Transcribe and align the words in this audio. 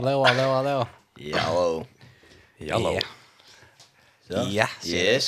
Hallå, 0.00 0.24
hallå, 0.24 0.42
hallå. 0.42 0.86
Hallå. 1.34 1.86
Hallå. 2.70 3.00
Ja, 4.28 4.68
yes. 4.84 5.26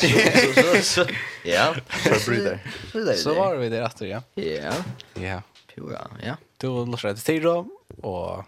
Så, 0.94 1.06
ja. 1.44 1.74
Så 2.18 2.30
blir 2.30 2.60
det. 3.04 3.16
Så 3.16 3.34
var 3.34 3.56
vi 3.56 3.68
där 3.68 3.82
efter, 3.82 4.06
ja. 4.06 4.22
Ja. 4.34 4.72
Ja. 5.14 5.42
Pura, 5.74 6.10
ja. 6.22 6.36
Du 6.56 6.66
låter 6.66 7.08
det 7.08 7.16
till 7.16 7.42
då, 7.42 7.66
och 8.02 8.44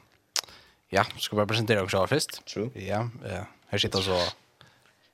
ja, 0.88 1.04
ska 1.18 1.36
bara 1.36 1.46
presentera 1.46 1.82
oss 1.82 1.92
här 1.92 2.06
först. 2.06 2.46
True. 2.46 2.70
Ja, 2.74 3.08
ja. 3.24 3.46
Här 3.68 3.78
sitter 3.78 4.00
så... 4.00 4.20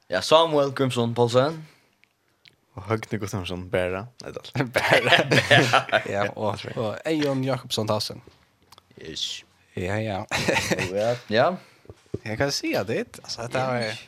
Ja, 0.08 0.22
Samuel 0.22 0.72
Grimson 0.72 1.14
Paulsen. 1.14 1.66
Och 2.74 2.82
Högne 2.82 3.18
Gustafsson 3.18 3.70
Bära. 3.70 4.06
Nej, 4.22 4.32
då. 4.32 4.64
Bära. 4.64 6.02
Ja, 6.08 6.28
och, 6.30 6.66
och 6.76 6.96
Ejon 7.04 7.44
Jakobsson 7.44 7.86
Tassen. 7.86 8.20
Yes. 8.96 9.44
Ja, 9.74 10.00
ja. 10.00 10.26
ja. 11.26 11.56
Jag 12.22 12.38
kan 12.38 12.52
se 12.52 12.82
det. 12.82 13.18
Alltså 13.22 13.48
det 13.52 13.58
är 13.58 14.00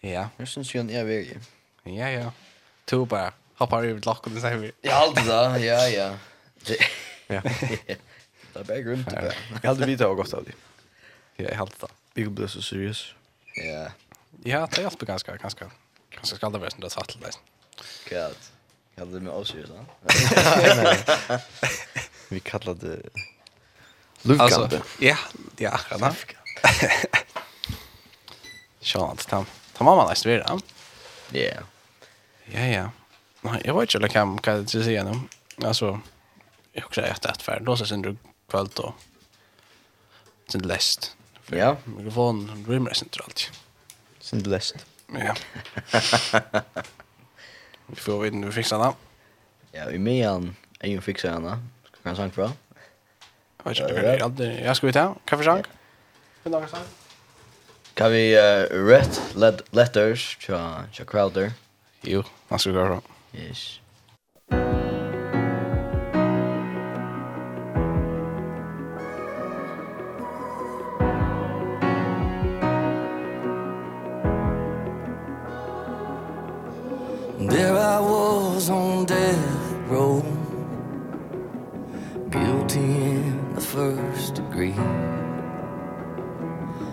Ja. 0.00 0.28
Jag 0.36 0.48
syns 0.48 0.74
ju 0.74 0.80
en 0.80 0.90
är 0.90 1.04
väg. 1.04 1.38
Ja, 1.82 2.10
ja. 2.10 2.32
Tu 2.84 3.06
bara 3.06 3.32
hoppar 3.54 3.84
över 3.84 4.00
lock 4.06 4.26
och 4.26 4.32
det 4.32 4.40
säger 4.40 4.56
vi. 4.56 4.72
Ja, 4.80 4.94
alltid 4.94 5.24
då. 5.26 5.32
Ja, 5.32 5.88
ja. 5.88 6.16
Ja. 7.26 7.40
Det 8.52 8.60
är 8.60 8.64
bägge 8.64 8.90
runt 8.90 9.10
det. 9.10 9.34
Jag 9.62 9.68
hade 9.68 9.86
vidare 9.86 10.08
och 10.08 10.16
gått 10.16 10.32
av 10.32 10.44
det. 10.44 10.52
Ja, 11.36 11.48
jag 11.50 11.56
hade 11.56 11.72
det. 11.80 11.86
Big 12.14 12.30
Blue 12.30 12.48
så 12.48 12.62
seriös. 12.62 13.14
Ja. 13.54 13.88
Ja, 14.44 14.68
det 14.74 14.82
är 14.82 14.86
alltid 14.86 15.08
ganska, 15.08 15.36
ganska. 15.36 15.70
Ganska 16.10 16.36
skallda 16.36 16.58
versen 16.58 16.80
det 16.80 16.90
satt 16.90 17.08
till 17.08 17.20
dig. 17.20 17.30
Gud. 18.08 18.36
Jag 18.94 19.04
hade 19.04 19.18
det 19.18 19.24
med 19.24 19.32
oss 19.32 19.54
ju 19.54 19.66
så. 19.66 19.84
Vi 22.28 22.40
kallade 22.40 22.88
det 22.88 23.02
Alltså, 24.38 24.80
Ja, 24.98 25.16
ja, 25.56 25.70
är 25.70 25.74
akkurat. 25.74 26.16
Sjant, 28.80 29.28
ta, 29.28 29.44
Tam 29.76 29.84
mamma 29.84 30.08
nästa 30.08 30.28
vecka. 30.28 30.58
Ja. 31.30 31.50
Ja, 32.44 32.60
ja. 32.60 32.90
Nej, 33.40 33.62
jag 33.64 33.80
vet 33.80 33.94
inte 33.94 34.08
kan 34.08 34.38
kan 34.38 34.62
det 34.64 34.68
se 34.68 35.02
nu. 35.02 35.20
Alltså 35.66 36.00
jag 36.72 36.84
också 36.86 37.00
äta 37.00 37.30
ett 37.30 37.42
färd. 37.42 37.64
Låtsas 37.64 37.92
inte 37.92 38.16
kväll 38.50 38.68
då. 38.74 38.94
Sen 40.48 40.62
läst. 40.62 41.16
Ja, 41.46 41.76
mikrofon 41.84 42.64
rymmer 42.68 42.92
centralt. 42.94 43.50
Sen 44.20 44.38
läst. 44.42 44.74
Ja. 45.06 45.34
Vi 47.86 47.96
får 47.96 48.20
vi 48.20 48.30
nu 48.30 48.52
fixa 48.52 48.78
det. 48.78 48.92
Ja, 49.72 49.84
vi 49.88 49.98
med 49.98 50.28
han. 50.28 50.56
Är 50.80 50.88
ju 50.88 51.00
fixa 51.00 51.30
henne. 51.30 51.50
Kan 51.50 52.10
jag 52.10 52.16
sank 52.16 52.34
bra. 52.34 52.52
Jag 53.64 53.88
vet 53.94 54.22
inte, 54.22 54.42
det 54.42 54.52
är. 54.52 54.66
Jag 54.66 54.76
ska 54.76 54.86
vi 54.86 54.92
ta 54.92 55.14
kaffesang? 55.24 55.62
Kan 57.94 58.12
vi 58.12 58.36
uh, 58.36 58.86
rätt 58.86 59.20
letters 59.70 60.36
till 60.96 61.06
Crowder? 61.06 61.52
Jo, 62.02 62.22
man 62.48 62.58
ska 62.58 62.70
göra. 62.70 63.00
Yes. 63.32 63.80
first 83.74 84.36
degree. 84.36 84.72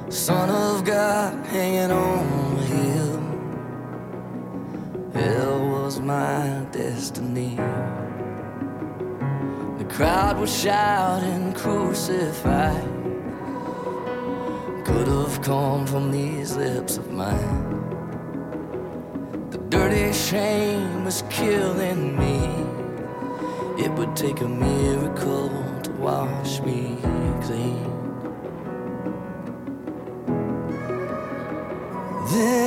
Son 0.09 0.50
of 0.50 0.84
God 0.84 1.46
hanging 1.46 1.92
on 1.92 2.58
a 2.58 2.64
hill 2.64 3.22
Hell 5.14 5.59
was 5.70 6.00
my 6.00 6.66
destiny. 6.72 7.56
The 9.78 9.86
crowd 9.96 10.40
was 10.40 10.52
shouting 10.52 11.53
crucify. 11.53 12.74
Could 14.84 15.08
have 15.08 15.40
come 15.44 15.86
from 15.86 16.12
these 16.12 16.56
lips 16.56 16.97
of 16.97 17.12
mine. 17.12 17.64
The 19.52 19.59
dirty 19.70 20.12
shame 20.14 21.06
was 21.06 21.24
killing 21.30 22.18
me. 22.18 22.40
It 23.84 23.91
would 23.91 24.16
take 24.16 24.41
a 24.41 24.50
miracle 24.50 25.71
wash 26.01 26.59
me 26.62 26.97
clean. 27.44 27.85
Then 32.31 32.60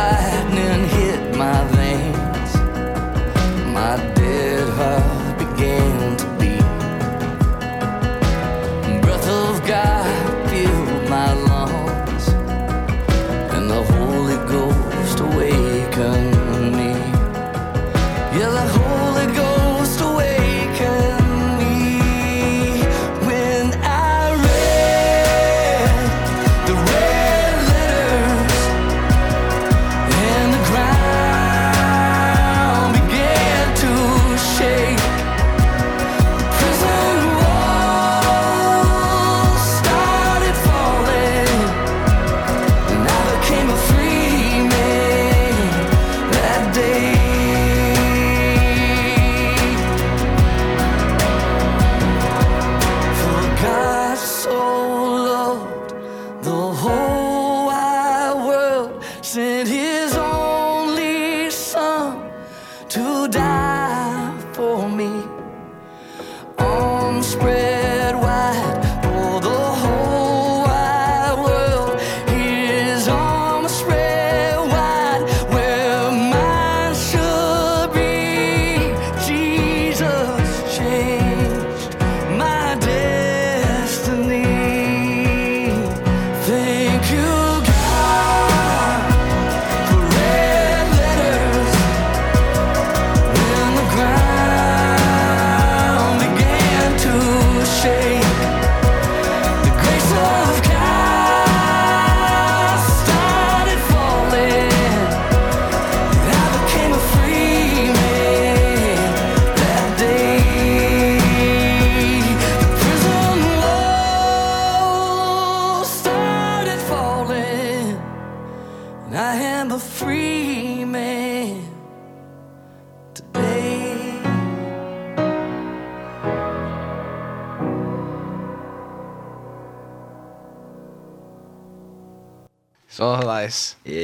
lightning 0.00 0.88
hit 0.96 1.36
my 1.36 1.58
veins 1.74 2.29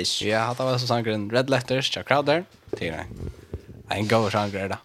Yes. 0.06 0.22
Ja, 0.22 0.54
det 0.56 0.64
var 0.64 0.78
så 0.78 0.86
sangren 0.86 1.30
Red 1.30 1.50
Letters, 1.50 1.90
Chuck 1.90 2.08
Crowder. 2.08 2.44
Det 2.70 2.88
är 2.88 3.06
en 3.88 4.08
god 4.08 4.32
sangren 4.32 4.68
där. 4.68 4.78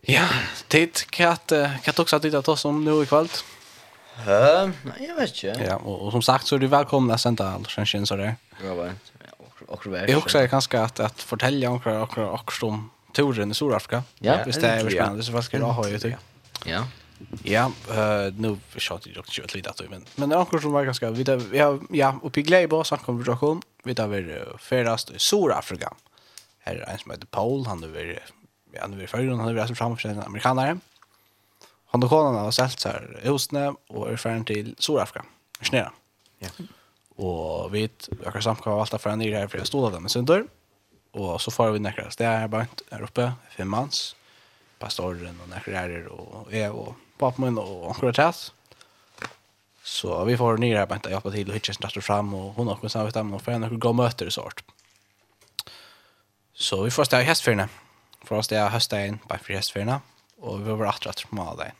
Ja, 0.00 0.28
tid 0.68 1.10
kat 1.10 1.52
kat 1.82 1.98
också 1.98 2.20
tid 2.20 2.34
att 2.34 2.48
oss 2.48 2.64
om 2.64 2.84
nu 2.84 3.02
ikväll. 3.02 3.24
Uh, 3.24 4.70
nej 4.82 5.06
jag 5.08 5.16
vet 5.16 5.44
inte. 5.44 5.64
Ja, 5.68 5.76
och, 5.76 6.02
och 6.02 6.12
som 6.12 6.22
sagt 6.22 6.46
så 6.46 6.54
är 6.54 6.58
du 6.58 6.66
välkomna 6.66 7.14
att 7.14 7.20
sända 7.20 7.48
allsvenskan 7.48 8.06
så 8.06 8.16
där. 8.16 8.36
Ja, 8.64 8.74
va. 8.74 8.90
Och 9.38 9.62
och 9.66 9.86
väl. 9.86 10.10
Jag 10.10 10.18
också 10.18 10.48
kanske 10.48 10.80
att 10.80 11.00
att 11.00 11.22
fortälja 11.22 11.70
om 11.70 11.76
och 11.76 12.18
och 12.18 12.52
om 12.62 12.90
turen 13.12 13.50
i 13.50 13.54
Sydafrika. 13.54 14.02
Ja, 14.18 14.38
visst 14.46 14.60
det 14.60 14.68
är 14.68 14.90
spännande 14.90 15.22
så 15.22 15.32
vad 15.32 15.44
ska 15.44 15.58
jag 15.58 15.66
ha 15.66 15.88
ju 15.88 15.98
tycker. 15.98 16.18
Ja. 16.64 16.86
Ja, 17.42 17.72
eh 17.90 18.34
nu 18.36 18.58
shot 18.76 19.06
jag 19.06 19.18
också 19.18 19.42
lite 19.54 19.70
att 19.70 19.80
men 19.90 20.04
men 20.14 20.32
anchor 20.32 20.58
som 20.58 20.72
var 20.72 20.84
ganska 20.84 21.10
vi 21.10 21.24
där 21.24 21.54
ja 21.54 21.78
ja 21.90 22.20
uppe 22.22 22.40
i 22.40 22.66
bara 22.66 22.84
så 22.84 22.96
kom 22.96 23.18
vi 23.18 23.24
kom 23.24 23.62
vi 23.84 23.94
där 23.94 24.06
vi 24.08 24.42
färdast 24.58 25.10
i 25.10 25.18
Sydafrika. 25.18 25.94
Här 26.58 26.74
är 26.74 26.92
en 26.92 26.98
som 26.98 27.10
heter 27.10 27.26
Paul, 27.26 27.66
han 27.66 27.84
är 27.84 28.22
han 28.80 29.00
är 29.00 29.06
förrän 29.06 29.40
han 29.40 29.48
är 29.48 29.56
alltså 29.56 29.74
framför 29.74 30.08
en 30.08 30.22
amerikanare. 30.22 30.78
Han 31.86 32.00
då 32.00 32.08
kom 32.08 32.34
han 32.34 32.46
och 32.46 32.54
sålt 32.54 32.80
så 32.80 32.88
här 32.88 33.20
husne 33.22 33.74
och 33.88 34.10
är 34.10 34.16
färd 34.16 34.46
till 34.46 34.74
Sydafrika. 34.78 35.24
Snära. 35.62 35.92
Ja. 36.38 36.48
Och 37.16 37.74
vi 37.74 37.90
jag 38.24 38.32
kan 38.32 38.42
samka 38.42 38.70
allt 38.70 39.02
för 39.02 39.10
en 39.10 39.18
ny 39.18 39.34
här 39.34 39.46
för 39.46 39.58
jag 39.58 39.66
stod 39.66 39.92
där 39.92 40.00
med 40.00 40.10
sönder. 40.10 40.44
Och 41.10 41.40
så 41.40 41.50
får 41.50 41.70
vi 41.70 41.78
näkras. 41.78 42.16
Det 42.16 42.24
är 42.24 42.48
bara 42.48 42.66
här 42.90 43.02
uppe 43.02 43.32
fem 43.56 43.68
mans 43.68 44.16
pastoren 44.78 45.40
och 45.42 45.48
näkrare 45.48 46.06
och 46.06 46.52
är 46.52 46.70
och 46.70 46.94
pappa 47.18 47.42
min 47.42 47.58
och 47.58 47.86
onkel 47.86 48.14
Tess. 48.14 48.52
Så 49.82 50.24
vi 50.24 50.36
får 50.36 50.56
ner 50.56 50.76
här 50.76 50.86
bänta 50.86 51.10
hjälpa 51.10 51.30
till 51.30 51.48
och 51.48 51.54
hitcha 51.54 51.72
snart 51.72 52.04
fram 52.04 52.34
och 52.34 52.54
hon 52.54 52.68
har 52.68 52.76
kunnat 52.76 53.10
stämma 53.10 53.36
och 53.36 53.42
för 53.42 53.58
några 53.58 53.76
gå 53.76 53.92
möter 53.92 54.26
och 54.26 54.32
sort. 54.32 54.64
Så 56.54 56.82
vi 56.82 56.90
får 56.90 57.04
stå 57.04 57.20
i 57.20 57.22
hästfärna. 57.22 57.68
För 58.24 58.36
oss 58.36 58.48
det 58.48 58.56
är 58.56 58.68
hösten 58.68 59.18
på 59.18 59.38
för 59.38 59.54
hästfärna 59.54 60.00
och 60.36 60.60
vi 60.60 60.64
var 60.64 60.86
åter 60.86 61.08
att 61.08 61.18
smala 61.18 61.64
det. 61.64 61.72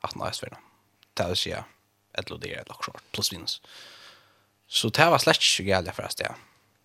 Att 0.00 0.14
nå 0.14 0.24
hästfärna. 0.24 0.56
Det 1.14 1.26
vill 1.26 1.36
säga 1.36 1.64
ett 2.12 2.30
lodde 2.30 2.48
ett 2.48 2.68
lock 2.68 2.84
short 2.84 3.02
plus 3.12 3.32
minus. 3.32 3.62
Så 4.68 4.88
det 4.88 5.10
var 5.10 5.18
slett 5.18 5.36
ikke 5.36 5.62
gällde 5.62 5.92
for 5.92 6.04
oss 6.04 6.14
det. 6.14 6.34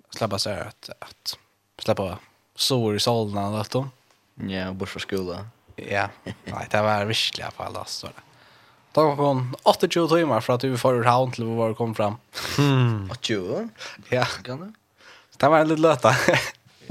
Släppa 0.10 0.40
så 0.40 0.50
att 0.50 0.90
att 1.00 1.38
släppa 1.78 2.20
sår 2.56 2.96
i 2.96 3.00
solen 3.00 3.38
och 3.38 3.60
allt 3.60 3.72
då. 3.72 3.90
Ja, 4.36 4.70
och 4.70 4.76
bort 4.76 4.90
från 4.90 5.02
skolan. 5.02 5.48
Ja, 5.76 6.08
nei, 6.26 6.68
det 6.70 6.82
var 6.86 7.06
virkelig 7.10 7.46
i 7.46 7.52
fall, 7.58 7.78
altså. 7.78 8.12
Det 8.94 9.02
kom 9.02 9.18
kun 9.18 9.40
28 9.66 10.08
timer 10.12 10.44
fra 10.46 10.58
at 10.60 10.64
vi 10.68 10.78
får 10.78 11.00
ur 11.02 11.08
havn 11.10 11.32
til 11.34 11.48
vi 11.48 11.56
var 11.58 11.74
kom 11.78 11.96
fram. 11.98 12.20
Mm. 12.62 13.10
28? 13.10 13.70
Ja. 14.14 14.26
Kan 14.46 14.62
du? 14.62 14.68
Det 15.38 15.50
var 15.50 15.64
en 15.64 15.72
litt 15.72 15.82
løta. 15.82 16.14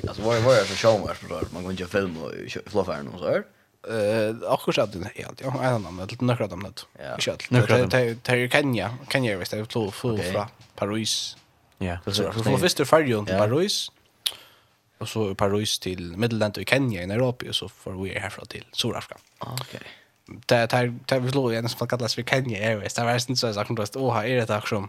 alltså 0.09 0.23
var 0.23 0.41
var 0.41 0.55
jag 0.55 0.67
så 0.67 0.75
showmars 0.75 1.19
på 1.19 1.35
där 1.35 1.47
man 1.53 1.63
går 1.63 1.73
inte 1.73 1.87
film 1.87 2.17
och 2.23 2.33
floffarn 2.67 3.09
och 3.09 3.19
så 3.19 3.29
här. 3.29 3.45
Eh 3.89 4.53
akkurat 4.53 4.79
att 4.79 4.93
det 4.93 5.11
helt 5.15 5.41
ja 5.41 5.55
en 5.63 5.75
annan 5.75 5.97
med 5.97 6.11
lite 6.11 6.25
några 6.25 6.47
dem 6.47 6.63
det. 6.63 7.03
Ja. 7.03 7.37
Det 7.49 8.17
det 8.23 8.51
Kenya, 8.51 8.97
Kenya 9.09 9.37
visst 9.37 9.51
det 9.51 9.73
flor 9.73 9.91
från 9.91 10.47
Paris. 10.75 11.37
Ja. 11.79 11.99
Så 12.07 12.33
först 12.59 12.77
det 12.77 12.85
färjan 12.85 13.27
till 13.27 13.37
Paris 13.37 13.91
och 15.03 15.09
så 15.09 15.35
Paris 15.35 15.79
till 15.79 16.17
Midland 16.17 16.59
och 16.59 16.69
Kenya 16.69 17.03
i 17.03 17.07
Nairobi 17.07 17.51
och 17.51 17.55
så 17.55 17.69
får 17.69 17.93
vi 17.93 18.19
härifrån 18.19 18.47
till 18.47 18.65
Sydafrika. 18.73 19.17
Okej. 19.39 19.55
Okay. 19.61 19.89
Det 20.47 20.67
tar 20.67 20.99
tar 21.07 21.21
vi 21.21 21.31
slår 21.31 21.53
igen 21.53 21.69
som 21.69 21.89
kallas 21.89 22.15
för 22.15 22.23
Kenya 22.23 22.69
Airways. 22.69 22.95
Det 22.95 23.05
var 23.05 23.13
inte 23.13 23.37
så 23.37 23.55
sagt 23.55 23.71
att 23.71 23.97
åh 23.97 24.15
här 24.15 24.25
är 24.25 24.37
det 24.37 24.47
tack 24.47 24.69
som 24.69 24.89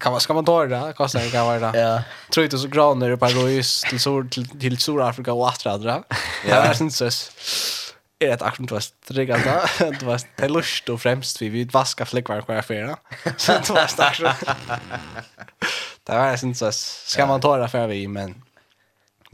kan 0.00 0.12
man 0.12 0.20
ska 0.20 0.34
man 0.34 0.44
ta 0.44 0.66
det 0.66 0.92
kostar 0.96 1.20
det 1.20 1.30
kan 1.30 1.46
vara. 1.46 1.78
Ja. 1.78 2.02
Tror 2.32 2.44
inte 2.44 2.58
så 2.58 2.68
graner 2.68 3.12
i 3.12 3.16
Paris 3.16 3.84
till 3.88 4.00
Sur 4.00 4.28
till, 4.28 4.48
till 4.48 4.78
Sydafrika 4.78 5.32
och 5.32 5.40
åter 5.40 5.72
andra. 5.72 6.02
Det 6.44 6.54
var 6.54 6.82
inte 6.82 7.10
så 7.10 7.10
är 8.18 8.28
det 8.28 8.42
akkurat 8.42 8.68
du 8.68 8.74
har 8.74 8.80
striggat 8.80 9.40
då. 9.44 9.84
Du 10.00 10.06
har 10.06 10.20
det 10.36 10.48
lust 10.48 10.88
och 10.88 11.00
främst 11.00 11.42
vi 11.42 11.48
vid 11.48 11.72
vaska 11.72 12.06
fläckvar 12.06 12.40
kvar 12.40 12.54
affärer. 12.54 12.96
Så 13.36 13.52
det 13.52 13.70
var 13.70 13.86
starkt. 13.86 14.20
Det 16.04 16.12
var 16.12 16.44
inte 16.44 16.58
så 16.58 16.72
ska 16.72 17.26
man 17.26 17.40
ta 17.40 17.56
det 17.56 17.68
för 17.68 17.86
vi 17.86 18.08
men 18.08 18.41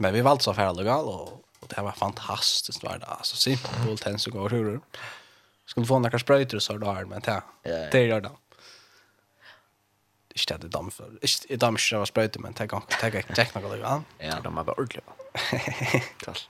Men 0.01 0.13
vi 0.13 0.21
valde 0.21 0.43
så 0.43 0.53
färre 0.53 0.73
legal 0.73 1.05
och, 1.05 1.45
och 1.59 1.67
det 1.67 1.81
var 1.81 1.91
fantastiskt 1.91 2.83
var 2.83 2.97
det. 2.97 3.05
Alltså 3.05 3.35
simpelt 3.35 4.07
ens 4.07 4.27
och 4.27 4.33
går 4.33 4.49
hur. 4.49 4.79
Skulle 5.65 5.85
få 5.85 5.99
några 5.99 6.19
spröjter 6.19 6.59
så 6.59 6.77
där 6.77 7.05
men 7.05 7.21
det 7.21 7.41
det 7.91 8.05
gör 8.05 8.21
det. 8.21 8.31
Ikke 10.35 10.57
det 10.57 10.67
damm 10.67 10.91
för. 10.91 11.19
Inte 11.21 11.55
damm 11.55 11.77
så 11.77 11.97
var 11.97 12.05
spröjter 12.05 12.39
men 12.39 12.53
det 12.53 12.67
kan 12.67 12.81
ta 12.81 13.11
kan 13.11 13.21
noe 13.29 13.47
några 13.53 13.75
legal. 13.75 14.01
Ja, 14.17 14.39
de 14.43 14.55
var 14.55 14.79
ordliga. 14.79 15.03
Tack. 16.25 16.49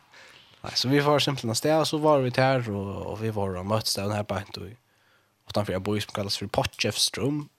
Nei, 0.62 0.72
så 0.76 0.90
vi 0.90 1.00
var 1.00 1.20
simpelt 1.20 1.58
sted, 1.58 1.80
og 1.80 1.88
så 1.88 1.98
var 1.98 2.20
vi 2.20 2.30
der, 2.30 2.70
och, 2.70 3.12
og 3.12 3.22
vi 3.22 3.30
var 3.30 3.56
och 3.56 3.66
möttes 3.66 3.96
där 3.96 4.10
här 4.10 4.24
beint, 4.24 4.58
og 4.58 4.76
utenfor 5.50 5.72
jeg 5.72 5.84
bor 5.84 6.00
som 6.00 6.14
kallas 6.14 6.38
för 6.38 6.48
Potchefstroom. 6.48 7.50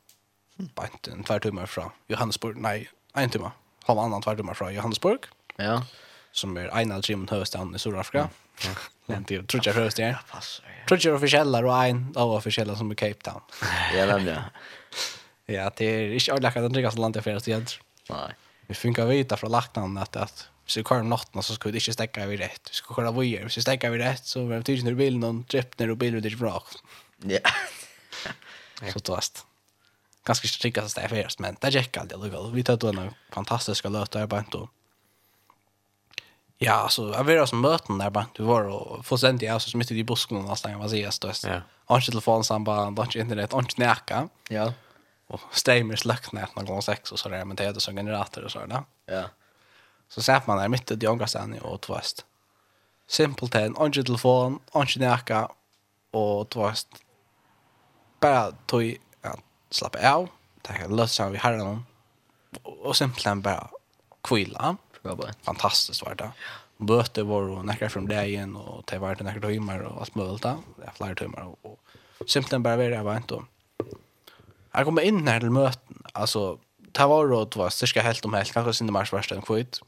beint 0.74 1.08
en 1.08 1.24
två 1.24 1.38
timmar 1.38 1.66
från 1.66 1.90
Johannesburg. 2.08 2.56
Nej, 2.56 2.88
en 3.14 3.30
timme. 3.30 3.50
Halvannan 3.84 4.22
två 4.22 4.36
timmar 4.36 4.54
från 4.54 4.74
Johannesburg. 4.74 5.20
Ja. 5.60 5.86
Som 6.32 6.56
är 6.56 6.80
en 6.80 6.92
av 6.92 7.02
trimmen 7.02 7.28
höstan 7.28 7.74
i 7.74 7.78
Sydafrika. 7.78 8.28
Ja. 8.64 8.70
Men 9.06 9.22
det 9.22 9.42
tror 9.46 9.62
jag 9.66 9.74
höst 9.74 9.98
är. 9.98 10.18
Tror 10.88 11.00
jag 11.02 11.14
officiella 11.14 11.58
och 11.58 11.84
en 11.84 12.12
av 12.16 12.30
officiella 12.30 12.76
som 12.76 12.90
är 12.90 12.94
Cape 12.94 13.14
Town. 13.14 13.40
Ja, 13.96 14.06
men 14.06 14.26
ja. 14.26 14.42
Ja, 15.46 15.70
det 15.76 15.84
är 15.84 16.12
inte 16.12 16.32
alla 16.32 16.50
kan 16.50 16.72
dricka 16.72 16.90
så 16.90 16.98
långt 16.98 17.16
jag 17.16 17.24
först 17.24 17.48
igen. 17.48 17.66
Nej. 18.10 18.34
Vi 18.66 18.74
funkar 18.74 19.06
vita 19.06 19.36
från 19.36 19.50
laktan 19.50 19.98
att 19.98 20.16
att 20.16 20.48
så 20.66 20.82
kör 20.84 21.02
natten 21.02 21.42
så 21.42 21.54
ska 21.54 21.68
vi 21.68 21.72
inte 21.72 21.92
stäcka 21.92 22.26
vi 22.26 22.36
rätt. 22.36 22.68
Vi 22.70 22.74
skulle 22.74 22.96
köra 22.96 23.10
vojer. 23.10 23.48
vi 23.58 23.62
stäcka 23.62 23.90
vi 23.90 23.98
rätt 23.98 24.26
så 24.26 24.44
vem 24.44 24.62
tycker 24.62 24.84
när 24.84 24.94
bilen 24.94 25.20
någon 25.20 25.44
tripp 25.44 25.78
när 25.78 25.94
bilen 25.94 26.22
det 26.22 26.36
bra. 26.36 26.62
Ja. 27.22 27.38
Så 28.92 29.00
tåst 29.00 29.46
ganska 30.24 30.48
strikka 30.48 30.88
så 30.88 31.00
där 31.00 31.08
först 31.08 31.38
men 31.38 31.56
det 31.60 31.68
gick 31.68 31.96
aldrig 31.96 32.20
det 32.20 32.50
Vi 32.50 32.64
tar 32.64 32.76
då 32.76 32.88
en 32.88 33.14
fantastisk 33.30 33.84
låt 33.84 34.10
där 34.10 34.26
bara 34.26 34.40
inte. 34.40 34.58
Ja, 36.62 36.72
alltså 36.72 37.12
jag 37.12 37.24
vet 37.24 37.48
som 37.48 37.60
möten 37.60 37.98
där 37.98 38.10
bara 38.10 38.26
du 38.32 38.42
var 38.42 38.62
och 38.62 39.06
få 39.06 39.18
sent 39.18 39.42
jag 39.42 39.62
så 39.62 39.78
mitt 39.78 39.90
i 39.90 40.04
busken 40.04 40.36
och 40.36 40.44
nästan 40.44 40.78
vad 40.78 40.90
säger 40.90 41.04
jag 41.04 41.14
stöst. 41.14 41.44
Ja. 41.44 41.60
Har 41.84 42.00
telefon 42.00 42.64
bara 42.64 42.76
har 42.76 43.16
internet, 43.16 43.52
har 43.52 43.66
näka. 43.76 44.28
Ja. 44.48 44.72
Och 45.26 45.40
stämmer 45.50 45.96
slackna 45.96 46.48
någon 46.56 46.64
gång 46.64 46.82
sex 46.82 47.12
och 47.12 47.18
så 47.18 47.28
där 47.28 47.44
men 47.44 47.56
det 47.56 47.64
är 47.64 47.72
det 47.72 47.80
som 47.80 47.96
generator 47.96 48.44
och 48.44 48.50
så 48.50 48.66
där. 48.66 48.82
Ja. 49.06 49.24
Så 50.08 50.22
satt 50.22 50.46
man 50.46 50.58
där 50.58 50.68
mitt 50.68 50.90
i 50.90 50.94
Jongastan 50.94 51.58
och 51.58 51.80
tvast. 51.80 52.24
Simpelt 53.06 53.54
en 53.54 53.76
har 53.76 53.90
telefon, 53.90 54.58
har 54.70 54.98
näka 54.98 55.48
och 56.10 56.48
tvast. 56.48 56.88
Bara 58.20 58.52
tog 58.52 58.96
att 59.22 59.40
slappa 59.70 60.12
av. 60.12 60.28
Det 60.62 60.72
här 60.72 60.88
löser 60.88 61.30
vi 61.30 61.38
har 61.38 61.52
någon. 61.52 61.86
Och 62.62 62.96
simpelt 62.96 63.42
bara 63.42 63.68
kvilla 64.22 64.76
bra 65.02 65.14
bra. 65.14 65.28
Fantastiskt 65.42 66.04
var 66.04 66.14
det. 66.14 66.30
Böter 66.76 67.22
var 67.22 67.42
och 67.42 67.64
näkra 67.64 67.88
från 67.88 68.06
det 68.06 68.26
igen 68.26 68.56
och 68.56 68.84
det 68.86 68.98
var 68.98 69.14
det 69.14 69.24
näkra 69.24 69.48
timmar 69.48 69.80
och 69.80 70.00
allt 70.00 70.14
möjligt. 70.14 70.42
Det 70.42 70.84
är 70.84 70.92
flera 70.94 71.14
timmar 71.14 71.54
och 71.62 71.78
simpelt 72.26 72.62
bara 72.62 72.76
vara 72.76 73.02
var 73.02 73.16
inte. 73.16 73.42
Jag 74.72 74.84
kommer 74.84 75.02
in 75.02 75.28
här 75.28 75.40
till 75.40 75.50
möten. 75.50 76.02
Alltså 76.12 76.58
det 76.76 77.06
var 77.06 77.28
då 77.28 77.44
det 77.44 77.58
var 77.58 77.70
cirka 77.70 78.02
helt 78.02 78.24
om 78.24 78.34
helt 78.34 78.52
kanske 78.52 78.74
sin 78.74 78.92
mars 78.92 79.12
värsta 79.12 79.34
en 79.34 79.42
kvitt. 79.42 79.80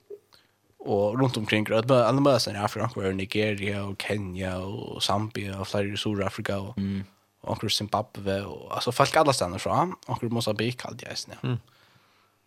Och 0.79 1.21
runt 1.21 1.37
omkring 1.37 1.73
att 1.73 1.91
alla 1.91 2.21
möten 2.21 2.57
i 2.57 2.59
Afrika 2.59 2.91
var 2.97 3.13
Nigeria 3.13 3.85
och 3.85 4.03
Kenya 4.03 4.59
och 4.59 5.03
Zambia 5.03 5.61
och 5.61 5.69
flera 5.69 5.85
i 5.85 5.97
Sydafrika 5.97 6.61
och 6.61 6.79
mm. 6.79 7.05
och 7.41 7.73
Zimbabwe 7.73 8.43
och 8.43 8.75
alltså 8.75 8.93
folk 8.93 9.17
alla 9.17 9.33
stannar 9.33 9.59
fram 9.59 9.97
och 10.07 10.23
Mosambik 10.23 10.83
hade 10.83 11.07
jag 11.07 11.19
snä. 11.19 11.35
Mm 11.43 11.59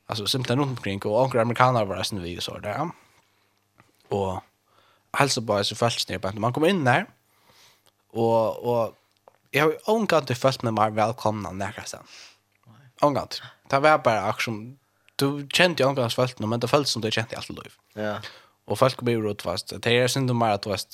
alltså 0.06 0.28
simpelt 0.28 0.60
runt 0.60 0.78
omkring 0.78 1.02
och 1.02 1.12
några 1.12 1.42
amerikaner 1.42 1.86
var 1.86 1.96
resten 1.96 2.24
vi 2.24 2.42
så 2.42 2.58
där. 2.60 2.90
Och 4.10 4.42
hälsa 5.14 5.42
på 5.42 5.64
så 5.64 5.76
falskt 5.76 6.10
ner 6.10 6.20
på 6.20 6.40
man 6.40 6.54
kommer 6.54 6.68
in 6.68 6.84
där. 6.84 7.06
Och 8.12 8.58
och 8.72 8.96
jag 9.52 9.64
har 9.64 9.90
ångat 9.90 10.28
det 10.28 10.36
först 10.36 10.64
med 10.64 10.74
mig 10.74 10.92
välkomna 10.92 11.52
nästan. 11.52 12.04
Ångat. 13.02 13.42
Det 13.70 13.80
var 13.80 13.98
bara 13.98 14.22
action 14.22 14.78
du 15.16 15.48
kände 15.54 15.84
ju 15.84 15.90
ångat 15.90 16.14
fast 16.14 16.40
men 16.40 16.60
det 16.60 16.68
föll 16.68 16.86
som 16.86 17.02
det 17.02 17.12
kände 17.12 17.38
allt 17.38 17.50
liv. 17.50 17.74
Ja. 17.94 18.20
Och 18.66 18.80
folk 18.80 19.02
blir 19.02 19.18
rot 19.18 19.42
fast. 19.42 19.82
Det 19.82 19.92
är 19.92 20.08
synd 20.08 20.32
om 20.32 20.42
att 20.42 20.64
fast 20.64 20.94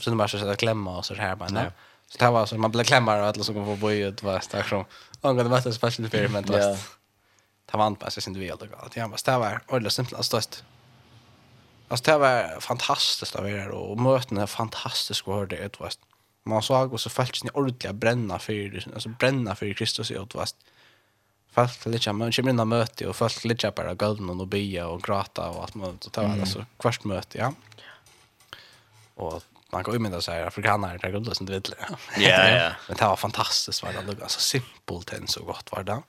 synd 0.00 0.14
om 0.14 0.20
att 0.20 0.30
sätta 0.30 0.56
klämma 0.56 0.98
och 0.98 1.06
så 1.06 1.14
här 1.14 1.36
bara. 1.36 1.48
Ja. 1.54 1.70
Så 2.06 2.18
det 2.18 2.30
var 2.30 2.46
så 2.46 2.58
man 2.58 2.70
blev 2.70 2.84
klämmar 2.84 3.20
och 3.20 3.26
alla 3.26 3.44
som 3.44 3.54
går 3.54 3.64
på 3.64 3.76
bojet 3.76 4.20
fast 4.20 4.54
action. 4.54 4.84
Ångat 5.20 5.44
det 5.44 5.50
var 5.50 5.60
så 5.60 5.72
falskt 5.72 6.00
experiment 6.00 6.46
fast. 6.46 6.58
Ja 6.62 6.76
ta 7.66 7.78
vant 7.78 8.00
på 8.00 8.10
sin 8.10 8.38
vi 8.38 8.50
aldrig 8.50 8.72
att 8.72 8.96
jag 8.96 9.18
det 9.24 9.38
var 9.38 9.60
ordla 9.68 9.90
simpelt 9.90 10.16
alltså 10.16 10.40
störst. 10.40 10.64
Alltså 11.88 12.10
det 12.10 12.18
var 12.18 12.60
fantastiskt 12.60 13.36
att 13.36 13.42
vara 13.42 13.72
och 13.72 14.00
möten 14.00 14.38
är 14.38 14.46
fantastiskt 14.46 15.28
att 15.28 15.34
höra 15.34 15.46
det 15.46 15.56
ut 15.56 15.80
vast. 15.80 16.00
Man 16.44 16.62
såg 16.62 16.92
och 16.92 17.00
så 17.00 17.10
fällt 17.10 17.44
ni 17.44 17.50
ordentligt 17.54 17.94
bränna 17.94 18.38
för 18.38 18.84
alltså 18.94 19.08
bränna 19.08 19.54
för 19.54 19.72
Kristus 19.72 20.10
i 20.10 20.14
ut 20.14 20.34
vast. 20.34 20.56
Fast 21.52 21.86
litt, 21.86 22.06
man 22.06 22.32
kommer 22.32 22.50
in 22.50 22.68
möte 22.68 23.06
och 23.06 23.16
folk 23.16 23.44
litt 23.44 23.74
bara 23.74 23.94
gulden 23.94 24.40
och 24.40 24.46
bia 24.46 24.86
och 24.86 25.02
gråta 25.02 25.50
och 25.50 25.62
alt 25.62 25.74
mulig. 25.74 25.98
så 26.10 26.20
var 26.20 26.40
alltså 26.40 26.66
kvart 26.78 27.04
möte 27.04 27.38
ja. 27.38 27.52
Och 29.14 29.42
man 29.70 29.84
kan 29.84 29.94
ju 29.94 29.98
med 29.98 30.24
så 30.24 30.32
här 30.32 30.46
afrikaner 30.46 30.98
där 30.98 31.10
guldet 31.10 31.36
som 31.36 31.46
du 31.46 31.52
vet. 31.52 31.70
Ja 32.16 32.48
ja. 32.48 32.72
Men 32.88 32.96
det 32.96 33.04
var 33.04 33.16
fantastiskt 33.16 33.82
var 33.82 33.92
det 33.92 34.22
alltså 34.22 34.40
simpelt 34.40 35.12
än 35.12 35.28
så 35.28 35.44
gott 35.44 35.72
var 35.72 35.82
det 35.82 36.02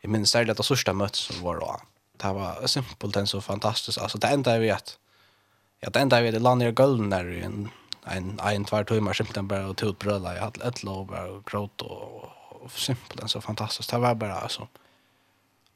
jag 0.00 0.10
minns 0.10 0.30
särskilt 0.30 0.56
det 0.56 0.62
första 0.62 0.92
mötet 0.92 1.16
som 1.16 1.42
var 1.42 1.60
då. 1.60 1.80
Det 2.16 2.32
var 2.32 2.66
simpelt 2.66 3.16
en 3.16 3.26
så 3.26 3.40
fantastiskt. 3.40 3.98
Alltså 3.98 4.18
det 4.18 4.26
enda 4.26 4.52
jag 4.52 4.60
vet, 4.60 4.98
ja 5.80 5.90
det 5.90 6.00
enda 6.00 6.16
jag 6.16 6.22
vet 6.22 6.34
är 6.34 6.40
landar 6.40 6.66
i 6.66 6.72
gulden 6.72 7.10
där 7.10 7.30
i 7.30 7.42
en, 7.42 7.70
en, 8.04 8.40
en 8.40 8.64
tvär 8.64 8.84
timmar 8.84 9.12
simpelt 9.12 9.44
bara 9.44 9.66
och 9.66 9.76
tog 9.76 9.88
ut. 9.88 10.04
Jag 10.04 10.20
hade 10.20 10.64
ett 10.64 10.82
lov 10.82 11.10
och 11.10 11.46
gråt 11.46 11.82
och, 11.82 12.24
och 12.48 12.72
simpelt 12.72 13.20
en 13.20 13.28
så 13.28 13.40
fantastiskt. 13.40 13.90
Det 13.90 13.98
var 13.98 14.14
bara 14.14 14.34
alltså 14.34 14.68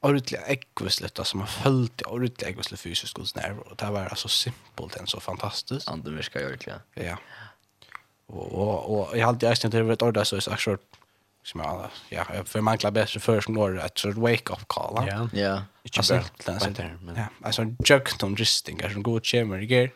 ordentligt 0.00 0.40
äggvisligt, 0.47 1.19
alltså 1.19 1.37
man 1.37 1.47
följde 1.47 2.04
ordentligt 2.04 2.49
äggvisligt 2.49 2.83
fysiskt 2.83 3.14
godsnerv 3.14 3.59
och 3.59 3.76
det 3.76 3.90
var 3.90 4.07
alltså 4.07 4.28
simpelt 4.28 4.97
en 4.97 5.07
så 5.07 5.21
fantastiskt. 5.21 5.88
Anden 5.88 6.16
verkar 6.16 6.45
ordentligt. 6.45 6.75
Ja. 6.95 7.02
ja. 7.02 7.16
Och, 8.26 8.52
och, 8.52 9.09
och 9.09 9.19
jag 9.19 9.26
hade 9.26 9.49
alltid 9.49 9.64
ägt 9.64 9.73
det 9.73 9.83
var 9.83 9.93
ett 9.93 10.02
ordentligt 10.02 10.43
så 10.43 10.50
jag 10.66 10.78
som 11.44 11.60
jag 11.60 11.90
ja 12.08 12.44
för 12.44 12.60
man 12.60 12.78
klarar 12.78 12.92
bäst 12.92 13.22
för 13.22 13.40
som 13.40 13.54
går 13.54 13.78
att 13.78 13.98
så 13.98 14.10
wake 14.10 14.52
up 14.52 14.68
call. 14.68 15.06
Ja. 15.08 15.28
Ja. 15.32 15.62
Alltså 15.96 16.20
där 16.44 16.96
men 17.00 17.16
ja, 17.16 17.26
alltså 17.42 17.66
jukt 17.84 18.22
om 18.22 18.36
risting 18.36 18.76
kanske 18.76 19.00
gå 19.00 19.14
och 19.14 19.24
chimmer 19.24 19.58
igen. 19.58 19.90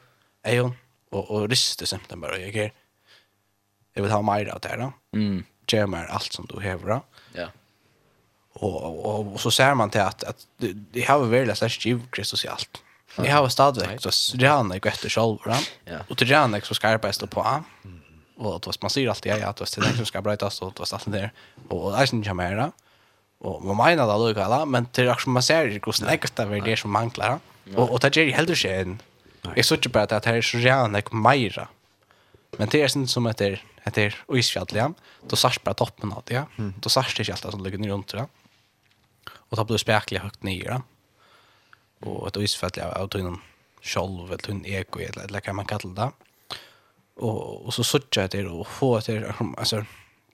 Ejon 0.46 0.74
och 1.10 1.30
och 1.30 1.48
rista 1.48 1.86
sen 1.86 2.00
bara 2.16 2.38
jag 2.38 2.50
ger. 2.50 2.72
Jag 3.94 4.02
vill 4.02 4.12
ha 4.12 4.22
mer 4.22 4.48
av 4.48 4.60
det 4.60 4.76
då. 4.76 4.92
Mm. 5.18 5.44
Chimmer 5.66 6.04
allt 6.04 6.32
som 6.32 6.46
du 6.46 6.60
hävrar. 6.60 7.00
Ja. 7.32 7.46
Och 8.52 9.06
och 9.06 9.32
och 9.32 9.40
så 9.40 9.50
ser 9.50 9.74
man 9.74 9.90
till 9.90 10.00
att 10.00 10.24
att 10.24 10.46
det 10.92 11.02
har 11.02 11.24
väl 11.24 11.46
läst 11.46 11.62
att 11.62 11.72
Kristus 12.10 12.44
i 12.44 12.48
allt. 12.48 12.82
Det 13.16 13.30
har 13.30 13.48
stadigt 13.48 14.14
så 14.14 14.36
det 14.36 14.46
har 14.46 14.64
något 14.64 14.86
efter 14.86 15.08
själva. 15.08 15.58
Ja. 15.84 15.98
Och 16.08 16.16
det 16.16 16.34
har 16.34 16.48
något 16.48 16.64
så 16.64 16.74
skarpt 16.74 17.30
på. 17.30 17.64
Mm 17.84 17.98
Och 18.38 18.60
då 18.60 18.72
man 18.80 18.90
ser 18.90 19.08
alltid 19.08 19.32
ja, 19.32 19.48
att 19.48 19.56
det 19.56 19.78
är 19.78 19.80
det 19.80 19.96
som 19.96 20.06
ska 20.06 20.22
brötas 20.22 20.62
och 20.62 20.72
då 20.76 20.84
står 20.84 21.00
det 21.04 21.10
där. 21.10 21.32
Och 21.68 21.92
det 21.92 21.98
är 21.98 22.14
inte 22.14 22.34
mer. 22.34 22.72
Och 23.38 23.64
man 23.64 23.76
menar 23.76 24.06
det 24.06 24.12
alltså 24.12 24.40
alla, 24.40 24.64
men 24.64 24.86
det 24.92 25.02
är 25.02 25.10
också 25.10 25.30
man 25.30 25.42
ser 25.42 25.66
det 25.66 25.80
kost 25.80 26.02
lägger 26.02 26.28
det 26.34 26.44
väl 26.44 26.64
det 26.64 26.76
som 26.76 26.90
manglar. 26.90 27.38
Och 27.76 27.90
och 27.92 28.00
det 28.00 28.16
är 28.16 28.24
ju 28.24 28.30
helt 28.30 28.58
skön. 28.58 29.02
Jag 29.56 29.64
såg 29.64 29.78
ju 29.84 29.90
bara 29.90 30.02
att 30.02 30.22
det 30.22 30.30
är 30.30 30.42
så 30.42 30.58
jävla 30.58 31.02
mera. 31.10 31.68
Men 32.58 32.68
det 32.68 32.82
är 32.82 32.96
inte 32.96 33.12
som 33.12 33.26
att 33.26 33.36
det 33.36 33.60
heter 33.84 34.16
Isfjällliga. 34.32 34.92
Då 35.28 35.36
sars 35.36 35.62
bara 35.62 35.74
toppen 35.74 36.12
av 36.12 36.22
det. 36.26 36.34
ja 36.34 36.46
Då 36.82 36.88
sars 36.88 37.14
det 37.16 37.28
inte 37.28 37.32
allt 37.32 37.54
som 37.54 37.64
ligger 37.64 37.88
runt 37.88 38.08
det. 38.08 38.26
Och 39.48 39.56
då 39.56 39.64
blir 39.64 39.74
det 39.74 39.78
spärkliga 39.78 40.22
högt 40.22 40.42
ner. 40.42 40.82
Och 42.00 42.28
ett 42.28 42.36
isfjällliga 42.36 42.92
av 42.92 43.08
tunnan 43.08 43.40
själv 43.82 44.26
eller 44.26 44.38
tunn 44.38 44.66
eko 44.66 44.98
eller 44.98 45.40
vad 45.46 45.54
man 45.54 45.64
kallar 45.64 45.94
det 45.94 46.27
och 47.18 47.66
og 47.66 47.74
så 47.74 47.84
söker 47.84 48.20
jag 48.20 48.30
det 48.30 48.46
å 48.46 48.64
få 48.64 49.00
det 49.00 49.34
alltså 49.56 49.84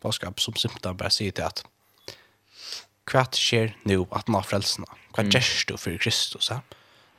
vad 0.03 0.14
som 0.14 0.55
symptom 0.55 0.97
bara 0.97 1.11
säga 1.11 1.33
till 1.33 1.45
att 1.45 1.64
kvart 3.07 3.35
sker 3.35 3.76
nu 3.83 4.07
att 4.11 4.29
nå 4.29 4.43
frälsna. 4.43 4.87
Kvart 5.12 5.25
mm. 5.25 5.31
gjør 5.31 5.67
du 5.67 5.76
för 5.76 5.99
Kristus. 5.99 6.50
Ja? 6.50 6.61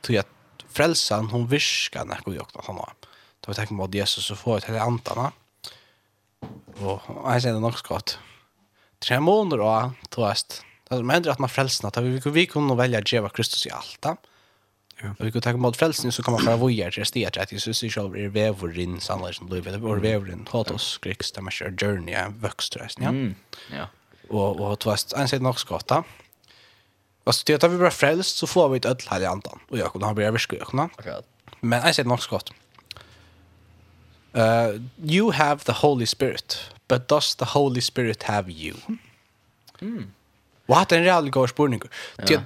Tror 0.00 0.18
att 0.18 0.28
frälsan 0.68 1.30
hon 1.30 1.46
viskar 1.46 2.04
när 2.04 2.20
jag 2.26 2.42
åkte 2.42 2.58
Da 3.40 3.48
vi 3.48 3.54
tenker 3.54 3.76
på 3.76 3.84
at 3.84 3.94
Jesus 3.94 4.24
så 4.24 4.36
får 4.36 4.58
ett 4.58 4.70
antarna. 4.70 5.32
Och 6.80 7.02
det 7.42 7.60
nok 7.60 7.78
så 7.78 7.86
godt. 7.88 8.18
Tre 8.98 9.20
månader 9.20 9.56
då, 9.56 9.92
tror 10.08 10.26
jag. 10.26 10.36
Det 10.88 10.96
som 10.96 11.10
hender 11.10 11.30
att 11.30 11.38
man 11.38 11.48
frelsene, 11.48 11.88
at 11.88 11.96
vi, 11.96 12.30
vi 12.30 12.46
kunne 12.46 12.74
välja 12.74 12.98
å 12.98 13.02
gjøre 13.02 13.30
Kristus 13.30 13.66
i 13.66 13.70
alt. 13.70 13.98
Ja? 14.02 14.16
Ja. 15.02 15.10
Och 15.18 15.26
vi 15.26 15.30
går 15.30 15.40
ta 15.40 15.56
mot 15.56 15.76
frälsning 15.76 16.12
så 16.12 16.22
kommer 16.22 16.38
fram 16.38 16.60
vojer 16.60 16.90
till 16.90 17.06
stet 17.06 17.36
att 17.36 17.52
Jesus 17.52 17.82
är 17.82 17.88
själv 17.88 18.16
är 18.16 18.28
vävorin 18.28 19.00
sannolikt 19.00 19.38
som 19.38 19.48
lever 19.48 19.84
och 19.84 20.04
vävorin 20.04 20.48
hotos 20.50 20.98
kriks 20.98 21.32
där 21.32 21.42
man 21.42 21.52
journey 21.52 22.14
en 22.14 22.40
växtrest 22.40 22.98
ja. 23.00 23.12
Ja. 23.72 23.88
Och 24.28 24.60
och 24.60 24.78
tvast 24.78 25.12
en 25.12 25.28
sätt 25.28 25.42
nog 25.42 25.60
skotta. 25.60 26.04
Alltså 27.24 27.42
det 27.46 27.64
att 27.64 27.72
vi 27.72 27.78
bara 27.78 27.90
frälst 27.90 28.36
så 28.36 28.46
får 28.46 28.68
vi 28.68 28.76
ett 28.76 28.84
öll 28.84 28.96
här 29.06 29.20
i 29.20 29.26
andan 29.26 29.58
och 29.68 29.78
Jakob 29.78 30.02
han 30.02 30.14
blir 30.14 30.26
överskökna. 30.26 30.88
Okej. 30.98 31.20
Men 31.60 31.82
en 31.82 31.94
sätt 31.94 32.06
nog 32.06 32.22
skott. 32.22 32.52
Uh, 34.36 34.80
you 35.02 35.32
have 35.32 35.60
the 35.64 35.72
Holy 35.72 36.06
Spirit, 36.06 36.58
but 36.88 37.08
does 37.08 37.36
the 37.36 37.44
Holy 37.44 37.80
Spirit 37.80 38.22
have 38.22 38.52
you? 38.52 38.76
Mm. 39.80 40.12
What 40.66 40.92
en 40.92 41.04
real 41.04 41.30
god 41.30 41.50
spurning. 41.50 41.80
Det 42.16 42.42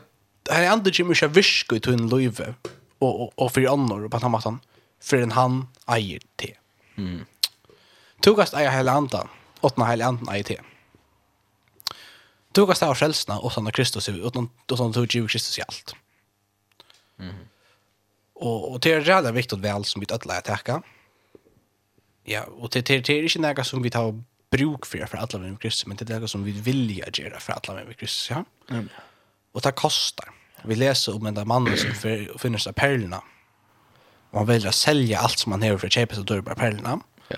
han 0.50 0.62
är 0.62 0.72
ändå 0.72 0.90
ju 0.90 1.28
viska 1.28 1.76
i 1.76 1.80
tunn 1.80 2.08
löve 2.08 2.54
och 2.98 3.22
och 3.22 3.32
och 3.38 3.52
för 3.52 3.72
annor 3.72 4.08
på 4.08 4.18
han 4.18 4.30
matan 4.30 4.60
för 5.00 5.16
en 5.16 5.32
han 5.32 5.68
äger 5.88 6.20
te. 6.36 6.56
Mm. 6.96 7.24
Togast 8.20 8.54
äger 8.54 8.70
hela 8.70 8.92
andan. 8.92 9.28
Åtna 9.60 9.86
hela 9.86 10.06
andan 10.06 10.34
äger 10.34 10.44
te. 10.44 10.60
Togast 12.52 12.82
av 12.82 12.94
själsna 12.94 13.38
och 13.38 13.52
såna 13.52 13.70
Kristus 13.70 14.08
och 14.08 14.32
sån 14.32 14.50
och 14.70 14.78
sån 14.78 14.92
tog 14.92 15.14
ju 15.14 15.28
Kristus 15.28 15.58
i 15.58 15.62
allt. 15.62 15.94
Mm. 17.18 17.34
Och 18.32 18.72
och 18.72 18.80
det 18.80 18.92
är 18.92 19.00
jävla 19.00 19.32
viktigt 19.32 19.58
väl 19.58 19.84
som 19.84 20.00
vi 20.00 20.06
alla 20.06 20.34
att 20.34 20.44
tacka. 20.44 20.82
Ja, 22.24 22.44
och 22.44 22.70
det 22.70 22.82
det 22.82 22.94
är 23.12 23.22
inte 23.22 23.52
något 23.52 23.66
som 23.66 23.82
vi 23.82 23.90
tar 23.90 24.22
bruk 24.50 24.86
för 24.86 25.06
för 25.06 25.18
alla 25.18 25.38
med 25.38 25.60
Kristus, 25.60 25.86
men 25.86 25.96
det 25.96 26.10
är 26.10 26.20
något 26.20 26.30
som 26.30 26.44
vi 26.44 26.52
vill 26.52 26.98
göra 26.98 27.40
för 27.40 27.52
alla 27.52 27.84
med 27.84 27.96
Kristus, 27.96 28.30
ja. 28.30 28.44
Mm. 28.70 28.88
Och 29.52 29.60
det 29.60 29.72
kostar. 29.72 30.39
Vi 30.64 30.74
leser 30.74 31.16
om 31.16 31.26
en 31.26 31.34
där 31.34 31.44
mannen 31.44 31.76
som 31.76 31.92
finner 32.38 32.58
sig 32.58 32.72
perlerna. 32.72 33.22
Och 34.30 34.38
han 34.38 34.46
väljer 34.46 34.68
att 34.68 34.74
sälja 34.74 35.18
allt 35.18 35.38
som 35.38 35.52
han 35.52 35.62
har 35.62 35.78
för 35.78 35.86
att 35.86 35.92
köpa 35.92 36.14
sig 36.14 36.24
dörr 36.24 36.42
perlerna. 36.42 37.00
Ja. 37.28 37.36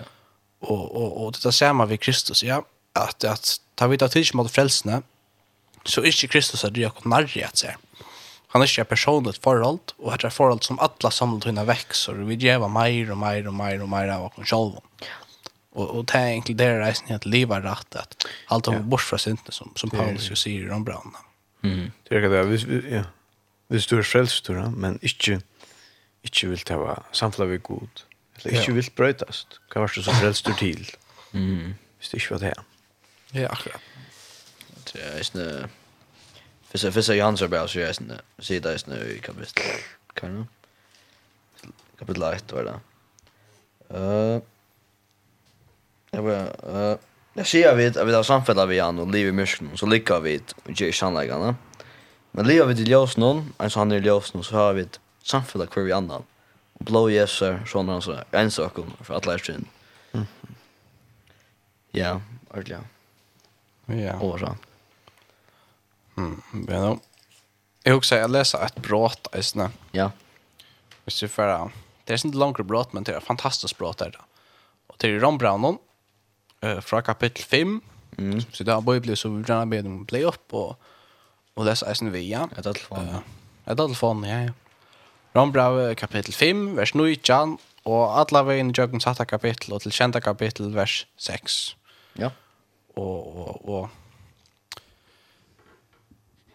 Och, 0.59 0.95
och, 0.95 1.25
och 1.25 1.31
det 1.31 1.45
är 1.45 1.51
samma 1.51 1.85
vid 1.85 1.99
Kristus, 1.99 2.43
ja. 2.43 2.65
Att, 2.93 3.23
att 3.23 3.57
ta 3.75 3.87
vid 3.87 4.03
av 4.03 4.07
tid 4.07 4.35
mot 4.35 4.51
frälsna 4.51 5.01
så 5.85 6.01
är 6.01 6.05
inte 6.05 6.27
Kristus 6.27 6.65
att 6.65 6.73
det 6.73 6.83
är 6.83 7.07
narri 7.07 7.43
att 7.43 7.57
säga. 7.57 7.77
Han 8.47 8.61
är 8.61 8.65
inte 8.65 8.81
en 8.81 8.85
personligt 8.85 9.43
förhåll, 9.43 9.77
och 9.97 10.17
det 10.17 10.27
är 10.27 10.29
förhåll 10.29 10.61
som 10.61 10.79
alla 10.79 11.11
samlat 11.11 11.45
hinna 11.45 11.63
växer. 11.63 12.13
Vi 12.13 12.35
ger 12.35 12.67
mer 12.67 13.11
och 13.11 13.17
mer 13.17 13.47
och 13.47 13.53
mer 13.53 13.81
och 13.81 13.89
mer 13.89 14.07
av 14.07 14.25
oss 14.25 14.49
själva. 14.49 14.81
Ja. 14.99 15.05
Och 15.73 15.89
och 15.89 16.05
det 16.05 16.17
är 16.17 16.27
egentligen 16.27 16.57
det 16.57 16.79
resan 16.79 17.15
att 17.15 17.25
leva 17.25 17.59
rätt 17.59 17.95
att 17.95 18.25
allt 18.47 18.67
om 18.67 18.89
bort 18.89 19.01
från 19.01 19.19
synden 19.19 19.51
som 19.51 19.71
som 19.75 19.89
Paulus 19.89 20.31
ju 20.31 20.35
säger 20.35 20.71
om 20.71 20.83
brannan. 20.83 21.23
Mm. 21.63 21.91
Det 22.03 22.15
är 22.15 22.21
det 22.21 22.43
Vi 22.43 22.95
ja. 22.95 23.03
Vis 23.67 23.87
du 23.87 23.99
är 23.99 24.03
frälst 24.03 24.45
då, 24.45 24.53
men 24.53 24.99
inte 25.01 25.41
inte 26.21 26.47
vill 26.47 26.59
ta 26.59 26.77
vara 26.77 27.03
samfla 27.11 27.45
vi 27.45 27.57
god. 27.57 27.89
Eller 28.35 28.59
inte 28.59 28.71
vill 28.71 28.89
brötast. 28.95 29.47
Kan 29.69 29.81
vara 29.81 29.91
så 29.91 30.11
frälst 30.11 30.45
du 30.45 30.53
till. 30.53 30.91
Mm. 31.33 31.73
Visst 31.99 32.11
det 32.11 32.17
är 32.17 32.31
vad 32.31 32.41
det 32.41 32.47
är. 32.47 32.63
Ja, 33.41 33.49
akkurat. 33.49 33.81
Det 34.93 35.01
är 35.01 35.23
snä. 35.23 35.69
Fissa 36.71 36.91
fissa 36.91 37.15
Jans 37.15 37.41
är 37.41 37.47
bara 37.47 37.67
så 37.67 37.79
jag 37.79 37.95
snä. 37.95 38.21
Se 38.39 38.59
där 38.59 38.77
snä 38.77 38.95
i 38.95 39.19
kapitlet. 39.19 39.59
Kan 40.13 40.35
du? 40.35 40.45
Kapitlet 41.99 42.35
1 42.35 42.51
var 42.51 42.63
det. 42.63 42.79
Eh. 43.89 44.01
Uh, 44.01 44.41
det 46.11 46.21
var 46.21 46.31
eh 46.33 46.91
uh, 46.91 46.97
Jeg 47.33 47.49
sier 47.49 47.73
vi 47.77 47.87
at 47.89 47.97
vi 47.97 48.13
har 48.13 48.25
samfellet 48.27 48.69
vi 48.69 48.77
han 48.77 48.99
og 49.01 49.09
liv 49.13 49.31
i 49.31 49.35
myskene, 49.35 49.73
så 49.77 49.87
liker 49.89 50.21
vi 50.21 50.35
og 50.37 50.73
gjør 50.77 50.93
sannleggene. 50.93 51.55
Men 52.33 52.49
livet 52.49 52.69
vi 52.69 52.75
til 52.81 52.91
ljøs 52.93 53.15
noen, 53.21 53.47
en 53.57 53.73
sånn 53.73 53.87
han 53.87 53.97
er 53.97 54.05
ljøs 54.05 54.33
noen, 54.33 54.45
så 54.45 54.59
har 54.59 54.75
vi 54.77 54.85
samfellet 55.25 55.73
hver 55.73 55.87
vi 55.87 55.95
annan. 55.95 56.25
Og 56.77 56.85
blå 56.89 57.07
jeser, 57.13 57.59
sånn 57.69 57.89
han 57.89 58.03
så 58.05 58.19
en 58.37 58.53
sak 58.53 58.77
om, 58.81 58.91
for 59.01 59.17
alle 59.17 59.37
er 59.37 59.45
sin. 59.45 59.65
Ja, 61.93 62.17
ordentlig. 62.49 62.81
Ja. 63.93 64.17
Og 64.21 64.39
sånn. 64.41 64.61
Mm, 66.17 66.37
bra. 66.67 66.81
Jeg 67.83 67.97
husker 67.97 68.21
jeg 68.21 68.31
leser 68.31 68.65
et 68.65 68.77
brått, 68.85 69.29
eisne. 69.35 69.71
Ja. 69.97 70.11
Hvis 71.05 71.17
du 71.21 71.27
får, 71.29 71.71
det 72.05 72.15
er 72.15 72.21
ikke 72.21 72.39
langt 72.39 72.61
brått, 72.69 72.93
men 72.93 73.05
det 73.05 73.17
er 73.17 73.25
fantastisk 73.25 73.81
brått 73.81 74.01
der 74.01 74.13
da. 74.15 74.25
Og 74.93 74.97
til 75.01 75.17
Ron 75.21 75.37
Brownon, 75.41 75.81
eh, 76.63 76.79
fra 76.81 77.01
kapittel 77.01 77.45
5. 77.45 77.77
Mm. 78.17 78.41
Så 78.51 78.63
det 78.63 78.73
er 78.73 78.81
bare 78.81 79.15
så 79.15 79.29
vi 79.29 79.43
gjerne 79.43 79.69
bedre 79.69 79.91
om 79.91 80.05
play-up 80.05 80.53
og, 80.53 80.75
og 81.55 81.65
lese 81.67 81.87
eisen 81.89 82.13
vi, 82.13 82.27
ja. 82.29 82.45
Et 82.57 82.67
alfon. 82.67 83.09
Uh, 83.09 83.21
et 83.67 83.77
telefonen 83.77 84.29
ja, 84.29 84.39
ja. 84.47 84.51
Rombrau 85.35 85.93
kapittel 85.97 86.33
5, 86.33 86.75
vers 86.77 86.93
9, 86.95 87.57
og 87.89 88.19
alle 88.19 88.45
veien 88.45 88.69
i 88.69 88.75
jøkken 88.77 89.01
satte 89.01 89.25
kapittel 89.25 89.73
og 89.73 89.81
til 89.81 89.91
kjente 89.91 90.21
kapittel, 90.21 90.69
vers 90.75 91.07
6. 91.17 91.75
Ja. 92.21 92.29
Og, 92.95 93.37
og, 93.37 93.69
og 93.69 93.89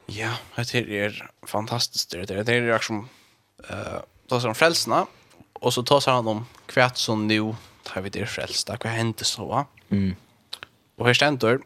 Ja, 0.09 0.31
det 0.57 0.87
er 0.89 1.17
fantastisk. 1.45 2.11
Det 2.13 2.31
er 2.31 2.43
det 2.43 2.55
er 2.55 2.73
liksom 2.73 3.09
eh 3.69 3.95
uh, 3.97 4.01
tar 4.29 4.41
han 4.41 4.55
frelsna 4.55 5.07
och 5.53 5.75
så 5.75 5.83
tar 5.83 6.13
han 6.13 6.29
om 6.29 6.47
kvärt 6.67 6.97
som 6.97 7.27
nu 7.27 7.55
har 7.95 8.05
vi 8.05 8.13
det 8.15 8.29
frelsta, 8.29 8.77
hva 8.81 8.93
hendte 8.95 9.27
så? 9.29 9.65
Mm. 9.91 10.15
Og 10.99 11.07
her 11.09 11.17
stendur, 11.17 11.63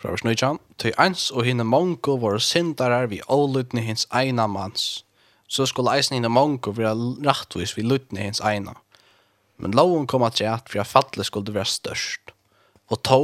fra 0.00 0.10
vers 0.10 0.24
9, 0.24 0.34
«Til 0.82 0.94
eins 0.98 1.30
og 1.30 1.46
hinne 1.46 1.64
mongo 1.68 2.16
våre 2.18 2.40
syndarar 2.42 3.06
vi 3.12 3.20
ålutne 3.30 3.84
hins 3.84 4.06
eina 4.10 4.48
mans, 4.50 5.04
så 5.46 5.66
skulle 5.68 5.92
eisen 5.94 6.16
hinne 6.16 6.32
mongo 6.32 6.72
være 6.74 6.94
rattvis 7.26 7.76
vi 7.76 7.84
lutne 7.86 8.24
hins 8.24 8.40
eina. 8.40 8.74
Men 9.62 9.76
loven 9.76 10.08
kom 10.10 10.24
at 10.26 10.40
rett, 10.40 10.70
for 10.70 10.82
at 10.82 10.90
fattelig 10.90 11.28
skulle 11.28 11.54
være 11.54 11.68
størst. 11.70 12.32
Og 12.90 13.02
to, 13.06 13.22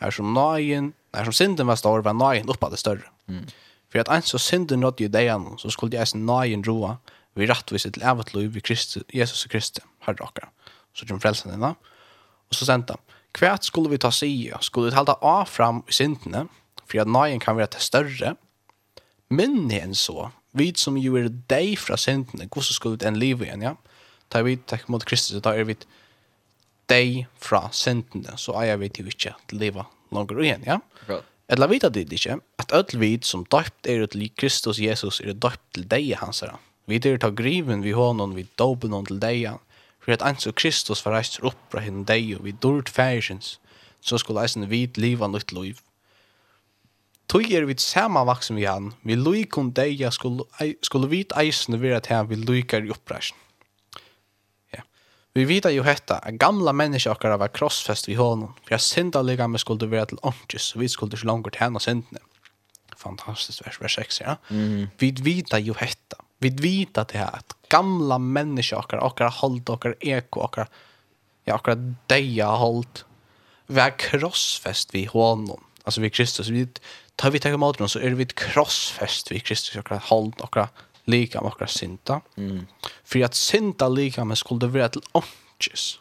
her 0.00 0.10
som 0.10 0.34
nøyen, 0.34 0.92
her 1.14 1.28
som 1.28 1.36
synden 1.36 1.70
var 1.70 1.78
stor, 1.80 2.02
var 2.04 2.18
nøyen 2.18 2.50
oppa 2.50 2.68
det 2.72 2.82
større. 2.82 3.08
Mm. 3.26 3.46
For 3.92 4.02
at 4.02 4.10
eins 4.12 4.34
og 4.34 4.42
synden 4.42 4.82
nådde 4.82 5.06
judeian, 5.06 5.46
så 5.58 5.70
skulle 5.70 6.00
eisen 6.00 6.26
nøyen 6.26 6.64
roa, 6.68 6.96
vi 7.34 7.48
rattvis 7.48 7.86
til 7.88 8.04
evet 8.04 8.34
lov 8.34 8.56
i 8.56 8.60
Kristus, 8.60 9.04
Jesus 9.14 9.46
Kristus, 9.46 9.84
herre 10.04 10.20
akkurat 10.20 10.52
så 10.92 11.06
kommer 11.08 11.24
frelsen 11.24 11.54
dina. 11.54 11.74
Og 12.48 12.56
så 12.56 12.68
sendte 12.68 12.96
han, 12.96 13.18
kvært 13.36 13.64
skulle 13.64 13.90
vi 13.92 14.00
ta 14.02 14.10
sige, 14.12 14.58
skulle 14.60 14.90
vi 14.90 14.96
halda 14.96 15.16
av 15.24 15.46
fram 15.48 15.82
i 15.88 15.96
syndene, 15.96 16.46
for 16.84 17.00
at 17.00 17.08
nøyen 17.08 17.40
kan 17.40 17.56
være 17.56 17.72
til 17.74 17.86
større, 17.86 18.34
Men 19.32 19.70
enn 19.72 19.94
så, 19.96 20.28
vi 20.52 20.68
som 20.76 20.98
jo 21.00 21.16
er 21.16 21.30
deg 21.48 21.78
fra 21.80 21.96
syndene, 21.96 22.48
hvordan 22.52 22.76
skulle 22.76 22.98
vi 22.98 23.08
en 23.08 23.20
liv 23.20 23.42
igjen, 23.44 23.64
ja? 23.64 23.76
Ta 24.32 24.42
vi 24.44 24.58
takk 24.68 24.88
mot 24.92 25.04
Kristus, 25.08 25.40
da 25.44 25.54
er 25.56 25.64
vi 25.68 25.78
deg 26.92 27.22
fra 27.40 27.64
syndene, 27.72 28.36
så 28.36 28.58
er 28.60 28.76
vi 28.80 28.90
til 28.92 29.08
ikke 29.08 29.32
til 29.48 29.62
livet 29.62 29.88
langer 30.12 30.42
igjen, 30.44 30.66
ja? 30.68 30.80
Akkurat. 31.04 31.28
Eller 31.52 31.68
vita 31.68 31.88
det 31.92 32.06
ikke, 32.12 32.38
at 32.60 32.72
öll 32.76 32.98
vid 33.00 33.26
som 33.28 33.42
døpt 33.52 33.88
er 33.90 34.04
til 34.08 34.28
Kristus 34.36 34.78
Jesus 34.80 35.20
er 35.20 35.34
døpt 35.36 35.64
til 35.74 35.88
deg 35.88 36.12
hans 36.20 36.40
herre. 36.44 36.60
Vi 36.88 37.00
er 37.00 37.18
ta 37.20 37.28
griven 37.32 37.82
vi 37.84 37.92
honom, 37.96 38.36
vi 38.36 38.46
dopen 38.58 38.92
honom 38.92 39.08
til 39.08 39.20
deg, 39.20 39.58
For 40.02 40.14
at 40.14 40.24
ens 40.26 40.48
og 40.50 40.56
Kristus 40.58 41.04
var 41.06 41.16
reist 41.16 41.38
opp 41.46 41.60
fra 41.70 41.82
henne 41.84 42.04
deg 42.08 42.34
og 42.36 42.46
vi 42.46 42.54
dård 42.58 42.90
færsens, 42.90 43.58
så 44.02 44.18
skulle 44.18 44.42
eisen 44.42 44.66
vid 44.70 44.98
liva 44.98 45.28
nytt 45.30 45.54
liv. 45.54 45.78
Tog 47.30 47.46
er 47.48 47.64
vi 47.64 47.78
samanvaksen 47.78 48.58
vi 48.58 48.66
han, 48.66 48.90
vi 49.06 49.14
lykon 49.16 49.70
deg 49.76 50.02
skulle, 50.12 50.44
skulle 50.84 51.08
vid 51.08 51.32
eisen 51.38 51.78
være 51.80 52.02
at 52.02 52.10
han 52.12 52.28
vi 52.28 52.36
lykar 52.36 52.84
i 52.84 52.90
oppreisen. 52.92 53.38
Ja. 54.74 54.82
Vi 55.38 55.46
vita 55.48 55.70
jo 55.72 55.86
hetta, 55.86 56.18
at 56.18 56.36
gamla 56.42 56.74
menneska 56.76 57.14
okkara 57.14 57.38
var 57.40 57.54
krossfest 57.54 58.10
vi 58.10 58.18
honom, 58.18 58.52
for 58.66 58.76
at 58.76 58.84
syndalega 58.84 59.46
me 59.48 59.62
skulle 59.62 59.88
vera 59.88 60.10
til 60.10 60.20
åndkjus, 60.20 60.74
og 60.74 60.82
vi 60.82 60.90
skulle 60.92 61.16
ikke 61.16 61.30
langt 61.30 61.54
tjena 61.56 61.80
syndene. 61.80 62.20
Fantastisk 62.98 63.64
vers, 63.64 63.80
vers 63.80 63.96
6, 63.98 64.20
ja. 64.20 64.36
Mm. 64.50 64.90
Vi 64.98 65.14
vita 65.22 65.58
jo 65.62 65.78
hetta, 65.78 66.20
vi 66.42 66.52
vita 66.58 67.06
det 67.08 67.22
her, 67.22 67.38
at 67.38 67.56
gamla 67.72 68.18
människor 68.18 68.78
och 68.78 69.20
och 69.20 69.32
hållt 69.32 69.68
och 69.68 69.86
eko 70.00 70.40
och 70.40 70.56
ja 71.44 71.54
och 71.54 71.76
deja 72.06 72.46
hållt 72.46 73.04
var 73.66 73.98
krossfest 73.98 74.94
vi 74.94 75.04
honom 75.04 75.64
alltså 75.84 76.00
vi 76.00 76.10
Kristus. 76.10 76.48
Vi 76.48 76.68
tar 77.16 77.30
vi 77.30 77.38
tar 77.40 77.50
emot 77.50 77.76
honom 77.78 77.88
så 77.88 77.98
är 77.98 78.10
vi 78.10 78.22
ett 78.22 78.34
krossfest 78.34 79.32
vi 79.32 79.40
Kristus 79.40 79.76
och 79.76 80.02
hållt 80.02 80.40
och 80.40 80.56
lika 81.04 81.40
med 81.42 81.52
och 81.60 81.70
synda. 81.70 82.20
Mm. 82.36 82.66
för 83.04 83.24
att 83.24 83.34
synda 83.34 83.88
lika 83.88 84.24
med 84.24 84.38
skulle 84.38 84.66
vara 84.66 84.88
till 84.88 85.02
ånges 85.12 85.98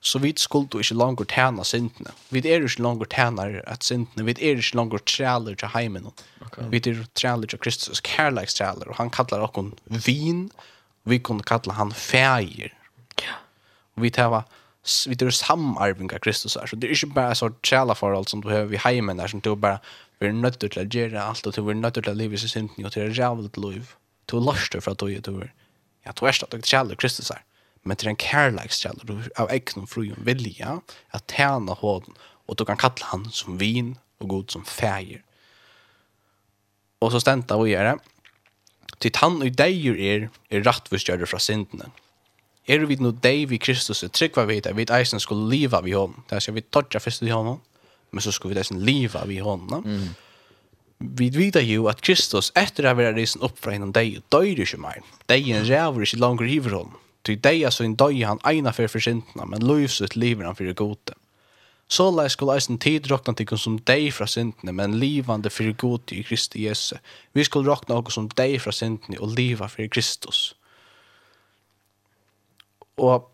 så 0.00 0.18
vi 0.18 0.32
skulle 0.36 0.80
ikke 0.80 0.96
langer 0.96 1.26
tjene 1.28 1.64
syndene. 1.64 2.12
Vi 2.30 2.40
er 2.40 2.62
ikke 2.64 2.82
langer 2.82 3.08
tjener 3.12 3.60
at 3.68 3.84
syndene, 3.84 4.24
vi 4.24 4.32
er 4.32 4.56
ikke 4.56 4.76
langer 4.76 4.98
træler 4.98 5.54
til 5.54 5.68
heimen. 5.74 6.08
Okay. 6.46 6.68
Vi 6.70 6.76
er 6.76 7.04
træler 7.14 7.46
til 7.46 7.58
Kristus, 7.58 8.00
kærleikstræler, 8.00 8.88
og 8.88 8.96
han 8.96 9.10
kallar 9.10 9.44
oss 9.44 10.06
vin, 10.06 10.50
vi 11.04 11.18
kunne 11.18 11.42
kalla 11.42 11.72
han 11.72 11.92
feir. 11.92 12.72
Ja. 13.20 13.36
Vi 13.96 14.10
tar 14.10 14.46
vi 15.06 15.16
tar 15.16 15.30
samarbeid 15.30 16.12
av 16.12 16.20
Kristus 16.20 16.54
her, 16.54 16.66
så 16.66 16.76
det 16.76 16.88
er 16.88 16.96
ikke 16.96 17.14
bare 17.14 17.34
så 17.34 17.50
træler 17.62 17.94
forhold 17.94 18.28
som 18.28 18.42
du 18.42 18.48
har 18.48 18.64
vi 18.64 18.80
heimen 18.80 19.18
der, 19.18 19.26
som 19.26 19.40
du 19.40 19.54
bare 19.54 19.78
vi 20.20 20.26
er 20.26 20.32
nødt 20.32 20.58
til 20.60 20.80
å 20.80 20.84
gjøre 20.84 21.20
alt, 21.20 21.46
og 21.46 21.56
du 21.56 21.68
er 21.68 21.74
nødt 21.74 21.94
til 21.94 22.08
å 22.08 22.12
leve 22.12 22.36
i 22.36 22.38
syndene, 22.40 22.86
og 22.86 22.92
til 22.92 23.08
å 23.08 23.12
rævlig 23.12 23.52
til 23.52 23.64
liv. 23.64 23.94
Du 24.28 24.36
er 24.36 24.44
løst 24.44 24.76
fra 24.84 24.92
du 24.94 25.06
er, 25.08 25.52
ja, 26.06 26.12
du 26.12 26.26
er 26.26 26.32
stadig 26.32 26.62
træler 26.64 26.96
Kristus 26.96 27.28
her 27.28 27.40
men 27.82 27.96
det 27.96 28.06
er 28.06 28.12
en 28.12 28.20
kærleikskjell 28.20 29.00
av 29.40 29.50
egnom 29.54 29.88
frugen 29.88 30.20
vilja 30.26 30.78
at 31.16 31.32
tjene 31.32 31.76
hånden, 31.80 32.16
og 32.46 32.58
du 32.58 32.66
kan 32.68 32.80
kalla 32.80 33.12
han 33.12 33.26
som 33.32 33.60
vin 33.60 33.94
og 34.20 34.32
god 34.34 34.54
som 34.56 34.66
fæger. 34.68 35.22
Og 37.00 37.14
så 37.14 37.22
stenta 37.22 37.56
vi 37.60 37.72
gjøre, 37.72 37.96
til 39.00 39.16
han 39.16 39.40
og 39.40 39.56
deier 39.56 39.96
er, 39.96 40.26
er 40.52 40.64
rattforstjøret 40.66 41.30
fra 41.30 41.40
syndene. 41.40 41.88
Er 42.68 42.84
vi 42.86 42.98
nå 43.00 43.14
deg 43.24 43.46
vi 43.48 43.58
Kristus, 43.58 44.02
er 44.04 44.12
trygg 44.12 44.36
vi 44.44 44.58
heter, 44.58 44.76
vi 44.76 44.84
eisen 44.92 45.22
skulle 45.22 45.48
liva 45.48 45.80
vi 45.80 45.96
hånden. 45.96 46.26
Det 46.28 46.36
er 46.36 46.44
skal 46.44 46.58
vi 46.58 46.66
tørre 46.68 47.00
først 47.00 47.24
i 47.24 47.32
hånden, 47.32 47.62
men 48.12 48.22
så 48.22 48.34
skulle 48.34 48.54
vi 48.54 48.60
eisen 48.60 48.84
liva 48.84 49.24
vi 49.26 49.40
hånden. 49.40 49.86
Mm 49.86 50.10
vi 51.00 51.30
vidar 51.32 51.64
jo 51.64 51.86
at 51.88 52.02
Kristus 52.04 52.50
etter 52.58 52.88
å 52.90 52.96
være 52.98 53.14
risen 53.16 53.44
opp 53.46 53.56
fra 53.60 53.72
innom 53.72 53.92
deg, 53.96 54.20
døyr 54.32 54.60
ikke 54.60 54.80
mer. 54.82 55.00
Degen 55.30 55.64
ræver 55.64 56.04
ikke 56.04 56.20
langer 56.20 56.50
i 56.50 56.58
hver 56.60 56.76
hånden. 56.76 56.98
Ty 57.24 57.36
deia 57.36 57.70
så 57.70 57.84
en 57.84 57.96
døy 58.00 58.22
han 58.24 58.40
eina 58.48 58.72
for 58.72 58.88
forsintna, 58.88 59.44
men 59.44 59.64
loivs 59.66 60.00
ut 60.00 60.16
livet 60.16 60.46
han 60.46 60.56
fyrir 60.56 60.76
gode. 60.78 61.16
Så 61.90 62.06
lai 62.14 62.28
skulle 62.30 62.54
eisen 62.54 62.78
tid 62.78 63.10
råkna 63.10 63.34
til 63.34 63.58
som 63.58 63.78
deg 63.78 64.12
fra 64.14 64.26
syndene, 64.30 64.72
men 64.72 64.98
livande 65.00 65.50
fyrir 65.50 65.74
gode 65.74 66.14
i 66.14 66.22
Kristi 66.22 66.66
Jesu. 66.68 66.96
Vi 67.34 67.44
skulle 67.44 67.70
råkna 67.70 67.98
oss 67.98 68.14
som 68.14 68.28
deg 68.38 68.60
fra 68.62 68.72
syndene 68.72 69.18
og 69.18 69.34
liva 69.36 69.66
fyrir 69.68 69.90
Kristus. 69.90 70.54
Og 72.96 73.26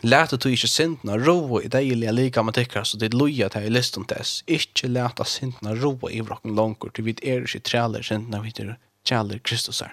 Læta 0.00 0.38
du 0.40 0.48
ikkje 0.48 0.70
sintna 0.70 1.18
roa 1.20 1.60
i 1.62 1.68
deilige 1.68 2.12
lika 2.16 2.42
med 2.42 2.56
tikkar, 2.56 2.86
så 2.88 2.96
dit 2.96 3.14
loja 3.14 3.50
til 3.52 3.66
i 3.68 3.72
listan 3.72 4.06
tess. 4.08 4.40
Ikkje 4.48 4.88
læta 4.88 5.26
sintna 5.28 5.74
roa 5.76 6.10
i 6.10 6.22
vrakken 6.24 6.56
langkort, 6.56 6.94
til 6.96 7.04
vi 7.04 7.16
er 7.22 7.44
ikkje 7.44 7.60
træler 7.68 8.02
sintna, 8.06 8.40
vi 8.40 8.54
er 8.64 8.76
træler 9.04 9.42
Kristus 9.44 9.82
her 9.84 9.92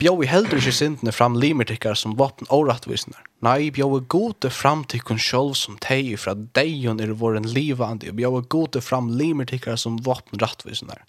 bjó 0.00 0.12
i 0.20 0.28
heldur 0.28 0.60
ikke 0.60 0.74
sintene 0.76 1.12
fram 1.14 1.36
limertikkar 1.40 1.96
som 1.96 2.16
vapen 2.20 2.48
og 2.52 2.66
rattvisner. 2.68 3.22
Nei, 3.44 3.70
bjó 3.72 3.88
i 3.96 4.02
gode 4.12 4.50
fram 4.52 4.84
til 4.84 5.02
kun 5.06 5.20
sjolv 5.20 5.54
som 5.56 5.78
teg 5.80 6.10
fra 6.20 6.34
deion 6.58 7.00
er 7.00 7.14
våren 7.16 7.48
livande, 7.48 8.10
og 8.10 8.18
bjó 8.20 8.32
i 8.40 8.48
gode 8.52 8.82
fram 8.84 9.08
limertikkar 9.16 9.78
som 9.80 9.96
vapen 10.04 10.40
rattvisner. 10.42 11.04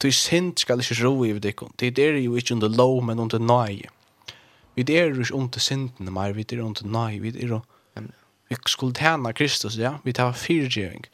Ty 0.00 0.12
sint 0.14 0.62
skal 0.62 0.80
ikke 0.80 1.00
ro 1.02 1.14
i 1.26 1.34
vidikon, 1.36 1.74
tid 1.76 1.98
er 1.98 2.20
jo 2.22 2.38
ikke 2.38 2.54
under 2.56 2.70
lov, 2.72 3.02
men 3.04 3.20
under 3.20 3.42
nøye. 3.42 3.90
Vi 4.78 4.86
er 4.94 5.10
jo 5.10 5.26
ikke 5.26 5.36
under 5.36 5.60
sintene 5.60 6.14
mer, 6.14 6.32
vi 6.32 6.46
er 6.46 6.62
under 6.64 6.86
nøye, 6.86 7.20
vi 7.20 7.34
er 7.34 7.56
jo... 7.56 7.60
Vi 8.50 8.56
skulle 8.66 8.96
tjene 8.98 9.30
Kristus, 9.30 9.76
ja, 9.78 10.00
vi 10.02 10.10
tar 10.10 10.32
fyrtjeving. 10.34 11.04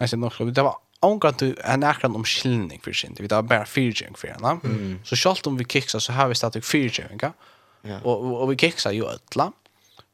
Jeg 0.00 0.08
sier 0.08 0.20
nok, 0.20 0.38
vi 0.40 0.54
tar 0.56 0.70
omgang 1.00 1.36
du 1.40 1.54
en 1.64 1.82
äkran 1.82 2.16
om 2.16 2.24
skillning 2.24 2.80
for 2.84 2.92
sin. 2.92 3.16
Vi 3.18 3.28
tar 3.28 3.42
bare 3.42 3.66
fyrtjøring 3.66 4.16
for 4.16 4.28
henne. 4.28 4.60
Mm. 4.62 4.98
Så 5.04 5.16
selv 5.16 5.46
om 5.46 5.58
vi 5.58 5.64
kikser, 5.64 5.98
så 5.98 6.12
har 6.12 6.28
vi 6.28 6.34
stadig 6.34 6.64
fyrtjøring. 6.64 7.20
Ja. 7.84 8.00
Og, 8.04 8.42
og, 8.42 8.48
vi 8.50 8.56
kikser 8.56 8.90
jo 8.90 9.08
ötla. 9.08 9.50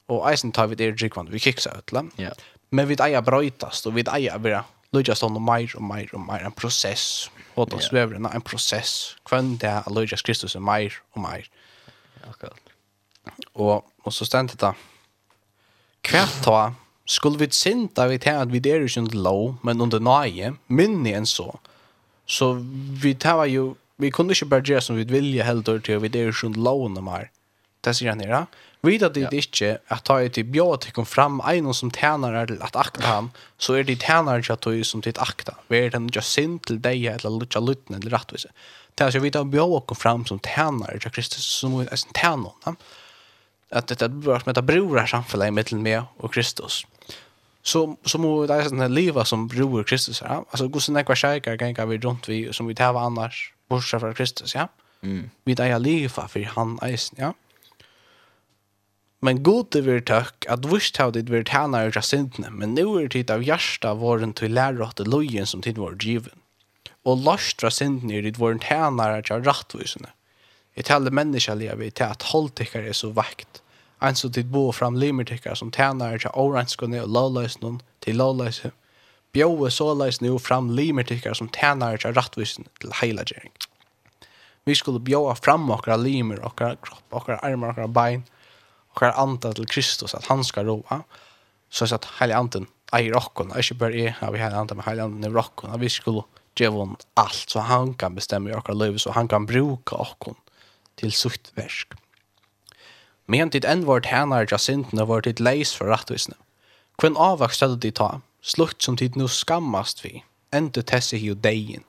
Og 0.09 0.31
eisen 0.31 0.53
tar 0.53 0.67
vi 0.67 0.75
det 0.75 0.95
drikkvann, 1.01 1.33
Vi 1.33 1.39
kikser 1.39 1.71
ötla. 1.71 2.07
Ja. 2.19 2.31
Men 2.71 2.89
vi 2.89 2.97
eier 3.01 3.21
brøytast, 3.21 3.87
og 3.87 3.95
vi 3.95 4.05
eier 4.07 4.39
bare 4.39 4.63
Lodja 4.95 5.15
om 5.23 5.37
og 5.37 5.43
meir 5.43 5.73
og 5.77 5.83
mer 5.83 6.09
og 6.15 6.21
mer, 6.21 6.45
en 6.47 6.53
prosess. 6.53 7.31
Og 7.57 7.71
da 7.71 7.81
svever 7.83 8.17
en 8.17 8.43
prosess. 8.43 9.17
Kvann 9.27 9.57
det 9.61 9.69
er 9.69 9.91
Lodja 9.91 10.17
Kristus 10.17 10.55
er 10.55 10.61
mer 10.61 10.95
og 11.13 11.23
mer. 11.23 11.49
Akkurat. 12.29 12.61
Og, 13.55 13.85
og 14.05 14.13
så 14.13 14.25
stendet 14.25 14.61
det. 14.61 14.73
Kvært 16.07 16.43
ta 16.45 16.73
skulle 17.07 17.39
vi 17.39 17.49
synda 17.55 18.09
vi 18.11 18.19
til 18.19 18.35
at 18.35 18.53
vi 18.53 18.59
er 18.59 18.85
ikke 18.85 19.01
under 19.01 19.23
lov, 19.23 19.57
men 19.63 19.81
under 19.81 20.03
nøye, 20.03 20.55
minne 20.69 21.15
enn 21.15 21.27
så. 21.27 21.53
Så 22.27 22.55
vi 23.03 23.15
tar 23.15 23.45
jo, 23.47 23.77
vi 24.03 24.11
kunne 24.11 24.35
ikke 24.35 24.51
bare 24.51 24.67
gjøre 24.67 24.83
som 24.83 24.99
vi 24.99 25.07
vilja 25.09 25.47
heller 25.47 25.79
til, 25.79 25.99
at 25.99 26.03
vi 26.03 26.11
er 26.11 26.33
ikke 26.33 26.51
under 26.51 26.63
lov 26.67 26.89
nummer. 26.91 27.29
Det 27.87 27.95
sier 27.95 28.11
han 28.11 28.25
her, 28.25 28.33
ja. 28.35 28.45
Vid 28.87 29.03
at 29.03 29.15
det 29.17 29.33
ikke 29.35 29.79
at 29.91 30.05
ta 30.07 30.19
et 30.23 30.37
bjøt 30.53 30.91
kom 30.95 31.07
fram 31.09 31.41
en 31.49 31.73
som 31.75 31.91
tjener 31.91 32.35
er 32.39 32.51
til 32.51 32.61
at 32.63 32.77
akta 32.79 33.03
han, 33.07 33.31
så 33.59 33.79
er 33.79 33.87
det 33.87 33.99
tjener 34.05 34.43
til 34.43 34.55
at 34.55 34.67
du 34.67 34.85
som 34.85 35.03
til 35.03 35.17
akta. 35.23 35.57
Vi 35.71 35.81
er 35.81 35.95
den 35.95 36.11
ikke 36.11 36.23
synd 36.23 36.61
til 36.69 36.79
deg 36.83 37.07
eller 37.15 37.39
lutja 37.41 37.63
lutten 37.63 37.97
eller 37.99 38.15
rattvise. 38.15 38.53
Det 38.95 39.03
er 39.03 39.11
altså 39.11 39.23
vid 39.25 39.39
at 39.39 39.51
bjøt 39.51 39.89
kom 39.89 39.99
fram 39.99 40.27
som 40.29 40.39
tjener 40.45 41.01
til 41.03 41.15
Kristus 41.15 41.47
som 41.47 41.75
er 41.81 41.91
en 41.91 42.15
tjener. 42.15 42.55
ja 42.67 42.77
att 43.71 43.87
det 43.87 44.03
är 44.03 44.09
bra 44.09 44.37
att 44.37 44.47
möta 44.47 44.63
bror 44.63 45.07
samfällighet 45.07 45.55
mellan 45.55 45.83
mig 45.83 46.03
och 46.17 46.35
Kristus. 46.35 46.87
Så 47.63 47.97
så 48.05 48.19
må 48.19 48.47
det 48.47 48.55
är 48.55 48.69
sån 48.69 48.81
här 48.81 48.89
leva 48.89 49.25
som 49.25 49.49
bror 49.49 49.83
Kristus, 49.83 50.23
ja. 50.23 50.45
Alltså 50.51 50.69
gå 50.69 50.81
såna 50.81 51.05
kvar 51.05 51.17
skäkar 51.17 51.75
kan 51.75 51.89
vi 51.89 51.99
runt 51.99 52.29
vi 52.29 52.53
som 52.53 52.67
vi 52.67 52.75
täva 52.75 53.01
annars 53.01 53.53
bortsett 53.69 54.01
från 54.01 54.15
Kristus, 54.15 54.55
ja. 54.55 54.69
Mm. 55.03 55.31
Vi 55.45 55.55
där 55.55 55.67
är 55.67 55.79
leva 55.79 56.29
för 56.29 56.45
han 56.45 56.79
är, 56.83 57.01
ja. 57.17 57.35
Men 59.21 59.43
god 59.43 59.67
det 59.71 59.81
vill 59.81 60.05
tack 60.05 60.47
att 60.49 60.65
visst 60.65 60.97
hade 60.97 61.23
det 61.23 61.33
vill 61.33 61.49
här 61.49 61.69
när 61.69 61.91
jag 61.95 62.05
syndne, 62.05 62.51
men 62.51 62.75
nu 62.75 62.83
är 62.83 63.09
det 63.09 63.31
av 63.31 63.43
hjärta 63.43 63.95
våren 63.95 64.33
till 64.33 64.55
lära 64.55 64.87
att 64.87 64.99
lojen 64.99 65.47
som 65.47 65.63
tid 65.63 65.79
var 65.79 65.97
given. 66.01 66.39
Och 67.03 67.17
lastra 67.17 67.71
syndne 67.71 68.19
är 68.19 68.23
det 68.23 68.39
våren 68.39 68.61
tjänare 68.61 69.23
till 69.23 69.45
rättvisande. 69.45 70.09
Mm 70.09 70.26
Jeg 70.77 70.85
taler 70.85 71.15
menneskelig 71.15 71.71
vi 71.81 71.89
til 71.91 72.05
at 72.05 72.25
holdtikker 72.33 72.85
er 72.85 72.97
så 72.97 73.09
vekt. 73.17 73.63
En 74.05 74.17
så 74.19 74.29
tid 74.29 74.51
bo 74.53 74.69
fram 74.77 74.99
limertikker 75.01 75.57
som 75.57 75.71
tjener 75.73 76.19
til 76.21 76.35
årenskunne 76.37 77.01
og 77.01 77.09
lovløsene 77.17 77.79
til 78.05 78.21
lovløsene. 78.21 78.75
Bjøve 79.33 79.71
såleis 79.73 80.21
nu 80.21 80.37
fram 80.41 80.69
limertikker 80.77 81.35
som 81.37 81.49
tjener 81.53 81.97
til 82.01 82.13
rattvisen 82.17 82.69
til 82.81 82.93
heilagjering. 83.01 83.53
Vi 84.69 84.75
skulle 84.75 85.01
bjøve 85.01 85.33
fram 85.41 85.71
okra 85.71 85.97
limer, 85.97 86.43
okra 86.45 86.75
kropp, 86.83 87.05
okra 87.11 87.39
armar, 87.43 87.73
okra 87.73 87.87
bein, 87.87 88.25
okra 88.93 89.15
anda 89.23 89.53
til 89.57 89.69
Kristus, 89.71 90.15
at 90.15 90.29
han 90.29 90.45
skal 90.45 90.69
roa, 90.69 91.03
så 91.71 91.89
at 91.95 92.09
heilig 92.19 92.37
anden 92.37 92.67
eier 92.97 93.17
okkon, 93.17 93.53
ikke 93.57 93.79
bare 93.81 93.97
jeg 93.97 94.17
har 94.19 94.33
vi 94.33 94.41
heilig 94.43 94.59
anden, 94.59 94.77
men 94.77 94.89
heilig 94.89 95.05
anden 95.05 95.25
er 95.25 95.39
okkon, 95.41 95.73
at 95.73 95.81
vi 95.81 95.89
skulle 95.89 96.27
djevon 96.59 96.97
alt, 97.17 97.47
så 97.51 97.65
han 97.65 97.95
kan 97.95 98.15
bestemme 98.15 98.51
i 98.51 98.57
okkar 98.57 98.77
liv, 98.77 98.99
så 98.99 99.15
han 99.17 99.29
kan 99.29 99.47
bruka 99.47 99.97
okkon 99.97 100.37
til 100.97 101.13
sutt 101.13 101.53
versk. 101.57 101.95
Men 103.27 103.51
dit 103.51 103.67
enn 103.67 103.85
vårt 103.87 104.07
hænar 104.11 104.47
jasintene 104.51 105.07
var 105.11 105.25
dit 105.27 105.41
leis 105.43 105.75
for 105.75 105.91
rattvisne. 105.91 106.37
Kvenn 107.01 107.19
avvaks 107.21 107.59
stedet 107.59 107.83
dit 107.83 107.97
ta, 107.99 108.21
slutt 108.41 108.83
som 108.83 108.97
dit 108.97 109.17
nu 109.17 109.27
skammast 109.29 110.05
vi, 110.05 110.23
enda 110.55 110.83
tesse 110.83 111.19
hiu 111.21 111.35
deien. 111.35 111.85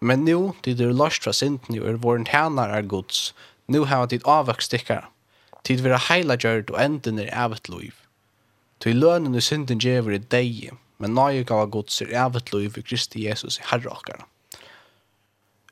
Men 0.00 0.24
nu, 0.24 0.54
dit 0.64 0.80
er 0.80 0.92
lost 0.92 1.24
fra 1.24 1.32
sintene 1.32 1.82
og 1.82 1.90
er 1.90 2.00
våren 2.02 2.26
hænar 2.28 2.72
er 2.74 2.88
gods, 2.88 3.32
nu 3.68 3.84
hava 3.88 4.08
dit 4.10 4.24
avvaks 4.28 4.68
stikkar. 4.68 5.08
Tid 5.64 5.84
vera 5.84 6.00
heila 6.08 6.36
gjørt 6.36 6.72
og 6.72 6.80
enden 6.80 7.20
er 7.22 7.30
evet 7.32 7.68
loiv. 7.72 7.94
Tui 8.80 8.92
lønnen 8.92 9.36
i 9.38 9.40
synden 9.40 9.80
djever 9.80 10.18
i 10.18 10.18
deie, 10.18 10.74
men 10.98 11.16
nøye 11.16 11.44
gava 11.48 11.64
gods 11.70 12.02
er 12.04 12.12
evet 12.26 12.52
loiv 12.52 12.76
i 12.76 12.84
Kristi 12.84 13.24
Jesus 13.24 13.60
i 13.60 13.68
herra 13.70 13.94
okkara. 13.94 14.26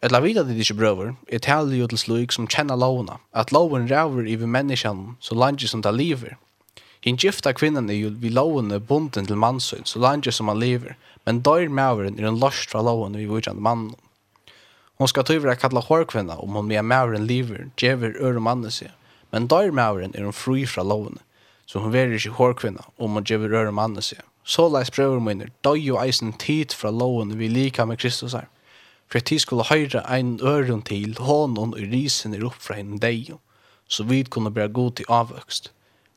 Etla 0.03 0.19
vita 0.19 0.43
at 0.43 0.49
det 0.51 0.75
brøver, 0.75 1.13
er 1.31 1.39
taler 1.39 1.77
jo 1.79 1.87
til 1.87 1.99
sluik 1.99 2.33
som 2.35 2.49
kjenner 2.51 2.75
lovna, 2.75 3.21
at 3.33 3.53
loven 3.53 3.87
ræver 3.87 4.27
i 4.27 4.35
menneskene 4.37 5.15
så 5.21 5.35
langt 5.35 5.63
som 5.63 5.83
det 5.83 5.95
lever. 5.95 6.35
Hinn 7.03 7.17
gifta 7.17 7.53
kvinnan 7.53 7.91
er 7.91 7.95
jo 8.01 8.11
vi 8.19 8.29
lovene 8.29 8.81
bunden 8.81 9.27
til 9.27 9.39
mannsøyn, 9.39 9.87
så 9.87 9.99
langt 10.03 10.27
som 10.35 10.49
han 10.49 10.59
lever, 10.59 10.97
men 11.25 11.39
døyr 11.47 11.71
maveren 11.71 12.19
er 12.19 12.27
en 12.27 12.41
lost 12.43 12.71
fra 12.71 12.83
lovene 12.83 13.19
vi 13.19 13.29
vujtjande 13.31 13.63
mannen. 13.63 13.95
Hon 14.99 15.09
skal 15.11 15.25
tyvra 15.27 15.55
kalla 15.55 15.81
hårkvinna 15.81 16.35
om 16.43 16.59
hon 16.59 16.67
med 16.67 16.83
maveren 16.83 17.27
lever, 17.27 17.69
djever 17.79 18.19
øre 18.19 18.43
mannen 18.43 18.75
seg, 18.75 18.91
men 19.31 19.47
døyr 19.47 19.71
maveren 19.71 20.15
er 20.19 20.27
hon 20.27 20.35
fri 20.35 20.67
fra 20.67 20.83
lovene, 20.83 21.23
så 21.67 21.79
hon 21.79 21.95
verir 21.95 22.19
ikke 22.19 22.39
hårkvinna 22.41 22.89
om 22.99 23.15
hon 23.19 23.27
djever 23.27 23.55
øre 23.55 23.71
mannen 23.71 24.03
seg. 24.03 24.19
Så 24.43 24.67
leis 24.67 24.91
brøver 24.91 25.23
minner, 25.23 25.55
døy 25.63 25.79
jo 25.79 26.03
eisen 26.03 26.35
tid 26.35 26.75
fra 26.75 26.91
lovene 26.91 27.39
vi 27.39 27.47
lika 27.47 27.87
med 27.87 28.03
Kristus 28.03 28.35
her 28.35 28.51
for 29.13 29.21
at 29.21 29.29
de 29.29 29.37
skulle 29.37 29.69
høyre 29.69 30.01
ein 30.09 30.39
øren 30.41 30.81
til 30.89 31.19
hånden 31.21 31.75
og 31.77 31.89
risen 31.93 32.33
er 32.33 32.47
opp 32.49 32.57
fra 32.65 32.79
en 32.81 32.95
deg, 32.97 33.35
så 33.85 34.07
vi 34.09 34.23
kunne 34.25 34.51
bli 34.51 34.65
god 34.73 34.95
til 34.97 35.11
avvøkst. 35.13 35.69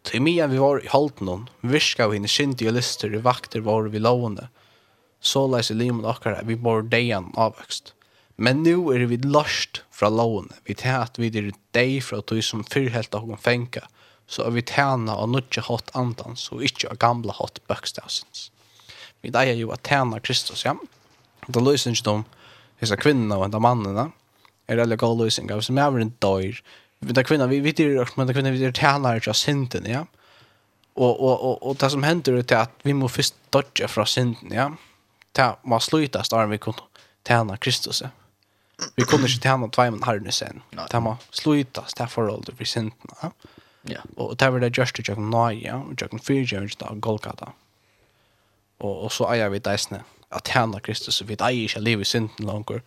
Til 0.08 0.22
mye 0.24 0.46
vi 0.48 0.62
var 0.62 0.80
i 0.80 0.88
halten 0.94 1.28
hon, 1.28 1.50
virka 1.60 2.08
vi 2.08 2.22
henne 2.22 2.32
kyndige 2.32 2.72
lister 2.72 3.12
i 3.12 3.20
vakter 3.26 3.66
var 3.66 3.90
vi 3.92 4.00
lovende, 4.00 4.48
så 5.20 5.44
leis 5.50 5.74
i 5.74 5.76
limen 5.76 6.08
akkar 6.08 6.38
at 6.38 6.48
vi 6.48 6.56
bor 6.56 6.86
deian 6.88 7.34
avvøkst. 7.36 7.92
Men 8.38 8.64
nu 8.64 8.94
er 8.94 9.04
vi 9.12 9.18
lost 9.28 9.82
fra 9.92 10.08
lovende, 10.08 10.56
vi 10.64 10.78
tar 10.80 11.10
at 11.10 11.20
vi 11.20 11.34
er 11.34 11.52
deg 11.76 11.98
fra 12.04 12.22
tog 12.22 12.40
som 12.48 12.64
fyrhelt 12.64 13.16
av 13.16 13.28
hon 13.28 13.42
fenka, 13.42 13.84
så 14.28 14.48
er 14.48 14.56
vi 14.56 14.64
tjena 14.64 15.18
av 15.20 15.34
nødje 15.34 15.66
hatt 15.68 15.92
andans 16.00 16.48
og 16.56 16.64
ikkje 16.64 16.94
av 16.94 17.02
gamla 17.04 17.36
hatt 17.42 17.60
bøkstavsens. 17.68 18.48
Vi 19.20 19.36
deier 19.36 19.60
jo 19.60 19.76
at 19.76 19.84
tjena 19.84 20.22
Kristus, 20.24 20.64
ja. 20.64 20.78
Det 21.48 21.60
løser 21.60 21.92
ikke 21.92 22.08
noe 22.22 22.45
hessa 22.78 22.96
kvinna 22.98 23.38
och 23.38 23.46
enda 23.46 23.60
mannen 23.60 24.12
är 24.68 24.78
det 24.78 24.96
goda 24.96 25.24
lösningar 25.24 25.62
som 25.62 25.78
är 25.78 26.00
en 26.00 26.14
dörr 26.20 26.62
men 27.00 27.24
kvinnan 27.24 27.50
vi 27.50 27.60
vet 27.60 27.80
ju 27.80 28.06
men 28.16 28.34
kvinnan 28.34 28.52
vi 28.52 28.74
tjänar 28.74 29.22
ju 29.26 29.34
synden 29.34 29.86
ja 29.86 30.06
och 30.94 31.20
och 31.20 31.40
och 31.50 31.70
och 31.70 31.76
det 31.76 31.90
som 31.90 32.04
händer 32.04 32.34
är 32.34 32.56
att 32.56 32.72
vi 32.82 32.94
måste 32.94 33.16
först 33.16 33.36
dodge 33.50 33.88
från 33.88 34.08
synden 34.08 34.52
ja 34.52 34.72
ta 35.32 35.58
må 35.64 35.80
sluta 35.80 36.24
starta 36.24 36.48
vi 36.48 36.58
kunde 36.58 36.82
tjäna 37.28 37.58
Kristus 37.58 38.02
ja 38.02 38.10
vi 38.96 39.04
kunde 39.04 39.28
inte 39.28 39.44
tjäna 39.44 39.68
två 39.68 39.82
men 39.92 40.04
har 40.04 40.32
sen 40.32 40.62
ta 40.90 41.00
må 41.00 41.18
sluta 41.30 41.82
ta 41.96 42.08
förhåll 42.08 42.44
till 42.44 42.68
synden 42.68 43.10
ja 43.22 43.32
Ja. 43.88 44.00
Och 44.16 44.38
det 44.38 44.50
var 44.50 44.60
det 44.60 44.78
just 44.78 45.00
att 45.00 45.08
jag 45.08 45.18
kom 45.18 45.34
ja 45.62 45.76
og 45.76 46.02
jag 46.02 46.10
kan 46.10 46.20
fyra 46.20 46.48
jag 46.52 46.64
inte 46.64 46.86
av 46.86 47.00
Golgata. 47.00 47.52
Och, 48.78 49.04
och 49.04 49.12
så 49.12 49.28
är 49.28 49.50
vi 49.50 49.54
vid 49.54 49.64
at 50.36 50.52
tjene 50.52 50.82
Kristus, 50.84 51.22
vi 51.26 51.38
eier 51.40 51.66
ikke 51.66 51.82
liv 51.84 52.04
i 52.04 52.08
synden 52.08 52.48
langer, 52.48 52.84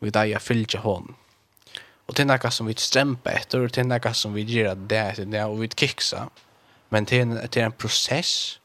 vi 0.00 0.12
eier 0.14 0.42
fylgje 0.42 0.82
hånden. 0.84 1.16
Og 2.10 2.16
det 2.16 2.24
er 2.24 2.30
noe 2.32 2.50
som 2.50 2.66
vi 2.66 2.74
stremper 2.74 3.36
etter, 3.38 3.62
og 3.62 3.74
det 3.74 3.84
er 3.84 3.90
noe 3.90 4.14
som 4.18 4.34
vi 4.34 4.42
gjør 4.42 4.74
det 4.90 5.02
etter 5.12 5.28
det, 5.30 5.44
og 5.46 5.60
vi 5.60 5.68
kiksa. 5.70 6.24
Men 6.90 7.06
det 7.06 7.20
er, 7.22 7.34
det 7.46 7.62
er 7.62 7.68
en 7.68 7.76
prosess, 7.78 8.58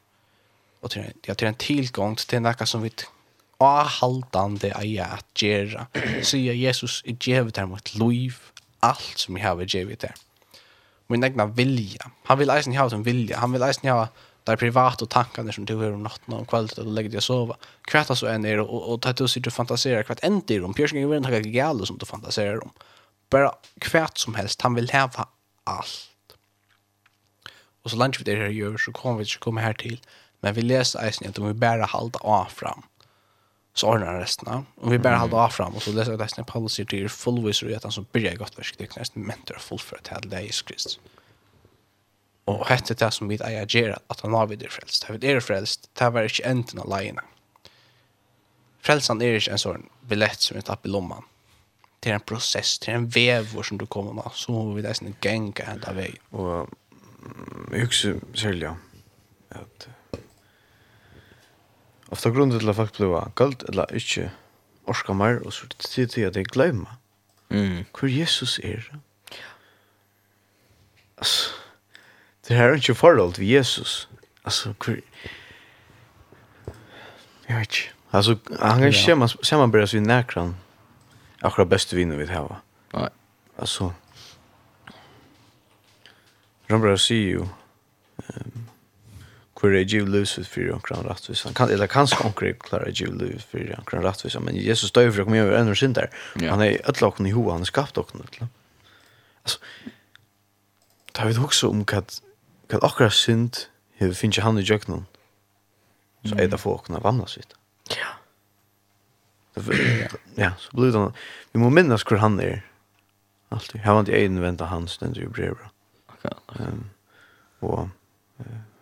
og 0.82 0.94
det 0.94 1.04
er, 1.04 1.12
ja, 1.28 1.34
det 1.34 1.46
er 1.46 1.52
en 1.52 1.62
tilgang 1.62 2.18
til 2.18 2.42
noe 2.42 2.66
som 2.66 2.82
vi 2.82 2.90
avhaldande 3.62 4.72
eier 4.76 5.18
at 5.20 5.26
gjøre. 5.38 5.86
Sier 6.30 6.58
Jesus, 6.58 7.02
jeg 7.06 7.20
gjør 7.22 7.52
det 7.54 7.68
mot 7.70 7.94
liv, 7.96 8.40
alt 8.84 9.22
som 9.22 9.38
jeg 9.38 9.46
har 9.46 9.62
gjør 9.62 9.94
det. 10.02 10.14
Min 11.10 11.24
egna 11.24 11.46
vilja. 11.46 12.10
Han 12.26 12.40
vil 12.40 12.50
eisen 12.50 12.74
ha 12.74 12.88
en 12.90 13.06
vilja. 13.06 13.40
Han 13.40 13.54
vil 13.54 13.62
eisen 13.62 13.90
ha 13.90 14.08
där 14.46 14.56
privat 14.56 15.02
och 15.02 15.10
tankarna 15.10 15.52
som 15.52 15.66
du 15.66 15.76
har 15.76 15.92
om 15.92 16.04
natten 16.04 16.34
och 16.34 16.48
kvällen 16.48 16.70
och 16.78 16.86
lägger 16.86 17.10
dig 17.10 17.18
och 17.18 17.24
sova. 17.24 17.58
Kvätta 17.82 18.16
så 18.16 18.26
är 18.26 18.46
är 18.46 18.60
och 18.60 18.94
och 18.94 19.02
tar 19.02 19.14
du 19.14 19.28
sig 19.28 19.42
du 19.42 19.52
fantiserar 19.52 20.04
kvart 20.04 20.20
en 20.22 20.42
till 20.42 20.62
dem. 20.62 20.74
piercing 20.74 21.02
är 21.02 21.18
inte 21.18 21.30
något 21.30 21.46
gäll 21.46 21.86
som 21.86 21.98
du 21.98 22.06
fantiserar 22.06 22.64
om. 22.64 22.72
Bara 23.30 23.52
kvätt 23.80 24.18
som 24.18 24.36
helst 24.36 24.62
han 24.62 24.76
vill 24.76 24.92
ha 24.92 25.10
allt. 25.64 26.10
Och 27.84 27.92
så 27.92 27.98
lunch 27.98 28.20
vi 28.20 28.24
det 28.24 28.36
här 28.42 28.50
gör 28.50 28.78
så 28.78 28.92
kommer 28.92 29.18
vi 29.18 29.24
inte 29.24 29.38
komma 29.40 29.62
här 29.62 29.74
till. 29.74 30.00
Men 30.40 30.54
vi 30.54 30.62
läser 30.62 31.08
isen 31.10 31.30
att 31.30 31.40
om 31.40 31.48
vi 31.48 31.54
bara 31.54 31.86
halda 31.86 32.20
av 32.20 32.46
fram 32.46 32.82
så 33.74 33.88
ordnar 33.88 34.20
resten. 34.20 34.66
Om 34.76 34.92
vi 34.92 35.00
bara 35.00 35.16
halda 35.16 35.38
av 35.38 35.50
fram 35.50 35.74
och 35.76 35.82
så 35.82 35.92
läser 35.92 36.12
vi 36.12 36.18
resten 36.18 36.42
att 36.42 36.48
Paulus 36.48 36.74
säger 36.74 36.88
till 36.88 37.04
är 37.04 37.08
fullvis 37.08 37.64
och 37.64 37.72
att 37.72 37.84
han 37.84 37.92
som 37.92 38.06
börjar 38.12 38.36
gott 38.36 38.60
verk 38.60 38.76
det 38.78 38.84
är 38.84 39.00
nästan 39.00 39.24
mentor 39.24 39.58
fullfört 39.60 40.08
här 40.08 40.22
till 40.22 40.32
Jesus 40.32 40.62
Kristus. 40.62 41.00
Og 42.52 42.66
hette 42.70 42.94
det 42.94 43.10
som 43.14 43.30
vi 43.30 43.40
eier 43.42 43.66
gjør 43.66 43.96
at 43.98 44.20
han 44.22 44.36
har 44.38 44.50
videre 44.52 44.70
frelst. 44.74 45.08
Det 45.22 45.30
er 45.32 45.42
frelst, 45.42 45.90
det 45.98 46.12
var 46.14 46.28
ikke 46.30 46.46
enten 46.46 46.82
av 46.84 46.90
leiene. 46.92 47.24
Frelsen 48.86 49.22
er 49.24 49.40
ikke 49.40 49.56
en 49.56 49.62
sånn 49.62 49.88
billett 50.06 50.46
som 50.46 50.60
vi 50.60 50.66
tapp 50.66 50.86
i 50.86 50.92
lomman. 50.94 51.26
Det 52.06 52.12
er 52.12 52.20
en 52.20 52.28
prosess, 52.30 52.76
det 52.84 52.92
er 52.92 53.00
en 53.00 53.10
vevor 53.10 53.66
som 53.66 53.80
du 53.82 53.88
kommer 53.90 54.14
med, 54.14 54.30
så 54.38 54.54
må 54.54 54.76
vi 54.76 54.84
det 54.86 54.94
sånn 55.00 55.16
genga 55.26 55.66
hent 55.66 55.88
av 55.90 55.98
vei. 55.98 56.12
Og 56.38 56.70
jeg 57.74 57.88
husker 57.88 58.20
selv, 58.38 58.68
ja, 58.68 58.76
at 59.58 59.88
ofta 62.14 62.30
grunnen 62.30 62.60
til 62.60 62.70
at 62.70 62.78
folk 62.78 63.00
ble 63.00 63.24
galt, 63.42 63.66
eller 63.72 63.90
ikke 63.98 64.30
orska 64.86 65.18
mer, 65.18 65.42
og 65.42 65.56
så 65.58 65.66
tid 65.82 66.14
til 66.14 66.30
at 66.30 66.38
jeg 66.38 66.52
glemmer 66.54 67.00
mm. 67.50 67.88
hvor 67.90 68.12
Jesus 68.12 68.60
er. 68.62 68.86
Altså, 71.18 71.56
Det 72.48 72.56
her 72.56 72.64
er 72.64 72.74
ikke 72.74 72.96
forhold 72.96 73.34
til 73.34 73.48
Jesus. 73.48 74.10
Altså, 74.46 74.74
hvor... 74.84 74.96
Jeg 77.50 77.58
vet 77.58 77.62
ikke. 77.62 77.92
Altså, 78.14 78.38
han 78.62 78.80
kan 78.80 78.88
ikke 78.88 79.12
ja. 79.12 79.28
sammanbæres 79.44 79.94
vid 79.94 80.02
nærkran. 80.02 80.56
Akkurat 81.42 81.70
beste 81.70 81.96
vinner 81.96 82.16
vi 82.18 82.26
har. 82.26 82.62
Nei. 82.94 83.10
Alltså... 83.58 83.92
Rambra 86.72 86.98
sier 86.98 87.32
jo... 87.32 87.48
Um, 88.30 88.68
Hur 89.66 89.76
är 89.76 89.82
giv 89.82 90.08
løs 90.08 90.40
för 90.48 90.74
en 90.74 90.80
kran 90.80 91.04
rättvis? 91.04 91.44
Han 91.44 91.54
kan, 91.54 91.70
eller 91.70 91.88
kanskje 91.88 92.26
omkran 92.26 92.54
klara 92.54 92.90
giv 92.90 93.14
løs 93.14 93.44
för 93.44 93.58
en 93.58 93.86
kran 93.86 94.04
rättvis. 94.04 94.36
Men 94.40 94.56
Jesus 94.56 94.90
står 94.90 95.12
för 95.12 95.22
att 95.22 95.26
komma 95.26 95.38
över 95.38 95.52
over 95.52 95.62
ennå 95.62 95.76
synder. 95.76 96.10
Ja. 96.36 96.50
Han 96.50 96.62
är 96.62 96.90
ett 96.90 97.02
okken 97.02 97.26
i 97.26 97.32
hoa, 97.32 97.52
han 97.52 97.62
er 97.62 97.66
skapt 97.66 97.98
okken. 97.98 98.22
Altså, 99.44 99.60
da 101.18 101.26
vi 101.26 101.38
också 101.38 101.70
om 101.70 101.86
att 101.94 102.22
kan 102.68 102.80
akkurat 102.84 103.14
synd 103.14 103.58
hur 103.94 104.14
finns 104.14 104.38
han 104.38 104.58
i 104.58 104.62
jöknen 104.62 105.06
så 106.24 106.36
är 106.36 106.48
det 106.48 106.58
folk 106.58 106.82
att 106.82 106.88
kunna 106.88 107.00
sitt. 107.28 107.54
Ja. 107.90 108.08
Ja, 110.36 110.52
så 110.60 110.78
blir 110.78 110.92
det 110.92 111.14
vi 111.52 111.60
må 111.60 111.70
minnas 111.70 112.04
hur 112.04 112.18
han 112.18 112.40
är 112.40 112.62
alltid. 113.50 113.82
Jag 113.84 113.92
har 113.92 114.00
inte 114.00 114.12
egen 114.12 114.42
vänta 114.42 114.66
han, 114.66 114.88
den 115.00 115.14
du 115.14 115.28
blir 115.28 115.52
bra. 115.52 115.70
Okej. 116.08 116.32
Ehm 116.60 116.90
och 117.60 117.88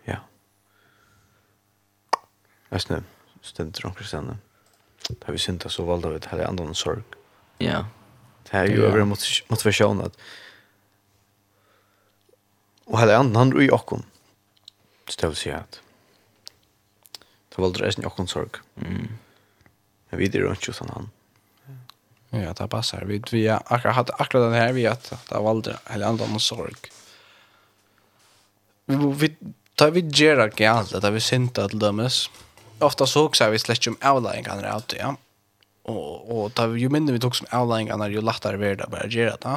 ja. 0.04 0.18
Vet 2.70 2.90
ni 2.90 2.98
stend 3.42 3.72
drunk 3.72 4.00
sen. 4.00 4.38
Det 5.10 5.32
vi 5.32 5.38
syntat 5.38 5.72
så 5.72 5.84
valda 5.84 6.10
vi 6.10 6.20
det 6.20 6.28
här 6.28 6.46
andra 6.46 6.74
sorg. 6.74 7.02
Ja. 7.58 7.86
Det 8.44 8.58
här 8.58 8.64
är 8.66 8.70
ju 8.70 8.86
över 8.86 9.04
motivation 9.50 10.02
att 10.02 10.18
Og 12.94 13.00
hele 13.02 13.18
anden, 13.18 13.36
han 13.36 13.56
i 13.58 13.72
okkom. 13.74 14.06
Så 15.10 15.18
det 15.20 15.32
vil 15.32 15.40
si 15.40 15.52
at 15.54 15.80
det 17.54 17.60
var 17.60 17.68
aldri 17.70 17.86
eisen 17.86 18.06
okkom 18.06 18.30
sorg. 18.30 18.60
Mm. 18.82 19.10
Men 20.10 20.20
vi 20.22 20.30
er 20.30 20.46
jo 20.46 20.54
ikke 20.54 20.74
sånn 20.74 20.94
han. 20.94 21.10
Ja, 22.34 22.54
det 22.58 22.66
passar. 22.70 23.06
Vi, 23.06 23.20
vi 23.30 23.44
har 23.46 23.62
akkurat 23.70 24.00
hatt 24.00 24.14
akkurat 24.18 24.48
den 24.48 24.58
her, 24.58 24.72
vi 24.74 24.88
at 24.90 25.06
det 25.12 25.34
var 25.38 25.52
aldri 25.52 25.76
hele 25.90 26.08
anden 26.10 26.40
sorg. 26.42 26.90
Vi, 28.90 28.98
vi, 29.22 29.30
da 29.78 29.90
vi 29.94 30.02
gjør 30.10 30.48
ikke 30.48 30.70
alt, 30.70 30.96
da 30.98 31.14
vi 31.14 31.22
sinta 31.22 31.68
til 31.70 31.82
dømes, 31.82 32.26
ofta 32.82 33.06
så 33.10 33.28
også 33.28 33.52
vi 33.54 33.62
slett 33.62 33.88
om 33.92 34.00
avlæringene 34.02 34.70
av 34.70 34.86
det, 34.90 35.00
ja. 35.02 35.14
Og, 35.90 36.30
og 36.32 36.44
da, 36.58 36.66
jo 36.80 36.90
mindre 36.94 37.16
vi 37.16 37.22
tok 37.22 37.38
som 37.38 37.50
avlæringene, 37.54 38.10
jo 38.14 38.26
lettere 38.26 38.58
vi 38.58 38.72
er 38.72 38.82
det 38.82 38.90
bare 38.90 39.10
å 39.10 39.14
gjøre 39.14 39.38
det. 39.46 39.56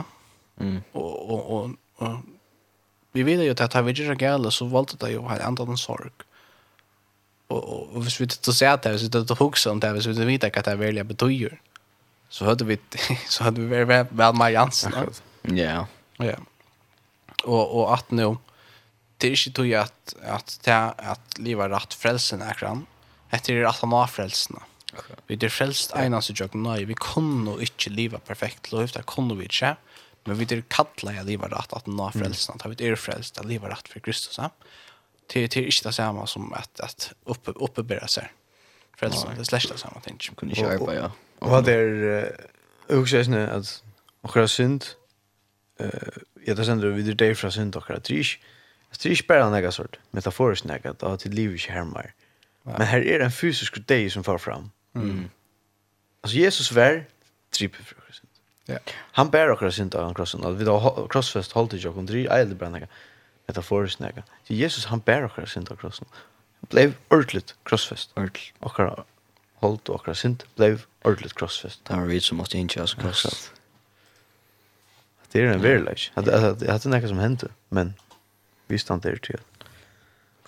Mm. 0.60 0.78
Og, 1.00 1.12
og, 1.32 1.50
og, 1.56 1.76
og 2.04 2.35
vi 3.16 3.22
vet 3.22 3.40
ju 3.40 3.64
att 3.64 3.74
vi 3.86 3.92
gör 3.92 4.22
gärna 4.22 4.50
så 4.50 4.64
valde 4.64 4.92
det 5.00 5.10
ju 5.10 5.18
en 5.18 5.42
annan 5.42 5.78
sorg. 5.78 6.10
Och 7.48 7.94
och 7.94 8.02
hvis 8.02 8.20
vi 8.20 8.24
inte 8.24 8.52
ser 8.52 8.76
det, 8.76 8.90
hvis 8.90 9.02
vi 9.02 9.08
det 9.08 9.38
hooks 9.38 9.66
om 9.66 9.80
det 9.80 9.92
hvis 9.92 10.06
vi 10.06 10.10
inte 10.10 10.24
vet 10.24 10.56
att 10.56 10.64
det 10.64 10.76
välja 10.76 11.04
betyder. 11.04 11.60
Så 12.28 12.44
hade 12.44 12.64
vi 12.64 12.78
så 13.28 13.44
hade 13.44 13.60
vi 13.60 13.84
väl 13.84 14.06
väl 14.10 14.34
med 14.34 14.52
Jansen. 14.52 14.92
Ja. 14.94 15.06
Ja. 15.42 15.86
ja. 16.18 16.36
Og, 17.44 17.74
og 17.76 17.92
at 17.92 18.10
nå, 18.10 18.36
det 19.20 19.28
er 19.28 19.36
ikke 19.36 19.50
tog 19.50 19.72
at, 19.72 20.14
at, 20.22 20.58
det 20.64 20.72
att 20.98 21.38
leva 21.38 21.68
rätt 21.68 21.94
frälsen 21.94 22.42
är 22.42 22.54
kran. 22.54 22.86
etter 23.30 23.54
er 23.54 23.68
at 23.68 23.80
han 23.80 23.92
har 23.92 24.06
frälsna. 24.06 24.62
Vi 25.26 25.36
det 25.36 25.50
frälst 25.50 25.92
eneste 25.96 26.34
så 26.36 26.44
jag 26.44 26.54
nej 26.54 26.84
vi 26.84 26.94
kunne 26.94 27.60
ikke 27.60 27.90
livet 27.90 28.24
perfekt 28.24 28.72
lov 28.72 28.86
det 28.86 29.06
kunne 29.06 29.34
vi 29.34 29.44
inte. 29.44 29.76
Men 30.26 30.38
vi 30.40 30.46
er 30.50 30.64
kalla 30.72 31.14
jeg 31.14 31.28
livet 31.28 31.52
rett 31.52 31.72
at 31.76 31.86
nå 31.86 32.10
frelsen, 32.14 32.58
at 32.58 32.66
vi 32.72 32.88
er 32.88 32.98
frelst 32.98 33.38
at 33.38 33.46
livet 33.46 33.70
rett 33.70 33.88
for 33.90 34.02
Kristus. 34.04 34.38
Ja? 34.38 34.50
til 35.28 35.42
det 35.42 35.56
ikke 35.56 35.84
det 35.84 35.94
samme 35.94 36.26
som 36.26 36.52
at, 36.56 36.70
at 36.82 37.12
oppe, 37.26 37.52
oppebære 37.56 38.08
seg 38.08 38.28
frelsen. 38.98 39.30
Det 39.34 39.42
er 39.42 39.48
slett 39.50 39.72
det 39.72 39.80
samme 39.80 40.00
ting. 40.04 40.20
Kunne 40.36 40.54
ikke 40.54 40.76
arbeide, 40.76 41.00
ja. 41.00 41.08
Og 41.40 41.52
hva 41.52 41.60
det 41.60 41.74
er, 41.74 42.30
også 42.96 43.18
er 43.18 43.26
sånn 43.26 43.40
at 43.40 43.72
akkurat 44.24 44.50
synd, 44.50 44.86
jeg 46.46 46.56
tar 46.56 46.68
sender 46.68 46.94
vi 46.96 47.04
det 47.10 47.32
fra 47.36 47.50
synd 47.52 47.76
akkurat 47.76 48.06
trys, 48.06 48.36
det 48.96 49.10
er 49.10 49.16
ikke 49.18 49.28
bare 49.28 49.48
en 49.50 49.58
egen 49.58 49.74
sort, 49.74 49.98
metaforisk 50.16 50.64
en 50.64 50.72
egen, 50.78 50.94
da 51.02 51.10
til 51.20 51.34
livet 51.36 51.58
ikke 51.60 51.74
hermer. 51.74 52.14
Men 52.64 52.86
her 52.88 53.04
er 53.04 53.24
en 53.26 53.34
fysisk 53.34 53.76
deg 53.90 54.08
som 54.10 54.24
får 54.24 54.38
fram. 54.40 54.70
Mm. 54.96 55.26
Altså, 56.24 56.38
Jesus 56.38 56.70
var 56.74 56.80
vær, 56.80 57.02
trippefrukt. 57.52 58.05
Ja. 58.66 58.78
Han 59.12 59.30
bär 59.30 59.50
också 59.50 59.70
synd 59.70 59.94
av 59.94 60.14
krossen. 60.14 60.44
Att 60.44 60.54
vi 60.54 60.64
då 60.64 61.06
crossfest 61.10 61.52
hållt 61.52 61.74
i 61.74 61.78
jag 61.78 61.96
undri 61.96 62.26
eld 62.26 62.56
bränna. 62.56 62.86
Detta 63.46 63.62
forest 63.62 63.98
näga. 63.98 64.22
Så 64.44 64.52
Jesus 64.52 64.86
han 64.86 64.98
bär 64.98 65.24
också 65.24 65.46
synd 65.46 65.72
av 65.72 65.76
krossen. 65.76 66.06
Blev 66.60 66.94
ordligt 67.08 67.54
crossfest. 67.62 68.10
Ord. 68.16 68.38
Och 68.58 68.80
hållt 69.54 69.88
och 69.88 70.16
synd 70.16 70.44
blev 70.54 70.84
ordligt 71.02 71.34
crossfest. 71.34 71.84
Det 71.84 71.96
var 71.96 72.04
vi 72.04 72.20
som 72.20 72.36
måste 72.36 72.58
inte 72.58 72.82
oss 72.82 72.94
crossfest. 72.94 73.52
Det 75.32 75.40
är 75.40 75.46
en 75.46 75.62
verklighet. 75.62 76.58
Det 76.60 76.70
hade 76.72 76.88
näka 76.88 77.08
som 77.08 77.18
hände, 77.18 77.48
men 77.68 77.94
vi 78.66 78.78
stann 78.78 79.00
där 79.00 79.16
till. 79.16 79.40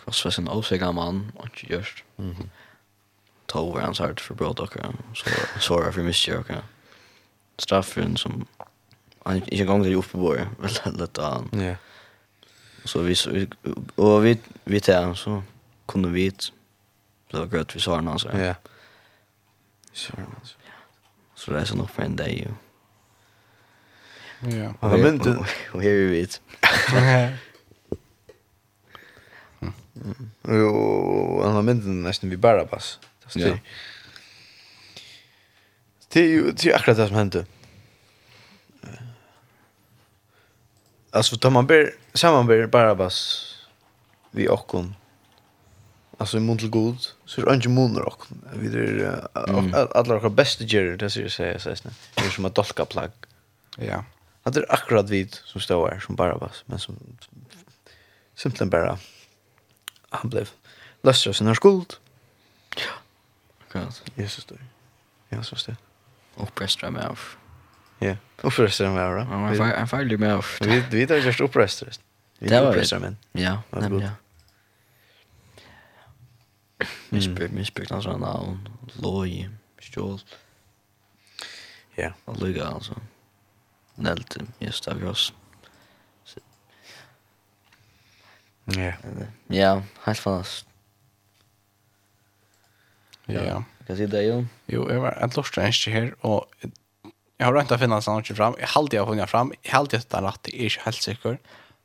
Crossfest 0.04 0.38
en 0.38 0.48
osäker 0.48 0.92
man 0.92 1.32
och 1.36 1.64
just. 1.64 2.04
Mhm. 2.16 2.50
Tog 3.46 3.74
var 3.74 3.80
hans 3.80 3.98
hart 3.98 4.20
för 4.20 4.34
bråd 4.34 4.60
och 4.60 4.76
så 5.14 5.30
så 5.60 5.80
var 5.80 5.92
för 5.92 6.02
mycket 6.02 6.38
och 6.38 6.50
straffen 7.58 8.16
som 8.16 8.46
han 9.24 9.36
inte 9.36 9.64
gång 9.64 9.82
det 9.82 9.94
uppe 9.94 10.12
på 10.12 10.36
väl 10.58 10.96
lätt 10.98 11.16
han. 11.16 11.48
Ja. 11.52 11.74
Så 12.84 13.00
vi 13.02 13.14
och 13.94 14.26
vi 14.26 14.38
vi 14.64 14.80
tar 14.80 15.14
så 15.14 15.42
kunde 15.86 16.08
vi 16.08 16.30
det 17.30 17.38
var 17.38 17.46
gott 17.46 17.76
vi 17.76 17.80
sa 17.80 18.00
någon 18.00 18.18
så. 18.18 18.28
Ja. 18.28 18.54
Så 19.92 20.12
så 21.34 21.50
det 21.50 21.60
är 21.60 21.64
så 21.64 21.76
nog 21.76 21.90
för 21.90 22.02
en 22.02 22.16
dag 22.16 22.32
ju. 22.32 22.48
Ja. 24.40 24.74
Og 24.80 25.00
men 25.00 25.18
det 25.18 25.36
och 25.72 25.82
här 25.82 25.90
vi 25.90 26.06
vet. 26.06 26.40
Jo, 30.48 31.42
han 31.44 31.52
har 31.52 31.62
mynt 31.62 31.84
nesten 31.84 32.30
vi 32.30 32.36
vid 32.36 32.40
Barabas. 32.40 32.98
Ja. 33.34 33.58
Det 36.14 36.22
er 36.24 36.34
jo 36.34 36.50
det 36.50 36.66
er 36.66 36.76
akkurat 36.78 36.96
det 36.96 37.08
som 37.08 37.16
hendte. 37.16 37.46
Alltså 41.12 41.36
tar 41.36 41.50
man 41.50 41.66
ber 41.66 41.90
samman 42.14 42.46
ber 42.46 42.66
Barabbas 42.66 43.18
vi 44.32 44.48
okkon. 44.48 44.94
Alltså 46.18 46.38
i 46.38 46.40
mun 46.40 46.58
til 46.58 46.70
god 46.70 46.96
så 47.26 47.40
er 47.40 47.44
det 47.44 47.56
ikke 47.56 47.74
mun 47.74 48.00
okkon. 48.00 48.42
Vi 48.54 48.66
er 48.66 49.20
uh, 49.34 49.86
alle 49.94 50.14
okkar 50.14 50.28
beste 50.28 50.66
gjerrer, 50.66 50.96
det 50.96 51.12
sier 51.12 51.28
jeg 51.28 51.32
sier, 51.32 51.58
så 51.58 51.90
Det 52.16 52.26
är 52.26 52.30
som 52.30 52.44
att 52.44 52.54
dolka 52.54 52.84
plagg. 52.84 53.12
Ja. 53.78 54.04
Att 54.42 54.54
det 54.54 54.60
är 54.60 54.72
akkurat 54.72 55.10
vid 55.10 55.34
som 55.44 55.60
står 55.60 55.90
här 55.90 56.00
som 56.00 56.16
Barabbas 56.16 56.64
men 56.66 56.78
som 56.78 56.96
simpelthen 58.34 58.70
bara 58.70 58.98
han 60.10 60.30
blev 60.30 60.50
löstra 61.02 61.32
sin 61.32 61.54
skuld. 61.54 61.94
Ja. 62.76 62.92
Akkurat. 63.66 64.02
Jesus 64.14 64.44
då. 64.44 64.54
Ja, 65.28 65.42
så 65.42 65.56
står 65.56 65.76
upprestra 66.38 66.90
med 66.90 67.04
av. 67.04 67.20
Ja, 67.98 68.16
opprester 68.42 68.88
med 68.88 69.04
av. 69.04 69.24
Han 69.26 69.88
färdig 69.88 70.20
med 70.20 70.34
av. 70.34 70.46
Vi 70.60 70.84
vi 70.90 71.06
tar 71.06 71.14
just 71.14 71.40
opprester. 71.40 71.92
Vi 72.38 72.48
tar 72.48 72.68
opprester 72.70 72.98
men. 72.98 73.16
Ja, 73.32 73.62
nämn 73.70 74.00
ja. 74.00 74.10
Missbruk, 77.08 77.50
missbruk, 77.50 77.90
alltså 77.90 78.10
en 78.10 78.20
navn, 78.20 78.68
loj, 78.92 79.50
stjål. 79.78 80.20
Ja. 81.94 82.12
Och 82.24 82.42
lyga 82.42 82.66
alltså. 82.66 83.00
Nelt, 83.94 84.36
just 84.58 84.88
av 84.88 85.04
oss. 85.04 85.32
Ja. 88.64 88.92
Ja, 89.46 89.82
helt 90.02 90.18
fast. 90.18 90.66
Ja. 93.24 93.64
Hva 93.88 93.96
sier 93.96 94.10
det, 94.12 94.20
Jon? 94.26 94.44
Jo, 94.68 94.82
jeg 94.92 95.00
var 95.00 95.14
en 95.16 95.32
lort 95.32 95.56
eneste 95.56 95.92
her, 95.94 96.10
og 96.20 96.44
jeg 96.60 97.46
har 97.46 97.54
rønt 97.56 97.70
å 97.72 97.78
finne 97.80 97.96
en 97.96 98.04
sånn 98.04 98.20
ikke 98.20 98.34
fram. 98.36 98.56
Jeg 98.60 98.68
halte 98.74 98.98
jeg 98.98 99.00
har 99.00 99.08
funnet 99.08 99.30
fram. 99.30 99.52
Jeg 99.62 99.72
halte 99.72 99.96
jeg 99.96 100.04
har 100.12 100.24
rett, 100.26 100.50
jeg 100.50 100.58
er 100.58 100.72
ikke 100.72 100.84
helt 100.84 101.06
sikker. 101.06 101.38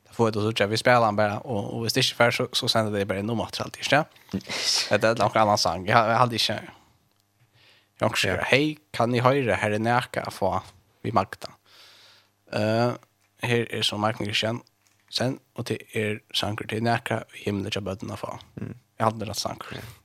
Da 0.04 0.16
får 0.16 0.28
jeg 0.28 0.34
til 0.34 0.42
å 0.42 0.44
sitte, 0.50 0.66
vi 0.68 0.80
spiller 0.82 1.06
han 1.06 1.16
bare, 1.16 1.38
og, 1.48 1.70
og 1.72 1.84
hvis 1.84 1.96
det 1.96 2.04
ikke 2.04 2.12
er 2.12 2.18
ferdig, 2.18 2.36
så, 2.36 2.46
så 2.60 2.70
sender 2.74 2.92
det 2.92 3.06
bare 3.08 3.24
noe 3.24 3.30
nummer 3.30 3.54
til 3.56 3.72
ikke? 3.72 4.02
Det 5.00 5.10
er 5.14 5.16
noen 5.22 5.40
annen 5.46 5.62
sang. 5.64 5.88
Jeg, 5.88 5.96
jeg 5.96 6.20
halte 6.20 6.40
ikke... 6.42 6.58
Jeg 7.94 8.02
har 8.04 8.18
ikke 8.18 8.48
hei, 8.50 8.62
kan 8.92 9.12
ni 9.14 9.24
høre 9.24 9.56
her 9.62 9.72
i 9.72 9.80
nækka 9.80 10.26
få 10.34 10.52
vi 11.06 11.14
Magda? 11.14 11.54
Uh, 12.52 12.98
her 13.46 13.68
er 13.70 13.86
som 13.86 14.02
Magda 14.02 14.26
Kristian, 14.26 14.60
sen, 15.08 15.38
og 15.54 15.70
til 15.70 15.80
er 15.96 16.18
sanger 16.34 16.68
til 16.68 16.84
nærke 16.84 17.22
i 17.38 17.46
himmelen 17.46 17.72
til 17.72 17.86
bøttene 17.86 18.18
få. 18.18 18.34
Mm. 18.58 18.74
Jeg 18.98 19.06
halte 19.06 19.30
rett 19.30 19.40
sanger. 19.40 19.78
Mm. 19.78 20.03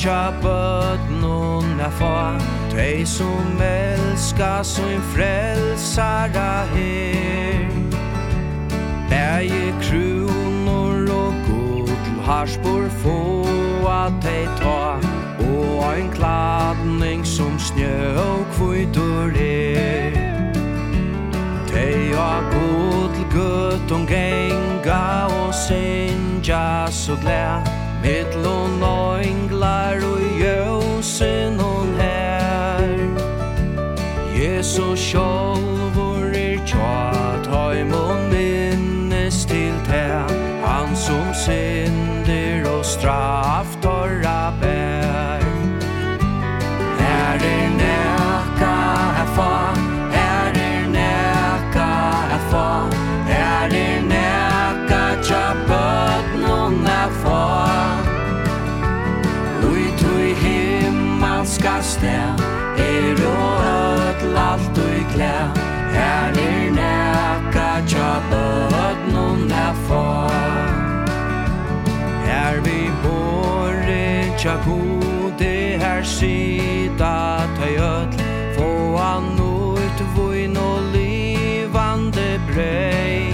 tja 0.00 0.32
bøtnun 0.42 1.80
er 1.80 1.90
få 1.92 2.14
Tei 2.72 3.04
som 3.04 3.60
elskar 3.60 4.62
sin 4.62 5.02
frelsara 5.12 6.64
her. 6.72 7.68
Bæje 9.10 9.74
kronor 9.82 11.04
og 11.12 11.34
god 11.48 11.90
harspor 12.24 12.88
få 13.02 13.44
at 13.88 14.12
tei 14.22 14.46
ta 14.60 14.96
Og 15.40 15.84
ein 15.92 16.08
kladning 16.14 17.26
som 17.26 17.58
snjø 17.58 18.16
og 18.16 18.46
kvitur 18.56 19.36
er. 19.36 20.16
Tei 21.68 22.12
og 22.14 22.48
god 22.54 23.12
til 23.14 23.92
og 23.92 24.08
genga 24.08 25.26
og 25.42 25.54
sinja 25.54 26.86
så 26.90 27.16
glæd 27.20 27.79
Mittlån 28.02 28.82
og 28.82 29.24
englar 29.24 30.00
og 30.04 30.20
jøsen 30.40 31.60
hon 31.60 31.94
her 32.00 32.88
Jesus 34.34 35.00
sjolvor 35.10 36.32
er 36.32 36.64
tja 36.66 36.96
Taim 37.44 37.92
og 37.92 38.16
minnes 38.32 39.44
til 39.44 39.76
te 39.90 40.06
Han 40.64 40.96
som 40.96 41.28
synder 41.44 42.70
og 42.72 42.84
straff 42.84 43.49
Her 76.00 76.06
sida 76.06 77.44
tøy 77.58 77.76
öll 77.76 78.12
Få 78.56 78.96
an 78.96 79.36
ut 79.36 79.98
voin 80.16 80.56
og 80.56 80.80
livande 80.94 82.40
brei. 82.48 83.28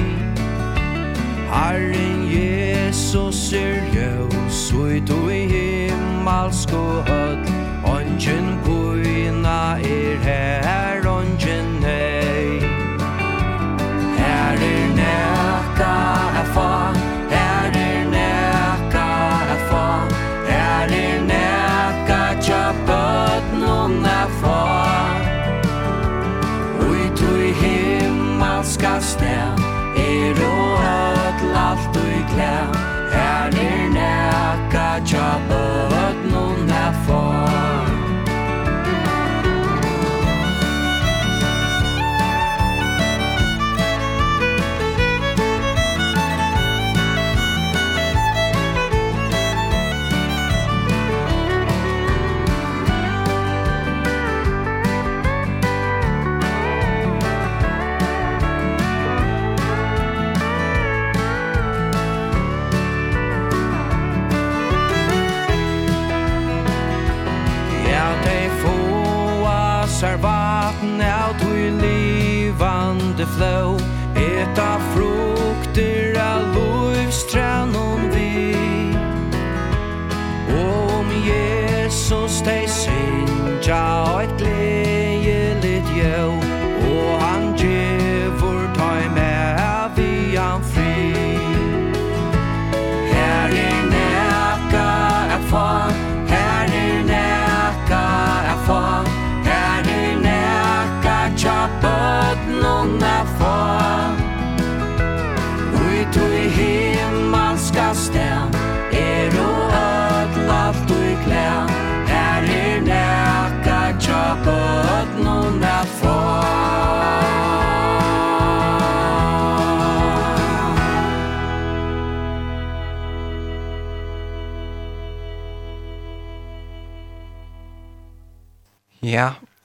Herren 1.46 2.26
Jesus 2.26 3.52
er 3.52 3.78
ljøs 3.94 4.72
Ut 4.72 5.10
og 5.10 5.30
i 5.30 5.46
himmelsk 5.46 6.74
öll 6.74 7.46
Ongen 7.84 8.55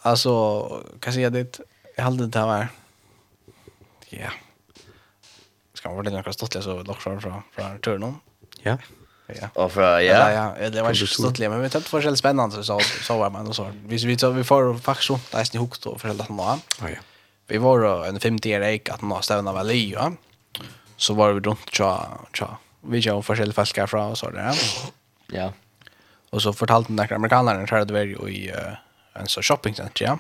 Alltså, 0.02 0.84
kan 1.00 1.14
säga 1.14 1.30
det, 1.30 1.60
jag 1.96 2.04
hade 2.04 2.28
det 2.28 2.40
här 2.40 2.46
var, 2.46 2.68
ja, 4.10 4.32
ska 5.74 5.90
man 5.90 5.96
vara 5.96 6.04
lite 6.04 6.16
några 6.16 6.34
stottliga 6.34 6.64
så 6.64 6.84
dock 6.84 7.02
från, 7.02 7.22
från, 7.22 7.42
från 7.52 7.80
turnen. 7.80 8.16
Ja. 8.62 8.78
Ja. 9.42 9.48
Och 9.54 9.72
för, 9.72 10.00
ja. 10.00 10.54
Ja, 10.62 10.70
det 10.70 10.82
var 10.82 10.90
inte 10.90 11.08
stottliga 11.08 11.50
men 11.50 11.62
vi 11.62 11.70
tänkte 11.70 11.90
för 11.90 12.02
själv 12.02 12.16
spännande 12.16 12.64
så, 12.64 12.80
så 12.80 13.18
var 13.18 13.30
man 13.30 13.48
och 13.48 13.56
så. 13.56 13.72
Vi, 13.86 13.98
vi, 13.98 14.18
vi 14.34 14.44
får 14.44 14.78
faktiskt 14.78 15.08
så 15.08 15.20
där 15.32 15.40
är 15.40 15.44
snitt 15.44 15.62
hukt 15.62 15.86
och 15.86 16.02
för 16.02 16.08
själv 16.08 16.22
att 16.22 16.30
Ja, 16.30 16.90
ja. 16.90 16.96
Vi 17.48 17.58
var 17.58 18.06
en 18.06 18.20
50-årig 18.20 18.68
eik 18.68 18.90
att 18.90 19.02
man 19.02 19.24
stävna 19.24 19.54
väl 19.54 19.72
i, 19.72 19.92
ja. 19.92 20.12
Så 20.98 21.14
var 21.14 21.34
vi 21.34 21.40
runt, 21.40 21.70
tja, 21.72 22.08
tja. 22.34 22.58
Vi 22.82 23.02
kör 23.02 23.22
forskjellige 23.22 23.54
folk 23.54 23.78
herfra 23.78 24.06
och 24.06 24.18
så 24.18 24.30
där. 24.30 24.60
Ja. 25.28 25.54
Och 26.30 26.42
så 26.42 26.54
fortalte 26.54 26.90
den 26.90 26.96
där 26.96 27.14
amerikanaren 27.14 27.68
så 27.68 27.76
hade 27.76 27.94
vi 27.94 28.12
i 28.30 28.52
en 29.20 29.32
sånn 29.32 29.46
shoppingcenter, 29.46 30.06
ja. 30.06 30.18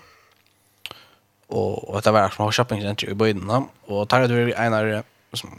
Og, 1.51 1.77
og 1.83 1.97
dette 1.97 2.13
var 2.15 2.29
akkurat 2.29 2.55
shoppingcenter 2.55 3.11
i 3.11 3.17
bøyden, 3.17 3.47
da. 3.49 3.61
Og 3.91 4.07
tar 4.11 4.27
det 4.27 4.47
vi 4.47 4.55
en 4.55 4.75
av, 4.75 4.89
som, 5.37 5.53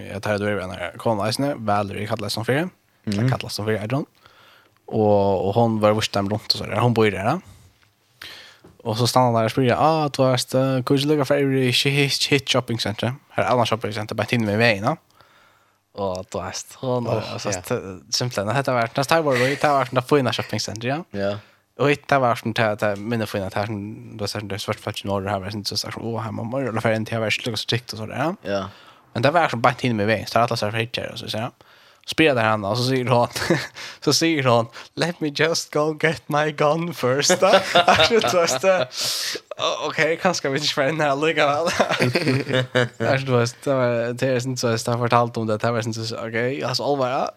jeg 0.00 0.22
tar 0.24 0.40
det 0.42 0.54
vi 0.54 0.62
en 0.62 0.74
av 0.74 1.00
kolonleisene, 1.02 1.54
Valerie 1.66 2.08
kallet 2.10 2.34
som 2.34 2.46
fyrir, 2.46 2.70
mm. 3.06 3.18
jeg 3.18 3.28
kallet 3.30 3.54
som 3.54 3.68
fyrir, 3.68 3.82
er 3.82 3.94
hun. 3.94 4.06
Og, 4.86 5.46
og 5.48 5.52
hun 5.58 5.80
var 5.82 5.96
vurs 5.98 6.10
dem 6.14 6.30
rundt, 6.30 6.50
og 6.50 6.60
så 6.60 6.66
der, 6.66 6.82
hun 6.82 6.94
bor 6.94 7.10
der, 7.10 7.36
da. 7.36 8.32
Og 8.86 8.94
så 8.98 9.08
stannade 9.10 9.40
der 9.40 9.48
og 9.48 9.50
spyrja, 9.50 9.76
ah, 9.82 10.04
du 10.14 10.22
har 10.22 10.38
stå, 10.38 10.60
hvor 10.86 10.94
er 10.94 11.02
det 11.02 11.10
lukka 11.10 11.26
for 11.26 11.58
i 11.58 11.72
hit, 11.74 12.28
hit 12.30 12.52
shoppingcenter? 12.52 13.16
Her 13.34 13.42
er 13.42 13.50
alle 13.50 13.66
shoppingcenter, 13.66 14.14
bare 14.18 14.30
tinn 14.30 14.46
med 14.46 14.60
veien, 14.62 14.86
da. 14.86 14.94
Og 15.96 16.26
du 16.30 16.38
har 16.38 16.54
stå, 16.54 17.00
og 17.00 17.40
så 17.42 17.54
simpelthen, 18.14 18.52
dette 18.52 18.74
var, 18.76 18.92
neste 18.94 19.16
her 19.16 19.26
var 19.26 19.40
det, 19.42 19.56
det 19.62 19.72
var 19.74 19.90
det 19.90 20.04
fina 20.06 20.34
shoppingcenter, 20.34 20.90
ja. 20.92 21.02
Ja. 21.16 21.34
Yeah. 21.34 21.44
Och 21.78 21.88
det 22.06 22.18
var 22.18 22.34
sånt 22.34 22.58
här 22.58 22.84
att 22.84 22.98
mina 22.98 23.26
fina 23.26 23.50
här 23.54 23.66
som 23.66 24.16
då 24.16 24.26
så 24.26 24.38
det 24.38 24.58
svart 24.58 24.80
flash 24.80 25.06
norr 25.06 25.26
här 25.26 25.40
var 25.40 25.54
inte 25.54 25.68
så 25.68 25.76
så 25.76 25.88
åh 25.96 26.20
här 26.20 26.32
man 26.32 26.46
måste 26.46 26.80
för 26.80 26.90
en 26.90 27.04
till 27.04 27.18
värst 27.18 27.46
och 27.46 27.58
så 27.58 27.66
tikt 27.66 27.92
och 27.92 27.98
så 27.98 28.06
där. 28.06 28.34
Ja. 28.42 28.68
Men 29.12 29.22
det 29.22 29.30
var 29.30 29.48
som 29.48 29.60
bara 29.60 29.74
tid 29.74 29.94
med 29.94 30.06
väg 30.06 30.28
så 30.28 30.38
alla 30.38 30.56
så 30.56 30.66
här 30.66 30.78
hittar 30.78 31.12
och 31.12 31.18
så 31.18 31.28
så. 31.28 31.50
Spelar 32.06 32.44
han 32.44 32.64
och 32.64 32.78
så 32.78 32.84
säger 32.84 33.04
han 33.04 33.28
så 34.00 34.12
säger 34.12 34.42
han 34.42 34.66
let 34.94 35.20
me 35.20 35.28
just 35.34 35.72
go 35.72 35.98
get 36.02 36.22
my 36.28 36.52
gun 36.52 36.94
first. 36.94 37.42
Alltså 37.42 38.14
just 38.14 38.64
okej 39.86 40.18
kanske 40.22 40.48
vi 40.48 40.58
inte 40.58 40.68
för 40.68 40.82
den 40.82 41.00
här 41.00 41.16
lugga 41.16 41.46
väl. 41.46 41.68
Alltså 43.08 43.40
just 43.40 43.62
det 43.64 43.74
var 43.74 44.12
det 44.12 44.26
är 44.26 44.46
inte 44.46 44.78
så 44.78 44.90
jag 44.90 44.96
har 44.96 44.98
fortalt 44.98 45.36
om 45.36 45.46
det 45.46 45.62
här 45.62 45.72
var 45.72 45.86
inte 45.86 46.04
så 46.04 46.16
okej 46.16 46.64
alltså 46.64 46.84
allvar. 46.84 47.30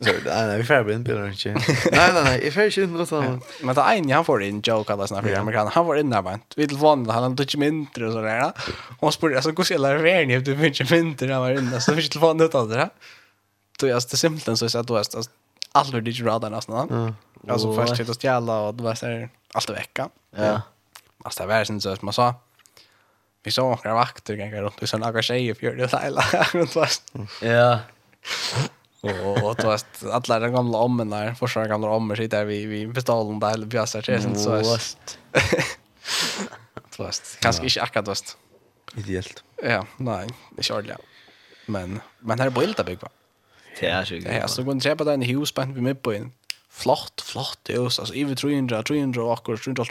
Så 0.00 0.10
nej 0.24 0.46
nej 0.46 0.58
vi 0.58 0.64
får 0.64 0.92
inte 0.92 1.12
bilder 1.12 1.28
inte. 1.28 1.48
Nej 1.92 2.12
nej 2.12 2.24
nej, 2.24 2.46
if 2.46 2.56
jag 2.56 2.66
inte 2.66 2.98
låta. 2.98 3.40
Men 3.62 3.74
det 3.74 3.82
en 3.82 4.10
han 4.10 4.24
får 4.24 4.42
in 4.42 4.60
joke 4.64 4.92
alla 4.92 5.06
såna 5.06 5.22
för 5.22 5.34
amerikan. 5.34 5.66
Han 5.66 5.86
var 5.86 5.96
inne 5.96 6.22
där. 6.22 6.38
Vi 6.56 6.66
vill 6.66 6.76
vann 6.76 7.08
han 7.08 7.22
hade 7.22 7.42
inte 7.42 7.58
mindre 7.58 8.06
och 8.06 8.12
så 8.12 8.20
där. 8.20 8.52
Och 8.98 9.14
spår 9.14 9.34
alltså 9.34 9.48
hur 9.48 9.54
ska 9.54 9.64
sig 9.64 9.78
lära 9.78 9.98
ni 10.26 10.34
efter 10.34 10.64
inte 10.64 10.94
mindre 10.94 11.32
han 11.32 11.42
var 11.42 11.50
inne 11.50 11.80
så 11.80 11.94
vi 11.94 12.02
vill 12.02 12.20
vann 12.20 12.38
det. 12.38 12.90
Då 13.78 13.86
jag 13.86 14.02
det 14.10 14.16
simpelt 14.16 14.58
så 14.58 14.68
så 14.68 14.78
att 14.78 14.86
då 14.86 14.96
är 14.96 15.04
alltså 15.72 16.00
det 16.00 16.10
ju 16.10 16.24
radar 16.24 16.50
nästan. 16.50 17.14
Ja. 17.46 17.52
Alltså 17.52 17.74
först 17.74 18.00
hit 18.00 18.08
och 18.08 18.22
stjäla 18.22 18.60
och 18.60 18.74
det 18.74 18.82
var 18.82 18.94
så 18.94 19.28
allt 19.52 19.70
vecka. 19.70 20.08
Ja. 20.36 20.62
Alltså 21.24 21.42
det 21.42 21.46
var 21.46 21.64
sen 21.64 21.80
så 21.80 21.90
att 21.90 22.02
man 22.02 22.12
sa 22.14 22.34
vi 23.42 23.50
såg 23.50 23.84
några 23.84 23.94
vakter 23.94 24.34
gänga 24.34 24.62
runt 24.62 24.74
Vi 24.80 24.86
såg 24.86 25.00
några 25.00 25.22
tjejer 25.22 25.54
för 25.54 25.72
det 25.76 26.02
hela 26.02 26.22
runt 26.52 26.72
fast. 26.72 27.12
Ja 27.42 27.78
och 29.00 29.42
och 29.42 29.56
då 29.56 29.70
att 29.70 30.04
alla 30.10 30.38
de 30.38 30.52
gamla 30.52 30.78
ommen 30.78 31.10
där 31.10 31.34
första 31.34 31.68
gamla 31.68 31.88
ommer 31.88 32.16
sitter 32.16 32.44
vi 32.44 32.66
vi 32.66 32.86
beställen 32.86 33.40
där 33.40 33.54
eller 33.54 33.66
bjössar 33.66 34.02
till 34.02 34.22
sen 34.22 34.38
så 34.38 34.56
just 34.56 35.18
fast 36.90 37.38
kanske 37.40 37.64
inte 37.64 37.82
akkurat 37.82 38.06
fast 38.06 38.36
ideellt 38.96 39.42
ja 39.62 39.86
nej 39.96 40.28
det 40.56 40.70
är 40.70 40.74
ordentligt 40.74 40.98
men 41.66 42.00
men 42.18 42.40
här 42.40 42.46
är 42.46 42.50
bilda 42.50 42.84
bygg 42.84 43.00
va 43.00 43.08
det 43.80 43.86
är 43.86 44.04
sjukt 44.04 44.26
ja 44.30 44.48
så 44.48 44.62
går 44.62 44.74
det 44.74 44.96
på 44.96 45.04
den 45.04 45.22
hus 45.22 45.52
på 45.52 45.62
vi 45.62 45.80
med 45.80 46.02
på 46.02 46.12
en 46.12 46.32
flott 46.70 47.20
flott 47.20 47.58
det 47.62 47.74
är 47.74 47.84
alltså 47.84 48.14
över 48.14 48.34
300 48.34 48.82
300 48.82 49.22
och 49.22 49.44
300 49.44 49.84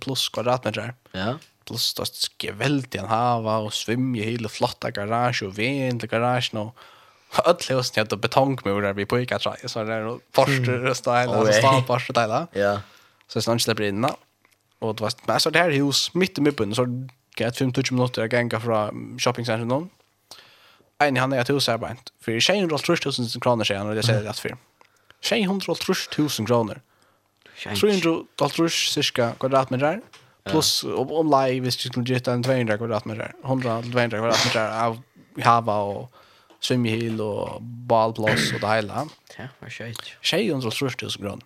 plus 0.00 0.28
kvadratmeter 0.28 0.94
ja. 1.12 1.38
Plus 1.66 1.94
det 1.94 2.48
är 2.48 2.52
väldigt 2.52 2.94
en 2.94 3.04
hava 3.04 3.58
och 3.58 3.74
svimja 3.74 4.24
hela 4.24 4.48
flotta 4.48 4.90
garage 4.90 5.42
och 5.42 5.58
vän 5.58 6.00
till 6.00 6.08
garagen 6.08 6.60
och 6.60 6.76
öll 7.44 7.56
hus 7.68 7.96
ni 7.96 8.00
hade 8.00 8.16
betongmurar 8.16 8.92
vi 8.92 9.06
på 9.06 9.20
Ica 9.20 9.38
try 9.38 9.68
så 9.68 9.84
där 9.84 10.06
och 10.06 10.20
första 10.32 10.94
style 10.94 11.26
och 11.26 11.54
stan 11.54 11.84
första 11.84 12.26
där. 12.26 12.46
Ja. 12.52 12.80
Så 13.28 13.42
sen 13.42 13.58
släpper 13.58 13.82
in 13.82 14.02
då. 14.02 14.16
Och 14.78 14.94
det 14.94 15.02
var 15.02 15.12
men 15.26 15.40
så 15.40 15.50
det 15.50 15.58
här 15.58 15.70
hus 15.70 16.14
mitt 16.14 16.38
i 16.38 16.40
mitten 16.40 16.74
så 16.74 17.08
gett 17.38 17.60
5-20 17.60 17.92
minuter 17.92 18.24
att 18.24 18.32
gänga 18.32 18.60
från 18.60 19.18
shoppingcentrum 19.18 19.68
någon. 19.68 19.90
En 20.98 21.16
han 21.16 21.32
är 21.32 21.40
ett 21.40 21.50
hus 21.50 21.68
här 21.68 21.78
bänt. 21.78 22.12
För 22.20 22.40
230 22.40 23.12
000 23.18 23.28
kronor 23.42 23.64
säger 23.64 23.78
han 23.78 23.88
och 23.88 23.94
det 23.94 24.02
säger 24.02 24.22
rätt 24.22 24.38
för. 24.38 24.56
230 25.28 26.28
000 26.38 26.46
kronor. 26.46 26.80
300 27.62 28.10
dollar 28.36 28.68
cirka 28.68 29.32
kvadratmeter 29.38 30.00
plus 30.44 30.84
om 30.84 31.12
om 31.12 31.26
live 31.26 31.60
visst 31.60 31.80
skulle 31.80 32.14
ge 32.14 32.20
en 32.26 32.42
200 32.42 32.78
kvadratmeter 32.78 33.32
100 33.44 33.82
200 33.82 34.18
kvadratmeter 34.18 34.84
av 34.84 35.02
hava 35.42 35.76
och 35.76 36.12
svimmehyl 36.66 37.20
og 37.24 37.62
ballplass 37.90 38.50
og 38.56 38.62
det 38.64 38.72
hele. 38.72 39.06
Ja, 39.36 39.48
var 39.62 39.72
skjøyt. 39.72 40.10
Skjøyt 40.20 40.52
under 40.56 40.74
størst 40.74 41.06
hos 41.06 41.18
grunn. 41.20 41.44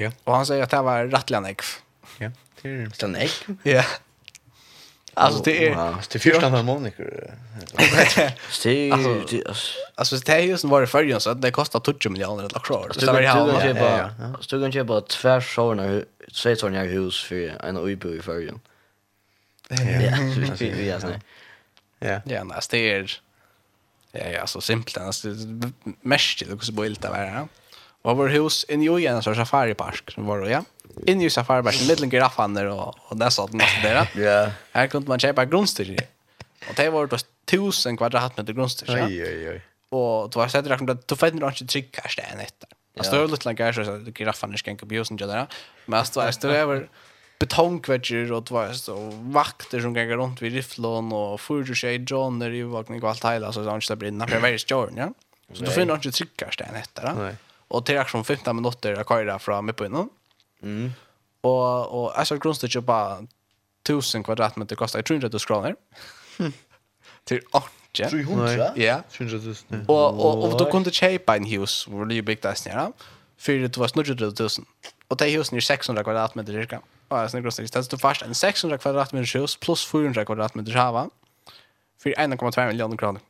Ja. 0.00 0.12
Og 0.24 0.36
han 0.36 0.48
sier 0.48 0.64
at 0.64 0.72
det 0.72 0.80
var 0.86 1.10
rettelig 1.12 1.42
nekv. 1.44 1.74
Ja, 2.22 2.32
det 2.62 2.70
er 2.70 2.80
rettelig 2.86 3.12
nekv. 3.16 3.60
Ja. 3.68 3.84
Alltså 5.14 5.42
det 5.42 5.68
är 5.68 5.96
det 6.12 6.18
första 6.18 6.48
när 6.48 6.62
Moniker. 6.62 7.34
Alltså 9.94 10.16
det 10.16 10.32
är 10.32 10.40
ju 10.40 10.58
som 10.58 10.70
var 10.70 10.80
det 10.80 10.86
förrjun 10.86 11.20
så 11.20 11.34
det 11.34 11.50
kostar 11.50 11.80
20 11.80 12.08
miljoner 12.08 12.44
eller 12.44 12.58
kvar. 12.58 12.90
Så 12.94 13.00
det 13.00 13.12
var 13.12 13.20
ju 13.66 13.74
bara 13.74 14.10
så 14.40 14.60
kan 14.60 14.72
köpa 14.72 15.00
tvärs 15.00 15.54
såna 15.54 16.02
två 16.42 16.56
såna 16.56 16.82
hus 16.82 17.22
för 17.22 17.64
en 17.64 17.76
ubo 17.76 18.14
i 18.14 18.20
förrjun. 18.22 18.60
Ja. 19.68 19.76
Ja, 21.98 22.20
Ja, 22.24 22.60
är 22.72 23.20
Det 24.12 24.18
är 24.18 24.46
så 24.46 24.60
simpelt. 24.60 24.98
Alltså, 24.98 25.28
mest 26.00 26.38
det 26.38 26.54
också 26.54 26.72
det 27.02 27.08
var. 27.08 27.18
Ja. 27.18 27.48
Och 28.02 28.16
vår 28.16 28.28
hus 28.28 28.64
in 28.68 28.82
i 28.82 29.06
en 29.06 29.22
Safari 29.22 29.74
Park, 29.74 30.10
som 30.10 30.26
var 30.26 30.40
då, 30.40 30.48
ja. 30.48 30.64
In 31.06 31.22
i 31.22 31.30
safariparken, 31.30 31.86
liten 31.86 32.10
giraffander 32.10 32.66
och, 32.66 32.94
och 33.08 33.16
det 33.16 33.30
sånt 33.30 33.52
nästa 33.52 33.88
där. 33.88 34.10
Ja. 34.14 34.50
Här 34.72 34.86
kunde 34.86 35.08
man 35.08 35.18
köpa 35.18 35.44
grundstyr 35.44 35.84
Och 36.68 36.74
det 36.76 36.90
var 36.90 37.06
då 37.06 37.16
tusen 37.44 37.96
kvadratmeter 37.96 38.52
grundstyr. 38.52 38.96
Ja. 38.96 39.06
Oj, 39.06 39.24
oj, 39.24 39.50
oj. 39.50 39.62
Och 39.88 40.30
då 40.30 40.40
har 40.40 40.44
jag 40.44 40.50
sett 40.50 40.66
att 40.70 41.08
du 41.08 41.16
får 41.16 41.28
inte 41.28 41.66
trycka 41.66 42.00
här 42.04 42.10
stället. 42.10 42.64
Alltså, 42.96 43.12
det 43.12 43.18
var 43.18 43.28
lite 43.28 43.48
längre 43.48 43.74
så 43.74 43.80
att 43.80 44.18
giraffander 44.18 44.58
ska 44.58 44.70
inte 44.70 44.86
bjusen 44.86 45.18
till 45.18 45.26
det 45.26 45.32
där. 45.32 45.46
Men 45.86 45.98
alltså, 45.98 46.20
det 46.40 46.64
var 46.64 46.88
betongkvetcher 47.42 48.32
och 48.32 48.46
tvås 48.46 48.82
så 48.82 49.10
vakter 49.38 49.80
som 49.80 49.94
går 49.94 50.16
runt 50.16 50.42
vid 50.42 50.52
rifflon 50.52 51.12
och 51.12 51.40
fyrtio 51.40 51.74
tjej 51.74 52.04
Johner 52.06 52.50
i 52.50 52.62
vakning 52.62 53.02
och 53.02 53.10
allt 53.10 53.24
hela 53.24 53.52
så 53.52 53.64
så 53.64 53.80
ska 53.80 53.96
brinna 53.96 54.26
för 54.28 54.40
varje 54.40 54.58
stjärn 54.58 54.94
ja. 54.96 55.08
Så 55.52 55.64
då 55.64 55.70
finner 55.70 55.94
inte 55.94 56.10
tryckar 56.10 56.50
sten 56.50 56.74
heter 56.74 57.02
det. 57.02 57.36
Och 57.68 57.86
till 57.86 57.94
reaktion 57.94 58.24
15 58.24 58.56
minuter 58.56 58.92
att 59.00 59.08
köra 59.08 59.38
fram 59.38 59.72
på 59.74 59.86
innan. 59.86 60.08
Mm. 60.62 60.92
Och 61.40 62.02
och 62.02 62.18
alltså 62.18 62.36
grundstycket 62.38 62.84
bara 62.84 63.26
1000 63.84 64.24
kvadratmeter 64.24 64.76
kostar 64.76 65.02
300 65.02 65.38
kronor. 65.38 65.76
Till 67.24 67.40
Ja. 67.98 68.08
300? 68.08 68.72
Ja. 68.76 69.02
300 69.12 69.38
000. 69.38 69.84
Og, 69.88 70.20
og, 70.20 70.44
og 70.44 70.58
du 70.58 70.64
kunne 70.70 70.90
kjøpe 70.90 71.34
en 71.36 71.44
hus, 71.44 71.84
hvor 71.84 72.08
du 72.08 72.14
bygde 72.22 72.48
deg 72.48 72.56
snedda, 72.56 72.86
for 73.36 73.52
det 73.52 73.76
var 73.76 73.92
100 73.92 74.32
000. 74.32 74.66
Og 75.12 75.18
det 75.20 75.28
husen 75.36 75.56
er 75.60 75.66
600 75.66 76.04
kvadratmeter 76.06 76.56
cirka. 76.56 76.78
Ja, 77.12 77.28
sånn 77.28 77.42
gross 77.42 77.56
det. 77.60 77.90
Det 77.90 77.98
fast 78.00 78.22
en 78.22 78.34
600 78.34 78.78
kvadratmeter 78.78 79.38
hus 79.38 79.56
plus 79.56 79.84
400 79.86 80.24
kvadratmeter 80.24 80.76
hava 80.78 81.08
för 82.02 82.10
1,2 82.10 82.66
miljoner 82.66 82.96
kronor. 82.96 83.20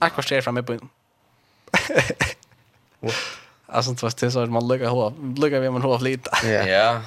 Jag 0.00 0.12
kostar 0.12 0.36
det 0.36 0.42
framme 0.42 0.62
på. 0.62 0.78
Alltså 3.66 3.92
det 3.92 4.02
var 4.02 4.12
det 4.20 4.30
så 4.30 4.40
att 4.40 4.50
man 4.50 4.68
lukar 4.68 4.88
hår. 4.88 5.12
Lukar 5.36 5.60
vi 5.60 5.70
man 5.70 5.82
hår 5.82 5.98
lite. 5.98 6.30
Ja. 6.46 7.00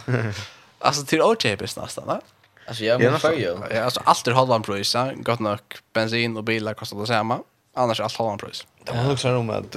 Alltså 0.79 1.05
till 1.09 1.21
OJ-bus 1.21 1.77
nästan, 1.77 2.07
va? 2.07 2.21
Alltså 2.67 2.83
jag 2.83 3.01
men 3.01 3.19
för 3.19 3.33
ju. 3.33 3.57
Ja, 3.71 3.83
alltså 3.83 4.01
allt 4.03 4.27
är 4.27 4.31
halvan 4.31 4.61
pris, 4.61 4.95
ja. 4.95 5.11
Gott 5.15 5.39
nog 5.39 5.59
bensin 5.93 6.37
och 6.37 6.43
bilar 6.43 6.73
kostar 6.73 6.97
det 6.99 7.07
samma. 7.07 7.39
Annars 7.73 7.99
är 7.99 8.03
allt 8.03 8.17
halvan 8.17 8.37
pris. 8.37 8.67
Det 8.83 8.91
var 8.91 9.11
också 9.11 9.35
om 9.35 9.49
att 9.49 9.75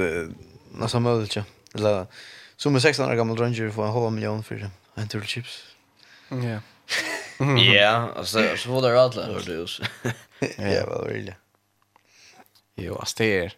nästan 0.73 1.03
möjligt, 1.03 1.37
ja. 1.37 1.43
Eller 1.75 2.07
som 2.57 2.75
en 2.75 2.81
600 2.81 3.15
gammal 3.15 3.37
Ranger 3.37 3.71
får 3.71 3.87
en 3.87 3.93
halv 3.93 4.13
miljon 4.13 4.43
för 4.43 4.71
en 4.95 5.09
tur 5.09 5.23
chips. 5.23 5.65
Ja. 6.43 6.61
Ja, 7.74 8.12
alltså 8.16 8.57
så 8.57 8.70
var 8.80 8.91
det 8.91 9.03
alla 9.03 9.26
hörde 9.26 9.45
du. 9.45 9.66
Ja, 10.57 10.87
vad 10.87 11.09
vill 11.09 11.35
Jo, 12.76 12.97
alltså 12.99 13.14
det 13.18 13.39
är 13.39 13.53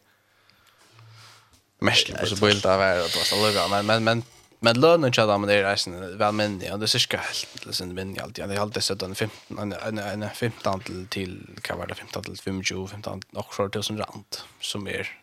mest 1.79 2.19
på 2.21 2.27
så 2.27 2.37
bild 2.47 2.67
av 2.67 2.81
är 2.83 2.99
att 2.99 3.33
vara 3.33 3.43
lugga, 3.49 3.69
men 3.69 3.87
men 3.87 4.05
men 4.05 4.23
men 4.61 4.81
lönen 4.81 5.13
tjänar 5.13 5.39
man 5.39 5.49
det 5.49 5.63
resten 5.63 6.19
väl 6.19 6.33
men 6.33 6.59
det 6.59 6.67
är 6.67 6.87
cirka 6.87 7.17
helt 7.17 7.75
sen 7.77 7.95
men 7.95 8.17
allt 8.23 8.39
jag 8.39 8.49
hade 8.49 8.81
sett 8.81 9.01
den 9.01 9.15
15 9.15 9.73
en 9.73 9.99
en 9.99 10.31
15 10.31 10.81
till 10.81 11.07
till 11.07 11.59
kan 11.63 11.79
vara 11.79 11.95
15 11.95 12.23
till 12.23 12.37
25 12.37 12.89
15 12.89 13.23
och 13.33 13.55
så 13.55 13.69
till 13.69 13.83
sån 13.83 13.99
rand 13.99 14.37
som 14.61 14.89
är 14.89 15.21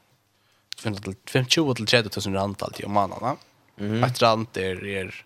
15 0.77 1.15
till 1.25 1.45
20 1.45 1.75
till 1.75 1.85
30 1.85 2.29
000 2.29 2.35
rand 2.35 2.63
alltid 2.63 2.85
om 2.85 2.91
månaden. 2.91 3.37
Mm. 3.77 4.03
Ett 4.03 4.21
rand 4.21 4.47
är 4.53 4.85
är 4.85 5.25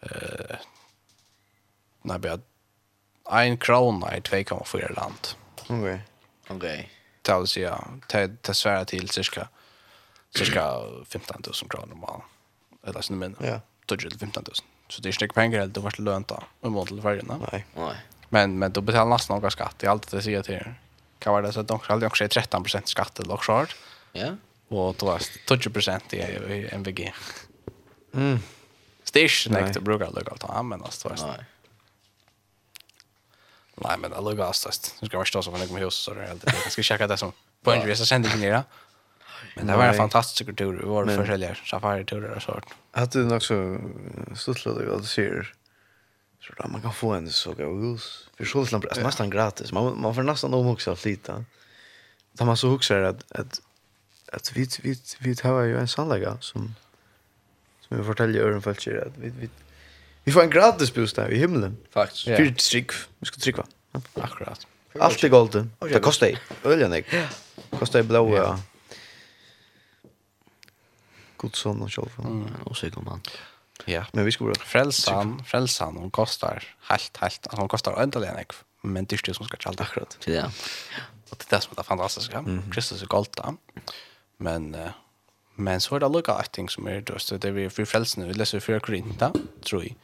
eh 0.00 0.56
när 2.02 2.20
jag 3.24 3.46
en 3.46 3.56
krona 3.58 4.16
i 4.16 4.20
2,4 4.20 4.94
land. 4.96 5.28
Okej. 5.62 5.78
Okay. 5.78 5.98
Okej. 6.48 6.56
Okay. 6.56 6.86
Det 7.22 7.38
vill 7.38 7.46
säga, 7.46 7.84
det 8.08 8.42
det 8.42 8.54
svärar 8.54 8.84
till 8.84 9.08
cirka, 9.08 9.48
cirka 10.36 10.72
15 11.08 11.42
000 11.46 11.54
kronor 11.70 11.92
om 11.92 12.00
man, 12.00 12.22
eller 12.86 13.00
sin 13.00 13.18
minne. 13.18 13.36
Ja. 13.40 13.60
12-15 13.86 14.36
000. 14.36 14.44
Så 14.88 15.02
det 15.02 15.08
är 15.08 15.22
inte 15.22 15.34
pengar 15.34 15.58
eller 15.58 15.72
det 15.72 15.80
var 15.80 16.00
lönt 16.00 16.28
då. 16.28 16.42
om 16.60 16.72
mån 16.72 16.86
till 16.86 17.02
färgerna. 17.02 17.38
Nej. 17.52 17.66
Nej. 17.74 17.96
Men, 18.28 18.58
men 18.58 18.72
då 18.72 18.80
betalar 18.80 19.10
nästan 19.10 19.36
några 19.36 19.50
skatt. 19.50 19.74
Det 19.78 19.86
är 19.86 19.90
alltid 19.90 20.18
det 20.18 20.22
säger 20.22 20.42
till 20.42 20.54
er. 20.54 20.80
Kan 21.18 21.32
vara 21.32 21.46
det 21.46 21.52
så 21.52 21.60
att 21.60 21.68
de 21.68 21.80
alltid 21.86 22.06
också 22.06 22.24
är 22.24 22.28
13% 22.28 22.82
skatt 22.84 23.18
eller 23.18 23.34
också 23.34 23.52
har. 23.52 23.68
Ja. 24.12 24.36
Och 24.68 24.94
då 24.98 25.10
är 25.10 25.18
20% 25.18 26.14
i 26.14 26.68
MVG. 26.74 27.14
Mm. 28.14 28.38
Så 29.04 29.10
det 29.12 29.20
är 29.20 29.66
inte 29.66 29.78
att 29.78 29.84
bruka 29.84 30.10
lugga 30.10 30.32
allt. 30.32 30.44
Ja, 30.48 30.62
men 30.62 30.82
alltså. 30.82 31.08
Nej. 31.08 31.44
Nej, 33.80 33.98
men 33.98 34.10
det 34.10 34.20
luggar 34.20 34.50
astast. 34.50 34.96
Nu 35.00 35.06
ska 35.06 35.16
jag 35.16 35.24
förstå 35.24 35.42
så 35.42 35.50
man 35.50 35.66
kommer 35.66 35.80
hus 35.80 35.94
så 35.94 36.14
det 36.14 36.22
är 36.22 36.26
helt. 36.26 36.44
Jag 36.46 36.72
ska 36.72 36.82
checka 36.82 37.06
det 37.06 37.16
som 37.16 37.32
på 37.62 37.72
en 37.72 37.86
resa 37.86 38.06
sände 38.06 38.28
in 38.34 38.40
det. 38.40 38.64
Men 39.56 39.66
det 39.66 39.76
var 39.76 39.84
en 39.84 39.94
fantastisk 39.94 40.56
tur. 40.56 40.78
Vi 40.78 40.86
var 40.86 41.06
för 41.06 41.26
säljer 41.26 41.62
safari 41.64 42.04
turer 42.04 42.36
och 42.36 42.42
sånt. 42.42 42.64
Att 42.92 43.12
det 43.12 43.36
också 43.36 43.78
studsla 44.36 44.72
dig 44.72 44.94
att 44.94 45.04
se. 45.04 45.30
Så 46.40 46.52
där 46.62 46.68
man 46.68 46.82
kan 46.82 46.92
få 46.92 47.12
en 47.12 47.30
så 47.30 47.52
god 47.52 47.82
hus. 47.84 48.28
För 48.36 48.44
så 48.44 48.66
slant 48.66 48.84
är 48.84 49.02
nästan 49.02 49.30
gratis. 49.30 49.72
Man 49.72 50.00
man 50.00 50.14
får 50.14 50.22
nästan 50.22 50.54
om 50.54 50.66
också 50.66 50.90
att 50.90 51.04
lita. 51.04 51.44
Då 52.32 52.44
man 52.44 52.56
så 52.56 52.68
huxar 52.68 53.02
att 53.02 53.32
att 53.32 53.60
att 54.32 54.52
vi 54.56 54.68
vi 54.82 54.96
vi 55.18 55.36
har 55.42 55.62
ju 55.62 55.78
en 55.78 55.88
sannlägga 55.88 56.38
som 56.40 56.74
som 57.80 57.96
vi 57.96 58.04
fortäljer 58.04 58.42
öron 58.42 58.62
för 58.62 58.70
att 58.70 58.86
vi 58.86 59.32
vi 59.40 59.48
Vi 60.28 60.32
får 60.32 60.42
en 60.42 60.50
gratis 60.50 60.94
bostad 60.94 61.32
i 61.32 61.38
himlen. 61.38 61.76
Faktiskt. 61.90 62.28
Yeah. 62.28 62.38
Fyrt 62.38 62.58
trygg. 62.58 62.90
Vi 63.18 63.26
ska 63.26 63.40
trycka. 63.40 63.64
Ja. 63.92 64.00
Akkurat. 64.14 64.66
Allt 65.00 65.24
är 65.24 65.28
golden. 65.28 65.72
Det 65.78 66.00
kostar 66.00 66.26
ju. 66.26 66.36
Öljan 66.64 66.92
är. 66.92 67.04
Kostar 67.78 67.98
ju 67.98 68.02
blåa. 68.02 68.36
Ja. 68.36 68.58
God 71.36 71.56
son 71.56 71.82
och 71.82 71.92
själv. 71.92 72.08
Mm, 72.18 72.46
och 72.64 73.04
man. 73.04 73.20
Ja. 73.84 74.06
Men 74.12 74.24
vi 74.24 74.32
skulle... 74.32 74.54
Frälsan, 74.54 75.44
frälsan, 75.44 75.96
hon 75.96 76.10
kostar 76.10 76.64
helt, 76.80 77.16
helt. 77.16 77.46
Hon 77.50 77.68
kostar 77.68 78.02
ändligen 78.02 78.36
en 78.36 78.44
Men 78.82 79.04
det 79.04 79.16
är 79.16 79.20
det 79.24 79.34
som 79.34 79.46
ska 79.46 79.56
tjälta. 79.56 79.82
Akkurat. 79.82 80.18
Ja. 80.26 80.50
Och 81.30 81.36
det 81.38 81.52
är 81.52 81.56
det 81.56 81.60
som 81.60 81.74
är 81.78 81.82
fantastiskt. 81.82 82.32
Mm. 82.32 82.70
Kristus 82.70 83.02
är 83.02 83.06
golda. 83.06 83.54
Men... 84.36 84.74
Uh, 84.74 84.90
men 85.60 85.80
så 85.80 85.96
är 85.96 86.00
det 86.00 86.08
lukka 86.08 86.42
ting 86.42 86.68
som 86.68 86.86
är 86.86 87.00
döst. 87.00 87.40
Det 87.40 87.48
är 87.48 87.52
vi 87.52 87.70
för 87.70 87.84
frälsen. 87.84 88.28
Vi 88.28 88.34
läser 88.34 88.60
4 88.60 88.80
Korinta, 88.80 89.32
tror 89.64 89.82
jag 89.82 89.94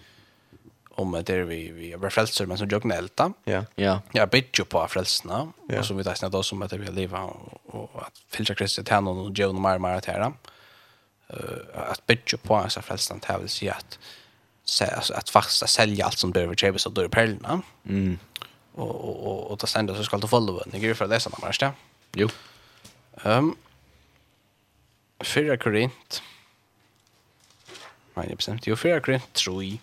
om 0.96 1.22
det 1.26 1.44
vi 1.44 1.72
vi 1.72 1.92
är 1.92 2.10
frälsare 2.10 2.46
men 2.46 2.58
som 2.58 2.68
jag 2.68 2.82
gnälta. 2.82 3.32
Ja. 3.44 3.64
Ja. 3.74 4.00
Jag 4.12 4.28
bett 4.28 4.58
ju 4.58 4.64
på 4.64 4.88
frälsarna 4.88 5.52
ja. 5.68 5.78
och 5.78 5.86
så 5.86 5.94
vi 5.94 6.04
jag 6.20 6.30
då 6.30 6.42
som 6.42 6.62
att 6.62 6.72
vi 6.72 6.90
lever 6.90 7.20
och, 7.20 7.90
och 7.94 8.06
att 8.06 8.22
fylla 8.28 8.54
Kristus 8.54 8.84
till 8.84 8.94
honom 8.94 9.18
och 9.18 9.38
John 9.38 9.60
Mar 9.60 9.78
Mar 9.78 9.94
att 9.94 10.04
här. 10.04 10.20
Eh 10.20 11.90
att 11.90 12.06
bett 12.06 12.32
ju 12.32 12.36
på 12.36 12.64
så 12.68 12.82
frälsarna 12.82 13.20
till 13.20 13.34
vill 13.40 13.48
säga 13.48 13.74
att 13.74 13.98
så 14.64 14.84
alltså 14.84 15.14
att 15.14 15.30
fasta 15.30 15.66
sälja 15.66 16.04
allt 16.04 16.18
som 16.18 16.30
behöver 16.30 16.54
köpas 16.54 16.86
och 16.86 16.92
då 16.92 17.08
perlorna. 17.08 17.62
Mm. 17.88 18.18
Och 18.72 19.08
och 19.08 19.26
och 19.26 19.50
och 19.50 19.58
ta 19.58 19.66
sända 19.66 19.94
så 19.94 20.04
ska 20.04 20.18
du 20.18 20.28
följa 20.28 20.52
den. 20.52 20.80
Det 20.80 20.90
är 20.90 20.94
för 20.94 21.08
det 21.08 21.20
som 21.20 21.32
man 21.40 21.48
måste. 21.48 21.72
Jo. 22.12 22.28
Ehm 23.22 23.38
um, 23.38 23.56
Fyra 25.24 25.56
Korint. 25.56 26.22
Nej, 28.14 28.34
bestämt. 28.36 28.66
Jo, 28.66 28.76
fyra 28.76 29.00
Korint 29.00 29.32
tror 29.32 29.64
jag 29.64 29.78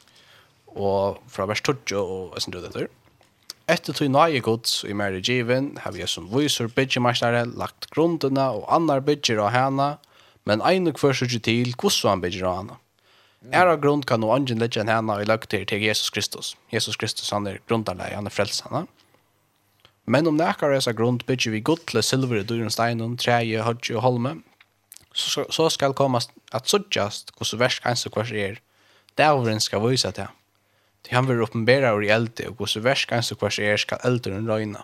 og 0.76 1.22
fra 1.32 1.48
vers 1.50 1.62
12 1.62 1.98
og 2.00 2.36
eisen 2.38 2.54
døde 2.54 2.70
etter. 2.72 2.90
Etter 3.72 3.96
tog 3.96 4.10
nøye 4.12 4.42
gods 4.44 4.82
i 4.88 4.94
mer 4.98 5.16
i 5.16 5.22
given, 5.24 5.76
har 5.84 5.94
vi 5.96 6.06
som 6.10 6.28
viser 6.32 6.72
byggemeistare 6.76 7.46
lagt 7.46 7.90
grundene 7.94 8.50
og 8.58 8.66
annar 8.74 9.04
bygger 9.06 9.40
av 9.46 9.54
henne, 9.56 9.90
men 10.50 10.64
ein 10.66 10.90
og 10.90 10.98
kvør 10.98 11.24
ikke 11.28 11.44
til 11.46 11.76
hvordan 11.78 12.16
han 12.16 12.24
bygger 12.24 12.48
av 12.50 12.58
henne. 12.58 12.80
Er 13.50 13.72
av 13.72 13.80
grunn 13.82 14.04
kan 14.06 14.22
noe 14.22 14.36
angen 14.36 14.60
legge 14.62 14.82
enn 14.82 14.92
henne 14.92 15.16
og 15.18 15.30
lagt 15.30 15.50
til 15.50 15.64
til 15.66 15.82
Jesus 15.82 16.12
Kristus. 16.14 16.56
Jesus 16.74 16.98
Kristus 16.98 17.32
han 17.34 17.48
er 17.48 17.62
grunderleie, 17.70 18.16
han 18.16 18.30
er 18.30 18.34
frelst. 18.34 18.66
Men 20.06 20.28
om 20.28 20.38
nekar 20.38 20.76
er 20.76 20.98
grunn 20.98 21.22
bygger 21.26 21.56
vi 21.56 21.62
godt 21.62 21.88
til 21.94 22.04
silver 22.04 22.42
i 22.42 22.44
dyren 22.44 22.70
steinen, 22.70 23.18
treje, 23.18 23.62
hodje 23.62 23.96
og 23.96 24.02
holme, 24.02 24.36
så, 25.14 25.46
så 25.50 25.70
skal 25.70 25.94
komme 25.94 26.22
at 26.52 26.68
suttjast 26.68 27.34
hvordan 27.38 27.60
versk 27.60 27.86
ens 27.86 28.06
og 28.06 28.14
kvørs 28.14 28.32
er. 28.32 28.62
Dævren 29.18 29.60
skal 29.60 29.84
vise 29.84 30.12
til 30.12 30.28
henne. 30.28 30.41
Til 31.04 31.18
han 31.18 31.28
vil 31.28 31.42
oppenbæra 31.44 31.94
ur 31.96 32.06
i 32.06 32.12
elde, 32.14 32.48
og 32.50 32.58
gos 32.62 32.78
versk 32.78 33.12
hans 33.16 33.32
og 33.34 33.42
hvers 33.42 33.60
er 33.60 33.78
skal 33.82 34.02
elderen 34.06 34.50
røyna. 34.50 34.84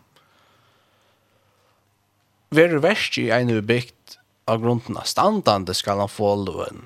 Veru 2.49 2.79
versk 2.81 3.19
i 3.19 3.29
ein 3.35 3.51
bygd 3.67 4.17
av 4.47 4.61
grunden 4.63 4.97
av 4.97 5.05
standande 5.09 5.75
skal 5.75 5.99
han 5.99 6.11
få 6.11 6.33
loven. 6.45 6.85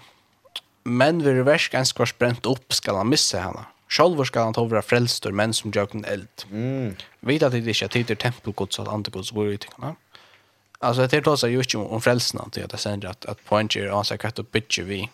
Men 0.83 1.21
ver 1.23 1.43
versk 1.45 1.77
hans 1.77 1.93
hvers 1.93 2.13
brent 2.17 2.47
opp 2.49 2.73
skal 2.73 2.97
han 2.97 3.11
missa 3.11 3.43
hana. 3.45 3.67
Sjálfur 3.91 4.25
skal 4.25 4.47
han 4.47 4.55
tovra 4.55 4.81
frelstor 4.81 5.35
menn 5.35 5.53
som 5.53 5.73
jøkken 5.75 6.05
eld. 6.07 6.45
Mm. 6.49 6.95
Vita 7.27 7.49
at 7.49 7.57
det 7.57 7.67
ikke 7.67 7.89
er 7.89 7.93
tider 7.93 8.17
tempelgods 8.19 8.79
og 8.79 8.89
antegods 8.93 9.33
går 9.35 9.51
ut 9.51 9.57
i 9.59 9.65
tingene. 9.67 9.95
Altså, 10.81 11.07
det 11.07 11.17
är 11.17 11.21
trots 11.21 11.43
jo 11.43 11.49
just 11.49 11.75
om 11.75 12.01
frälsarna 12.01 12.49
til 12.51 12.61
at 12.61 12.71
jeg 12.71 12.79
sender 12.79 13.09
at, 13.09 13.25
at 13.25 13.37
poänger 13.45 13.85
er 13.85 13.99
att 13.99 14.09
jag 14.09 14.33
du 14.35 14.43
inte 14.53 14.83
vi 14.83 15.09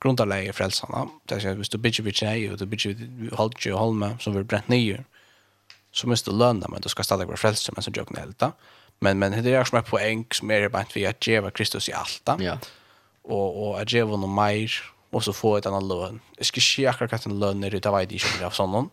grundarläge 0.00 0.52
frälsarna. 0.52 1.08
Det 1.28 1.44
er 1.44 1.50
at 1.50 1.56
hvis 1.56 1.68
du 1.68 1.78
bygger 1.78 2.04
vi 2.04 2.12
tjei, 2.12 2.50
och 2.50 2.58
du 2.58 2.66
bygger 2.66 2.94
vi 2.94 3.30
halvtjö 3.36 3.72
och 3.72 3.78
holme, 3.78 4.16
som 4.20 4.34
vill 4.34 4.44
brent 4.44 4.68
nye, 4.68 5.04
så 5.92 6.08
måste 6.08 6.30
du 6.30 6.36
löna 6.36 6.68
men 6.68 6.80
du 6.80 6.88
ska 6.88 7.02
stadig 7.02 7.28
være 7.28 7.36
frälsare 7.36 7.74
men 7.76 7.82
som 7.82 7.94
jag 7.96 8.08
kan 8.08 8.16
hälta. 8.16 8.52
Men, 9.00 9.18
men 9.18 9.44
det 9.44 9.54
är 9.54 9.64
som 9.64 9.78
är 9.78 9.82
poeng, 9.82 10.26
som 10.30 10.50
är 10.50 10.68
bant 10.68 10.96
vi 10.96 11.06
att 11.06 11.26
djeva 11.26 11.50
Kristus 11.50 11.88
i 11.88 11.92
allt. 11.92 12.28
Ja. 12.38 12.58
Och, 13.22 13.68
och 13.68 13.80
at 13.80 13.92
ge 13.92 14.04
noe 14.04 14.26
mer 14.26 14.72
og 15.12 15.22
så 15.24 15.32
få 15.32 15.56
et 15.56 15.66
annan 15.66 15.88
løn. 15.88 16.20
Jeg 16.38 16.46
ska 16.46 16.60
ikke 16.60 16.88
akkurat 16.90 17.12
att 17.12 17.32
løn 17.32 17.64
er, 17.64 17.70
det 17.70 17.92
vet 17.92 18.12
jeg 18.12 18.20
ikke 18.20 18.46
av 18.46 18.50
sådant. 18.50 18.92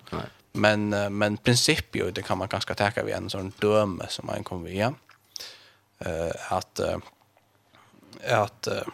Men, 0.54 0.90
men 1.12 1.38
princip 1.38 1.96
ju, 1.96 2.12
det 2.12 2.24
kan 2.26 2.38
man 2.38 2.48
ganska 2.48 2.74
täcka 2.76 3.04
vid 3.04 3.14
en 3.14 3.30
sån 3.30 3.54
döme 3.62 4.08
som 4.10 4.26
man 4.26 4.44
kommer 4.44 4.70
via. 4.70 4.94
Uh, 6.06 6.32
att 6.50 6.80
uh, 6.80 6.98
att 8.24 8.68
uh, 8.68 8.88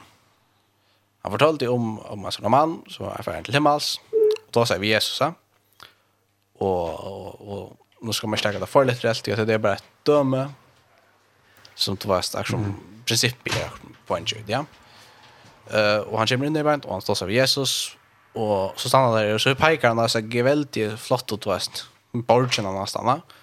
Han 1.22 1.36
fortalte 1.36 1.69
om, 1.69 1.93
om 2.11 2.26
en 2.26 2.34
sånn 2.34 2.49
mann 2.51 2.80
som 2.89 3.09
er 3.11 3.26
ferdig 3.26 3.49
til 3.49 3.59
himmels. 3.59 3.93
Og 4.11 4.55
da 4.57 4.65
sier 4.67 4.82
vi 4.82 4.93
Jesus. 4.93 5.22
Og, 5.22 6.65
og, 6.65 7.28
og 7.41 8.05
nå 8.05 8.15
skal 8.17 8.32
man 8.32 8.41
ikke 8.41 8.61
det 8.61 8.69
for 8.69 8.88
litt 8.88 9.03
reelt, 9.05 9.26
det 9.26 9.53
er 9.53 9.61
bare 9.61 9.80
et 9.80 9.89
døme 10.07 10.47
som 11.78 11.97
det 11.97 12.09
var 12.09 12.22
et 12.22 12.47
som 12.49 12.61
mm. 12.61 12.78
prinsipp 13.07 13.47
i 13.49 13.53
på 14.07 14.17
en 14.17 14.28
tjud, 14.28 14.49
ja. 14.49 14.63
Uh, 15.72 16.01
og 16.09 16.17
han 16.19 16.28
kommer 16.28 16.49
inn 16.49 16.57
i 16.57 16.65
veien, 16.65 16.84
og 16.86 16.97
han 16.97 17.03
står 17.05 17.22
seg 17.22 17.30
ved 17.30 17.38
Jesus, 17.38 17.74
og 18.36 18.76
så 18.80 18.89
stannar 18.89 19.13
han 19.13 19.17
der, 19.22 19.36
og 19.38 19.43
så 19.43 19.53
peikar 19.55 19.93
han 19.93 20.01
der, 20.01 20.11
så 20.11 20.19
er 20.19 20.47
veldig 20.47 20.88
flott 20.99 21.32
og 21.32 21.41
tvest, 21.45 21.86
borgen 22.28 22.67
han 22.67 22.80
har 22.80 22.89
stannet, 22.91 23.38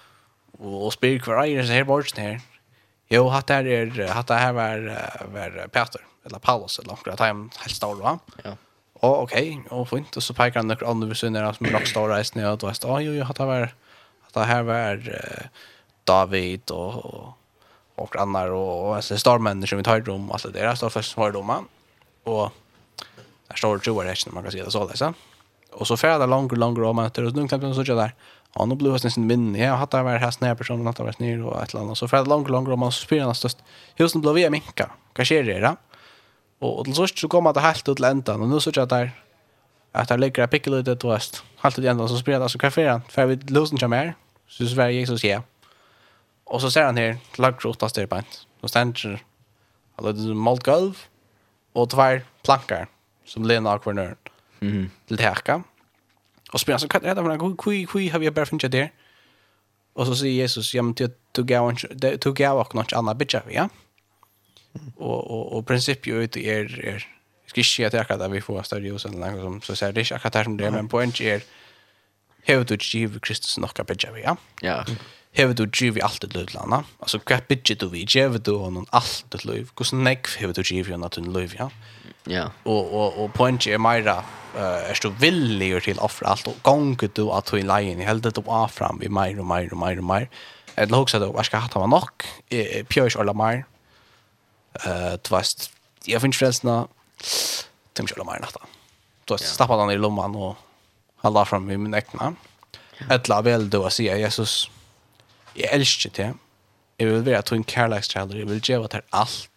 og 0.58 0.90
spyr 0.92 1.22
hver 1.24 1.42
eier, 1.46 1.64
så 1.64 1.78
her 1.78 1.88
borgen 1.88 2.20
her, 2.20 2.42
jo, 3.08 3.24
hatt 3.32 3.54
her 3.54 3.70
er, 3.72 3.94
hatt 4.12 4.34
her 4.34 4.52
var, 4.56 4.84
var 5.32 5.56
Peter, 5.72 6.04
eller 6.28 6.38
Paulus 6.38 6.78
eller 6.78 6.88
några 6.88 7.16
time 7.16 7.48
helt 7.58 7.76
stora. 7.76 8.18
Ja. 8.44 8.56
Och 8.92 9.22
okej, 9.22 9.58
okay, 9.58 9.78
och 9.78 9.88
fint 9.88 10.16
och 10.16 10.22
så 10.22 10.34
pekar 10.34 10.60
han 10.60 10.68
några 10.68 10.86
andra 10.86 11.08
visioner 11.08 11.52
som 11.52 11.66
rock 11.66 11.86
stora 11.86 12.20
i 12.20 12.24
snö 12.24 12.50
och 12.50 12.58
då 12.58 12.66
är 12.66 12.96
det 12.96 13.02
jo 13.04 13.12
jag 13.12 13.24
har 13.24 13.34
tagit 13.34 13.70
att 14.26 14.34
det 14.34 14.44
här 14.44 14.62
var 14.62 15.12
David 16.04 16.70
och 16.70 17.34
och 17.94 18.16
andra 18.16 18.52
och 18.52 18.96
alltså 18.96 19.18
stormen 19.18 19.66
som 19.66 19.78
vi 19.78 19.84
tar 19.84 20.10
om 20.10 20.32
alltså 20.32 20.48
det 20.48 20.60
där 20.60 20.74
står 20.74 20.90
först 20.90 21.16
har 21.16 21.32
de 21.32 21.66
och 22.24 22.52
där 23.48 23.56
står 23.56 23.80
ju 23.86 23.92
vad 23.92 24.06
man 24.32 24.42
kan 24.42 24.52
se 24.52 24.62
det 24.64 24.70
så 24.70 24.86
där 24.86 24.96
så. 24.96 25.14
Och 25.72 25.86
så 25.86 25.96
färda 25.96 26.26
långt 26.26 26.52
långt 26.52 26.78
om 26.78 26.98
att 26.98 27.14
det 27.14 27.22
är 27.22 27.30
nog 27.30 27.48
knappt 27.48 27.76
så 27.76 27.82
där. 27.82 28.14
Ja, 28.54 28.64
nu 28.64 28.74
blev 28.74 28.92
det 28.92 29.10
sin 29.10 29.26
minne. 29.26 29.58
Jag 29.58 29.70
har 29.70 29.76
hatt 29.76 29.90
det 29.90 29.96
här 29.96 30.18
här 30.46 30.54
personen 30.54 30.86
att 30.86 30.98
har 30.98 31.04
varit 31.04 31.18
ner 31.18 31.44
och 31.44 31.62
ett 31.62 31.74
land. 31.74 31.90
Och 31.90 31.98
så 31.98 32.08
färda 32.08 32.24
långt 32.24 32.48
långt 32.48 32.68
om 32.68 32.80
man 32.80 32.92
spelar 32.92 33.26
nästan. 33.26 33.50
Husen 33.96 34.20
blev 34.20 34.34
vi 34.34 34.50
minka. 34.50 34.90
Vad 35.16 35.26
sker 35.26 35.42
det 35.42 35.60
då? 35.60 35.76
Och 36.58 36.84
till 36.84 36.94
sist 36.94 37.18
så 37.18 37.28
kommer 37.28 37.52
det 37.52 37.60
helt 37.60 37.88
ut 37.88 37.98
ländan 37.98 38.42
och 38.42 38.48
nu 38.48 38.60
så 38.60 38.70
jag 38.74 38.88
där 38.88 39.10
att 39.92 40.10
ligger 40.10 40.18
lägger 40.18 40.46
pickle 40.46 40.76
ut 40.76 40.84
det 40.84 41.04
west. 41.04 41.44
Helt 41.56 41.78
ut 41.78 41.84
ändan 41.84 42.08
så 42.08 42.18
spelar 42.18 42.40
det 42.40 42.48
så 42.48 42.58
kaffe 42.58 43.00
för 43.08 43.26
vi 43.26 43.36
lösen 43.36 43.78
kommer 43.78 44.04
mer. 44.04 44.14
Så 44.48 44.66
så 44.66 44.76
var 44.76 44.88
Jesus 44.88 45.24
ja. 45.24 45.42
Och 46.44 46.60
så 46.60 46.70
ser 46.70 46.84
han 46.84 46.96
här 46.96 47.18
lagt 47.36 47.64
åtta 47.64 47.88
styrpant. 47.88 48.46
Då 48.60 48.68
ständer 48.68 49.22
alla 49.96 50.12
det 50.12 50.34
moltgolv 50.34 50.98
och 51.72 51.90
två 51.90 52.20
plankar 52.42 52.86
som 53.24 53.44
Lena 53.44 53.74
och 53.74 53.86
Werner. 53.86 54.16
til 54.60 55.18
teka. 55.18 55.54
Og 55.54 55.64
Och 56.54 56.60
han, 56.66 56.78
så 56.78 56.86
hva 56.86 57.00
er 57.02 57.14
det 57.14 57.24
vara 57.24 57.34
en 57.34 57.56
kui 57.56 57.84
kui 57.84 58.08
har 58.08 58.18
vi 58.18 58.30
bara 58.30 58.46
funnit 58.46 58.72
där. 58.72 58.88
Og 59.94 60.06
så 60.06 60.14
sier 60.14 60.42
Jesus, 60.42 60.74
ja 60.74 60.82
men 60.82 60.94
du 61.36 61.44
gav 61.44 61.72
du 62.24 62.32
gav 62.32 62.58
och 62.58 62.74
något 62.74 62.92
annat 62.92 63.18
bitch, 63.18 63.34
ja 63.50 63.68
och 64.96 65.30
och 65.30 65.52
och 65.52 65.66
princip 65.66 66.06
ju 66.06 66.22
ut 66.22 66.36
är 66.36 66.84
är 66.84 67.06
ska 67.46 67.60
inte 67.60 67.98
att 67.98 68.08
jag 68.08 68.22
att 68.22 68.32
vi 68.32 68.40
får 68.40 68.62
större 68.62 68.86
ljus 68.86 69.04
eller 69.04 69.18
något 69.18 69.42
som 69.42 69.60
så 69.60 69.76
säger 69.76 69.92
det 69.92 70.10
jag 70.10 70.22
kan 70.22 70.44
som 70.44 70.56
det 70.56 70.70
men 70.70 70.88
på 70.88 71.00
en 71.00 71.12
är 71.22 71.42
hur 72.42 72.64
du 72.64 72.76
giv 72.80 73.18
Kristus 73.18 73.58
några 73.58 73.84
bidja 73.84 74.12
vi 74.12 74.22
ja? 74.22 74.36
Ja. 74.60 74.84
Hur 75.32 75.54
du 75.54 75.70
giv 75.74 75.98
i 75.98 76.02
allt 76.02 76.20
det 76.20 76.34
lövlanda 76.34 76.84
alltså 76.98 77.20
vad 77.30 77.46
bidja 77.48 77.76
du 77.76 77.88
vi 77.88 78.06
giv 78.08 78.40
du 78.42 78.52
honom 78.52 78.86
allt 78.90 79.24
det 79.28 79.44
löv 79.44 79.68
hur 79.76 79.84
snack 79.84 80.28
hur 80.38 80.52
du 80.52 80.62
giv 80.62 80.86
honom 80.90 81.02
att 81.02 81.16
löv 81.16 81.54
ja? 81.58 81.70
Ja. 82.24 82.50
Och 82.62 82.94
och 82.94 83.24
och 83.24 83.34
på 83.34 83.46
en 83.46 83.54
är 83.54 83.78
mera 83.78 84.24
eh 84.56 84.90
är 84.90 84.98
du 85.02 85.10
villig 85.10 85.82
till 85.82 85.98
offra 85.98 86.28
allt 86.28 86.46
och 86.46 86.56
gånger 86.62 87.10
du 87.14 87.30
att 87.30 87.50
du 87.50 87.58
i 87.58 87.62
lejen 87.62 88.00
i 88.00 88.04
helt 88.04 88.22
det 88.22 88.38
upp 88.38 88.70
fram 88.70 88.98
vi 89.00 89.08
mer 89.08 89.38
och 89.40 89.46
mer 89.46 89.72
och 89.72 89.78
mer 89.78 89.98
och 89.98 90.04
mer 90.04 90.28
eller 90.74 90.98
också 90.98 91.18
då 91.18 91.32
jag 91.36 91.46
skal 91.46 91.60
ha 91.60 91.68
ta 91.68 91.86
nog 91.86 92.08
pjörs 92.88 93.16
eller 93.16 93.34
mer 93.34 93.64
Eh, 94.84 95.12
du 95.12 95.36
vet, 95.36 95.70
jag 96.04 96.22
finns 96.22 96.36
förresten 96.36 96.88
de 97.92 98.06
kör 98.06 98.24
mer 98.24 98.40
natta. 98.40 98.60
Du 99.24 99.34
vet, 99.34 99.40
stappa 99.40 99.76
den 99.76 99.90
i 99.90 99.96
lomman 99.96 100.36
og 100.36 100.56
halda 101.16 101.44
fram 101.44 101.70
i 101.70 101.76
min 101.76 101.94
äckna. 101.94 102.34
Ettla 103.10 103.42
vel 103.42 103.70
du 103.70 103.78
å 103.78 103.90
si, 103.90 104.08
Jesus, 104.08 104.70
jeg 105.54 105.70
elsker 105.72 106.10
det. 106.16 106.32
jeg 106.98 107.06
vil 107.06 107.26
være 107.26 107.42
til 107.42 107.56
en 107.56 107.64
kärleksträdare, 107.64 108.38
jag 108.38 108.46
vill 108.46 108.60
ge 108.64 108.76
åt 108.76 108.92
här 108.92 109.02
allt. 109.10 109.50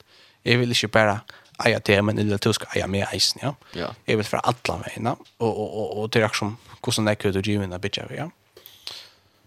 Jag 0.43 0.57
vill 0.57 0.69
inte 0.69 0.88
bara 0.88 1.22
eja 1.65 1.80
det, 1.80 2.01
men 2.01 2.19
eller 2.19 2.38
du 2.38 2.53
skal 2.53 2.67
eia 2.76 2.88
med 2.88 3.07
eisen, 3.13 3.39
ja. 3.43 3.55
ja. 3.74 3.93
Jeg 4.07 4.17
vil 4.17 4.26
fra 4.26 4.41
alle 4.43 4.84
veina, 4.86 5.15
og, 5.39 5.57
og, 5.57 5.74
og, 5.78 5.97
og 5.97 6.11
til 6.11 6.24
akkurat 6.24 6.53
hvordan 6.82 7.07
jeg 7.07 7.19
kunne 7.22 7.41
drive 7.41 7.63
inn 7.63 7.74
av 7.74 7.82
bitja, 7.82 8.05
ja. 8.15 8.30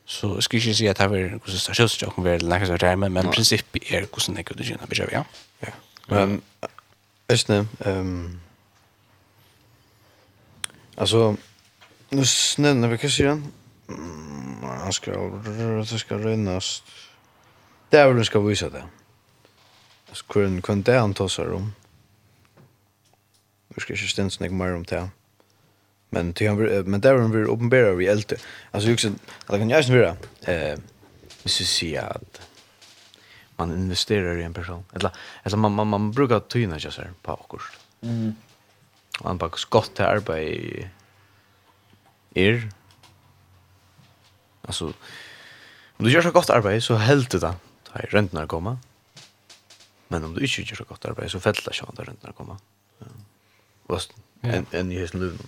Så 0.06 0.34
jeg 0.34 0.42
skal 0.42 0.56
ikke 0.56 0.74
si 0.74 0.86
at 0.86 0.98
det 0.98 1.04
er 1.04 1.08
hvordan 1.08 1.30
det 1.30 1.34
er 1.34 1.48
kjøst, 1.48 1.64
stasjonsjokken 1.64 2.26
er 2.26 2.34
eller 2.34 2.58
noe 2.58 2.66
sånt, 2.68 2.98
men, 2.98 3.12
men 3.12 3.30
prinsippet 3.32 3.88
er 3.88 4.04
hvordan 4.04 4.36
jeg 4.36 4.44
kunne 4.44 4.64
kjenne 4.68 4.88
beskjed, 4.88 5.12
ja. 5.12 5.22
ja. 5.64 5.72
Men, 6.08 6.42
Østene, 7.32 7.68
um, 7.86 8.40
altså, 10.96 11.36
nu 12.10 12.24
snävnar 12.24 12.88
vi 12.88 12.96
kanske 12.96 13.22
igen. 13.22 13.52
Han 13.88 14.78
han 14.84 14.92
ska, 14.92 15.12
det 15.90 15.98
ska 15.98 16.14
rönas. 16.14 16.82
Det 17.90 17.98
är 17.98 18.08
väl 18.08 18.16
du 18.16 18.24
ska 18.24 18.40
visa 18.40 18.70
det. 18.70 18.84
Alltså, 20.08 20.24
hur 20.34 20.82
det 20.82 20.98
han 20.98 21.14
tar 21.14 21.28
sig 21.28 21.48
om. 21.48 21.72
Vi 23.68 23.80
ska 23.80 23.92
inte 23.92 24.30
stämma 24.30 24.64
mer 24.64 24.74
om 24.74 24.84
det 24.84 25.08
men 26.14 26.32
till 26.32 26.48
han 26.48 26.58
men 26.90 27.00
där 27.00 27.14
han 27.18 27.30
vill 27.30 27.44
uppenbara 27.44 27.94
vi 27.94 28.06
äldre 28.06 28.36
alltså 28.70 28.90
jag 28.90 28.98
kan 28.98 29.18
jag 29.48 29.58
kan 29.58 29.68
ju 29.68 29.76
inte 29.76 29.92
vara 29.92 30.16
eh 30.54 30.78
så 31.44 31.64
se 31.64 31.96
att 31.98 32.40
man 33.56 33.72
investerar 33.72 34.36
i 34.38 34.42
en 34.42 34.54
person. 34.54 34.84
Eller 34.92 35.10
alltså 35.42 35.56
man 35.56 35.72
man 35.72 35.86
man 35.86 36.12
brukar 36.12 36.40
tyna 36.40 36.78
just 36.78 36.98
här 36.98 37.10
på 37.22 37.36
kurs 37.36 37.70
mm 38.02 38.34
man 39.24 39.38
bara 39.38 39.50
skott 39.56 40.00
arbete 40.00 40.26
på 40.26 40.36
er. 42.34 42.68
Alltså 44.62 44.84
om 45.96 46.04
du 46.04 46.10
gör 46.10 46.22
så 46.22 46.30
gott 46.30 46.50
arbete 46.50 46.80
så 46.80 46.94
helt 46.94 47.30
det 47.30 47.38
där 47.38 47.54
tar 47.84 48.00
ju 48.00 48.06
räntorna 48.06 48.46
komma 48.46 48.78
men 50.08 50.24
om 50.24 50.34
du 50.34 50.40
inte 50.40 50.62
gör 50.62 50.76
så 50.76 50.84
gott 50.84 51.04
arbete 51.04 51.28
så 51.28 51.40
fäller 51.40 51.62
det 51.64 51.74
sig 51.74 51.86
räntorna 51.96 52.32
komma 52.32 52.58
ja. 52.98 53.06
Vad 53.86 54.02
en 54.40 54.66
en 54.70 54.92
i 54.92 54.98
hus 54.98 55.12
nu 55.12 55.38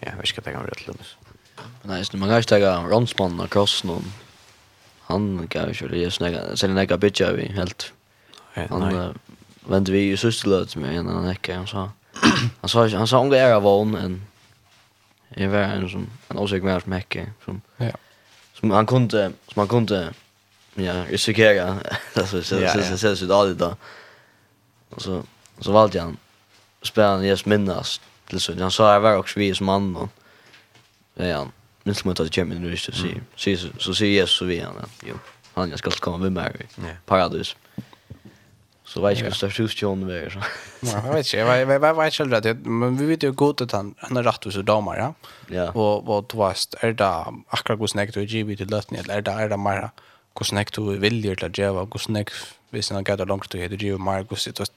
Ja, 0.00 0.12
vi 0.20 0.26
ska 0.26 0.40
ta 0.40 0.50
kan 0.50 0.66
rätt 0.66 0.86
lønnes. 0.86 1.16
Nej, 1.82 2.04
så 2.04 2.16
man 2.16 2.28
kan 2.28 2.38
inte 2.38 2.48
ta 2.48 2.82
Ronsman 2.88 3.40
och 3.40 3.50
Krossen. 3.50 4.12
Han 5.00 5.46
kan 5.48 5.68
ju 5.68 5.74
köra 5.74 6.10
snäga, 6.10 6.56
sen 6.56 6.74
näka 6.74 6.96
bitcha 6.96 7.32
vi 7.32 7.48
helt. 7.48 7.92
Han 8.54 8.80
nei. 8.80 9.12
vände 9.66 9.92
vi 9.92 9.98
ju 9.98 10.16
systerlöt 10.16 10.76
med 10.76 10.96
en 10.96 11.08
annan 11.08 11.24
näka 11.24 11.56
han 11.56 11.66
sa. 11.66 11.90
Han 12.60 12.68
sa 12.68 12.88
han 12.88 13.06
sa 13.06 13.20
unga 13.20 13.56
av 13.56 13.62
von 13.62 13.94
en 13.94 14.26
Jag 15.28 15.48
var 15.48 15.58
en 15.58 15.88
som 15.88 16.06
en 16.28 16.38
åsikt 16.38 16.64
med 16.64 16.82
som 16.82 16.92
häcke 16.92 17.32
som 17.44 17.60
ja. 17.76 17.92
som 18.54 18.70
han 18.70 18.86
kunde 18.86 19.32
som 19.48 19.60
han 19.60 19.68
kunde 19.68 20.14
ja, 20.74 21.04
risikera 21.08 21.78
alltså 22.14 22.42
så 22.42 22.68
så 22.68 22.82
så 22.82 22.96
så 22.96 23.16
så 23.16 23.54
då. 23.54 23.76
Och 24.90 25.02
så 25.02 25.22
så 25.60 25.72
valde 25.72 26.00
han 26.00 26.16
spelaren 26.82 27.24
Jes 27.24 27.46
Minnas 27.46 28.00
till 28.28 28.40
så 28.40 28.60
Han 28.60 28.70
sa 28.70 28.92
jag 28.92 29.00
var 29.00 29.16
också 29.16 29.38
vi 29.38 29.54
som 29.54 29.66
man 29.66 29.96
och 29.96 30.08
Ja. 31.14 31.24
är 31.24 31.34
han. 31.34 31.52
Nu 31.82 31.94
ska 31.94 32.08
man 32.08 32.16
ta 32.16 32.22
det 32.24 32.32
kämmen 32.32 32.62
nu 32.62 32.76
så 32.76 32.92
se. 32.92 33.20
Se 33.36 33.56
så 33.78 33.94
se 33.94 34.06
Jesus 34.06 34.36
så 34.38 34.44
vi 34.44 34.60
han. 34.60 34.74
Jo. 35.06 35.14
Han 35.54 35.70
jag 35.70 35.78
ska 35.78 35.90
komma 35.90 36.16
med 36.16 36.32
mig. 36.32 36.52
Ja. 36.76 36.82
Paradis. 37.06 37.56
Så 38.84 39.02
vet 39.02 39.18
jag 39.18 39.28
inte 39.28 39.46
hur 39.46 39.52
stort 39.52 39.82
John 39.82 40.10
är 40.10 40.30
så. 40.30 40.38
Nej, 40.80 40.92
jag 41.06 41.12
vet 41.12 41.26
inte. 41.26 41.36
Jag 41.36 41.66
vet 41.66 41.82
jag 41.82 41.94
vet 41.94 42.14
själv 42.14 42.34
att 42.34 42.66
men 42.66 42.96
vi 42.96 43.06
vet 43.06 43.22
ju 43.22 43.32
gott 43.32 43.60
att 43.60 43.72
han 43.72 43.94
han 43.98 44.16
är 44.16 44.22
rätt 44.22 44.44
hos 44.44 44.54
damer, 44.54 44.96
ja. 44.96 45.14
Ja. 45.46 45.70
Och 45.70 46.04
vad 46.06 46.28
tvast 46.28 46.74
är 46.80 46.92
det 46.92 47.24
akkurat 47.48 47.80
hur 47.80 47.86
snägt 47.86 48.14
du 48.14 48.24
GB 48.26 48.56
till 48.56 48.70
lösning 48.70 49.00
eller 49.00 49.16
är 49.16 49.22
det 49.22 49.30
är 49.30 49.48
det 49.48 49.56
mer 49.56 49.90
hur 50.38 50.44
snägt 50.44 50.74
du 50.74 50.98
vill 50.98 51.24
ju 51.24 51.36
till 51.36 51.50
Java, 51.54 51.80
hur 51.92 51.98
snägt 51.98 52.34
visst 52.70 52.92
när 52.92 53.02
går 53.02 53.16
det 53.16 53.24
långt 53.24 53.50
du 53.50 53.58
heter 53.58 53.84
Java, 53.84 54.24
hur 54.30 54.36
snägt 54.36 54.70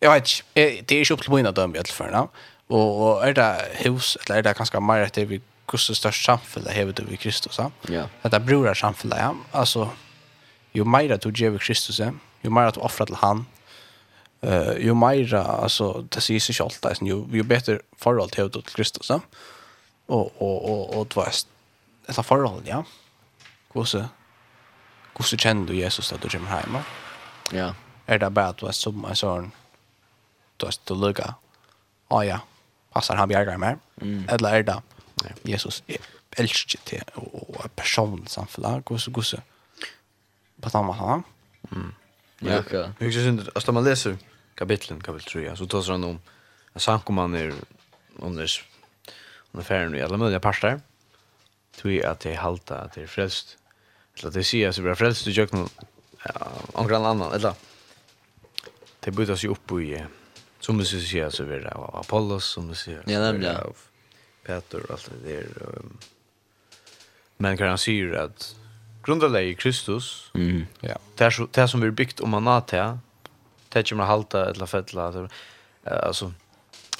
Jag 0.00 0.12
vet 0.12 0.28
inte. 0.54 0.82
Det 0.86 0.92
är 0.92 1.04
ju 1.10 1.14
upp 1.14 1.22
till 1.22 1.32
mina 1.32 1.52
döm 1.52 1.74
i 1.74 1.78
alla 1.78 1.84
fall, 1.84 2.28
Og 2.68 3.02
og 3.06 3.28
er 3.28 3.32
det 3.32 3.50
hus, 3.86 4.16
eller 4.20 4.38
er 4.38 4.42
det 4.42 4.56
ganske 4.58 4.80
mer 4.80 5.06
etter 5.06 5.24
vi 5.24 5.40
hvordan 5.66 5.98
størst 5.98 6.24
samfunnet 6.24 6.72
hever 6.72 6.92
du 6.92 7.02
i 7.10 7.16
Kristus, 7.16 7.58
ja? 7.58 7.70
Ja. 7.90 8.06
Dette 8.22 8.40
bror 8.40 8.68
er 8.68 8.74
samfunnet, 8.74 9.18
ja. 9.18 9.32
Altså, 9.52 9.88
jo 10.74 10.84
mer 10.84 11.14
at 11.14 11.24
du 11.24 11.30
gjør 11.30 11.54
i 11.54 11.62
Kristus, 11.62 11.98
ja? 11.98 12.12
jo 12.44 12.50
mer 12.50 12.70
at 12.70 12.74
du 12.74 12.80
offrer 12.80 13.06
til 13.06 13.16
han, 13.16 13.46
uh, 14.46 14.74
jo 14.78 14.94
mer, 14.94 15.34
altså, 15.34 16.06
det 16.14 16.22
sier 16.22 16.40
seg 16.40 16.54
selv, 16.54 16.78
det 16.82 16.92
er 16.92 17.06
jo, 17.06 17.26
jo 17.32 17.44
bedre 17.44 17.78
forhold 17.98 18.30
til 18.30 18.44
hever 18.44 18.54
du 18.54 18.60
til 18.60 18.74
Kristus, 18.74 19.10
ja? 19.10 19.18
Og, 20.08 20.32
og, 20.42 20.64
og, 20.70 20.94
og 20.94 21.08
det 21.08 21.16
var 21.16 21.34
et 22.08 22.24
forhold, 22.24 22.62
ja? 22.66 22.82
Hvordan, 23.72 24.06
hvordan 25.16 25.38
kjenner 25.38 25.66
du 25.66 25.74
Jesus 25.74 26.08
da 26.08 26.16
du 26.16 26.28
kommer 26.28 26.62
hjemme? 26.62 26.84
Ja. 27.52 27.72
Er 28.06 28.18
det 28.18 28.34
bare 28.34 28.54
at 28.54 28.60
du 28.60 28.66
er 28.66 28.72
som 28.72 29.04
en 29.04 29.18
sånn, 29.18 29.50
du 30.60 30.66
er 30.66 30.78
til 30.86 30.94
å 30.94 31.08
lykke? 31.08 31.32
Å 32.14 32.20
ja, 32.22 32.38
passar 32.96 33.20
han 33.20 33.28
bjergar 33.28 33.60
mer. 33.60 33.80
Mm. 34.00 34.24
Eller 34.32 34.60
er 34.60 34.66
det 34.66 34.80
Jesus 35.48 35.82
er 35.88 36.04
elsker 36.40 36.82
til 36.88 37.04
og 37.20 37.60
er 37.64 37.72
personlig 37.76 38.30
samfunnet. 38.32 38.84
Gosse, 38.88 39.12
gosse. 39.12 39.40
På 40.62 40.72
samme 40.72 40.96
han. 40.96 41.24
Mm. 41.70 41.92
Ja, 42.44 42.58
ok. 42.58 42.72
Jeg 42.72 43.12
synes 43.12 43.26
ikke, 43.26 43.52
altså 43.54 43.72
man 43.72 43.84
leser 43.84 44.16
kapitlen, 44.56 45.00
kapitel 45.00 45.48
3, 45.48 45.56
så 45.56 45.66
tar 45.66 45.92
han 45.92 46.04
om 46.04 46.18
en 46.74 46.80
sankoman 46.80 47.34
er 47.34 47.52
under 48.18 48.48
under 49.52 49.64
färden 49.64 49.94
i 49.94 50.02
alla 50.02 50.16
möjliga 50.16 50.40
Tror 50.40 50.80
Tui 51.76 52.00
at 52.00 52.22
det 52.24 52.36
halta, 52.36 52.74
at 52.84 52.94
det 52.94 53.02
er 53.02 53.06
frelst. 53.06 53.56
Eller 54.16 54.28
at 54.28 54.34
det 54.34 54.46
sier 54.46 54.68
at 54.68 54.76
det 54.76 54.86
er 54.86 54.94
frelst 54.94 55.26
i 55.26 55.32
kjøkkenen 55.32 55.68
omkring 56.74 57.04
annan, 57.04 57.32
eller 57.34 57.54
det 59.04 59.14
bytas 59.14 59.44
jo 59.44 59.52
opp 59.52 59.72
i 59.80 59.96
Som 60.66 60.78
det 60.78 60.84
säger 60.84 61.30
så 61.30 61.42
är 61.44 61.60
det 61.60 61.70
av 61.70 61.96
Apollos 61.96 62.44
som 62.44 62.68
du 62.68 62.74
säger. 62.74 63.02
Ja, 63.06 63.18
nämligen. 63.18 63.56
Av 63.56 63.76
Peter 64.46 64.82
och 64.82 64.90
allt 64.90 65.10
det 65.22 65.32
där. 65.32 65.46
Men 67.36 67.56
kan 67.56 67.68
han 67.68 67.78
säga 67.78 68.22
att 68.22 68.56
grundläggande 69.02 69.42
i 69.42 69.54
Kristus. 69.54 70.30
Mm. 70.34 70.66
Ja. 70.80 70.98
Det 71.14 71.52
det 71.52 71.68
som 71.68 71.80
vi 71.80 71.90
byggt 71.90 72.20
om 72.20 72.30
man 72.30 72.46
har 72.46 72.62
det. 72.70 72.98
Det 73.68 73.88
kommer 73.88 74.02
att 74.02 74.08
halta 74.08 74.50
eller 74.50 74.66
fälla. 74.66 75.30
Alltså, 75.84 76.32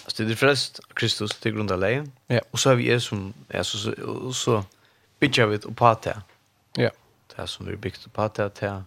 alltså 0.04 0.24
det 0.24 0.32
är 0.32 0.36
fräst 0.36 0.80
Kristus 0.94 1.30
till 1.40 1.52
grundläggande. 1.52 2.10
Ja. 2.26 2.40
Och 2.50 2.58
så 2.58 2.68
har 2.70 2.76
vi 2.76 2.88
er 2.88 2.98
som, 2.98 3.34
ja, 3.48 3.64
så, 3.64 3.78
så 3.78 4.32
så 4.32 4.64
bygger 5.18 5.46
vi 5.46 5.58
på 5.58 5.98
det. 6.02 6.22
Ja. 6.76 6.90
Det 7.36 7.46
som 7.46 7.66
vi 7.66 7.76
byggt 7.76 8.12
på 8.12 8.30
det, 8.34 8.50
till 8.50 8.82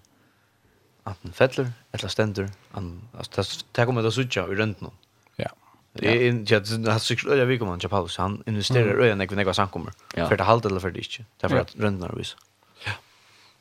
anten 1.05 1.33
fettler, 1.33 1.71
eller 1.93 2.07
stender, 2.07 2.49
altså, 2.73 3.31
det 3.35 3.65
det 3.75 3.85
kommer 3.85 4.01
til 4.01 4.11
å 4.11 4.17
sutja 4.17 4.45
i 4.47 4.55
røntgen. 4.59 4.91
Ja. 5.37 5.51
Det 5.99 6.09
er 6.09 6.31
ikke 6.31 6.99
sikkert 6.99 7.33
øye 7.33 7.47
vi 7.47 7.57
kommer 7.57 7.77
til 7.77 7.89
Paulus, 7.89 8.15
han 8.15 8.43
investerer 8.47 8.99
øye 8.99 9.15
når 9.15 9.45
jeg 9.45 9.55
samkommer, 9.55 9.91
for 10.15 10.35
det 10.35 10.45
halvt 10.45 10.65
eller 10.65 10.79
for 10.79 10.89
det 10.89 11.05
ikke, 11.07 11.25
det 11.41 11.43
er 11.43 11.49
for 11.49 11.59
at 11.59 11.75
røntgen 11.79 12.03
er 12.03 12.15
viser. 12.17 12.37
Ja. 12.85 12.93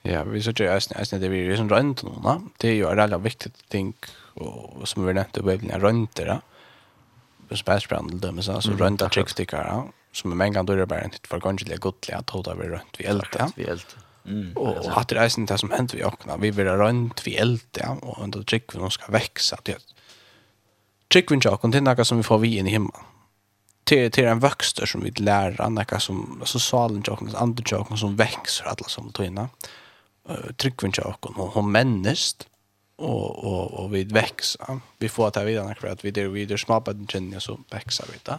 Ja, 0.04 0.22
vi 0.24 0.42
ser 0.42 0.52
ju 0.60 0.66
äsna 0.66 1.00
äsna 1.00 1.18
det 1.18 1.28
blir 1.28 1.50
är 1.50 1.56
som 1.56 1.68
runt 1.68 2.02
nu, 2.02 2.10
va? 2.22 2.40
Det 2.58 2.68
är 2.68 2.74
ju 2.74 2.90
en 2.90 2.96
väldigt 2.96 3.20
viktigt 3.20 3.68
ting 3.68 3.94
och 4.34 4.88
som 4.88 5.06
vi 5.06 5.12
nämnde 5.12 5.40
i 5.40 5.42
Bibeln 5.42 5.80
runt 5.80 6.14
det 6.14 6.24
där. 6.24 6.40
Och 7.50 7.58
spärrsbrand 7.58 8.20
det 8.20 8.42
så 8.42 8.60
så 8.60 8.70
runt 8.70 9.00
där 9.00 9.08
trickstickar, 9.08 9.82
som 10.12 10.40
en 10.40 10.52
gång 10.52 10.66
då 10.66 10.72
är 10.72 10.86
bara 10.86 11.04
inte 11.04 11.28
för 11.28 11.40
kanske 11.40 11.66
det 11.66 11.76
gott 11.76 12.10
att 12.12 12.30
hålla 12.30 12.54
vi 12.54 12.68
runt 12.68 12.96
vi 12.98 13.04
eld. 13.04 13.24
Vi 13.56 13.64
eld. 13.64 13.86
Mm, 14.28 14.52
och 14.56 15.00
att 15.00 15.08
det 15.08 15.18
är 15.18 15.38
inte 15.38 15.58
som 15.58 15.70
hänt 15.70 15.94
vi 15.94 16.02
ökna. 16.02 16.36
Vi 16.36 16.50
vill 16.50 16.66
runt 16.66 17.26
vi 17.26 17.36
eld 17.36 17.60
ja 17.72 17.96
och 18.02 18.22
under 18.22 18.42
tycker 18.42 18.72
vi 18.76 18.82
nog 18.82 18.92
ska 18.92 19.12
växa 19.12 19.56
det. 19.62 19.78
Tycker 21.08 21.28
vi 21.28 21.34
inte 21.34 21.50
och 21.50 21.70
det 21.70 21.80
något 21.80 22.06
som 22.06 22.16
vi 22.16 22.22
får 22.22 22.38
vi 22.38 22.58
in 22.58 22.66
i 22.66 22.70
himlen. 22.70 23.02
Till 23.84 24.10
till 24.10 24.24
en 24.24 24.40
växter 24.40 24.86
som 24.86 25.00
vi 25.04 25.10
lär 25.10 25.60
annaka 25.60 26.00
som 26.00 26.42
så 26.44 26.58
salen 26.58 27.02
jag 27.06 27.22
och 27.22 27.42
andra 27.42 27.64
jag 27.66 27.98
som 27.98 28.16
växer 28.16 28.64
alla 28.64 28.88
som 28.88 29.12
tvinna. 29.12 29.48
Eh 30.28 30.52
tycker 30.56 30.82
vi 30.82 30.86
inte 30.86 31.02
och 31.02 31.52
hon 31.54 31.72
människt 31.72 32.46
och 32.96 33.44
och 33.44 33.70
och 33.70 33.94
vi 33.94 34.04
växer. 34.04 34.80
Vi 34.98 35.08
får 35.08 35.30
ta 35.30 35.42
vidare 35.42 35.74
för 35.80 35.88
att 35.88 36.04
vi 36.04 36.10
det 36.10 36.28
vi 36.28 36.44
det 36.46 36.58
små 36.58 36.80
på 36.80 36.92
den 36.92 37.06
känner 37.06 37.38
så 37.38 37.58
växer 37.70 38.06
vi 38.12 38.18
där 38.22 38.38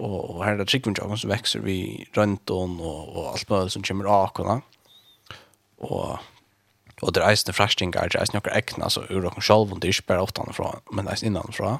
och 0.00 0.30
och 0.30 0.44
här 0.44 0.56
där 0.56 0.66
jocken 0.68 0.94
joggers 0.98 1.24
växer 1.24 1.60
vi 1.60 2.08
runt 2.12 2.50
om 2.50 2.80
och 2.80 3.16
och 3.16 3.30
allt 3.30 3.48
möjligt 3.48 3.72
som 3.72 3.82
kommer 3.82 4.24
akona 4.24 4.62
og 5.80 6.18
og 7.00 7.14
det 7.16 7.22
er 7.22 7.30
eisne 7.30 7.54
frastingar, 7.56 8.10
det 8.12 8.18
er 8.18 8.26
eisne 8.26 8.36
noen 8.36 8.56
ekna, 8.58 8.90
så 8.92 9.06
ur 9.08 9.24
okken 9.24 9.40
sjolv, 9.40 9.70
det 9.80 9.88
er 9.88 9.94
ikke 9.94 10.10
bare 10.10 10.26
utanfra, 10.28 10.74
men 10.92 11.06
det 11.06 11.08
er 11.08 11.16
eisne 11.16 11.30
innanfra. 11.30 11.70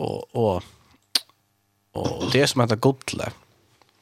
Og, 0.00 0.22
og, 0.32 0.64
og 1.92 2.30
det 2.32 2.46
som 2.48 2.62
heter 2.64 2.80
godle, 2.80 3.28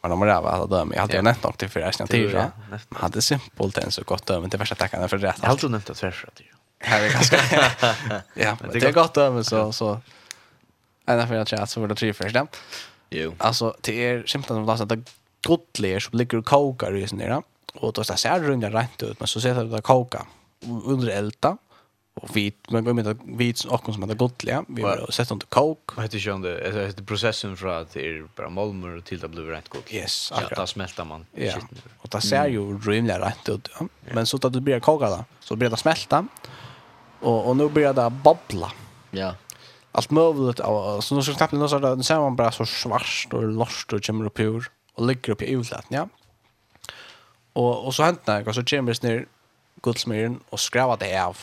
men 0.02 0.10
de 0.10 0.18
må 0.18 0.26
ræva 0.26 0.50
alla 0.50 0.66
döm. 0.66 0.92
Jag 0.94 1.00
hade 1.00 1.16
ju 1.16 1.22
nämnt 1.22 1.42
något 1.42 1.58
till 1.58 1.68
för 1.68 1.80
resten 1.80 2.04
av 2.04 2.08
tiden. 2.08 2.50
Man 2.88 3.00
hade 3.02 3.22
simpelt 3.22 3.78
en 3.78 3.90
så 3.90 4.02
gott 4.02 4.26
döm, 4.26 4.48
det 4.48 4.56
värsta 4.56 4.74
tackarna 4.74 5.08
för 5.08 5.18
rätt. 5.18 5.38
Jag 5.40 5.48
hade 5.48 5.62
ju 5.62 5.68
nämnt 5.68 5.90
att 5.90 5.98
för 5.98 6.08
att 6.08 6.40
Ja, 6.78 6.98
det 6.98 7.06
är 7.06 7.12
ganska... 7.12 7.36
ja, 8.34 8.56
men 8.60 8.70
det 8.70 8.82
är 8.82 8.92
gott 8.92 9.14
döm, 9.14 9.44
så... 9.44 9.72
så 9.72 10.00
Ända 11.06 11.26
för 11.26 11.34
att 11.34 11.52
jag 11.52 11.68
så 11.68 11.80
var 11.80 11.88
det 11.88 11.94
tre 11.94 12.12
först. 12.12 12.36
Jo. 13.10 13.34
Alltså, 13.38 13.76
det 13.80 13.94
er 13.94 14.22
simpelt 14.26 14.50
att 14.50 14.56
de 14.56 14.66
lastar 14.66 15.02
godle 15.42 16.00
som 16.00 16.18
ligger 16.18 16.38
och 16.38 16.46
kokar 16.46 16.96
i 16.96 17.08
sin 17.08 17.18
där. 17.18 17.42
Och 17.74 17.92
då 17.92 18.04
så 18.04 18.16
ser 18.16 18.40
det 18.40 18.48
runda 18.48 18.70
rent 18.70 19.02
ut 19.02 19.20
men 19.20 19.26
så 19.26 19.40
ser 19.40 19.64
det 19.64 19.76
att 19.76 19.84
koka 19.84 20.26
under 20.84 21.08
elda. 21.08 21.56
Och 22.14 22.36
vit 22.36 22.70
men 22.70 22.84
går 22.84 22.92
med 22.92 23.06
att 23.06 23.16
vit 23.24 23.64
och 23.64 23.84
som 23.84 24.02
heter 24.02 24.14
gottliga 24.14 24.64
vi 24.68 24.82
har 24.82 25.10
sett 25.10 25.30
under 25.30 25.46
kok. 25.46 25.96
vad 25.96 26.04
heter 26.04 26.18
ju 26.18 26.30
under 26.30 26.64
alltså 26.64 26.80
heter 26.80 27.04
processen 27.04 27.56
för 27.56 27.68
att 27.68 27.92
det 27.92 28.08
är 28.08 28.28
bara 28.36 28.48
molmer 28.48 29.00
till 29.00 29.20
det 29.20 29.28
blir 29.28 29.42
rent 29.42 29.68
kok. 29.68 29.92
Yes 29.92 30.32
att 30.32 30.50
då 30.56 30.66
smälter 30.66 31.04
man 31.04 31.26
ja. 31.34 31.54
och 31.98 32.08
det 32.08 32.20
ser 32.20 32.46
ju 32.46 32.78
rymliga 32.78 33.18
rent 33.20 33.48
ut 33.48 33.68
men 34.12 34.26
så 34.26 34.36
att 34.36 34.52
det 34.52 34.60
blir 34.60 34.80
koka 34.80 35.06
då 35.06 35.24
så 35.40 35.56
blir 35.56 35.70
det 35.70 35.76
smälta. 35.76 36.26
Och 37.20 37.48
och 37.48 37.56
nu 37.56 37.68
börjar 37.68 37.94
det 37.94 38.10
babbla 38.10 38.72
ja. 39.10 39.34
Allt 39.92 40.10
möjligt 40.10 40.56
så 41.00 41.14
nu 41.14 41.22
ska 41.22 41.34
knappt 41.34 41.52
någon 41.52 41.68
så 41.68 41.78
där 41.78 42.02
ser 42.02 42.18
man 42.18 42.36
bara 42.36 42.52
så 42.52 42.66
svart 42.66 43.28
och 43.32 43.42
lost 43.42 43.92
och 43.92 44.04
kommer 44.04 44.26
upp 44.26 44.40
ur 44.40 44.70
och 44.94 45.06
ligger 45.06 45.32
upp 45.32 45.42
i 45.42 45.52
utlätten 45.52 45.96
ja. 45.96 46.08
Og, 47.58 47.72
og 47.86 47.94
så 47.94 48.08
hentet 48.08 48.38
jeg, 48.38 48.48
og 48.48 48.56
så 48.56 48.64
kommer 48.68 48.94
jeg 48.94 49.04
ned 49.04 49.26
guldsmyren 49.84 50.38
og 50.52 50.60
skrev 50.62 50.94
det 51.00 51.10
av. 51.18 51.40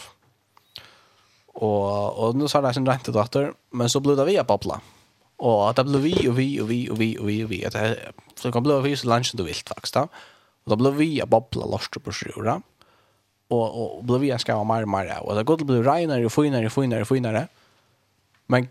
Og, 1.60 1.84
og 2.16 2.40
nå 2.40 2.48
sa 2.50 2.62
det 2.64 2.74
sin 2.78 2.88
rente 2.88 3.14
datter, 3.14 3.52
men 3.76 3.92
så 3.92 4.02
ble 4.04 4.16
det 4.18 4.26
vi 4.30 4.40
av 4.40 4.48
babla. 4.50 4.80
Og 5.40 5.70
det 5.76 5.86
ble 5.88 6.02
vi 6.04 6.16
og 6.28 6.36
vi 6.36 6.48
og 6.60 6.68
vi 6.70 6.80
og 6.92 7.00
vi 7.00 7.10
og 7.20 7.30
vi 7.30 7.38
og 7.46 7.52
vi. 7.52 7.62
Det, 7.72 7.84
så 8.36 8.48
det 8.48 8.56
kan 8.56 8.66
bli 8.66 8.80
vi 8.84 8.96
så 9.00 9.10
langt 9.12 9.30
som 9.30 9.40
du 9.40 9.46
vil, 9.48 9.62
faktisk. 9.68 9.96
Da. 9.96 10.08
Og 10.66 10.74
da 10.74 10.80
ble 10.80 10.94
vi 10.98 11.10
av 11.24 11.32
babla 11.32 11.68
lortet 11.70 12.04
på 12.04 12.16
sjura. 12.16 12.60
Og, 13.50 13.64
og 13.66 14.02
ble 14.08 14.22
vi 14.26 14.34
av 14.36 14.42
skrev 14.44 14.64
mer 14.68 14.88
og 14.88 14.94
mer. 14.94 15.14
Og 15.24 15.38
det 15.38 15.46
gott 15.50 15.66
ble 15.68 15.82
regnere 15.86 16.28
og 16.28 16.34
finere 16.34 16.70
og 16.70 16.76
finere 16.76 17.06
og 17.06 17.12
finere. 17.12 17.46
Men, 18.50 18.68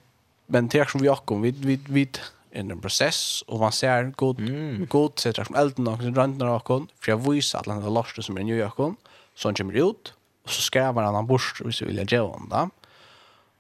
men 0.51 0.69
det 0.73 0.83
er 0.83 0.91
som 0.91 1.03
vi 1.03 1.11
akkom, 1.13 1.45
vi, 1.45 1.55
vi, 1.65 1.79
vi, 1.89 2.05
vi 2.07 2.07
in 2.53 2.71
en 2.71 2.81
process 2.81 3.43
och 3.47 3.61
man 3.61 3.73
ser 3.73 4.13
god 4.17 4.41
mm. 4.41 4.87
god 4.87 5.19
sätter 5.19 5.45
som 5.45 5.55
elden 5.55 5.87
och 5.89 6.01
runt 6.01 6.39
när 6.39 6.59
kon 6.59 6.89
för 7.01 7.13
jag 7.13 7.31
visar 7.31 7.59
att 7.59 7.67
han 7.67 7.83
har 7.83 7.91
lust 7.91 8.25
som 8.25 8.37
en 8.37 8.47
gör 8.47 8.71
kon 8.71 8.97
så 9.35 9.49
han 9.49 9.55
kommer 9.55 9.91
ut 9.91 10.15
och 10.45 10.51
så 10.51 10.63
skrävar 10.63 11.03
han 11.03 11.15
han 11.15 11.27
bort 11.27 11.61
och 11.65 11.75
så 11.75 11.85
vill 11.85 11.97
jag 11.97 12.13
ge 12.13 12.19
honom 12.19 12.49
då 12.51 12.71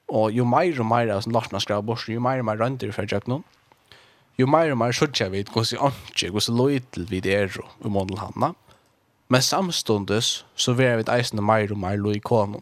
och 0.06 0.32
ju 0.32 0.44
mer 0.44 0.80
och 0.80 0.86
mer 0.86 1.20
som 1.20 1.32
lust 1.32 1.52
när 1.52 1.58
skrävar 1.58 1.82
bort 1.82 2.08
ju 2.08 2.20
mer 2.20 2.38
och 2.38 2.44
mer 2.44 2.56
runt 2.56 2.80
det 2.80 2.92
för 2.92 3.08
jag 3.10 3.28
någon 3.28 3.42
ju 4.36 4.46
mer 4.46 4.70
och 4.70 4.78
mer 4.78 4.92
så 4.92 5.06
jag 5.14 5.30
vet 5.30 5.56
hur 5.56 5.64
så 5.64 5.76
anke 5.78 6.30
hur 6.32 6.40
så 6.40 6.52
lojal 6.52 7.06
vi 7.10 7.20
det 7.20 7.34
är 7.34 7.60
och 7.82 7.90
modell 7.90 8.18
hanna 8.18 8.54
men 9.28 9.42
samstundes 9.42 10.44
så 10.54 10.72
vill 10.72 10.88
vi 10.88 10.96
vet 10.96 11.20
isen 11.20 11.44
mer 11.44 11.72
och 11.72 11.78
mer 11.78 11.96
lojal 11.96 12.20
kon 12.20 12.60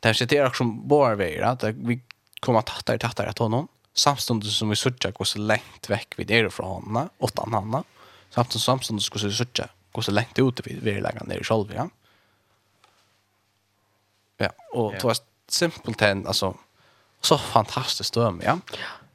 det 0.00 0.08
här 0.08 0.14
sitter 0.14 0.46
också 0.46 0.56
som 0.56 0.88
bara 0.88 1.14
vi 1.14 1.40
att 1.40 1.64
vi 1.64 2.00
kommer 2.40 2.58
att 2.58 2.66
ta 2.66 2.92
det 2.92 2.98
ta 2.98 3.22
det 3.22 3.28
att 3.28 3.38
honom 3.38 3.68
samståndet 3.94 4.50
som 4.50 4.70
vi 4.72 4.78
sørger 4.78 5.14
går 5.14 5.28
så 5.28 5.40
lengt 5.42 5.88
vekk 5.90 6.18
vi 6.18 6.26
er 6.34 6.50
fra 6.52 6.66
henne, 6.76 7.08
åtta 7.22 7.46
henne, 7.46 7.84
samståndet 8.34 8.66
samståndet 8.66 9.10
går 9.14 9.24
så 9.24 9.32
sørger 9.38 9.70
går 9.94 10.08
så 10.08 10.14
lengt 10.14 10.40
ut 10.42 10.62
vi 10.66 10.74
er 10.90 11.02
legger 11.04 11.26
ned 11.28 11.40
i 11.42 11.46
selv, 11.46 11.70
ja. 11.74 11.86
Ja, 14.42 14.50
og 14.74 14.90
yeah. 14.90 14.98
det 14.98 15.06
var 15.06 15.20
simpelt 15.48 16.02
en, 16.02 16.26
altså, 16.26 16.52
så 17.22 17.38
fantastisk 17.38 18.16
døm, 18.16 18.40
ja. 18.42 18.58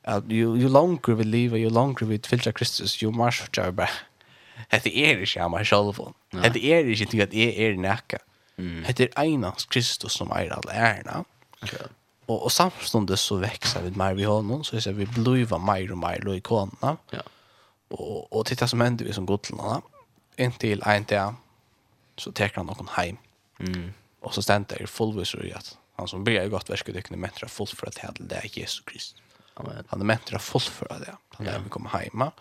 At 0.07 0.31
jo, 0.31 0.55
jo 0.55 0.71
langer 0.71 1.19
vi 1.19 1.27
lever, 1.27 1.59
jo 1.59 1.69
langer 1.69 2.07
vi 2.07 2.17
tilfyller 2.17 2.55
Kristus, 2.55 2.95
jo 3.01 3.11
mer 3.11 3.35
sørger 3.35 3.73
vi 3.73 3.81
bare, 3.81 4.05
hette 4.71 4.93
er 4.95 5.19
ikke 5.19 5.41
jeg 5.41 5.51
meg 5.51 5.67
selv, 5.67 5.99
hette 6.39 6.63
er 6.63 6.87
ikke 6.87 7.11
til 7.11 7.25
at 7.27 7.35
jeg 7.35 7.55
er 7.67 7.75
nækka, 7.79 8.23
hette 8.87 9.09
er 9.09 9.27
enast 9.27 9.69
Kristus 9.69 10.15
som 10.15 10.31
er 10.35 10.55
alla 10.55 10.75
ærene, 10.75 11.25
ja. 11.67 11.89
Och 12.29 12.43
och 12.43 12.51
samstundes 12.51 13.21
så 13.21 13.35
växer 13.35 13.81
vi 13.81 13.91
mer 13.91 14.13
vi 14.13 14.23
har 14.23 14.41
någon 14.41 14.63
så 14.63 14.81
ser 14.81 14.93
vi 14.93 15.05
bluva 15.05 15.57
mer 15.57 15.91
och 15.91 15.97
mer 15.97 16.33
i 16.33 16.41
kona. 16.41 16.97
Ja. 17.11 17.21
Och 17.87 18.33
och 18.33 18.45
titta 18.45 18.67
som 18.67 18.81
händer 18.81 19.05
vi 19.05 19.13
som 19.13 19.25
gotlarna. 19.25 19.81
En 20.35 20.51
till 20.51 20.83
en 20.85 21.05
till 21.05 21.33
så 22.17 22.31
tar 22.31 22.51
han 22.55 22.65
någon 22.65 22.87
hem. 22.87 23.17
Mm. 23.59 23.93
Och 24.19 24.33
så 24.33 24.41
ständer 24.41 24.77
det 24.79 24.87
fullvis 24.87 25.33
och 25.33 25.45
att 25.55 25.77
han 25.95 26.07
som 26.07 26.23
blir 26.23 26.47
gott 26.47 26.69
värsket 26.69 26.95
dyker 26.95 27.11
med 27.11 27.19
mentra 27.19 27.47
fullt 27.47 27.71
för 27.71 27.87
att 27.87 27.99
det 28.19 28.35
är 28.35 28.57
Jesus 28.57 28.85
Kristus. 28.85 29.21
Amen. 29.53 29.83
Han 29.87 30.01
är 30.01 30.05
mentra 30.05 30.39
fullt 30.39 30.63
för 30.63 30.87
det. 30.99 31.15
Han 31.29 31.47
är 31.47 31.59
vi 31.59 31.69
kommer 31.69 31.89
hemma 31.89 32.31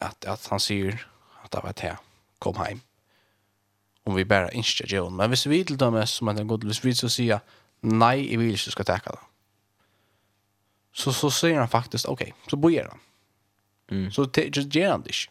att 0.00 0.24
att 0.24 0.46
han 0.46 0.60
säger 0.60 1.06
att 1.42 1.50
det 1.50 1.60
var 1.62 1.72
det 1.72 1.96
kom 2.38 2.56
hem. 2.56 2.80
Om 4.04 4.14
vi 4.14 4.24
bara 4.24 4.50
inte 4.50 4.84
gör 4.86 5.10
men 5.10 5.30
hvis 5.30 5.46
vi 5.46 5.64
till 5.64 5.78
dem 5.78 6.06
som 6.06 6.24
man 6.24 6.46
går 6.46 6.58
till 6.58 6.80
vi 6.82 6.94
så 6.94 7.08
säger 7.08 7.40
nej, 7.80 8.32
jag 8.32 8.38
vill 8.38 8.50
inte 8.50 8.70
ska 8.70 8.84
täcka 8.84 9.10
det. 9.10 9.18
Så, 10.92 11.12
så 11.12 11.30
säger 11.30 11.58
han 11.58 11.68
faktiskt, 11.68 12.06
okej, 12.06 12.34
så 12.50 12.56
börjar 12.56 12.88
han. 12.88 12.98
Mm. 13.90 14.10
Så 14.10 14.30
just 14.34 14.74
ger 14.74 14.90
han 14.90 15.02
det 15.02 15.08
inte. 15.08 15.30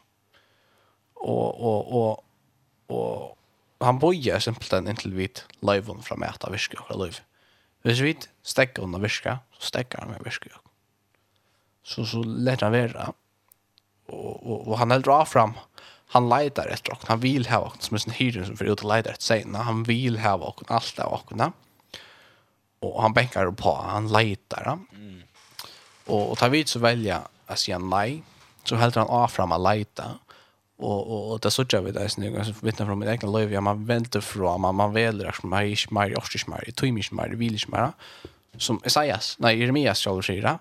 Och, 1.13 1.61
och, 1.61 2.01
och, 2.01 2.25
och 2.87 3.37
han 3.79 3.99
börjar 3.99 4.39
simpelthen 4.39 4.87
intill 4.87 5.13
vid 5.13 5.39
live 5.59 5.95
fra 6.01 6.15
att 6.15 6.35
äta 6.35 6.49
viska 6.49 6.79
och 6.79 7.05
liv. 7.05 7.19
Hvis 7.81 7.99
vi 7.99 8.17
stäcker 8.41 8.83
under 8.83 8.99
viska, 8.99 9.39
så 9.53 9.61
stekker 9.61 9.97
han 9.97 10.09
med 10.09 10.21
viska. 10.23 10.49
Så, 11.83 12.05
så 12.05 12.23
lär 12.23 12.57
han 12.61 12.71
vara. 12.71 13.13
Och, 14.05 14.51
och, 14.51 14.67
og 14.67 14.77
han 14.77 14.89
drar 15.01 15.25
fram 15.25 15.53
han 16.11 16.29
leitar 16.29 16.67
efter 16.67 16.91
och 16.91 17.07
han 17.07 17.19
vill 17.19 17.47
ha 17.47 17.57
och 17.57 17.83
som 17.83 17.97
en 18.07 18.13
hyren 18.13 18.45
som 18.45 18.57
för 18.57 18.65
ut 18.65 18.81
og 18.83 18.89
leitar 18.89 19.11
etter 19.11 19.23
sig 19.23 19.45
han 19.53 19.83
vill 19.83 20.17
ha 20.19 20.33
och 20.33 20.63
alt 20.71 20.99
av 20.99 21.13
och 21.13 21.31
och 22.79 23.01
han 23.01 23.13
bänkar 23.13 23.51
på, 23.51 23.75
han 23.75 24.07
leitar. 24.07 24.63
Han. 24.65 24.87
Mm. 24.95 25.21
Och, 26.05 26.31
och 26.31 26.37
tar 26.37 26.49
vid 26.49 26.67
så 26.67 26.79
välja 26.79 27.21
att 27.45 27.59
säga 27.59 27.79
nej. 27.79 28.23
Så 28.63 28.75
helt 28.75 28.95
han 28.95 29.07
av 29.07 29.27
fram 29.27 29.51
att 29.51 29.75
leta. 29.75 30.03
Och, 30.77 31.11
och, 31.11 31.31
och 31.31 31.39
det 31.39 31.51
såg 31.51 31.73
jag 31.73 31.81
vid 31.81 31.93
det 31.93 32.17
nu. 32.17 32.31
Jag 32.31 32.55
vittnar 32.61 32.85
från 32.85 32.99
min 32.99 33.09
egen 33.09 33.31
liv. 33.31 33.53
Ja, 33.53 33.61
man 33.61 33.85
väntar 33.85 34.21
från, 34.21 34.61
man, 34.61 34.75
man 34.75 34.93
väljer 34.93 35.27
att 35.27 35.43
man 35.43 35.59
är 35.59 35.65
inte 35.65 35.93
mer, 35.93 36.01
jag 36.01 36.11
är 36.11 36.35
inte 36.35 36.49
mer, 36.49 36.57
jag 36.57 36.63
är 36.63 37.43
inte 37.43 37.71
mer, 37.71 37.91
Som 38.57 38.81
Isaias, 38.85 39.35
nej, 39.39 39.59
Jeremias 39.59 40.03
själv 40.03 40.21
säger 40.21 40.41
det. 40.41 40.59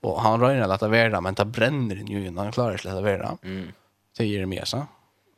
Och 0.00 0.22
han 0.22 0.40
rör 0.40 0.60
att 0.60 0.80
det 0.80 0.88
värda, 0.88 1.20
men 1.20 1.34
det 1.34 1.44
bränner 1.44 1.96
ju 1.96 2.26
innan 2.26 2.44
han 2.44 2.52
klarar 2.52 2.76
sig 2.76 2.90
att 2.90 3.04
värda. 3.04 3.38
Mm. 3.42 3.72
Det 4.16 4.22
är 4.22 4.26
Jeremias, 4.26 4.72
va? 4.72 4.86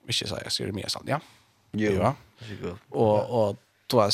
Inte 0.06 0.24
Esaias, 0.24 0.60
Jeremias, 0.60 0.96
ja. 1.06 1.20
Jo, 1.72 1.92
ja. 1.92 2.14
Och, 2.88 3.48
och 3.48 3.56
då 3.86 4.00
är 4.00 4.10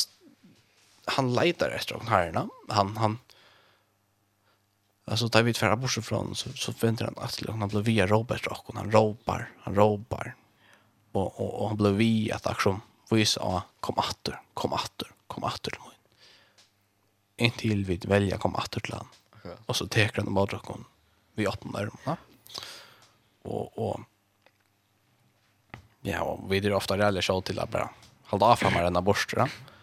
han 1.06 1.34
leitar 1.34 1.70
efter 1.70 1.94
de 1.94 2.06
herrarna. 2.06 2.48
Han, 2.68 2.96
han, 2.96 3.18
alltså 5.04 5.28
David 5.28 5.56
färra 5.56 5.68
tvära 5.68 5.76
bort 5.76 5.96
ifrån 5.96 6.34
så, 6.34 6.52
så 6.52 6.72
väntar 6.72 7.04
han 7.04 7.24
att 7.24 7.60
han 7.60 7.68
blir 7.68 7.80
via 7.80 8.06
Robert 8.06 8.46
och 8.46 8.74
han 8.74 8.92
ropar, 8.92 9.50
han 9.60 9.74
ropar. 9.74 10.34
Och, 11.12 11.40
och, 11.40 11.60
och 11.60 11.68
han 11.68 11.76
blir 11.76 11.90
via 11.90 12.36
att 12.36 12.46
aktion 12.46 12.80
visa, 13.10 13.40
ja, 13.40 13.62
kom 13.80 13.98
attor, 13.98 14.40
kom 14.54 14.72
attor, 14.72 15.12
kom 15.26 15.44
attor 15.44 15.70
till 15.70 15.80
mig. 15.80 15.98
Intill 17.36 17.84
vi 17.84 17.96
välja 17.96 18.38
kom 18.38 18.56
attor 18.56 18.80
till 18.80 18.94
han. 18.94 19.08
Okay. 19.36 19.56
Och 19.66 19.76
så 19.76 19.86
teker 19.86 20.22
han 20.22 20.34
bara 20.34 20.58
och 20.58 20.80
vi 21.34 21.46
öppnar 21.46 21.86
dem. 21.86 22.16
Och, 23.42 23.78
och 23.78 24.00
ja, 26.00 26.20
och 26.20 26.52
vi 26.52 26.58
är 26.58 26.72
ofta 26.72 26.98
rädda 26.98 27.22
show 27.22 27.40
till 27.40 27.58
att 27.58 27.70
bara 27.70 27.90
hålla 28.24 28.46
av 28.46 28.56
framar 28.56 28.82
den 28.82 28.96
här 28.96 29.02
borsten. 29.02 29.38
Ja? 29.38 29.73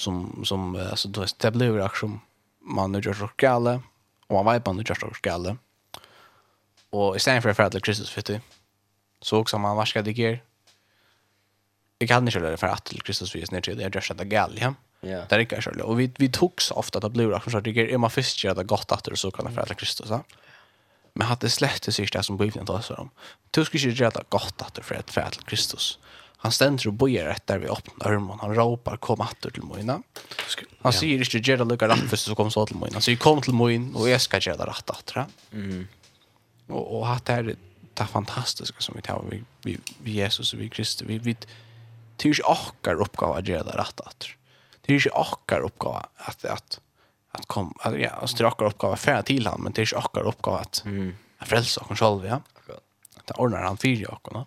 som 0.00 0.44
som 0.44 0.76
alltså 0.76 1.08
då 1.08 1.26
det 1.36 1.50
blev 1.50 1.76
reaktion 1.76 2.20
man 2.60 2.92
nu 2.92 3.00
gör 3.00 3.14
så 3.14 3.30
gale 3.36 3.80
och 4.26 4.44
man 4.44 4.54
vet 4.54 4.66
man 4.66 4.76
nu 4.76 4.82
gör 4.86 4.94
så 4.94 5.10
gale 5.22 5.56
och 6.90 7.16
istället 7.16 7.56
för 7.56 7.62
att 7.62 7.72
det 7.72 7.80
Kristus 7.80 8.10
fitte 8.10 8.40
så 9.22 9.38
också 9.38 9.58
man 9.58 9.76
varskar 9.76 10.02
det 10.02 10.12
ger 10.12 10.42
jag 11.98 12.08
kan 12.08 12.22
inte 12.22 12.32
köra 12.32 12.56
för 12.56 12.66
att 12.66 12.84
till 12.84 13.02
Kristus 13.02 13.34
vis 13.34 13.50
när 13.50 13.60
det 13.60 13.84
är 13.84 13.94
just 13.94 14.10
att 14.10 14.18
gal 14.18 14.58
ja 14.60 14.74
Ja. 15.00 15.24
Det 15.28 15.34
är 15.34 15.38
inte 15.38 15.62
så. 15.62 15.70
Och 15.84 16.00
vi 16.00 16.12
vi 16.18 16.28
tog 16.28 16.62
så 16.62 16.74
ofta 16.74 16.98
att 16.98 17.02
det 17.02 17.10
blev 17.10 17.30
reaktion 17.30 17.52
så 17.52 17.60
det 17.60 17.92
är 17.92 17.98
man 17.98 18.10
fisk 18.10 18.44
gör 18.44 18.54
det 18.54 18.64
gott 18.64 18.92
att 18.92 19.04
det 19.04 19.16
så 19.16 19.30
kan 19.30 19.54
för 19.54 19.60
att 19.60 19.76
Kristus 19.76 20.10
ja. 20.10 20.24
Men 21.12 21.26
hade 21.26 21.50
slett 21.50 21.82
det 21.82 21.92
sista 21.92 22.22
som 22.22 22.36
Bibeln 22.36 22.66
tar 22.66 22.80
så 22.80 22.94
om. 22.94 23.10
Du 23.50 23.64
skulle 23.64 23.82
ju 23.82 23.90
göra 23.90 24.10
det 24.10 24.24
gott 24.28 24.62
att 24.62 24.74
det 24.74 24.82
för 24.82 24.94
att 24.94 25.10
för 25.10 25.30
Kristus. 25.46 25.98
Han 26.42 26.52
ständer 26.52 26.86
och 26.86 26.92
bojar 26.92 27.24
rätt 27.24 27.46
där 27.46 27.58
vi 27.58 27.68
öppnar 27.68 28.12
armen. 28.12 28.38
Han 28.40 28.54
ropar 28.54 28.96
kom 28.96 29.20
åter 29.20 29.50
till 29.50 29.62
Moina. 29.62 30.02
Han 30.82 30.92
säger 30.92 31.18
inte 31.18 31.56
det 31.56 31.64
lucka 31.64 31.88
rätt 31.88 32.10
först 32.10 32.24
så 32.24 32.34
kom 32.34 32.50
så 32.50 32.66
till 32.66 32.76
Moina. 32.76 33.00
Så 33.00 33.16
kom 33.16 33.42
till 33.42 33.52
Moina 33.52 33.98
och 33.98 34.08
jag 34.08 34.20
ska 34.20 34.38
göra 34.38 34.66
rätt 34.66 34.90
att 34.90 35.14
Mm. 35.52 35.88
Och 36.66 36.98
och 36.98 37.08
att 37.08 37.24
det 37.24 37.32
är 37.32 37.56
det 37.94 38.06
fantastiska 38.06 38.80
som 38.80 38.94
vi 38.96 39.02
tar 39.02 39.24
vi 39.30 39.42
vi, 39.62 39.78
vi 40.02 40.10
Jesus 40.10 40.52
och 40.52 40.60
vi 40.60 40.68
Kristus. 40.68 41.08
Vi 41.08 41.18
vi 41.18 41.36
tyrs 42.16 42.40
åkar 42.40 42.94
uppgåva 43.00 43.38
att 43.38 43.48
göra 43.48 43.82
rätt 43.82 44.00
åter. 44.00 44.36
Tyrs 44.86 45.08
åkar 45.12 45.60
uppgåva 45.60 46.06
att 46.16 46.44
att 46.44 46.80
att 47.32 47.46
kom 47.46 47.74
att 47.80 48.00
ja, 48.00 48.10
att 48.10 48.30
sträcka 48.30 48.64
uppgåva 48.64 48.96
färd 48.96 49.24
till 49.24 49.46
han 49.46 49.60
men 49.62 49.72
tyrs 49.72 49.94
åkar 49.94 50.22
uppgåva 50.22 50.58
att 50.58 50.82
mm. 50.84 51.16
frälsa 51.40 51.80
oss 51.80 51.98
själva. 51.98 52.42
Ja. 52.68 52.74
Det 53.24 53.34
ordnar 53.34 53.62
han 53.62 53.76
för 53.76 53.88
jag 53.88 54.18
No? 54.32 54.46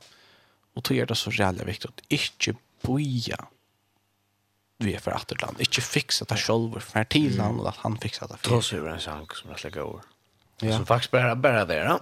Og 0.75 0.83
då 0.83 0.93
är 0.93 1.05
det 1.05 1.15
så 1.15 1.31
jävla 1.31 1.63
viktigt 1.63 1.89
att 1.89 2.01
inte 2.07 2.55
boja 2.81 3.47
vi 4.77 4.93
är 4.93 4.99
för 4.99 5.11
atterland. 5.11 5.59
Inte 5.59 5.81
fixa 5.81 6.25
det 6.25 6.37
själv 6.37 6.79
för 6.79 7.03
till 7.03 7.39
han, 7.39 7.59
och 7.59 7.69
att 7.69 7.75
han 7.75 7.97
fixar 7.97 8.27
det. 8.27 8.49
Då 8.49 8.61
så 8.61 8.75
är 8.75 8.87
en 8.87 8.99
sang 8.99 9.27
som 9.33 9.51
att 9.51 9.63
lägga 9.63 9.83
over. 9.83 10.01
Ja. 10.59 10.77
Som 10.77 10.85
faktiskt 10.85 11.11
bare 11.11 11.35
der, 11.35 11.65
där. 11.65 11.99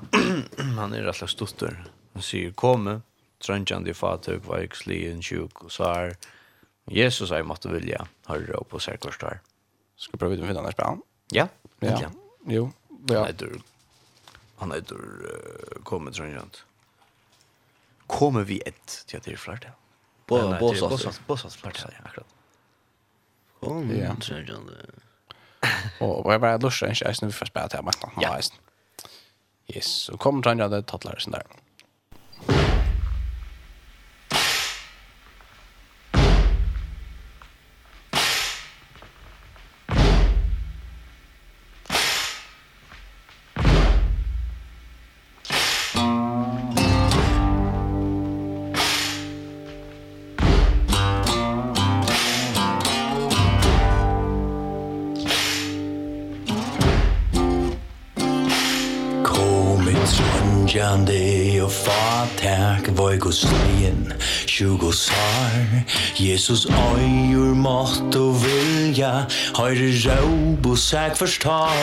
han 0.77 0.93
är 0.93 1.01
rätt 1.01 1.29
stutter. 1.29 1.83
Han 2.13 2.23
sier, 2.23 2.51
komme, 2.51 3.01
tröntjan 3.39 3.87
i 3.87 3.93
fatøk, 3.93 4.43
var 4.45 4.67
slien 4.75 5.21
sjuk 5.21 5.63
og 5.63 5.71
så. 5.71 6.13
Jesus 6.85 7.29
har 7.29 7.43
måtte 7.43 7.69
vilja 7.69 8.07
höra 8.25 8.53
upp 8.53 8.73
och 8.73 8.81
särkors 8.81 9.17
där. 9.17 9.39
Ska 9.95 10.17
pröva 10.17 10.33
ut 10.33 10.39
med 10.39 10.57
annars 10.57 10.75
bra? 10.75 10.97
Ja. 11.31 11.47
Ja. 11.79 12.11
Jo. 12.47 12.71
Ja. 13.07 13.19
Han 13.19 13.27
er 13.27 13.33
dur. 13.33 13.61
Han 14.57 14.71
är 14.71 14.93
uh, 14.93 15.83
komme, 15.83 16.11
tröntjant 16.11 16.63
kommer 18.11 18.43
vi 18.43 18.61
ett 18.65 19.03
till 19.07 19.17
att 19.17 19.23
det 19.23 19.31
är 19.31 19.37
flört. 19.37 19.65
På 20.25 20.57
Båsas. 20.59 21.21
Båsas 21.27 21.55
flört, 21.55 21.85
ja, 21.85 21.89
akkurat. 22.03 22.27
Kom, 23.59 23.91
ja. 23.97 24.15
Och 25.99 26.33
jag 26.33 26.41
bara 26.41 26.57
lustar 26.57 26.87
inte 26.87 27.05
ens 27.05 27.21
nu 27.21 27.27
vi 27.27 27.33
får 27.33 27.45
spela 27.45 27.67
till 27.67 27.77
här 27.77 27.83
mattan. 27.83 28.11
Ja. 28.21 28.39
Yes, 29.67 29.85
så 29.85 30.17
kommer 30.17 30.43
han 30.43 30.71
det 30.71 30.83
tattlar 30.83 31.15
och 31.15 31.21
sånt 31.21 31.35
där. 31.35 31.45
Høyre 69.61 70.17
råb 70.21 70.65
og 70.65 70.77
sæk 70.77 71.15
forstar 71.15 71.73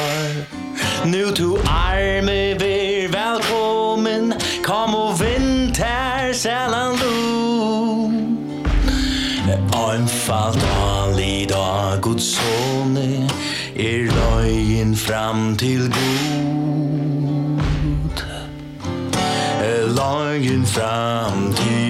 Nu 1.07 1.31
to 1.31 1.59
arme 1.67 2.59
vir 2.59 3.07
velkommen 3.13 4.33
Kom 4.65 4.95
og 4.95 5.21
vint 5.21 5.79
her 5.79 6.33
sælan 6.33 6.99
lo. 6.99 8.11
Anfalt 9.79 10.67
ali 10.83 11.47
da 11.47 12.01
Guds 12.03 12.35
sone 12.35 13.31
Er 13.77 14.11
løyen 14.19 14.97
fram 14.97 15.57
til 15.57 15.93
god 15.99 16.81
Er 19.63 19.87
løyen 19.99 20.67
fram 20.67 21.55
til 21.55 21.88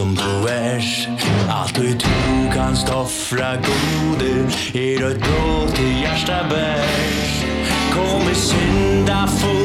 som 0.00 0.14
du 0.14 0.48
er. 0.48 0.80
Alt 1.50 1.76
du 1.76 1.82
du 1.82 2.52
kan 2.52 2.76
stoffra 2.76 3.54
gode 3.54 4.32
Er 4.74 5.04
og 5.04 5.16
blå 5.20 5.66
til 5.74 5.92
hjärsta 6.00 6.44
bär 6.50 6.84
Kom 7.92 8.30
i 8.30 8.34
synda 8.34 9.26
fot. 9.26 9.59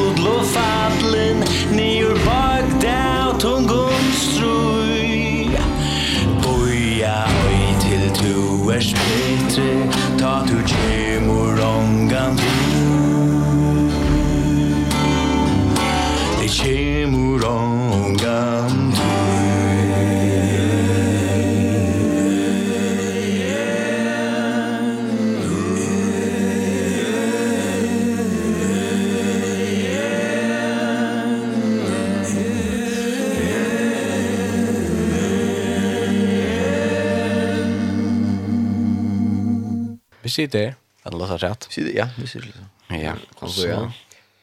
sitter 40.36 40.60
där. 40.60 40.76
Eller 41.04 41.18
låtsas 41.18 41.44
rätt. 41.44 41.68
Sitter, 41.70 41.98
ja, 41.98 42.08
vi 42.18 42.28
sitter 42.28 42.46
liksom. 42.46 42.66
Ja, 42.88 43.16
så. 43.48 43.68
Ja. 43.68 43.92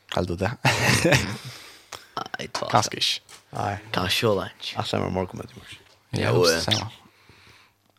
Kallt 0.09 0.39
det. 0.39 0.53
Nej, 2.39 2.49
ta. 2.53 2.69
inte. 2.71 3.23
Nej. 3.51 3.79
Ta 3.91 4.09
sjölunch. 4.09 4.75
Alltså 4.77 4.99
med 4.99 5.13
morgon 5.13 5.37
med 5.37 5.47
dig. 5.47 6.25
Ja, 6.25 6.45
så. 6.45 6.89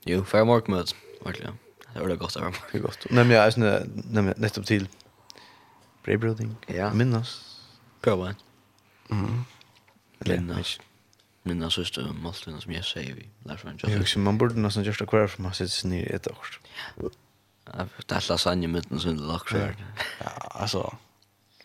Jo, 0.03 0.25
för 0.25 0.43
morgon 0.43 0.75
med. 0.75 0.91
Verkligen. 1.25 1.57
Det 1.93 1.99
var 1.99 2.07
det 2.07 2.15
gott 2.15 2.35
över. 2.35 2.55
Det 2.71 2.79
gott. 2.79 3.05
Nej, 3.09 3.23
men 3.23 3.35
jag 3.35 3.45
är 3.45 3.51
snä, 3.51 3.83
nej, 4.09 4.33
nettopp 4.37 4.65
till 4.65 4.87
Braybuilding. 6.03 6.55
Ja. 6.67 6.93
Minnas. 6.93 7.59
Prova. 8.01 8.35
Mm. 9.11 9.45
Minnas. 10.19 10.79
Minnas 11.43 11.77
just 11.77 11.95
det, 11.95 12.61
som 12.61 12.73
jag 12.73 12.85
säger 12.85 13.13
vi. 13.13 13.29
Lars 13.43 13.63
van 13.63 13.77
Johnson. 13.77 14.01
också 14.01 14.19
man 14.19 14.37
borde 14.37 14.55
nästan 14.55 14.83
just 14.83 15.01
akvara 15.01 15.27
för 15.27 15.41
man 15.41 15.53
sitter 15.53 15.87
ner 15.87 16.15
ett 16.15 16.27
år. 16.27 16.47
Ja. 16.95 17.09
Jag 17.65 17.87
vet 17.97 18.29
lasagne 18.29 18.67
med 18.67 18.85
den 18.89 18.99
sån 18.99 19.27
lock 19.27 19.47
shirt. 19.49 19.77
Ja, 20.19 20.29
alltså. 20.49 20.95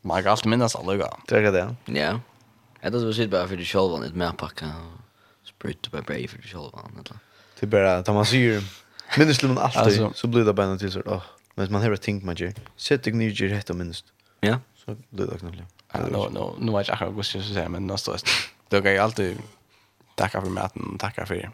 Man 0.02 0.22
kan 0.22 0.32
alltid 0.32 0.50
minnas 0.50 0.76
alla 0.76 0.96
gånger. 0.96 1.16
Det 1.28 1.36
är 1.36 1.52
det. 1.52 1.74
Ja. 1.84 2.20
Jeg 2.80 2.92
tror 2.92 3.00
så 3.00 3.12
sitter 3.12 3.30
bare 3.30 3.48
for 3.48 3.56
det 3.56 3.66
selv, 3.66 4.04
ett 4.04 4.14
mer 4.14 4.32
og 4.38 4.52
Sprut 5.44 5.90
bare 5.90 6.02
brei 6.02 6.28
for 6.28 6.38
det 6.38 6.48
selv. 6.48 6.70
eller. 6.74 7.18
Det 7.60 7.66
bara 7.66 8.02
ta 8.02 8.12
man 8.12 8.24
syr. 8.24 8.62
Minns 9.18 9.42
man 9.42 9.58
alltid 9.58 10.14
så 10.14 10.26
blir 10.26 10.44
det 10.44 10.52
bara 10.52 10.66
något 10.66 10.92
så 10.92 11.02
åh, 11.06 11.22
Men 11.54 11.72
man 11.72 11.82
har 11.82 11.92
ett 11.92 12.02
think 12.02 12.24
man 12.24 12.34
gör. 12.36 12.52
Sätt 12.76 13.02
dig 13.02 13.12
ner 13.12 13.42
i 13.42 13.48
rätt 13.48 13.76
minst. 13.76 14.04
Ja. 14.40 14.60
Så 14.76 14.96
blir 15.10 15.26
det 15.26 15.38
knappt. 15.38 15.56
Ja, 15.92 16.00
no 16.06 16.28
no 16.30 16.56
no 16.58 16.76
vet 16.76 16.88
jag 16.88 16.98
vad 17.00 17.16
jag 17.16 17.24
ska 17.24 17.42
säga 17.42 17.68
men 17.68 17.86
någonstans. 17.86 18.24
Det 18.68 18.82
kan 18.82 18.92
jag 18.92 19.04
alltid 19.04 19.38
tacka 20.14 20.40
för 20.40 20.50
maten, 20.50 20.98
tacka 20.98 21.26
för. 21.26 21.50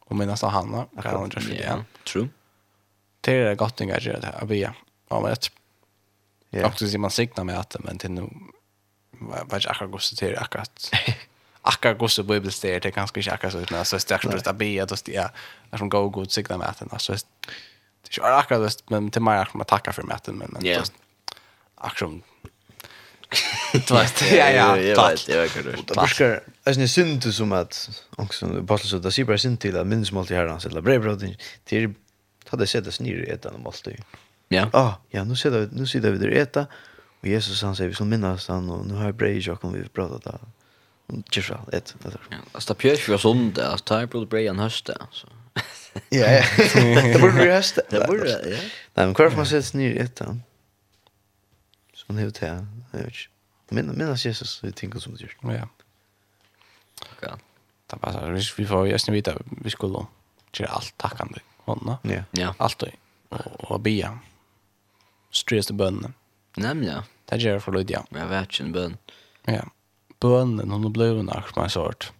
Och 0.00 0.16
minnas 0.16 0.42
Hanna, 0.42 0.86
kan 1.02 1.14
hon 1.14 1.30
göra 1.30 1.76
det. 1.76 1.84
True 2.04 2.28
det 3.20 3.32
är 3.32 3.54
gott 3.54 3.80
att 3.80 4.04
göra 4.04 4.20
det 4.20 4.26
här. 4.26 4.46
vi 4.46 4.60
ja, 4.60 5.20
men 5.20 5.22
det 5.22 5.50
Ja. 6.50 6.66
Också 6.66 6.88
ser 6.88 6.98
man 6.98 7.10
signa 7.10 7.44
med 7.44 7.58
att 7.58 7.76
men 7.80 7.98
till 7.98 8.10
nu 8.10 8.28
vad 9.20 9.64
jag 9.64 9.70
akkurat 9.70 9.90
går 9.90 10.16
till 10.16 10.38
akkurat. 10.38 10.90
Akkurat 11.62 11.98
går 11.98 12.08
så 12.08 12.22
bibelstär 12.22 12.80
det 12.80 12.90
kanske 12.90 13.20
inte 13.20 13.32
akkurat 13.32 13.52
så 13.52 13.58
utan 13.58 13.84
så 13.84 13.98
starkt 13.98 14.46
att 14.46 14.56
be 14.56 14.82
att 14.82 15.04
det 15.04 15.16
är 15.16 15.30
när 15.70 15.78
som 15.78 15.88
går 15.88 16.08
god 16.08 16.32
signa 16.32 16.58
med 16.58 16.68
att 16.68 16.92
alltså 16.92 17.12
det 18.02 18.18
är 18.18 18.38
akkurat 18.38 18.62
just 18.62 18.90
men 18.90 19.10
till 19.10 19.22
mig 19.22 19.46
att 19.54 19.68
tacka 19.68 19.92
för 19.92 20.02
maten 20.02 20.34
men 20.38 20.50
men 20.52 20.64
just 20.64 20.92
akkurat 21.74 22.12
Tvast. 23.86 24.32
Ja, 24.32 24.50
ja. 24.50 24.94
Tvast. 24.94 25.28
Ja, 25.28 25.46
du 25.62 25.72
Det 25.86 25.94
brukar 25.94 26.42
alltså 26.64 26.86
synd 26.88 27.34
som 27.34 27.52
att 27.52 27.90
också 28.16 28.46
bara 28.46 28.78
så 28.78 28.98
där 28.98 29.10
sig 29.10 29.24
bara 29.24 29.38
synd 29.38 29.60
till 29.60 29.76
att 29.76 29.86
minns 29.86 30.12
mål 30.12 30.26
till 30.26 30.36
herran 30.36 30.60
så 30.60 30.68
där 30.68 30.80
brevbröd 30.80 31.36
till 31.64 31.94
ta 32.50 32.56
det 32.56 32.66
sätta 32.66 32.90
snir 32.90 33.24
i 33.28 33.30
ett 33.30 33.46
annat 33.46 33.60
ju. 33.90 33.96
Ja. 34.48 34.70
Ah, 34.72 34.92
ja, 35.08 35.24
nu 35.24 35.36
sitter 35.36 35.68
nu 35.72 35.86
sitter 35.86 36.10
vi 36.10 36.18
där 36.18 36.28
äta. 36.28 36.66
och 37.20 37.26
Jesus 37.26 37.62
han 37.62 37.76
säger 37.76 37.88
vi 37.88 37.94
som 37.94 38.08
minnas 38.08 38.48
han 38.48 38.70
och 38.70 38.86
nu 38.86 38.94
har 38.94 39.12
brej 39.12 39.38
jag 39.38 39.60
kommer 39.60 39.78
vi 39.78 39.88
prata 39.88 40.30
där. 40.30 40.40
Just 41.32 41.48
så, 41.48 41.58
ett 41.72 41.94
där. 42.02 42.20
Ja, 42.30 42.36
alltså 42.52 42.74
pjörs 42.74 43.08
vi 43.08 43.18
sånt 43.18 43.54
där 43.54 43.74
att 43.74 43.84
ta 43.84 44.06
på 44.06 44.26
brejan 44.26 44.58
hösta 44.58 45.06
så. 45.10 45.26
Ja. 46.08 46.42
Det 46.74 47.20
borde 47.20 47.44
vi 47.44 47.50
hösta. 47.50 47.82
Det 47.90 48.06
borde 48.06 48.30
ja. 48.30 48.38
Nej, 48.94 49.06
men 49.06 49.14
kvar 49.14 49.30
man 49.36 49.46
sätter 49.46 49.78
ner 49.78 49.90
i 49.90 49.98
etan. 49.98 50.42
Så 51.94 52.04
man 52.08 52.18
hur 52.18 52.30
det 52.30 52.46
är. 52.46 52.66
inte. 52.92 53.30
minnas 53.92 54.26
Jesus 54.26 54.64
vi 54.64 54.72
tänker 54.72 54.98
som 54.98 55.14
det 55.14 55.22
gör. 55.22 55.36
Ja. 55.42 55.68
Okej. 57.16 57.32
Det 57.86 57.96
passar. 57.96 58.54
Vi 58.56 58.66
får 58.66 58.86
ju 58.86 58.92
vita 59.12 59.38
vi 59.64 59.70
skulle 59.70 60.04
göra 60.52 60.70
allt 60.70 60.94
tackande 60.96 61.38
honom. 61.70 61.96
Ja. 62.02 62.22
ja. 62.30 62.54
Allt 62.58 62.82
och 62.82 63.70
och 63.70 63.80
be. 63.80 64.18
Stress 65.30 65.70
till. 65.70 66.12
Nämn 66.56 66.84
ja. 66.84 67.04
Det 67.24 67.36
gör 67.36 67.58
för 67.58 67.72
Lydia. 67.72 68.04
ja. 68.10 68.18
Jag 68.18 68.26
vet 68.26 68.60
en 68.60 68.72
bön. 68.72 68.96
Ja. 69.44 69.62
Bönen 70.20 70.70
hon 70.70 70.92
blev 70.92 71.18
en 71.18 71.30
action 71.30 71.70
sort. 71.70 72.12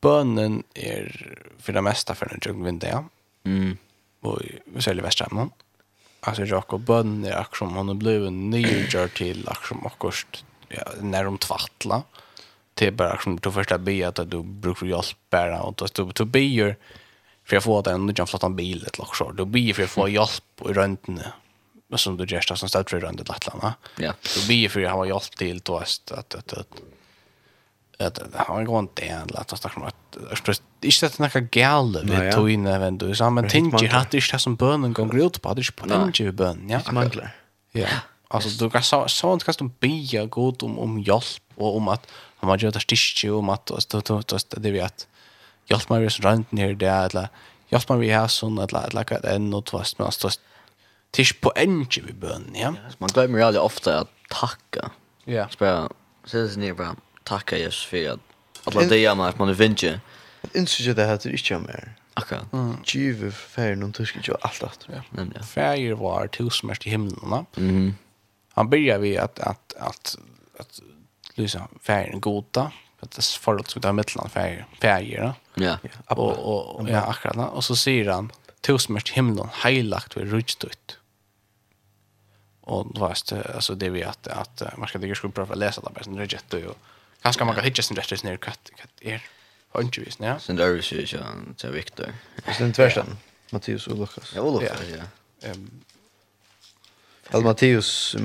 Bönen 0.00 0.62
är 0.74 1.36
för 1.58 1.72
det 1.72 1.82
mesta 1.82 2.14
för 2.14 2.26
den 2.26 2.40
jungen 2.44 2.64
vinter 2.64 2.88
ja. 2.88 3.04
Mm. 3.44 3.76
Och 4.20 4.40
vi 4.64 4.82
säljer 4.82 5.02
västramman. 5.02 5.50
Alltså 6.20 6.44
jag 6.44 6.74
och 6.74 6.80
bönen 6.80 7.24
är 7.24 7.46
som 7.68 7.76
hon 7.76 7.98
blev 7.98 8.26
en 8.26 8.50
ny 8.50 8.86
jar 8.88 9.08
till 9.08 9.48
action 9.48 9.80
som 9.82 9.90
kost 9.98 10.44
ja, 10.68 10.82
när 11.00 11.24
de 11.24 11.38
tvattla. 11.38 12.02
Det 12.74 12.86
är 12.86 12.90
bara 12.90 13.18
som 13.18 13.36
du 13.36 13.52
första 13.52 13.78
be 13.78 14.08
att 14.08 14.30
du 14.30 14.42
brukar 14.42 14.86
hjälp 14.86 15.16
bara 15.30 15.62
och 15.62 15.74
du 15.94 16.12
du 16.12 16.24
be 16.24 16.76
för 17.46 17.56
jag 17.56 17.62
får 17.62 17.82
den 17.82 18.08
och 18.08 18.18
jag 18.18 18.28
flottan 18.28 18.56
bil 18.56 18.84
ett 18.86 18.98
lock 18.98 19.16
så 19.16 19.32
då 19.32 19.44
blir 19.44 19.74
för 19.74 19.82
jag 19.82 19.90
får 19.90 20.08
hjälp 20.08 20.60
i 20.68 20.72
röntgen 20.72 21.20
men 21.88 21.98
som 21.98 22.16
du 22.16 22.26
gärsta 22.26 22.56
som 22.56 22.68
ställt 22.68 22.90
för 22.90 23.00
röntgen 23.00 23.26
Lattland 23.28 23.62
ja 23.96 24.12
då 24.36 24.46
blir 24.46 24.68
för 24.68 24.80
jag 24.80 24.90
har 24.90 25.04
hjälp 25.04 25.36
till 25.36 25.60
då 25.64 25.76
att 25.78 26.12
att 26.12 26.34
att 26.34 26.66
att 27.98 28.20
har 28.34 28.58
en 28.60 28.64
grund 28.64 28.88
det 28.94 29.08
är 29.08 29.26
lätt 29.26 29.52
att 29.52 29.58
snacka 29.58 29.80
om 29.80 29.86
att 29.86 30.16
inte 30.82 31.06
att 31.06 31.14
snacka 31.14 31.48
gäll 31.52 32.00
vi 32.04 32.32
tog 32.32 32.50
in 32.50 32.66
även 32.66 32.98
du 32.98 33.14
så 33.14 33.30
men 33.30 33.48
tänker 33.48 33.94
att 33.94 34.10
det 34.10 34.18
är 34.18 34.38
som 34.38 34.56
bönen 34.56 34.92
går 34.92 35.18
ut 35.18 35.42
på 35.42 35.54
det 35.54 35.60
är 35.60 35.72
på 35.72 35.86
den 35.86 36.36
bön 36.36 36.68
ja 36.68 36.80
manglar 36.92 37.34
ja 37.72 37.86
alltså 38.28 38.64
du 38.64 38.70
kan 38.70 38.82
så 38.82 39.08
så 39.08 39.38
kan 39.38 39.54
du 39.58 39.70
be 39.80 40.26
god 40.26 40.62
om 40.62 40.78
om 40.78 41.00
hjälp 41.00 41.42
och 41.54 41.76
om 41.76 41.88
att 41.88 42.06
han 42.36 42.50
har 42.50 42.58
gjort 42.58 42.74
det 42.74 42.80
stitch 42.80 43.24
om 43.24 43.48
att 43.48 43.66
då 43.66 43.78
då 43.90 44.22
då 44.26 44.38
det 44.56 44.70
vet 44.70 45.06
hjelp 45.70 45.90
meg 45.90 46.06
hvis 46.06 46.20
rønten 46.24 46.60
her 46.60 46.76
det, 46.78 46.92
eller 47.10 47.30
hjelp 47.72 47.90
meg 47.90 48.04
vi 48.04 48.12
her 48.14 48.28
sånn, 48.32 48.60
eller 48.62 48.92
hva 48.92 49.20
det 49.22 49.32
er 49.32 49.42
noe 49.42 49.64
tvast, 49.66 49.98
men 49.98 50.08
altså, 50.08 50.32
det 51.10 51.22
er 51.22 51.28
ikke 51.28 51.46
på 51.48 51.54
enge 51.62 52.04
vi 52.06 52.14
bønnen, 52.14 52.54
ja. 52.58 52.74
Man 53.02 53.12
glemmer 53.14 53.42
jo 53.42 53.48
aldri 53.50 53.62
ofte 53.62 53.98
å 54.02 54.06
takke. 54.32 54.90
Ja. 55.26 55.48
Så 55.50 55.62
bare, 55.62 55.86
så 56.26 56.38
er 56.38 56.46
det 56.46 56.54
sånn, 56.54 56.70
bare, 56.78 56.98
takke 57.26 57.58
Jesus 57.58 57.86
for 57.90 58.14
at 58.14 58.32
alle 58.66 58.88
det 58.90 58.98
gjør 59.00 59.22
at 59.26 59.38
man 59.38 59.50
er 59.50 59.58
vinter. 59.58 60.00
Jeg 60.42 60.52
innsyns 60.62 60.90
jo 60.90 60.94
det 60.98 61.06
her 61.06 61.20
til 61.22 61.34
ikke 61.34 61.60
mer. 61.62 61.94
Akkurat. 62.16 62.54
Tjuve 62.88 63.28
færre 63.34 63.76
noen 63.76 63.92
tysker 63.94 64.22
ikke 64.22 64.38
alt 64.46 64.86
ja 64.88 65.02
Nemlig. 65.14 65.42
Færre 65.44 65.98
var 66.00 66.30
tusenmest 66.32 66.86
i 66.86 66.94
himmelen, 66.94 67.34
da. 67.34 67.42
Han 68.56 68.70
börjar 68.70 68.98
vi 68.98 69.18
att 69.18 69.38
att 69.38 69.74
att 69.78 70.16
att 70.58 70.80
lysa 71.34 71.68
färgen 71.82 72.20
goda 72.20 72.72
det 73.16 73.24
får 73.24 73.62
som 73.68 73.80
det 73.80 73.88
är 73.88 73.92
mellan 73.92 74.30
färger. 74.80 75.34
Ja. 75.54 75.78
Och, 76.06 76.18
och, 76.18 76.80
och, 76.80 76.90
ja, 76.90 77.00
akkurat. 77.00 77.52
Och 77.52 77.64
så 77.64 77.76
säger 77.76 78.10
han, 78.10 78.32
tusenmörst 78.60 79.08
himlen 79.08 79.48
heilagt 79.52 80.16
vid 80.16 80.30
rujtut. 80.30 80.98
Och 82.60 82.94
då 82.94 83.08
vet 83.08 83.26
det, 83.26 83.54
alltså 83.54 83.74
det 83.74 83.88
vi 83.88 84.02
att, 84.02 84.26
att 84.26 84.62
man 84.76 84.88
ska 84.88 84.98
inte 84.98 85.30
pröva 85.30 85.52
att 85.52 85.58
läsa 85.58 85.80
det 85.80 85.90
här, 85.96 86.02
sen 86.02 86.18
reject 86.18 86.54
och 86.54 86.60
man 87.46 87.54
kan 87.54 87.64
hitta 87.64 87.82
sin 87.82 87.96
rätt 87.96 88.22
ner 88.22 88.36
katt, 88.36 88.70
katt 88.76 88.90
är 89.00 89.22
hundvis 89.68 90.16
ja. 90.20 90.38
Sen 90.38 90.56
där 90.56 90.66
är 90.66 90.74
ju 90.74 91.06
så 91.06 91.18
så 91.56 91.70
Viktor. 91.70 92.06
Sen 92.58 92.72
tvärsen. 92.72 93.06
Mattias 93.50 93.86
och 93.86 93.98
Lukas. 93.98 94.32
Ja, 94.34 94.50
Lukas, 94.50 94.80
ja. 94.96 95.48
Ehm 95.48 95.70
Al 97.30 97.42
Mattias 97.42 98.16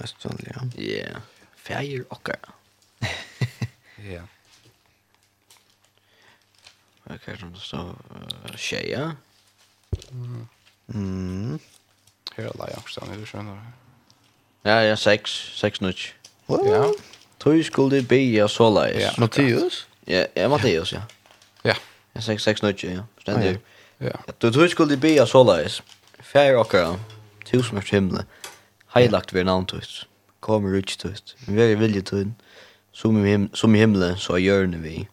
mest 0.00 0.24
vanliga. 0.24 0.70
Ja. 0.76 1.18
Färger 1.56 2.04
och. 2.08 2.28
Ja. 4.12 4.22
Vad 7.04 7.20
kan 7.22 7.36
som 7.36 7.54
så 7.54 7.96
tjeja? 8.56 9.16
Mm. 10.10 10.48
Mm. 10.94 11.58
Här 12.36 12.44
är 12.44 12.52
Lajakstan, 12.58 13.10
är 13.10 13.16
du 13.16 13.26
skön 13.26 13.58
Ja, 14.62 14.82
ja, 14.82 14.96
sex. 14.96 15.30
Sex 15.54 15.80
nutch. 15.80 16.12
Ja. 16.48 16.92
Tøy 17.38 17.62
skulle 17.62 18.02
be 18.02 18.16
ja 18.16 18.48
så 18.48 18.70
lais. 18.70 19.02
Ja. 19.02 19.10
Matteus? 19.18 19.86
Ja, 20.06 20.26
ja, 20.36 20.48
Matteus, 20.48 20.92
ja. 20.92 21.02
Ja. 21.62 21.74
Ja, 22.12 22.20
sex, 22.20 22.42
sex 22.42 22.62
nutch, 22.62 22.84
ja. 22.84 23.04
Stendur. 23.20 23.58
Ja. 24.00 24.16
Du 24.40 24.50
tøy 24.52 24.68
skulle 24.68 24.96
be 24.96 25.14
ja 25.14 25.26
så 25.26 25.44
lais. 25.44 25.82
Fair 26.20 26.56
okkar. 26.56 26.98
Tusen 27.44 27.74
mer 27.74 27.84
himle. 27.90 28.24
Heilagt 28.94 29.34
vi 29.34 29.44
navn 29.44 29.66
tøyst. 29.66 30.06
Kommer 30.40 30.78
ut 30.78 30.96
tøyst. 30.98 31.36
Vi 31.46 31.62
er 31.62 31.76
vilje 31.76 32.02
tøyst 32.02 32.30
som 32.94 33.16
i, 33.18 33.30
him 33.30 33.48
som 33.52 33.74
i 33.74 33.82
himmelen 33.82 34.16
så 34.16 34.38
er 34.38 34.66
vi. 34.78 35.08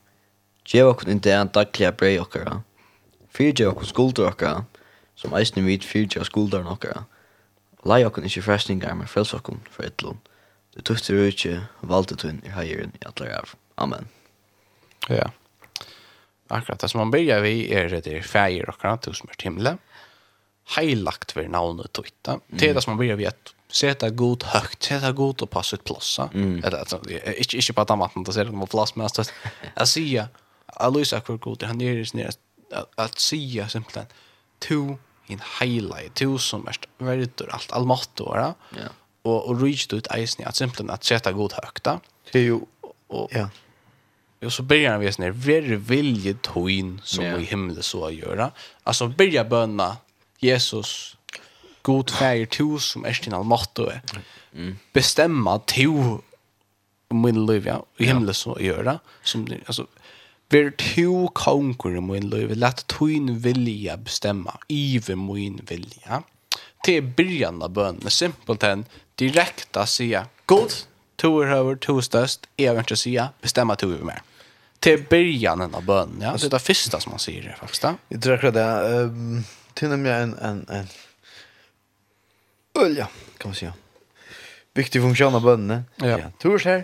Gjev 0.69 0.91
okkur 0.93 1.09
inn 1.09 1.19
det 1.19 1.33
en 1.33 1.49
daglige 1.49 1.91
brei 1.97 2.19
okkara. 2.21 2.61
Fyrtje 3.33 3.67
okkur 3.71 3.87
skulder 3.89 4.29
okkara, 4.29 4.65
som 5.15 5.33
eisne 5.33 5.63
vid 5.65 5.83
fyrtjev 5.83 6.27
skulderen 6.29 6.69
okkara. 6.69 7.05
Lai 7.85 8.03
okkur 8.05 8.27
ikkje 8.27 8.45
frestingar 8.45 8.93
men 8.95 9.09
frels 9.09 9.33
okkur 9.33 9.57
for 9.73 9.87
etlun. 9.87 10.19
Du 10.75 10.81
tukter 10.85 11.17
utje, 11.25 11.57
valde 11.81 12.15
tunn 12.15 12.39
i 12.45 12.53
heieren 12.53 12.93
i 12.95 13.05
atler 13.09 13.33
av. 13.35 13.55
Amen. 13.81 14.07
Ja. 15.09 15.31
Akkurat, 16.51 16.79
det 16.79 16.91
som 16.91 17.01
man 17.01 17.11
byrja 17.11 17.39
vi 17.43 17.55
er 17.73 17.89
det 17.89 18.05
der 18.05 18.21
feir 18.27 18.69
okkara, 18.69 18.99
tusen 19.01 19.27
mer 19.27 19.39
timle. 19.41 19.73
Heilagt 20.75 21.33
vi 21.35 21.47
navnet 21.49 21.91
tøyta. 21.97 22.37
Det 22.47 22.69
er 22.69 22.77
det 22.77 22.85
som 22.85 22.93
man 22.93 23.01
byrja 23.01 23.17
vi 23.19 23.27
at 23.31 23.53
sätta 23.71 24.09
god 24.09 24.43
högt, 24.43 24.83
sätta 24.83 25.11
god 25.11 25.41
och 25.41 25.49
passa 25.49 25.75
ett 25.75 25.83
plossa. 25.83 26.29
Mm. 26.33 26.63
Eller 26.63 26.77
alltså 26.77 27.01
inte 27.09 27.55
inte 27.55 27.73
bara 27.73 28.05
att 28.05 28.25
då 28.25 28.33
ser 28.33 28.45
det 28.45 28.51
på 28.51 28.67
plats 28.67 28.95
men 28.95 29.03
alltså 29.03 29.23
jag 29.75 29.87
ser 29.87 30.27
Alois 30.65 31.09
kvar 31.09 31.37
god 31.37 31.63
han 31.63 31.81
är 31.81 31.91
ju 31.91 32.05
nära 32.13 32.31
att 32.95 33.19
se 33.19 33.65
simpelt 33.69 34.13
to 34.59 34.97
in 35.27 35.41
highlight 35.61 36.15
to 36.15 36.37
som 36.37 36.61
mest 36.61 36.81
väldigt 36.97 37.41
allt 37.49 37.71
allmatt 37.71 38.19
va. 38.19 38.55
Ja. 38.69 38.89
Och 39.21 39.49
och 39.49 39.61
reach 39.61 39.93
ut 39.93 40.07
isen 40.15 40.47
att 40.47 40.55
simpelt 40.55 40.89
att 40.89 41.03
sätta 41.03 41.31
god 41.31 41.53
högt. 41.53 41.83
då 41.83 41.99
Det 42.31 42.39
är 42.39 42.43
ju 42.43 42.59
och 43.07 43.29
ja. 43.31 43.49
Och 44.45 44.53
så 44.53 44.63
börjar 44.63 44.97
vi 44.97 45.11
snär 45.11 45.31
very 45.31 45.75
vilje 45.75 46.33
toin 46.33 47.01
som 47.03 47.25
i 47.25 47.43
himlen 47.43 47.83
så 47.83 48.05
att 48.05 48.13
göra. 48.13 48.51
Alltså 48.83 49.07
börja 49.07 49.43
bönna 49.43 49.97
Jesus 50.39 51.17
god 51.81 52.09
färger 52.09 52.45
to 52.45 52.79
som 52.79 53.05
är 53.05 53.13
sin 53.13 53.33
allmåtto 53.33 53.91
mm. 54.53 54.77
bestämma 54.93 55.59
to 55.59 56.21
om 57.07 57.21
min 57.21 57.45
liv 57.45 57.67
ja 57.67 57.85
i 57.97 58.05
himlen 58.05 58.33
så 58.33 58.57
göra 58.59 58.99
som 59.23 59.47
alltså 59.65 59.87
Ver 60.51 60.69
to 60.71 61.27
konkur 61.27 61.97
i 61.97 62.01
min 62.01 62.29
liv, 62.29 62.51
låt 62.55 62.87
tøyn 62.87 63.37
vilja 63.39 63.97
bestämma 63.97 64.57
ive 64.67 65.15
min 65.15 65.61
vilja. 65.67 66.23
Till 66.83 67.03
början 67.03 67.61
av 67.61 67.69
bön 67.69 67.99
med 68.03 68.11
simpelt 68.11 68.63
hen, 68.63 68.85
direkta 69.15 69.85
säga 69.85 70.25
god, 70.45 70.73
to 71.15 71.41
er 71.41 71.47
över 71.47 71.75
to 71.75 71.97
er 71.97 72.01
størst, 72.01 72.49
jeg 72.57 72.75
vil 72.75 72.81
ikke 72.81 73.75
to 73.75 73.87
över 73.87 74.03
mer. 74.03 74.21
Till 74.79 75.03
början 75.09 75.61
av 75.61 75.85
bön 75.85 76.19
ja. 76.21 76.33
Det 76.33 76.43
är 76.43 76.49
det 76.49 76.59
första 76.59 76.99
som 76.99 77.09
man 77.09 77.19
säger 77.19 77.55
faktiskt. 77.59 77.81
Da. 77.81 77.95
Jeg 78.09 78.21
tror 78.21 78.33
akkurat 78.33 78.53
det, 78.53 79.03
um, 79.03 79.43
till 79.73 79.91
og 79.91 79.99
med 79.99 80.23
en, 80.23 80.33
en, 80.41 80.65
en 80.69 80.87
Ölja, 82.73 83.07
kan 83.37 83.49
man 83.49 83.55
säga. 83.55 83.73
Viktig 84.73 85.01
funktion 85.01 85.35
av 85.35 85.41
bönnen. 85.41 85.83
Ja. 85.95 86.07
ja. 86.07 86.31
Tors 86.39 86.65
här, 86.65 86.83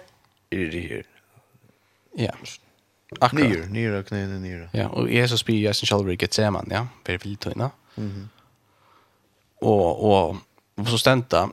är 0.50 0.66
det 0.66 0.80
här. 0.80 1.04
Ja. 2.16 2.32
Akkurat. 3.20 3.50
Nyr, 3.50 3.66
nyr, 3.66 3.92
och 3.92 4.08
knä, 4.08 4.28
nyr. 4.28 4.70
Ja, 4.74 4.90
och 4.90 5.10
Jesus 5.10 5.46
blir 5.46 5.56
ju 5.56 5.74
sen 5.74 5.88
själv 5.88 6.08
riket 6.08 6.34
ser 6.34 6.52
man, 6.52 6.68
ja. 6.72 6.88
Väldigt 7.06 7.26
vill 7.26 7.38
tuna. 7.38 7.72
Mhm. 7.96 8.10
Mm 8.10 8.30
och 9.62 10.36
och 10.78 10.88
så 10.88 10.98
stenta. 10.98 11.50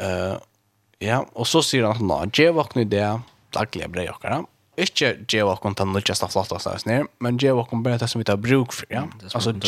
Eh 0.00 0.30
uh, 0.30 0.36
ja, 0.98 1.26
och 1.32 1.48
så 1.48 1.62
säger 1.62 1.84
han 1.84 2.06
nå, 2.06 2.30
ge 2.32 2.50
vakna 2.50 2.84
det 2.84 3.20
dagliga 3.50 3.88
brev 3.88 4.10
och 4.10 4.22
kan. 4.22 4.46
Ikke 4.76 5.16
ge 5.28 5.42
vakna 5.42 5.70
den 5.70 5.96
av 5.96 6.00
flottast 6.00 6.36
av 6.36 6.58
stafla 6.58 7.06
men 7.18 7.38
ge 7.38 7.52
vakna 7.52 7.80
bare 7.80 7.98
det 7.98 8.08
som 8.08 8.18
vi 8.18 8.24
tar 8.24 8.36
bruk 8.36 8.72
for, 8.72 8.86
ja. 8.90 9.08
Alltså 9.34 9.50
ge 9.50 9.60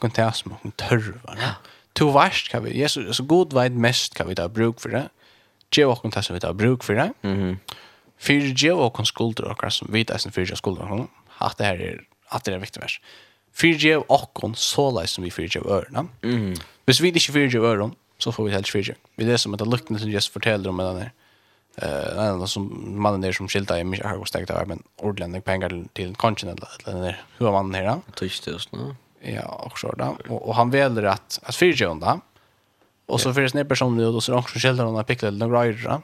til 0.00 0.10
det 0.16 0.34
som 0.34 0.54
vi 0.62 0.70
tørver, 0.70 1.36
ja 1.36 1.54
to 1.94 2.10
värst 2.10 2.50
kan 2.50 2.64
vi. 2.64 2.78
Jesus 2.78 3.16
så 3.16 3.22
god 3.22 3.52
vet 3.52 3.72
mest 3.72 4.14
kan 4.14 4.28
vi 4.28 4.34
ta 4.34 4.48
bruk 4.48 4.80
för 4.80 4.88
det. 4.88 5.08
Ge 5.76 5.84
och 5.84 6.02
kontas 6.02 6.30
vi 6.30 6.40
ta 6.40 6.52
bruk 6.52 6.84
för 6.84 6.94
det. 6.94 7.12
Mhm. 7.22 7.58
För 8.18 8.32
ge 8.32 8.70
och 8.70 8.92
kon 8.92 9.06
skulder 9.06 9.44
och 9.44 9.72
som 9.72 9.92
vet 9.92 10.10
att 10.10 10.20
sen 10.20 10.32
för 10.32 10.42
ge 10.42 10.56
skulder 10.56 10.82
honom. 10.82 11.08
Att 11.38 11.58
det 11.58 11.64
här 11.64 11.80
är 11.80 12.00
att 12.28 12.44
det 12.44 12.54
är 12.54 12.58
viktigt 12.58 12.82
vers. 12.82 13.00
För 13.52 13.66
ge 13.66 13.96
och 13.96 14.32
kon 14.32 14.54
så 14.54 15.00
läs 15.00 15.10
som 15.10 15.24
vi 15.24 15.30
för 15.30 15.42
ge 15.42 15.60
örna. 15.60 16.06
Mhm. 16.22 16.54
Hvis 16.84 17.00
vi 17.00 17.08
inte 17.08 17.20
för 17.20 17.38
ge 17.38 17.58
örna 17.58 17.90
så 18.18 18.32
får 18.32 18.44
vi 18.44 18.50
helt 18.50 18.68
för 18.68 18.78
ge. 18.78 18.94
Vi 19.16 19.24
det 19.24 19.38
som 19.38 19.54
att 19.54 19.68
lukten 19.68 19.98
som 19.98 20.10
Jesus 20.10 20.32
fortäller 20.32 20.70
om 20.70 20.76
den 20.76 20.96
där. 20.96 21.12
Eh, 21.76 22.34
uh, 22.34 22.44
som 22.44 22.92
mannen 23.02 23.20
där 23.20 23.32
som 23.32 23.48
skilta 23.48 23.80
i 23.80 23.84
mig 23.84 24.00
har 24.04 24.16
gått 24.16 24.28
stegt 24.28 24.50
av 24.50 24.68
men 24.68 24.82
ordländig 24.96 25.44
pengar 25.44 25.84
till 25.92 26.14
kontinent 26.14 26.60
eller 26.86 27.24
hur 27.38 27.52
man 27.52 27.74
här. 27.74 28.00
Tyst 28.14 28.46
just 28.46 28.72
nu. 28.72 28.94
Ja, 29.24 29.68
och 29.70 29.78
så 29.78 29.92
där. 29.92 30.30
Och, 30.32 30.48
och 30.48 30.54
han 30.54 30.70
väljer 30.70 31.02
att 31.02 31.40
att 31.42 31.56
fyra 31.56 31.86
undan. 31.86 32.20
Och 33.06 33.20
så 33.20 33.34
finns 33.34 33.52
det 33.52 33.60
en 33.60 33.68
person 33.68 33.96
nu 33.96 34.04
då 34.04 34.20
så 34.20 34.34
också 34.34 34.58
skildrar 34.58 34.84
hon 34.84 34.96
att 34.96 35.06
pickla 35.06 35.30
den 35.30 35.50
grejer. 35.50 36.00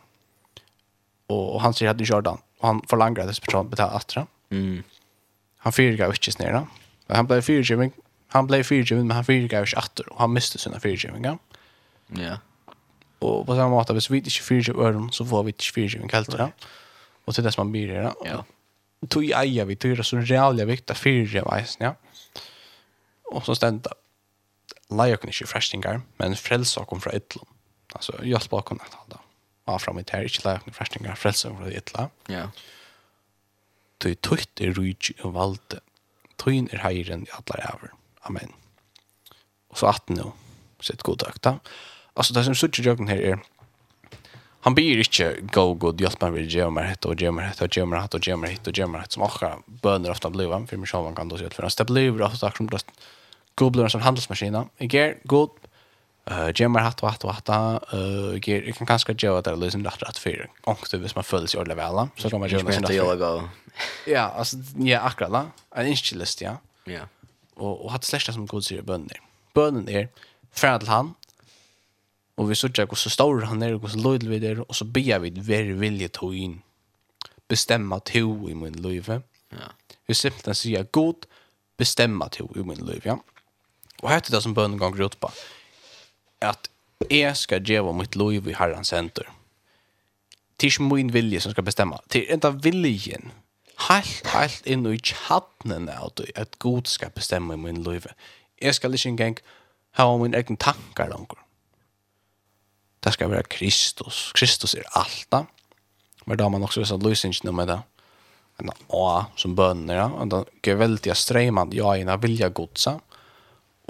Och, 1.26 1.54
och 1.54 1.60
han 1.60 1.74
säger 1.74 1.90
att 1.90 1.98
det 1.98 2.04
kör 2.04 2.22
den. 2.22 2.38
Och 2.58 2.66
han 2.68 2.82
förlangar 2.88 3.28
att 3.28 3.40
personen 3.40 3.68
betalar 3.70 3.96
attra. 3.96 4.26
Mm. 4.50 4.82
Han 5.56 5.72
fyrgar 5.72 6.06
ju 6.06 6.12
inte 6.12 6.32
snära. 6.32 6.66
Han 7.08 7.26
blev 7.26 7.42
fyrgivning. 7.42 7.92
Han 8.28 8.46
blev 8.46 8.62
fyrgivning 8.62 9.06
men 9.06 9.14
han 9.14 9.24
fyra 9.24 9.58
ju 9.58 9.62
inte 9.62 9.78
attra 9.78 10.06
och 10.10 10.20
han 10.20 10.32
miste 10.32 10.58
sina 10.58 10.80
fyrgivningar. 10.80 11.38
Ja. 12.06 12.38
Och 13.18 13.46
på 13.46 13.54
samma 13.54 13.68
måte, 13.68 13.92
hvis 13.92 14.10
vi 14.10 14.18
inte 14.18 14.30
fyrger 14.30 14.74
öron 14.74 15.12
så 15.12 15.26
får 15.26 15.42
vi 15.42 15.48
inte 15.48 15.64
fyrgivning 15.64 16.08
kallt. 16.08 16.34
Ja. 16.38 16.50
Och 17.24 17.34
till 17.34 17.44
dess 17.44 17.58
man 17.58 17.72
blir 17.72 17.88
det. 17.88 18.12
Ja. 18.24 18.44
Tog 19.08 19.24
i 19.24 19.32
eia 19.32 19.64
vi, 19.64 19.76
tog 19.76 19.96
det 19.96 20.04
så 20.04 20.20
jävla 20.20 20.64
viktigt 20.64 20.90
att 20.90 20.98
fyrge 20.98 21.42
ja. 21.46 21.58
Mm. 21.78 21.94
Og 23.30 23.44
så 23.46 23.54
stända 23.54 23.94
lajokon 24.90 25.30
ikke 25.30 25.46
frestingar, 25.46 26.00
men 26.18 26.36
frelsakon 26.36 27.02
fra 27.02 27.14
ytlom. 27.14 27.46
Altså, 27.94 28.16
hjelp 28.26 28.50
bakon 28.50 28.82
at 28.82 28.94
halda. 28.94 29.20
Og 29.70 29.80
fram 29.82 29.98
i 29.98 30.04
ter, 30.06 30.26
ikke 30.26 30.44
lajokon 30.46 30.74
frestingar, 30.74 31.18
frelsakon 31.18 31.60
fra 31.62 31.70
ytla. 31.70 32.08
Ja. 32.30 32.48
Tøy 34.00 34.16
tøyt 34.24 34.62
er 34.64 34.74
rujt 34.78 35.12
og 35.20 35.34
valde. 35.36 35.80
Tøyn 36.40 36.70
er 36.72 36.82
heiren 36.86 37.26
i 37.28 37.32
allar 37.36 37.62
æver. 37.68 37.94
Amen. 38.26 38.54
Og 39.70 39.78
så 39.78 39.92
at 39.92 40.10
nu, 40.10 40.32
sitt 40.82 41.04
god 41.06 41.26
økta. 41.28 41.58
Altså, 42.16 42.34
det 42.34 42.44
som 42.44 42.56
suttje 42.58 42.84
jøkken 42.84 43.08
her 43.08 43.22
er, 43.34 43.42
han 44.60 44.74
byr 44.76 45.00
ikke 45.00 45.30
go 45.54 45.70
god 45.80 46.02
hjelp 46.02 46.20
meg 46.20 46.34
vil 46.34 46.50
gjøre 46.52 46.72
meg 46.76 46.90
hett 46.90 47.06
og 47.08 47.16
gjøre 47.16 47.32
meg 47.32 47.46
hett 47.48 47.62
og 47.64 47.76
gjøre 47.76 47.88
meg 47.88 48.02
hett 48.02 48.16
og 48.16 48.26
gjøre 48.26 48.40
meg 48.40 48.50
hett 48.52 48.66
og 48.68 48.76
gjøre 48.76 48.92
meg 48.92 49.04
hett 49.04 49.14
som 49.16 49.22
akkurat 49.24 49.70
bønner 49.84 50.12
ofta 50.12 50.28
bliva, 50.32 50.58
for 50.68 50.82
meg 50.82 50.90
selv 50.90 51.14
kan 51.16 51.30
du 51.30 51.38
si 51.40 51.46
at 51.48 51.56
for 51.56 51.64
hans, 51.64 51.78
det 51.78 51.86
blir 51.88 52.20
ofta 52.26 52.50
akkurat 52.50 52.92
god 53.54 53.72
blir 53.72 53.84
en 53.84 53.90
sån 53.90 54.00
handelsmaskina. 54.00 54.68
Igår, 54.78 55.18
god, 55.24 55.50
uh, 56.30 56.52
gemmar 56.54 56.80
hatt 56.80 57.02
och 57.02 57.10
hatt 57.10 57.24
och 57.24 57.34
hatt. 57.34 57.48
Uh, 57.94 58.36
igår, 58.36 58.64
jag 58.66 58.74
kan 58.74 58.86
ganska 58.86 59.12
göra 59.12 59.42
det 59.42 59.56
lösen 59.56 59.84
rätt 59.84 60.02
rätt 60.02 60.18
för 60.18 60.50
ångst 60.64 60.94
hvis 60.94 61.14
man 61.14 61.24
följer 61.24 61.46
sig 61.46 61.60
ordentligt 61.60 61.78
väl. 61.78 62.08
Så 62.16 62.30
kan 62.30 62.40
man 62.40 62.48
göra 62.48 62.62
något 62.62 62.74
sånt 62.74 63.50
Ja, 64.06 64.20
alltså, 64.20 64.56
ja, 64.76 65.00
akkurat. 65.00 65.30
La. 65.30 65.46
En 65.74 65.86
inskillist, 65.86 66.40
ja. 66.40 66.56
Ja. 66.84 67.00
Och, 67.54 67.84
och 67.84 67.92
hatt 67.92 68.04
släckta 68.04 68.32
som 68.32 68.46
god 68.46 68.64
säger 68.64 68.82
bönder. 68.82 69.20
Bönden 69.54 69.88
är, 69.88 70.08
färd 70.52 70.80
till 70.80 70.88
han, 70.88 71.14
Og 72.40 72.48
vi 72.48 72.56
sørger 72.56 72.88
hvor 72.88 72.96
så 72.96 73.10
stor 73.12 73.44
han 73.44 73.62
er, 73.62 73.76
hvor 73.76 73.92
så 73.92 74.00
løyd 74.00 74.24
vi 74.30 74.38
er, 74.48 74.62
og 74.64 74.74
så 74.74 74.86
ber 74.88 75.18
vi 75.20 75.30
hver 75.44 75.74
vilje 75.76 76.08
til 76.16 76.36
inn. 76.40 76.54
Bestemma 77.48 77.98
to 77.98 78.48
i 78.48 78.54
min 78.56 78.78
liv. 78.80 79.10
Ja. 79.52 79.68
Vi 80.08 80.14
simpelthen 80.14 80.56
sier, 80.56 80.86
god, 80.88 81.26
bestemma 81.76 82.30
to 82.32 82.48
i 82.56 82.64
min 82.64 82.80
liv, 82.86 83.04
ja. 83.04 83.18
Og 84.02 84.10
här 84.10 84.20
det 84.20 84.42
som 84.42 84.54
bønnen 84.54 84.78
går 84.78 85.00
ut 85.00 85.20
på. 85.20 85.30
Att 86.40 86.70
jag 87.08 87.36
ska 87.36 87.58
ge 87.58 87.82
mitt 87.92 88.16
liv 88.16 88.48
i 88.48 88.52
Herrans 88.52 88.88
senter. 88.88 89.24
Det 90.56 90.66
er 90.66 90.70
ikke 90.70 90.82
min 90.82 91.12
vilje 91.12 91.40
som 91.40 91.52
ska 91.52 91.62
bestämma. 91.62 91.98
Det 92.12 92.20
er 92.20 92.34
enda 92.34 92.50
viljen. 92.50 93.32
Helt, 93.88 94.26
helt 94.26 94.66
in 94.66 94.86
i 94.86 94.98
tjattnen 94.98 95.88
av 95.88 96.12
det. 96.16 96.32
at 96.36 96.58
god 96.58 96.86
ska 96.86 97.08
bestämma 97.08 97.54
i 97.54 97.56
min 97.56 97.82
liv. 97.82 98.06
Jag 98.62 98.74
ska 98.74 98.88
ikke 98.88 99.08
engang 99.08 99.38
ha 99.96 100.16
min 100.16 100.34
egen 100.34 100.56
tankar 100.56 101.08
langer. 101.08 101.38
Det 103.00 103.12
ska 103.12 103.28
vara 103.28 103.42
Kristus. 103.42 104.32
Kristus 104.34 104.74
är 104.74 104.84
allt. 104.92 105.46
Men 106.24 106.36
da 106.36 106.44
har 106.44 106.50
man 106.50 106.62
också 106.62 106.80
visat 106.80 107.02
løsningen 107.02 107.54
med 107.54 107.68
det 107.68 107.82
en 108.60 108.70
A 108.88 109.26
som 109.36 109.54
bønner, 109.54 109.94
ja. 109.94 110.10
Och 110.10 110.26
då 110.26 110.44
går 110.62 110.74
väldigt 110.74 111.16
strejmande, 111.16 111.76
ja, 111.76 111.96
ena 111.96 112.16
vilja 112.16 112.48
godsa. 112.48 113.00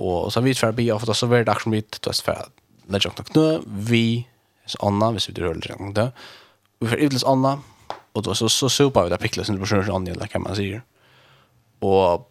Och 0.01 0.33
sen 0.33 0.45
vi 0.45 0.55
för 0.55 0.73
bi 0.73 0.93
ofta 0.93 1.15
så 1.15 1.27
vart 1.27 1.49
action 1.49 1.73
vi 1.73 1.83
test 1.83 2.21
för 2.21 2.45
lägga 2.87 3.11
upp 3.11 3.29
knö 3.29 3.59
vi 3.67 4.27
så 4.67 4.79
Anna 4.87 5.11
hvis 5.11 5.29
vi 5.29 5.33
rör 5.35 5.55
lite 5.55 5.77
där. 5.93 6.13
Vi 6.79 6.89
för 6.89 6.97
utläs 6.97 7.25
Anna 7.25 7.61
og 8.13 8.23
då 8.23 8.35
så 8.35 8.49
så 8.49 8.69
sopar 8.69 9.05
vi 9.05 9.11
där 9.11 9.17
pickles 9.17 9.49
inte 9.49 9.61
på 9.61 9.67
sjön 9.67 9.91
Anna 9.91 10.11
eller 10.11 10.27
kan 10.27 10.43
man 10.43 10.57
se. 10.57 10.81
Och 11.79 12.31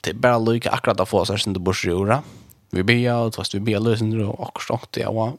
det 0.00 0.14
bara 0.14 0.38
lika 0.38 0.70
akkurat 0.70 1.00
att 1.00 1.08
få 1.08 1.24
så 1.24 1.38
sen 1.38 1.52
det 1.52 1.60
borde 1.60 1.88
göra. 1.88 2.22
Vi 2.70 2.82
bi 2.82 3.10
och 3.10 3.34
fast 3.34 3.54
vi 3.54 3.60
bi 3.60 3.78
lösen 3.78 4.18
då 4.18 4.30
och 4.30 4.62
stokt 4.62 4.92
det 4.92 5.00
ja. 5.00 5.32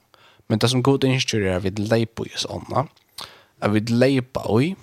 Men 0.48 0.60
det 0.60 0.70
som 0.70 0.84
god 0.84 1.04
instruktion 1.04 1.54
är 1.54 1.60
vid 1.60 1.80
lejpa 1.80 2.24
just 2.32 2.46
Anna. 2.50 2.88
Jag 3.60 3.70
vid 3.70 3.90
lejpa 3.90 4.42
oj. 4.46 4.76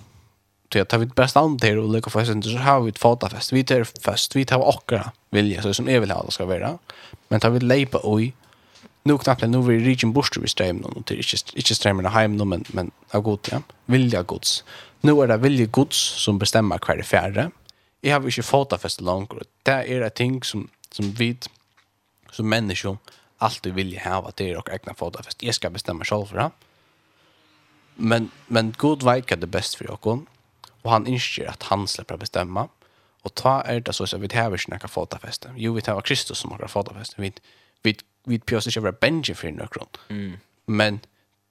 Så 0.71 0.77
jag 0.77 0.87
tar 0.87 0.97
vi 0.97 1.05
bäst 1.05 1.37
an 1.37 1.59
till 1.59 1.77
och 1.77 1.89
lägger 1.89 2.09
fast 2.09 2.43
så 2.43 2.57
har 2.57 2.81
vi 2.81 2.89
ett 2.89 2.99
fata 2.99 3.29
fest. 3.29 3.53
Vi 3.53 3.63
tar 3.63 3.83
fest, 3.83 4.35
vi 4.35 4.45
tar 4.45 4.59
åkra 4.59 5.11
vilja 5.29 5.61
så 5.61 5.73
som 5.73 5.89
är 5.89 5.99
vill 5.99 6.11
ha 6.11 6.23
det 6.23 6.31
ska 6.31 6.45
vara. 6.45 6.77
Men 7.27 7.39
tar 7.39 7.49
vi 7.49 7.59
lepa 7.59 7.99
oj. 8.03 8.33
Nu 9.03 9.17
knappt 9.17 9.47
nu 9.47 9.61
vi 9.61 9.79
region 9.79 10.13
buster 10.13 10.41
vi 10.41 10.47
stream 10.47 10.77
någon 10.77 11.03
till 11.03 11.17
inte 11.17 11.57
inte 11.57 11.75
stämmer 11.75 12.09
hem 12.09 12.37
nu 12.37 12.45
men 12.45 12.63
men 12.67 12.91
av 13.11 13.21
god 13.21 13.39
ja. 13.51 13.61
Vilja 13.85 14.23
gods. 14.23 14.63
Nu 15.01 15.11
är 15.21 15.27
det 15.27 15.37
vilja 15.37 15.65
gods 15.65 15.97
som 15.97 16.39
bestämmer 16.39 16.77
kvar 16.77 16.95
det 16.95 17.03
färre. 17.03 17.51
Jag 18.01 18.15
har 18.15 18.21
ju 18.21 18.27
inte 18.27 18.43
fata 18.43 18.77
fest 18.77 19.01
långt. 19.01 19.31
Det 19.63 19.71
är 19.71 19.99
det 19.99 20.09
ting 20.09 20.43
som 20.43 20.67
som 20.91 21.11
vi 21.11 21.37
som 22.31 22.49
människor 22.49 22.97
alltid 23.37 23.73
vill 23.73 23.99
ha 23.99 24.27
att 24.27 24.35
det 24.35 24.51
är 24.51 24.57
och 24.57 24.69
egna 24.69 24.93
fata 24.93 25.23
fest. 25.23 25.43
Jag 25.43 25.55
ska 25.55 25.69
bestämma 25.69 26.03
själv 26.03 26.25
för 26.25 26.37
det. 26.37 26.51
Men 27.95 28.31
men 28.47 28.73
god 28.77 29.03
vecka 29.03 29.35
det 29.35 29.47
bäst 29.47 29.75
för 29.75 29.85
jag 29.85 30.01
Och 30.85 30.91
han 30.91 31.07
inser 31.07 31.49
att 31.49 31.63
han 31.63 31.87
släpper 31.87 32.17
bestämma. 32.17 32.67
Och 33.21 33.35
ta 33.35 33.61
är 33.61 33.79
det 33.79 33.93
så 33.93 34.03
att 34.03 34.13
vi 34.13 34.27
tar 34.27 34.51
inte 34.51 34.71
några 34.71 34.87
fotafester. 34.87 35.53
Jo, 35.57 35.73
vi 35.73 35.81
tar 35.81 36.01
Kristus 36.01 36.37
som 36.37 36.51
har 36.51 36.67
fotafester. 36.67 37.21
Vi, 37.21 37.33
vi, 37.81 37.97
vi 38.23 38.39
pjörs 38.39 38.67
inte 38.67 38.79
være 38.79 38.91
bänge 39.01 39.35
för 39.35 39.51
noen 39.51 39.67
grund. 39.71 39.97
Mm. 40.09 40.37
Men 40.65 40.99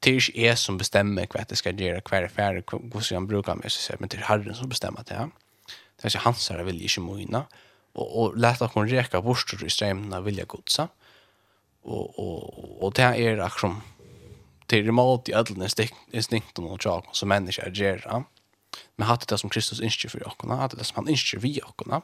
det 0.00 0.10
är 0.10 0.30
jeg 0.36 0.58
som 0.58 0.78
bestämmer 0.78 1.26
vad 1.34 1.48
det 1.48 1.56
ska 1.56 1.70
göra, 1.70 2.00
vad 2.10 2.22
er 2.22 2.28
ferdig, 2.28 2.62
hur 2.70 3.14
han 3.14 3.26
brukar 3.26 3.54
med 3.54 3.72
sig. 3.72 3.96
Men 3.98 4.08
det 4.08 4.18
er 4.18 4.24
Herren 4.24 4.54
som 4.54 4.68
bestemmer 4.68 5.02
det. 5.02 5.14
Ja? 5.14 5.26
Det 5.96 6.04
er 6.04 6.08
ikke 6.08 6.24
hans 6.24 6.48
herre 6.48 6.64
vilje 6.64 6.82
inte 6.82 7.00
mojna. 7.00 7.42
Och, 7.94 8.22
och 8.22 8.36
lätta 8.36 8.64
at 8.64 8.74
hon 8.74 8.88
reka 8.88 9.20
bort 9.20 9.62
i 9.62 9.70
strömmarna 9.70 10.20
vilja 10.20 10.44
godsa. 10.44 10.88
Och, 11.82 12.18
och, 12.18 12.84
och 12.84 12.92
det 12.92 13.02
är 13.02 13.38
akkurat 13.38 13.60
som 13.60 13.82
till 14.66 14.88
emot 14.88 15.28
i 15.28 15.32
ödlen 15.32 15.68
instinkten 16.12 16.64
och 16.64 16.82
tjak 16.82 17.04
som 17.12 17.28
människor 17.28 17.68
gör. 17.76 18.02
Ja? 18.04 18.14
Mm 18.14 18.24
Men 18.96 19.08
hatt 19.08 19.26
det 19.30 19.38
som 19.40 19.50
Kristus 19.50 19.82
innskjer 19.82 20.12
for 20.12 20.28
okkona, 20.28 20.60
hatt 20.62 20.76
det 20.78 20.86
som 20.86 21.02
han 21.02 21.10
innskjer 21.12 21.42
vi 21.42 21.56
okkona. 21.64 22.02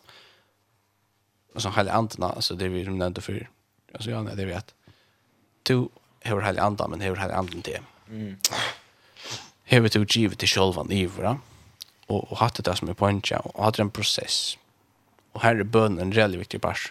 Og 1.54 1.64
så 1.64 1.72
heilig 1.74 1.94
andena, 1.94 2.32
altså 2.34 2.54
det 2.58 2.70
vi 2.72 2.84
nevnte 2.86 3.22
for, 3.24 3.46
altså 3.94 4.12
ja, 4.12 4.22
nei, 4.22 4.36
det 4.38 4.46
vet. 4.50 4.74
du 5.66 5.90
hever 6.24 6.44
heilig 6.44 6.62
andan, 6.62 6.90
men 6.90 7.00
hever 7.00 7.20
heilig 7.20 7.36
andan 7.36 7.62
til. 7.62 7.86
Mm. 8.08 8.36
Hever 9.70 9.88
du 9.88 10.04
givet 10.04 10.38
til 10.38 10.48
sjolvan 10.48 10.92
ivra, 10.92 11.36
og, 12.08 12.30
og 12.30 12.38
hatt 12.42 12.60
det 12.64 12.76
som 12.78 12.88
er 12.90 12.98
pointja, 12.98 13.42
og 13.44 13.64
hatt 13.64 13.78
det 13.78 13.86
en 13.86 13.92
prosess. 13.94 14.56
Og 15.34 15.44
her 15.44 15.58
er 15.58 15.68
bønnen 15.68 16.02
en 16.02 16.16
veldig 16.16 16.42
viktig 16.42 16.60
pars. 16.60 16.90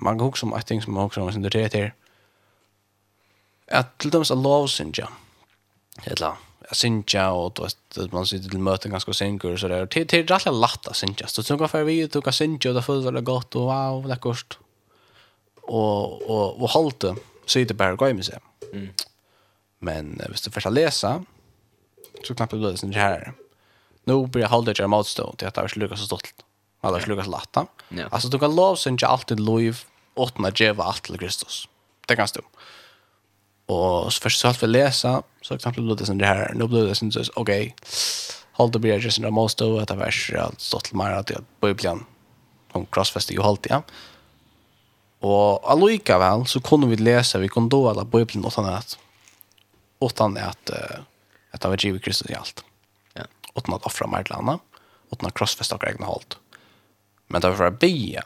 Man 0.00 0.18
kan 0.18 0.30
huske 0.30 0.46
om 0.46 0.54
et 0.54 0.66
ting 0.66 0.82
som 0.82 0.94
man 0.94 1.08
huske 1.08 1.20
om, 1.20 1.32
som 1.32 1.42
det 1.42 1.54
er 1.54 1.72
til, 1.72 1.90
at 3.70 3.90
til 3.98 4.10
dem 4.10 4.24
som 4.26 4.42
lovsynsja, 4.42 5.06
et 6.04 6.14
eller 6.16 6.32
annet, 6.32 6.49
synja 6.72 7.30
och 7.30 7.52
då 7.52 7.64
att 7.64 8.12
man 8.12 8.26
sitter 8.26 8.50
till 8.50 8.58
möten 8.58 8.90
ganska 8.90 9.12
synkur 9.12 9.56
så 9.56 9.68
där. 9.68 9.86
Till 9.86 10.06
till 10.06 10.26
rätt 10.26 10.44
lätt 10.44 10.86
att 10.86 10.96
synja. 10.96 11.26
Så 11.26 11.42
så 11.42 11.56
går 11.56 11.68
för 11.68 11.84
vi 11.84 12.08
tog 12.08 12.28
att 12.28 12.34
synja 12.34 12.70
och 12.70 12.74
det 12.74 12.82
föll 12.82 13.04
väl 13.04 13.20
gott 13.20 13.56
och 13.56 13.62
wow, 13.62 14.08
det 14.08 14.16
kost. 14.16 14.58
Och 15.62 16.22
och 16.22 16.62
och 16.62 16.70
hållte 16.70 17.14
så 17.46 17.58
det 17.58 17.74
bara 17.74 17.94
gå 17.94 18.14
med 18.14 18.24
sig. 18.24 18.38
Mm. 18.72 18.88
Men 19.78 20.20
visst 20.28 20.44
du 20.44 20.50
första 20.50 20.70
läsa 20.70 21.24
så 22.24 22.34
knappt 22.34 22.52
blir 22.52 22.70
det 22.70 22.76
sen 22.76 22.92
här. 22.92 23.32
Nu 24.04 24.26
blir 24.26 24.42
jag 24.42 24.48
hållet 24.48 24.78
jag 24.78 24.90
motstå 24.90 25.34
till 25.36 25.48
att 25.48 25.54
det 25.54 25.68
skulle 25.68 25.96
så 25.96 26.06
stolt. 26.06 26.34
Alla 26.80 27.00
skulle 27.00 27.24
så 27.24 27.30
lätta. 27.30 27.66
Alltså 28.10 28.28
du 28.28 28.38
kan 28.38 28.56
lov 28.56 28.76
synja 28.76 29.08
alltid 29.08 29.40
lov 29.40 29.76
åtna 30.14 30.50
geva 30.54 30.84
allt 30.84 31.02
till 31.02 31.18
Kristus. 31.18 31.68
Det 32.06 32.16
kan 32.16 32.28
stå. 32.28 32.40
Mm 32.40 32.79
Og 33.70 34.10
så 34.12 34.24
først 34.24 34.42
så 34.42 34.50
alt 34.50 34.62
vi 34.62 34.70
lesa, 34.70 35.20
så 35.42 35.54
exempel 35.54 35.86
det 35.94 36.08
sen 36.08 36.18
det 36.18 36.26
her, 36.26 36.50
nå 36.58 36.66
blir 36.70 36.88
det 36.88 36.96
sen 36.98 37.12
så 37.14 37.22
ok, 37.38 37.52
holdt 38.58 38.74
det 38.74 38.82
blir 38.82 38.96
jeg 38.96 39.06
just 39.06 39.20
en 39.20 39.32
most 39.34 39.62
av 39.62 39.78
att 39.78 39.92
vers 39.96 40.30
allt 40.36 40.60
stått 40.60 40.84
til 40.84 40.90
till 40.90 40.98
mer 40.98 41.12
att 41.12 41.32
Bibeln 41.60 42.04
om 42.72 42.86
crossfest 42.86 43.30
jo 43.30 43.42
halt 43.42 43.66
ja. 43.70 43.82
Og 45.22 45.60
allika 45.64 46.18
väl 46.18 46.46
så 46.46 46.60
kunne 46.60 46.86
vi 46.86 46.96
lese, 46.96 47.38
vi 47.38 47.48
kunde 47.48 47.70
då 47.70 47.88
alla 47.88 48.04
Bibeln 48.04 48.44
åt 48.44 48.58
annat. 48.58 48.98
Åt 50.00 50.20
at 50.20 50.70
att 51.50 51.64
av 51.64 51.84
Jesus 51.84 52.02
Kristus 52.02 52.30
i 52.30 52.34
alt. 52.34 52.64
Ja. 53.14 53.24
Åt 53.54 53.68
annat 53.68 53.86
offra 53.86 54.06
mer 54.06 54.22
till 54.22 54.34
annat. 54.34 54.60
Åt 55.10 55.22
annat 55.22 55.34
crossfest 55.34 55.72
akkurat 55.72 55.94
egne 55.94 56.06
halt. 56.06 56.38
Men 57.26 57.40
det 57.40 57.48
var 57.48 57.56
for 57.56 57.66
å 57.66 57.70
be. 57.70 58.22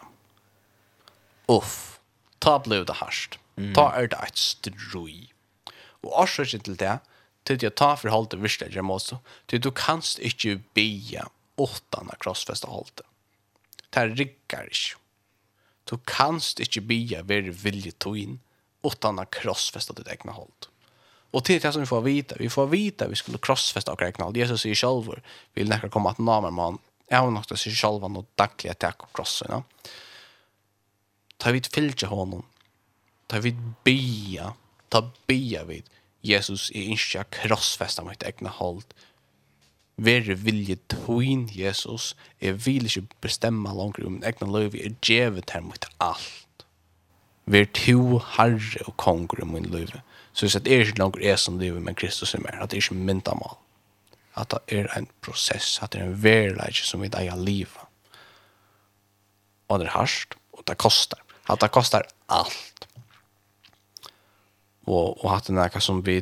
Uff. 1.48 2.00
Ta 2.38 2.58
blev 2.58 2.86
det 2.86 2.94
harst. 2.94 3.38
Ta 3.74 3.92
er 3.96 4.08
det 4.08 4.18
et 4.22 4.38
stroj 4.38 5.33
Og 6.04 6.12
årsaken 6.24 6.64
til 6.66 6.78
det, 6.80 6.98
til 7.44 7.60
jeg 7.60 7.76
tar 7.76 7.98
forholdet 8.00 8.40
virkelig 8.40 8.72
gjør 8.72 8.86
meg 8.88 9.08
til 9.48 9.60
du 9.60 9.70
kanst 9.76 10.20
ikke 10.24 10.58
bia 10.76 11.26
åttan 11.60 12.10
av 12.10 12.20
krossfeste 12.22 12.70
holdet. 12.70 13.04
Det 13.94 14.04
rigger 14.18 14.70
ikke. 14.70 15.00
Du 15.84 15.98
kanst 16.08 16.60
ikke 16.64 16.82
bia 16.88 17.20
være 17.22 17.52
vilje 17.52 17.92
to 18.00 18.14
inn 18.16 18.38
åttan 18.84 19.20
av 19.20 19.28
krossfeste 19.32 19.94
ditt 19.96 20.08
egna 20.12 20.34
hold. 20.36 20.70
Og 21.34 21.44
til 21.44 21.60
det 21.60 21.72
som 21.74 21.82
vi 21.82 21.88
får 21.88 22.02
vite, 22.04 22.38
vi 22.38 22.48
får 22.52 22.68
vite 22.70 23.08
vi 23.10 23.18
skulle 23.18 23.42
krossfeste 23.42 23.92
av 23.92 24.02
egna 24.02 24.28
hold. 24.28 24.38
Jesus 24.38 24.64
sier 24.64 24.78
selv, 24.78 25.12
vil 25.56 25.70
nekker 25.70 25.92
komme 25.92 26.12
at 26.12 26.22
namer 26.22 26.54
man, 26.54 26.80
jeg 27.10 27.20
har 27.20 27.30
nok 27.30 27.46
til 27.48 27.56
å 27.56 27.60
si 27.60 27.72
selv 27.76 28.06
noe 28.08 28.26
daglig 28.38 28.72
at 28.72 28.86
jeg 28.86 29.48
ja. 29.50 29.60
Ta 31.38 31.52
vidt 31.52 31.68
fylgje 31.74 32.08
hånden. 32.08 32.44
Ta 33.28 33.40
vidt 33.44 33.60
bia 33.84 34.54
ta 34.94 35.02
bia 35.26 35.64
vid 35.66 35.90
Jesus 36.22 36.70
i 36.70 36.86
inskja 36.92 37.24
krossfesta 37.34 38.04
mitt 38.06 38.22
egna 38.22 38.52
hold. 38.60 38.86
Vere 39.96 40.34
vilje 40.38 40.78
tøyn 40.90 41.48
Jesus, 41.54 42.14
jeg 42.42 42.58
vil 42.64 42.86
ikke 42.88 43.04
bestemma 43.22 43.74
langer 43.74 44.06
om 44.06 44.16
min 44.16 44.26
egna 44.26 44.48
liv, 44.50 44.74
jeg 44.78 44.96
djevet 45.04 45.54
her 45.54 45.62
mitt 45.66 45.86
alt. 46.02 46.64
Ver 47.46 47.66
to 47.76 48.20
herre 48.36 48.86
og 48.88 48.96
konger 48.96 49.42
om 49.44 49.54
min 49.54 49.70
liv, 49.70 49.90
Så 50.32 50.46
jeg 50.46 50.50
sier 50.50 50.62
det 50.66 50.72
er 50.72 50.80
ikke 50.82 50.98
langer 50.98 51.20
jeg 51.22 51.38
som 51.38 51.58
løyvi, 51.58 51.80
men 51.80 51.94
Kristus 51.94 52.34
er 52.34 52.40
mer, 52.42 52.58
at 52.58 52.70
det 52.70 52.78
er 52.78 52.82
ikke 52.82 52.94
myndamal. 52.94 53.54
At 54.36 54.50
det 54.50 54.78
er 54.78 54.88
en 54.98 55.06
prosess, 55.22 55.78
at 55.82 55.92
det 55.92 56.00
er 56.00 56.06
en 56.06 56.22
verleik 56.22 56.80
som 56.82 57.02
vi 57.02 57.08
deg 57.08 57.30
liva. 57.38 57.86
Og 59.68 59.78
det 59.78 59.86
er 59.86 59.94
harsht, 59.94 60.34
og 60.52 60.66
det 60.66 60.78
kostar. 60.78 61.22
At 61.48 61.60
det 61.60 61.70
kostar 61.70 62.08
alt 62.28 62.73
og, 64.86 65.16
og 65.24 65.30
hatt 65.30 65.48
en 65.48 65.60
eka 65.62 65.80
som 65.80 66.02
vi 66.04 66.20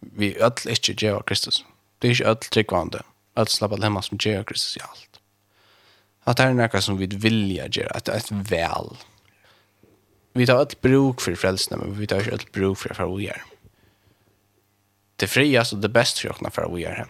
vi 0.00 0.34
öll 0.34 0.70
ikke 0.70 0.94
gjør 0.94 1.22
Kristus. 1.26 1.64
Det 1.98 2.08
er 2.08 2.14
ikke 2.14 2.30
öll 2.30 2.50
tryggvande. 2.54 3.02
Öll 3.36 3.50
slappa 3.50 3.76
lemma 3.76 3.98
hemma 3.98 4.02
som 4.02 4.18
gjør 4.18 4.46
Kristus 4.46 4.76
i 4.78 4.84
alt. 4.84 5.20
At 6.26 6.38
det 6.38 6.46
er 6.46 6.64
eka 6.66 6.80
som 6.80 6.98
vi 6.98 7.08
vilja 7.10 7.68
gjør, 7.68 7.90
at 7.94 8.06
det 8.06 8.14
er 8.14 8.22
et 8.22 8.50
vel. 8.50 8.90
Vi 10.38 10.46
tar 10.46 10.62
öll 10.62 10.76
bruk 10.82 11.22
for 11.24 11.34
frelsene, 11.34 11.80
men 11.80 11.96
vi 11.98 12.06
tar 12.06 12.22
ikke 12.22 12.36
öll 12.36 12.50
bruk 12.54 12.78
for 12.78 12.94
for 12.94 13.16
vi 13.16 13.30
er. 13.32 13.42
Det 15.18 15.30
friast 15.30 15.74
og 15.74 15.82
det 15.82 15.92
best 15.92 16.20
for 16.20 16.30
åkna 16.30 16.50
for 16.54 16.70
vi 16.74 16.84
er. 16.86 17.06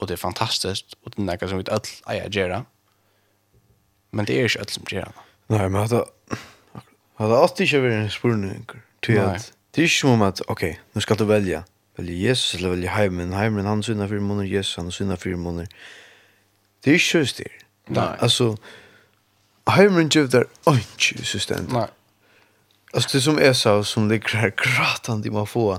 Og 0.00 0.08
det 0.08 0.16
er 0.16 0.24
fantastiskt, 0.24 0.96
og 1.04 1.14
det 1.14 1.28
er 1.28 1.34
eka 1.36 1.48
som 1.48 1.62
vi 1.62 1.70
öll 1.70 1.92
eier 2.10 2.30
gjør. 2.30 2.64
Men 4.12 4.26
det 4.26 4.36
er 4.36 4.48
ikke 4.50 4.64
öll 4.64 4.72
som 4.72 4.88
gjør. 4.90 5.12
Nei, 5.52 5.68
men 5.68 5.88
det 5.88 6.02
har 7.18 7.36
alltid 7.36 7.66
ikke 7.66 7.84
vært 7.84 8.00
en 8.00 8.10
spurning. 8.10 8.66
Ty 9.02 9.12
at 9.12 9.52
det 9.74 9.82
er 9.82 9.82
ikke 9.82 9.96
som 9.96 10.22
at, 10.22 10.42
ok, 10.48 10.62
nå 10.94 11.00
skal 11.00 11.18
du 11.18 11.24
välja. 11.24 11.62
Välja 11.96 12.28
Jesus 12.28 12.54
eller 12.54 12.68
välja 12.68 12.90
Heimen. 12.90 13.32
Heimen 13.32 13.66
han 13.66 13.82
synner 13.82 14.08
fire 14.08 14.20
måneder, 14.20 14.48
Jesus 14.48 14.76
han 14.76 14.90
synner 14.90 15.16
fire 15.16 15.36
måneder. 15.36 15.66
Det 16.84 16.90
er 16.90 16.94
ikke 16.94 17.18
just 17.18 17.38
det. 17.38 17.46
Nei. 17.88 18.16
Altså, 18.20 18.56
Heimen 19.68 20.08
gjør 20.08 20.26
där 20.26 20.44
ikke 20.74 21.18
Jesus 21.18 21.46
den. 21.46 21.68
Nej. 21.72 21.88
Alltså 22.94 23.08
det 23.12 23.22
som 23.22 23.38
är 23.38 23.52
så 23.52 23.84
som 23.84 24.08
det 24.08 24.14
är 24.14 24.50
gratande 24.50 25.30
man 25.30 25.46
får. 25.46 25.78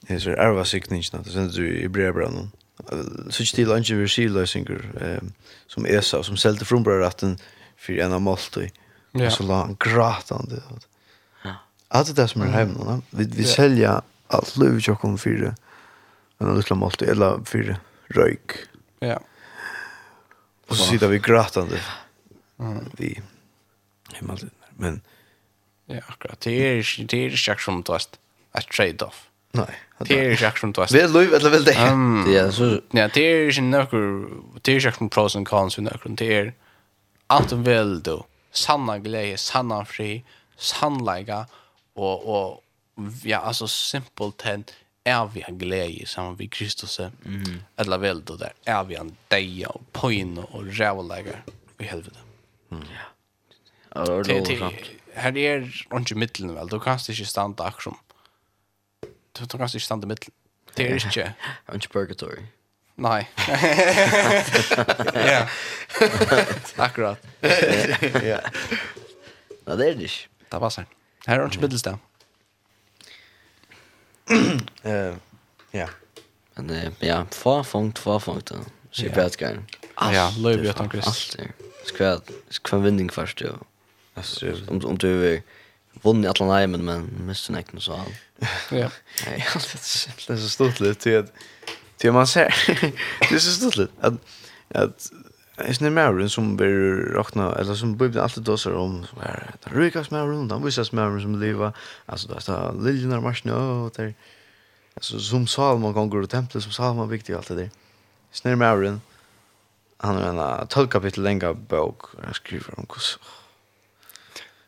Det 0.00 0.14
är 0.14 0.18
så 0.18 0.30
ärva 0.30 0.64
siktningen. 0.64 1.22
Det 1.24 1.30
sen 1.30 1.48
du 1.48 1.78
i 1.78 1.88
brevbrannan. 1.88 2.52
Så 3.30 3.44
till 3.44 3.68
lunch 3.68 3.90
vi 3.90 4.08
ser 4.08 4.28
lösinger 4.28 4.80
eh 5.00 5.28
som 5.66 5.86
är 5.86 6.00
så 6.00 6.22
som 6.22 6.36
sälte 6.36 6.64
från 6.64 6.82
brödratten 6.82 7.38
för 7.76 7.92
en 7.92 8.12
av 8.12 8.20
måltid. 8.20 8.70
Ja. 9.12 9.30
Så 9.30 9.42
långt 9.42 9.78
gratande. 9.78 10.56
Ja 10.70 10.91
Allt 11.94 12.06
det 12.06 12.22
där 12.22 12.26
som 12.26 12.42
är 12.42 12.46
hemma. 12.46 12.82
Mm. 12.82 13.02
Vi, 13.10 13.24
vi 13.24 13.44
säljer 13.44 14.00
allt 14.26 14.56
löv 14.56 14.78
i 14.78 14.80
tjocken 14.80 15.18
för 15.18 15.54
en 16.38 16.56
liten 16.56 16.78
måltid 16.78 17.08
eller 17.08 17.40
för 17.44 17.76
röjk. 18.06 18.50
Ja. 19.00 19.20
Och 20.68 20.76
så 20.76 20.84
sitter 20.84 21.08
vi 21.08 21.18
gråtande. 21.18 21.80
Mm. 22.60 22.84
Vi 22.92 23.22
hemma 24.12 24.38
Men 24.76 25.00
ja, 25.86 26.00
akkurat. 26.06 26.40
Det 26.40 26.50
är 26.50 27.06
det 27.06 27.26
är 27.26 27.48
jag 27.48 27.60
som 27.60 27.82
tröst. 27.82 28.18
Ett 28.52 28.68
trade-off. 28.68 29.28
Nej. 29.52 29.78
Det 29.98 30.26
är 30.26 30.42
jag 30.42 30.58
som 30.58 30.72
tröst. 30.72 30.94
Vill 30.94 31.12
löv 31.12 31.34
eller 31.34 31.50
vill 31.50 31.64
det? 31.64 31.72
Det 32.26 32.38
är 32.38 32.50
så 32.50 32.80
ja, 32.90 33.08
det 33.14 33.20
är 33.20 33.52
ju 33.52 33.62
några 33.62 33.86
det 34.62 34.72
är 34.72 34.84
jag 34.84 34.94
som 34.94 35.08
pros 35.08 35.36
and 35.36 35.48
cons 35.48 35.78
med 35.78 35.84
några 35.84 36.14
det 36.14 36.34
är 36.34 36.54
allt 37.26 37.52
väl 37.52 38.02
då. 38.02 38.26
Sanna 38.52 38.98
glädje, 38.98 39.36
sanna 39.36 39.84
fri, 39.84 40.24
sannlägga 40.56 41.46
og 41.96 42.28
og 42.28 42.64
ja 43.24 43.48
altså 43.48 43.66
simpelt 43.66 44.42
hen 44.42 44.64
er 45.04 45.24
vi 45.24 45.44
en 45.48 45.58
glede 45.58 46.06
sammen 46.06 46.36
med 46.38 46.48
Kristus 46.48 47.00
mm. 47.24 47.62
eller 47.78 47.96
vel, 47.96 48.20
då 48.28 48.36
der 48.36 48.48
er 48.66 48.82
vi 48.82 48.94
en 48.94 49.16
deja 49.30 49.68
og 49.68 49.80
poin 49.92 50.38
og 50.38 50.64
rävlägger 50.66 51.42
i 51.78 51.84
helvete. 51.84 52.18
Mm. 52.70 52.82
Ja. 52.82 53.12
Ja, 53.96 54.22
det 54.22 54.26
Her 55.14 55.32
er 55.36 55.56
ikke 55.56 55.90
inte 55.96 56.14
vel, 56.14 56.68
du 56.68 56.68
Då 56.68 56.78
kan 56.78 56.98
det 56.98 57.08
inte 57.08 57.24
stanna 57.24 57.72
Du, 59.38 59.44
du 59.44 59.58
kan 59.58 59.58
det 59.58 59.74
inte 59.74 59.80
stanna 59.80 60.06
mitten. 60.06 60.32
Det 60.76 60.90
är 60.90 61.06
inte. 61.06 61.34
Inte 61.74 61.88
purgatory. 61.88 62.42
Nei. 62.96 63.26
Ja. 65.14 65.48
Akkurat. 66.84 67.18
Ja. 68.22 68.38
Nei, 69.66 69.76
det 69.76 69.88
er 69.88 69.94
det. 69.94 70.02
ikke. 70.02 70.28
Det 70.52 70.60
var 70.60 70.68
sant. 70.68 70.88
Her 71.26 71.40
er 71.40 71.50
ikke 71.50 71.98
Eh, 74.84 75.14
Ja. 75.72 75.86
Men 76.56 76.92
ja, 77.00 77.22
farfunkt, 77.32 77.98
farfunkt. 77.98 78.52
Så 78.90 79.06
jeg 79.06 79.16
vet 79.16 79.32
ikke. 79.40 79.62
Ja, 80.12 80.28
løyve 80.36 80.66
jeg 80.66 80.76
tanker. 80.76 81.00
Alt 81.06 81.36
er. 81.38 82.20
Hva 82.68 82.78
vinning 82.84 83.12
først, 83.12 83.40
jo. 83.40 83.56
Om 84.68 84.84
om 84.84 84.96
du 84.96 85.08
er 85.08 85.40
vunnen 86.04 86.24
i 86.24 86.28
alle 86.28 86.46
neimen, 86.48 86.84
men 86.84 87.08
mister 87.26 87.52
nekten 87.56 87.80
så 87.80 87.92
all. 88.02 88.14
Ja. 88.70 88.90
Det 89.24 90.28
är 90.28 90.36
så 90.36 90.48
stort 90.48 90.80
lite 90.80 90.94
til 91.00 91.10
at 91.10 91.32
til 91.98 92.12
man 92.12 92.26
ser. 92.26 92.48
Det 93.28 93.34
är 93.34 93.38
så 93.38 93.52
stort 93.52 93.76
lite 93.76 93.92
att 94.00 94.14
att 94.74 95.10
är 95.56 95.72
snä 95.72 95.90
mer 95.90 96.28
som 96.28 96.56
blir 96.56 97.14
räkna 97.14 97.54
eller 97.54 97.74
som 97.74 97.96
blir 97.96 98.18
alltid 98.18 98.42
då 98.42 98.56
så 98.56 98.76
om 98.76 99.06
så 99.06 99.16
det 99.16 99.70
rykas 99.70 100.10
mer 100.10 100.26
runt 100.26 100.50
då 100.50 100.58
visas 100.58 100.92
mer 100.92 101.20
som 101.20 101.40
leva 101.40 101.72
alltså 102.06 102.28
då 102.28 102.40
så 102.40 102.72
liljenar 102.72 103.20
mars 103.20 103.44
nu 103.44 103.52
och 103.52 103.92
där 103.96 104.14
alltså 104.94 105.20
som 105.20 105.46
Salman 105.46 105.94
kan 105.94 106.10
gå 106.10 106.20
till 106.20 106.28
templet 106.28 106.62
som 106.62 106.72
Salman 106.72 107.08
viktigt 107.08 107.36
allt 107.36 107.48
det 107.48 107.54
där 107.54 107.70
snä 108.30 108.56
mer 108.56 108.98
han 109.96 110.16
har 110.16 110.60
en 110.60 110.66
12 110.66 110.88
kapitel 110.88 111.22
länga 111.22 111.54
bok 111.54 112.02
han 112.24 112.34
skriver 112.34 112.78
om 112.78 112.86
kus 112.86 113.18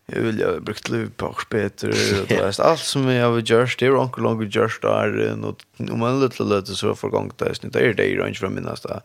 Jag 0.07 0.21
vill 0.21 0.39
jag 0.39 0.63
brukt 0.63 0.89
liv 0.89 1.11
på 1.17 1.27
och 1.27 1.43
speter 1.43 1.89
och 1.89 2.29
det 2.29 2.37
är 2.37 2.61
allt 2.61 2.81
som 2.81 3.09
jag 3.09 3.31
har 3.31 3.39
gjort 3.39 3.79
det 3.79 3.87
är 3.87 3.97
onkel 3.97 4.23
långt 4.23 4.55
gjort 4.55 4.83
där 4.83 5.45
och 5.45 5.61
om 5.91 5.99
man 5.99 6.21
lite 6.21 6.43
lite 6.43 6.75
så 6.75 6.95
får 6.95 7.11
gång 7.11 7.33
det 7.39 7.47
är 7.75 7.95
det 7.95 8.05
är 8.05 8.27
inte 8.27 8.41
från 8.41 8.55
minnas 8.55 8.81
det 8.81 9.01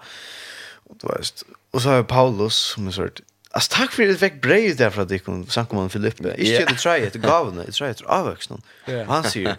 och 0.89 0.95
det 1.01 1.07
är 1.07 1.23
Och 1.71 1.81
så 1.81 1.89
har 1.89 2.03
Paulus 2.03 2.55
som 2.55 2.87
är 2.87 2.91
sort 2.91 3.21
Alltså 3.51 3.75
tack 3.75 3.91
för 3.91 4.03
det 4.03 4.15
fick 4.15 4.41
brev 4.41 4.75
där 4.75 4.89
för 4.89 5.01
att 5.01 5.09
det 5.09 5.19
kom 5.19 5.47
samkomman 5.47 5.89
Filippe. 5.89 6.35
Inte 6.37 6.65
det 6.65 6.75
try 6.75 7.07
it, 7.07 7.13
gav 7.13 7.55
det, 7.55 7.71
try 7.71 7.89
it 7.89 8.01
avvuxen. 8.01 8.61
Han 9.07 9.23
säger 9.23 9.55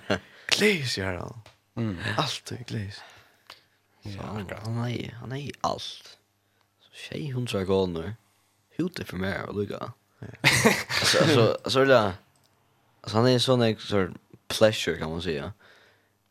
Gleis 0.46 0.98
gör 0.98 1.14
han. 1.14 1.40
Mm. 1.76 1.96
Allt 2.16 2.52
är 2.52 2.64
gleis. 2.66 3.00
Ja, 4.02 4.22
han 4.64 4.84
är 4.90 5.16
han 5.20 5.32
är 5.32 5.50
allt. 5.60 6.18
Så 6.80 6.90
tjej 6.92 7.30
hon 7.30 7.48
så 7.48 7.64
går 7.64 7.86
nu. 7.86 8.12
Hute 8.76 9.04
för 9.04 9.16
mig 9.16 9.42
och 9.42 9.54
lugga. 9.54 9.92
Alltså 11.00 11.18
alltså 11.18 11.58
så 11.70 11.84
där. 11.84 12.12
Alltså 13.00 13.16
han 13.16 13.28
är 13.28 13.38
sån 13.38 13.62
en 13.62 13.76
sån 13.76 14.18
pleasure 14.48 14.98
kan 14.98 15.10
man 15.10 15.22
säga. 15.22 15.52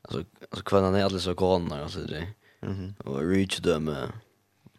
Alltså 0.02 0.24
alltså 0.50 0.64
kvinnan 0.64 0.96
är 0.96 1.04
alldeles 1.04 1.24
så 1.24 1.34
galen 1.34 1.72
alltså 1.72 2.00
det. 2.00 2.28
Mhm. 2.60 2.96
Och 2.98 3.30
reach 3.30 3.58
dem. 3.58 3.88
Uh, 3.88 4.10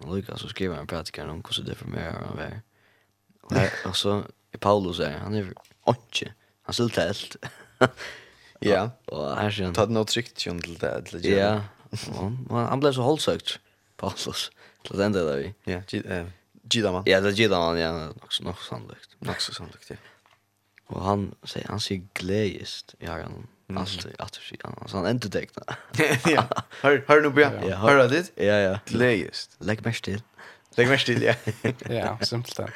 Och 0.00 0.16
Lukas 0.16 0.40
så 0.40 0.48
skriver 0.48 0.76
han 0.76 0.86
pratikar 0.86 1.28
om 1.28 1.40
hvordan 1.42 1.66
det 1.66 1.76
formerer 1.76 2.26
han 2.26 2.38
är 2.38 2.60
Og, 3.42 3.56
her, 3.56 3.70
Och 3.84 3.96
så 3.96 4.24
är 4.52 4.58
Paulus 4.58 5.00
är 5.00 5.18
han 5.18 5.34
är 5.34 5.52
inte 5.88 6.32
Han 6.62 6.74
silt 6.74 6.96
helt. 6.96 7.36
ja. 8.60 8.90
Och 9.06 9.36
här 9.36 9.50
sier 9.50 9.64
han. 9.64 9.74
Ta 9.74 9.86
det 9.86 9.92
noe 9.92 10.04
trygt 10.04 10.46
jo 10.46 10.54
det. 10.54 11.02
till 11.04 11.22
det 11.22 11.28
ja. 11.28 11.64
Og 12.50 12.68
han 12.68 12.80
blev 12.80 12.92
så 12.92 13.02
hållsökt 13.02 13.58
Paulus. 13.96 14.50
Till 14.84 14.98
den 14.98 15.12
det 15.12 15.24
der 15.24 15.36
vi. 15.36 15.54
Ja, 15.64 15.82
Gida 16.70 16.92
man. 16.92 17.02
Ja, 17.06 17.20
det 17.20 17.32
er 17.32 17.36
Gidaman, 17.36 17.78
ja. 17.78 17.92
Nok 17.92 18.32
så 18.32 18.54
sannlykt. 18.68 19.16
Nok 19.20 19.40
så 19.40 19.54
sannolikt. 19.54 19.90
ja. 19.90 19.96
Og 20.86 21.04
han 21.04 21.34
säger 21.44 21.68
han 21.68 21.80
ser 21.80 22.00
glädjest 22.14 22.94
i 23.00 23.06
herren. 23.06 23.32
Ja 23.32 23.59
Allt 23.78 24.06
att 24.18 24.34
sig 24.34 24.58
annars 24.64 24.92
han 24.92 25.08
inte 25.08 25.30
täckna. 25.30 25.62
Ja. 26.26 26.44
Hör 26.82 27.04
hör 27.08 27.20
nu 27.20 27.30
bra. 27.30 27.48
Hör 27.76 28.08
det? 28.08 28.30
Ja 28.34 28.44
ja. 28.44 28.78
Glädjest. 28.86 29.50
Lägg 29.58 29.84
mig 29.84 29.94
still. 29.94 30.22
Lägg 30.74 30.88
mig 30.88 30.98
still 30.98 31.22
ja. 31.22 31.34
Ja, 31.88 32.18
simpelt 32.22 32.56
där. 32.56 32.74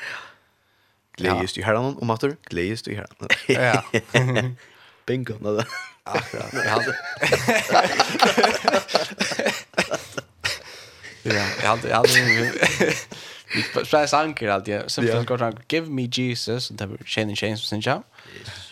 Glädjest 1.17 1.59
i 1.59 1.63
herran 1.63 1.97
och 1.97 2.07
matter. 2.07 2.37
Glädjest 2.45 2.89
i 2.89 2.95
herran. 2.95 3.29
Ja. 3.47 3.85
Bingo. 5.07 5.35
Nej. 5.41 5.65
Akkurat. 6.05 6.53
Jag 6.53 6.71
hade 6.71 6.97
Ja, 11.23 11.47
jag 11.63 11.69
hade 11.69 11.89
jag 11.89 11.97
hade 11.97 12.09
Vi 13.55 13.63
spelar 13.63 14.07
sanger 14.07 14.49
alltid. 14.49 14.83
Simpelt 14.87 15.27
går 15.27 15.39
han 15.39 15.59
give 15.69 15.87
me 15.87 16.09
Jesus 16.13 16.71
and 16.71 16.79
the 16.79 17.05
chain 17.05 17.29
and 17.29 17.39
chains 17.39 17.69
sinja. 17.69 18.03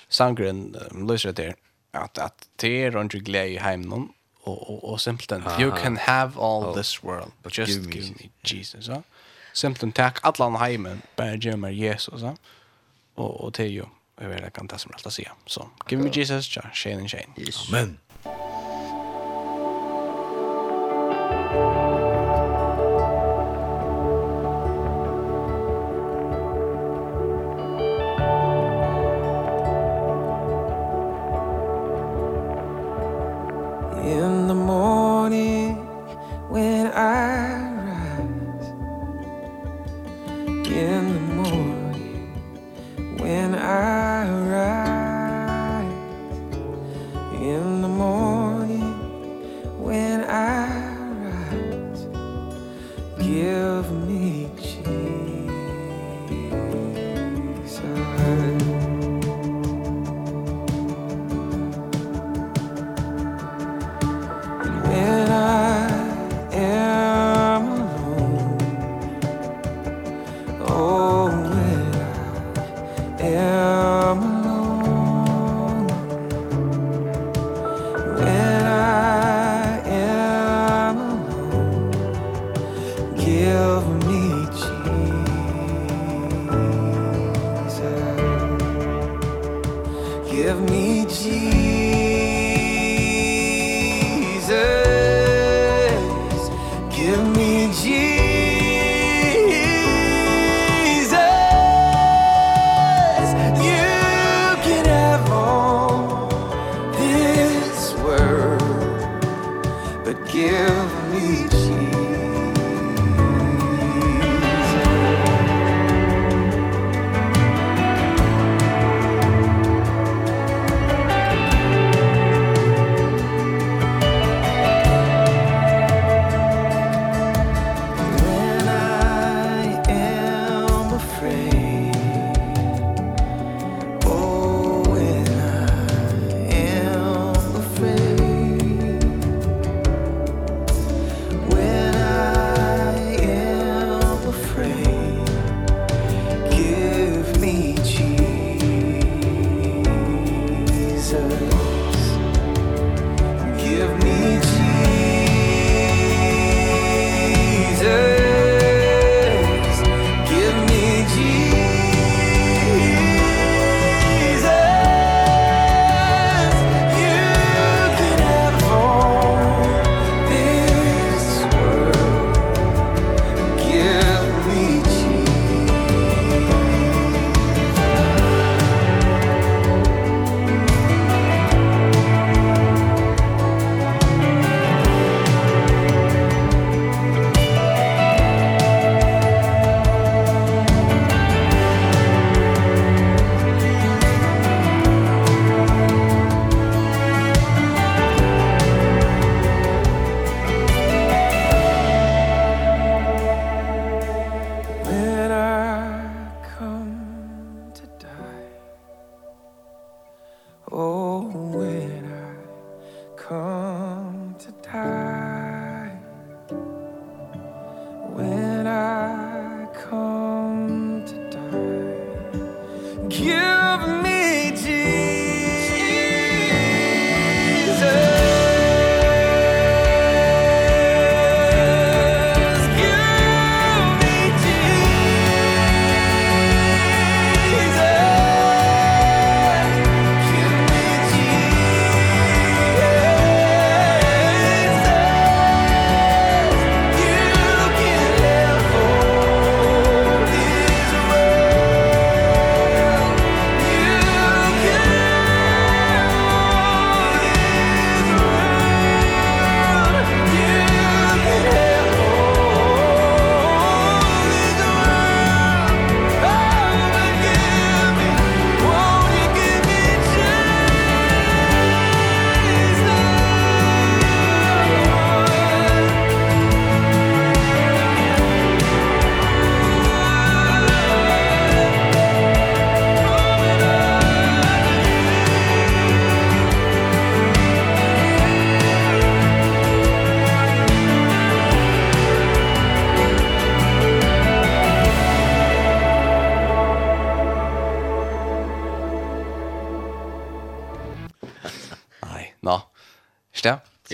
Sangren 0.09 0.77
löser 1.09 1.33
det 1.33 1.55
att 1.93 2.19
att 2.19 2.49
det 2.57 2.85
är 2.85 2.97
under 2.97 3.19
glädje 3.19 3.77
og 3.77 4.09
og 4.45 4.59
och 4.59 4.71
och 4.71 4.93
och 4.93 5.01
simpelthen 5.01 5.61
you 5.61 5.71
can 5.83 5.97
have 5.97 6.33
all 6.37 6.65
oh. 6.65 6.77
this 6.77 7.05
world 7.05 7.33
but 7.43 7.59
just 7.59 7.73
give 7.73 7.87
me, 7.87 7.95
give 7.95 8.15
me 8.15 8.31
Jesus 8.43 8.89
ja. 8.89 9.03
Simpelthen 9.53 9.93
tack 9.93 10.19
allan 10.23 10.57
hemmen 10.57 11.03
bara 11.17 11.35
ge 11.35 11.57
mig 11.57 11.75
Jesus 11.75 12.23
ja. 12.23 12.37
Och 13.15 13.41
och 13.41 13.53
det 13.53 13.63
är 13.63 13.69
ju 13.69 13.85
vet 14.29 14.43
det 14.43 14.51
kan 14.51 14.67
det 14.67 14.79
som 14.79 14.93
allt 14.95 15.13
säga. 15.13 15.33
Så 15.47 15.71
give 15.89 16.03
me 16.03 16.11
Jesus, 16.13 16.59
Shane 16.73 16.97
and 16.97 17.11
Shane. 17.11 17.35
Amen. 17.69 17.99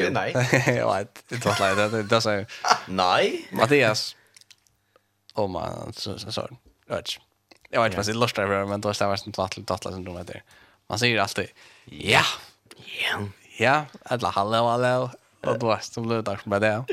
Jo. 0.04 0.10
Nej. 0.10 0.32
Ja, 0.66 1.04
det 1.28 1.44
var 1.44 1.86
lite 1.86 1.96
det 1.96 2.02
det 2.02 2.20
så. 2.20 2.44
Nej. 2.86 3.48
Mattias. 3.50 4.16
Oh 5.34 5.48
man, 5.48 5.92
så 5.92 6.18
så 6.18 6.32
så. 6.32 6.48
Rätt. 6.88 7.08
Jag 7.70 7.82
vet 7.82 7.86
inte 7.92 7.96
vad 7.96 8.06
det 8.06 8.20
lustar 8.20 8.42
över 8.42 8.64
men 8.64 8.80
då 8.80 8.94
stämmer 8.94 9.18
det 9.24 9.38
vattlet 9.38 9.66
tattla 9.66 9.90
som 9.90 10.04
de 10.04 10.16
heter. 10.16 10.42
Man 10.88 10.98
säger 10.98 11.18
alltid 11.18 11.48
ja. 11.84 12.22
Ja. 13.02 13.18
Ja, 13.58 13.84
alla 14.02 14.28
hallå 14.30 14.68
hallå. 14.68 15.10
Och 15.46 15.58
då 15.58 15.78
så 15.80 16.00
blev 16.00 16.24
det 16.24 16.38
med 16.44 16.62
det. 16.62 16.84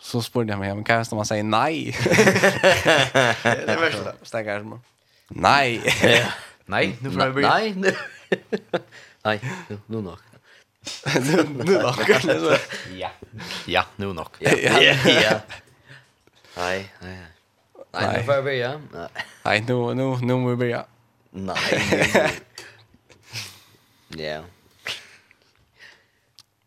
Så 0.00 0.22
spurgade 0.22 0.52
jag 0.52 0.58
mig, 0.58 0.74
men 0.74 0.84
kan 0.84 1.04
man 1.12 1.26
säger 1.26 1.42
nej? 1.42 1.96
Det 3.42 3.72
är 3.72 3.80
värsta. 3.80 4.12
Stäcker 4.22 4.62
man. 4.62 4.80
Nej. 5.28 5.82
Nej, 6.64 6.96
nu 7.00 7.10
får 7.10 7.22
jag 7.22 7.34
bli. 7.34 7.42
Nej. 7.42 7.96
Nej, 9.22 9.40
nu 9.86 10.02
nog 10.02 10.18
nu 11.64 11.78
nog. 11.82 11.96
Ja. 12.96 13.10
Ja, 13.66 13.86
nu 13.96 14.06
nog. 14.12 14.28
Ja. 14.38 14.50
Ja. 15.06 15.40
Nej, 16.56 16.94
nej. 17.00 17.18
Nej, 17.92 18.18
nu 18.18 18.24
får 18.24 18.34
jag 18.34 18.44
börja. 18.44 18.80
Nej, 19.42 19.60
nu, 19.68 19.94
nu, 19.94 20.16
nu 20.22 20.34
må 20.34 20.50
vi 20.50 20.56
börja. 20.56 20.86
Nej. 21.30 21.56
Ja. 24.08 24.44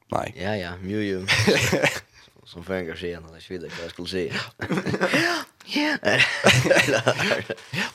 Nej. 0.08 0.34
Ja, 0.36 0.56
ja, 0.56 0.72
ju, 0.84 1.04
jo. 1.04 1.28
Som 2.44 2.64
får 2.64 2.76
jag 2.76 2.98
se 2.98 3.20
när 3.20 3.34
jag 3.34 3.42
vidare 3.50 3.72
vad 3.76 3.84
jag 3.84 3.92
skulle 3.92 4.08
säga. 4.08 4.34
Ja. 5.14 5.44
Ja. 5.66 5.98
Ja. 6.04 6.20
Ja. 6.86 7.02
Ja. 7.72 7.86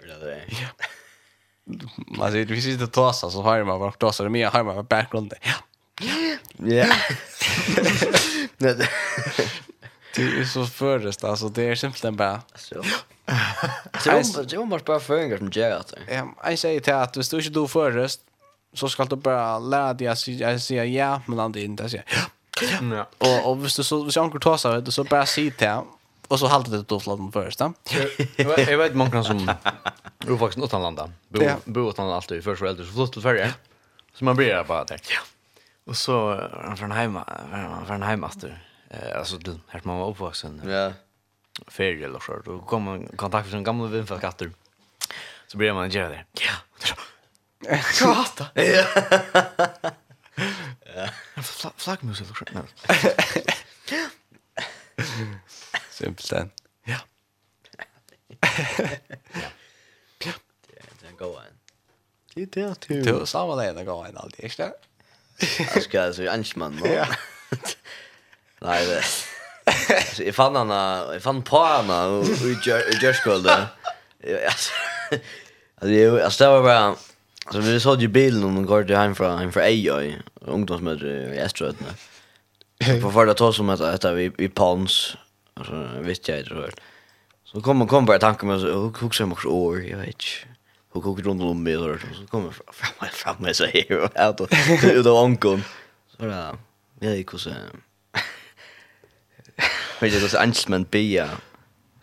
Ja. 0.48 0.68
Alltså 2.18 2.38
det 2.38 2.44
visst 2.44 2.78
det 2.78 2.86
tossa 2.86 3.30
så 3.30 3.42
har 3.42 3.64
man 3.64 3.78
bara 3.78 3.92
tossa 3.92 4.22
det 4.22 4.30
mer 4.30 4.46
har 4.46 4.64
man 4.64 4.84
bakgrund. 4.84 5.34
Ja. 5.42 5.52
Ja. 6.56 6.86
Det 10.14 10.22
är 10.22 10.44
så 10.44 10.66
förrest 10.66 11.24
alltså 11.24 11.48
det 11.48 11.62
är 11.62 11.74
simpelt 11.74 12.14
bara. 12.14 12.42
Så. 12.54 12.82
Så 14.00 14.42
det 14.42 14.56
var 14.56 14.66
bara 14.66 14.80
bara 14.84 15.00
föringar 15.00 15.36
som 15.36 15.50
gör 15.52 15.70
att. 15.70 15.94
Ja, 16.08 16.34
jag 16.44 16.58
säger 16.58 16.80
till 16.80 16.94
att 16.94 17.12
du 17.12 17.22
står 17.22 17.40
inte 17.40 17.50
då 17.50 17.68
förrest 17.68 18.20
så 18.74 18.88
ska 18.88 19.04
du 19.04 19.16
bara 19.16 19.58
lära 19.58 19.94
dig 19.94 20.08
att 20.08 20.18
säga 20.62 20.84
ja 20.84 21.20
men 21.26 21.40
andra 21.40 21.60
inte 21.60 21.88
säga. 21.88 22.02
Ja. 22.80 23.06
Och 23.18 23.50
och 23.50 23.64
visst 23.64 23.84
så 23.84 24.10
så 24.10 24.22
ankor 24.22 24.38
tossa 24.38 24.80
tar 24.82 24.90
så 24.90 25.04
bara 25.04 25.26
säg 25.26 25.50
till 25.50 25.68
och 26.32 26.38
så 26.38 26.46
haltade 26.46 26.76
det 26.76 26.82
då 26.82 27.00
fladden 27.00 27.32
först. 27.32 27.58
då. 27.58 27.72
jag 28.36 28.78
vet 28.78 28.94
många 28.94 29.24
som 29.24 29.50
bor 30.18 30.38
faktiskt 30.38 30.64
utanlanda. 30.64 31.10
Bor 31.28 31.42
ja. 31.42 31.56
bor 31.64 31.90
utanlanda 31.90 32.16
alltid 32.16 32.44
för 32.44 32.54
föräldrar 32.54 32.84
så 32.84 32.92
flott 32.92 33.12
till 33.12 33.22
Sverige. 33.22 33.54
Så 34.14 34.24
man 34.24 34.36
blir 34.36 34.64
bara 34.64 34.84
där. 34.84 35.00
Ja. 35.10 35.20
Och 35.86 35.96
så 35.96 36.40
från 36.76 36.92
hemma, 36.92 37.26
från 37.86 38.02
hemma 38.02 38.26
efter. 38.26 38.64
Eh 38.90 39.18
alltså 39.18 39.38
du 39.38 39.58
här 39.68 39.80
man 39.84 39.98
var 39.98 40.10
uppvuxen. 40.10 40.62
Ja. 40.66 40.92
Ferie 41.66 42.06
eller 42.06 42.20
så 42.20 42.38
då 42.44 42.58
kom 42.58 42.82
man 42.82 43.08
i 43.12 43.16
kontakt 43.16 43.46
med 43.46 43.54
en 43.54 43.64
gamla 43.64 43.86
vän 43.86 44.06
för 44.06 44.18
katter. 44.18 44.50
Så 45.46 45.58
blir 45.58 45.72
man 45.72 45.90
göra 45.90 46.08
det. 46.08 46.24
Ja. 46.32 46.52
Så. 47.92 48.24
Ja. 50.96 51.08
Flaggmus 51.76 52.20
eller 52.20 52.34
så. 52.34 52.44
Simpelthen. 55.92 56.52
Ja. 56.88 56.98
Ja. 60.24 60.32
Det 60.70 60.78
er 61.04 61.08
en 61.10 61.16
god 61.18 61.36
en. 61.36 61.58
Det 62.34 62.56
er 62.56 62.74
det. 62.88 63.04
Du 63.04 63.20
er 63.20 63.24
samme 63.24 63.62
det 63.62 63.78
en 63.78 63.86
god 63.86 64.06
en 64.06 64.18
alltid, 64.22 64.44
ikke 64.44 64.62
det? 64.62 64.72
Jeg 65.74 65.82
skal 65.82 66.00
altså 66.00 66.22
ikke 66.22 66.58
mann 66.58 66.72
nå. 66.80 66.86
Ja. 66.98 67.06
Nei, 68.62 68.78
det 68.88 69.02
Jeg 70.18 70.34
fann 70.34 70.56
henne, 70.56 70.78
jeg 71.12 71.22
fann 71.22 71.42
på 71.42 71.60
henne 71.66 71.98
i 72.24 72.98
Gjørskolde. 73.00 73.56
Altså, 75.82 76.38
det 76.38 76.48
var 76.48 76.62
bare, 76.62 76.96
Så 77.52 77.60
vi 77.60 77.80
såg 77.80 78.00
ju 78.00 78.08
bilen 78.08 78.44
om 78.44 78.54
de 78.54 78.66
går 78.66 78.84
till 78.84 78.96
hem 78.96 79.14
från 79.14 79.38
hem 79.38 79.52
för 79.52 79.60
AI 79.60 80.18
ungdomsmöte 80.40 81.06
i 81.06 81.38
Eströtna. 81.38 81.86
På 83.02 83.12
förra 83.12 83.34
tog 83.34 83.54
som 83.54 83.70
att 83.70 83.80
att 83.80 84.04
vi 84.04 84.32
i 84.38 84.48
Pons 84.48 85.16
alltså 85.54 85.72
så 85.94 86.00
visste 86.00 86.32
jag 86.32 86.44
det 86.44 86.48
så. 86.48 86.70
Så 87.44 87.60
kom 87.60 87.76
man 87.76 87.88
kom 87.88 88.06
bara 88.06 88.18
tanken 88.18 88.48
med 88.48 88.60
så 88.60 88.66
hur 88.66 88.90
hugsa 88.90 89.26
mig 89.26 89.36
år, 89.44 89.82
jag 89.82 89.98
vet 89.98 90.06
inte. 90.06 90.26
Hur 90.92 91.00
hur 91.00 91.22
runt 91.22 91.42
om 91.42 91.62
mig 91.62 91.76
och 91.76 92.00
så 92.00 92.26
kommer 92.26 92.50
fram 92.50 92.92
mig 93.00 93.10
fram 93.10 93.36
med 93.38 93.56
så 93.56 93.64
här 93.66 93.92
och 93.92 94.10
ut 94.16 94.40
och 94.40 94.90
ut 94.92 95.06
och 95.06 95.22
onkon. 95.22 95.64
Så 96.16 96.24
där. 96.26 96.56
Jag 97.00 97.16
gick 97.16 97.34
och 97.34 97.40
så. 97.40 97.50
Vet 100.00 100.12
du 100.12 100.28
så 100.28 100.38
anstmän 100.38 100.84
bia 100.84 101.30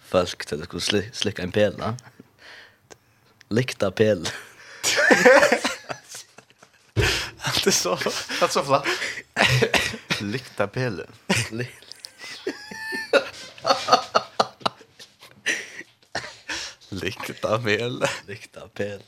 folk 0.05 0.45
till 0.45 0.63
att 0.63 0.81
skulle 0.81 1.11
slicka 1.11 1.41
en 1.41 1.51
pela. 1.51 1.95
Likta 3.49 3.91
pel. 3.91 4.29
Allt 7.37 7.67
är 7.67 7.71
så. 7.71 7.97
Allt 8.41 8.51
så 8.51 8.63
flatt. 8.63 8.87
Likta 10.21 10.67
pel. 10.67 11.03
Lykta 17.01 17.57
mel. 17.57 18.05
Lykta 18.27 18.67
pel. 18.73 19.01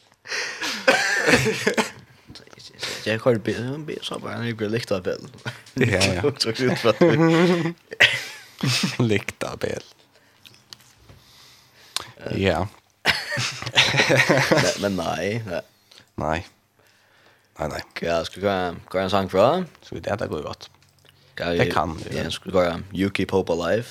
Jag 3.06 3.20
har 3.20 3.36
bil, 3.36 3.78
bil 3.78 4.00
så 4.02 4.20
bara 4.20 4.34
en 4.34 4.72
lykta 4.72 5.02
pel. 5.02 5.28
Ja, 5.74 6.14
ja. 6.14 6.22
Så 6.38 6.50
ut 6.50 6.80
för 6.80 6.94
lykta 9.04 9.58
pel. 9.58 9.84
Ja. 12.36 12.68
Men 14.82 14.96
nej. 14.96 15.44
Nej. 16.16 16.48
Nej, 17.60 17.70
nej. 17.70 17.82
Ja, 18.02 18.26
ska 18.26 18.42
gå 18.42 18.76
gå 18.90 19.00
en 19.00 19.10
sång 19.10 19.30
för. 19.30 19.66
Så 19.82 19.96
det 19.96 20.16
där 20.16 20.28
går 20.28 20.42
gott. 20.42 20.70
Det 21.36 21.72
kan. 21.72 22.00
Ja, 22.12 22.32
ska 22.32 22.50
gå 22.50 22.80
You 22.94 23.12
keep 23.14 23.28
hope 23.32 23.54
Alive. 23.54 23.86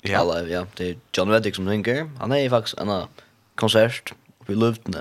Ja. 0.00 0.18
Alive, 0.18 0.52
ja. 0.52 0.66
Det 0.74 0.90
är 0.90 0.96
John 1.12 1.30
Reddick 1.30 1.54
som 1.54 1.66
tänker. 1.66 2.10
Han 2.18 2.32
är 2.32 2.50
faktiskt 2.50 2.78
en 2.78 2.88
av 2.88 3.08
konsert 3.54 4.14
uppe 4.40 4.52
i 4.52 4.56
luften. 4.56 4.94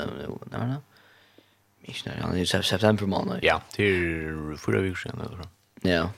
Nej, 0.51 0.67
nej. 0.67 0.77
Minns 1.87 2.05
när 2.05 2.17
han 2.21 2.37
i 2.37 2.45
september 2.45 3.05
månad. 3.05 3.39
Ja, 3.41 3.61
till 3.71 4.55
förra 4.57 4.81
veckan 4.81 4.95
sedan 4.95 5.21
eller 5.25 5.43
så. 5.43 5.49
Ja. 5.81 6.09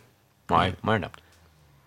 Nej, 0.47 0.73
mer 0.81 0.97
knappt. 0.97 1.21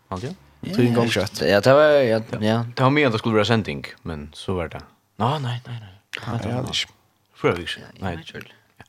Allt 0.08 0.22
ja. 0.22 0.30
Tog 0.74 0.84
en 0.84 0.94
gång 0.94 1.08
kött. 1.08 1.40
Ja, 1.40 1.60
det 1.60 1.72
var 1.72 1.82
ja, 1.82 2.22
ja. 2.40 2.64
Det 2.76 2.82
var 2.82 2.90
mer 2.90 3.06
att 3.06 3.12
det 3.12 3.18
skulle 3.18 3.34
vara 3.34 3.44
sändning, 3.44 3.86
men 4.02 4.30
så 4.32 4.54
var 4.54 4.68
det. 4.68 4.80
Nej, 5.16 5.40
nej, 5.40 5.62
nej, 5.66 5.76
nej. 5.80 6.40
Det 6.42 6.48
var 6.54 6.62
det. 6.62 6.74
Förra 7.34 7.52
veckan. 7.52 7.82
Nej. 7.98 8.24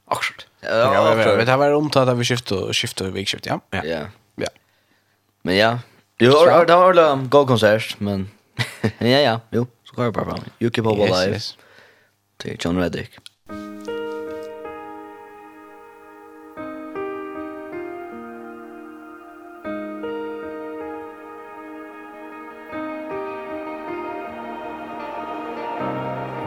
Akkurat. 0.06 0.48
Ja, 0.62 1.16
men 1.38 1.46
det 1.46 1.58
var 1.58 1.72
omtalat 1.74 2.10
av 2.10 2.24
skift 2.24 2.52
och 2.52 2.76
skift 2.76 3.02
och 3.02 3.16
veckaskift, 3.16 3.46
ja. 3.46 3.60
Ja. 3.70 3.84
Ja. 4.36 4.48
Men 5.42 5.56
ja, 5.56 5.80
det 6.18 6.30
var 6.30 6.66
det 6.66 6.76
var 6.76 7.14
en 7.14 7.30
god 7.30 7.48
konsert, 7.48 8.00
men 8.00 8.30
ja, 8.98 9.08
ja, 9.08 9.40
jo. 9.50 9.68
Så 9.90 9.96
går 9.96 10.06
jag 10.06 10.14
bara 10.14 10.26
fram. 10.26 10.40
You 10.60 10.72
keep 10.72 10.86
up 10.86 10.98
alive. 10.98 11.10
Yes, 11.10 11.28
yes. 11.28 11.58
Till 12.38 12.58
John 12.60 12.78
Reddick. 12.78 13.10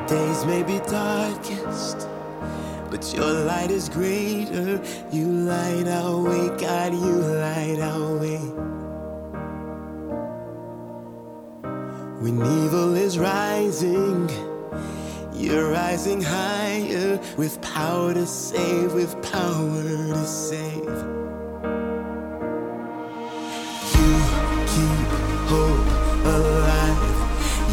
Days 0.09 0.45
may 0.47 0.63
be 0.63 0.79
darkest 0.91 2.09
But 2.91 3.15
your 3.15 3.33
light 3.33 3.71
is 3.71 3.89
greater 3.89 4.81
You 5.11 5.27
light 5.27 5.89
our 5.89 6.23
way, 6.23 6.49
God, 6.59 6.93
you 6.93 7.17
light 7.17 7.81
our 7.81 8.19
way 8.21 8.62
When 12.23 12.37
evil 12.37 12.95
is 12.95 13.19
rising 13.19 14.31
You're 15.35 15.73
rising 15.73 16.23
higher. 16.23 17.19
With 17.37 17.61
power 17.61 18.15
to 18.15 18.27
save 18.29 18.93
With 18.95 19.15
power 19.33 19.83
to 19.83 20.25
save. 20.25 20.87
You 23.97 24.11
keep 24.73 25.09
hope 25.51 25.91
alive. 26.39 27.19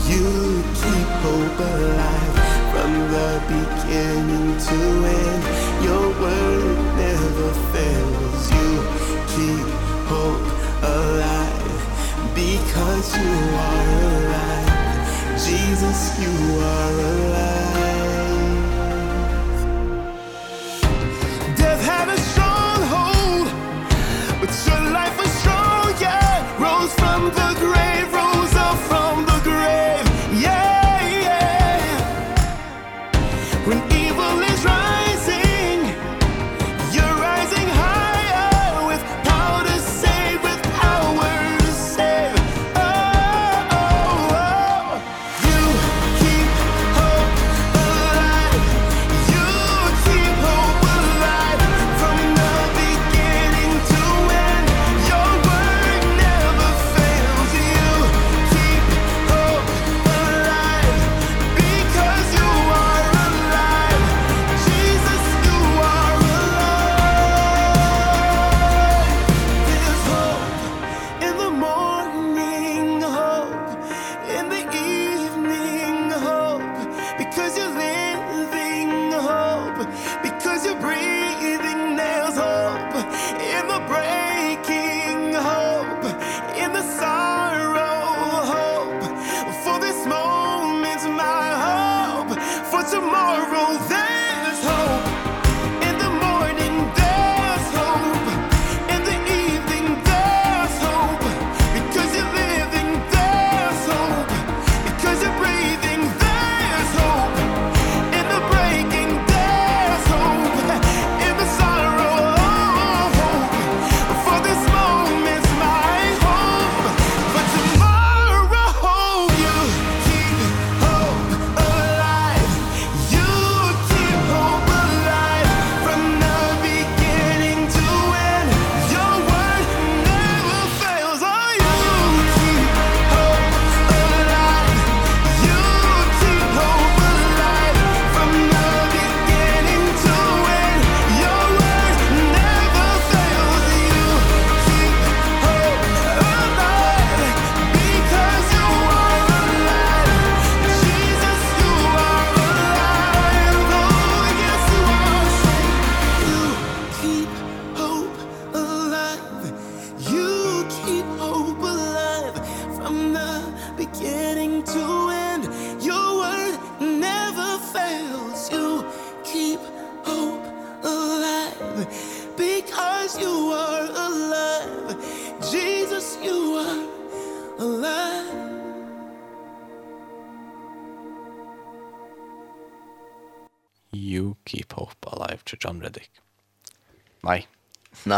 You 0.09 0.63
keep 0.81 1.09
hope 1.25 1.59
alive. 1.59 2.37
From 2.73 2.91
the 3.13 3.29
beginning 3.53 4.57
to 4.67 4.79
end 5.21 5.43
Your 5.85 6.09
word 6.23 6.77
never 6.97 7.49
fails. 7.71 8.51
You 8.57 8.69
keep 9.29 9.67
hope 10.09 10.48
because 12.69 13.17
you 13.17 13.31
are 13.65 13.89
alive. 14.11 15.43
Jesus 15.43 16.19
you 16.19 16.59
are 16.61 16.99
alive. 16.99 17.78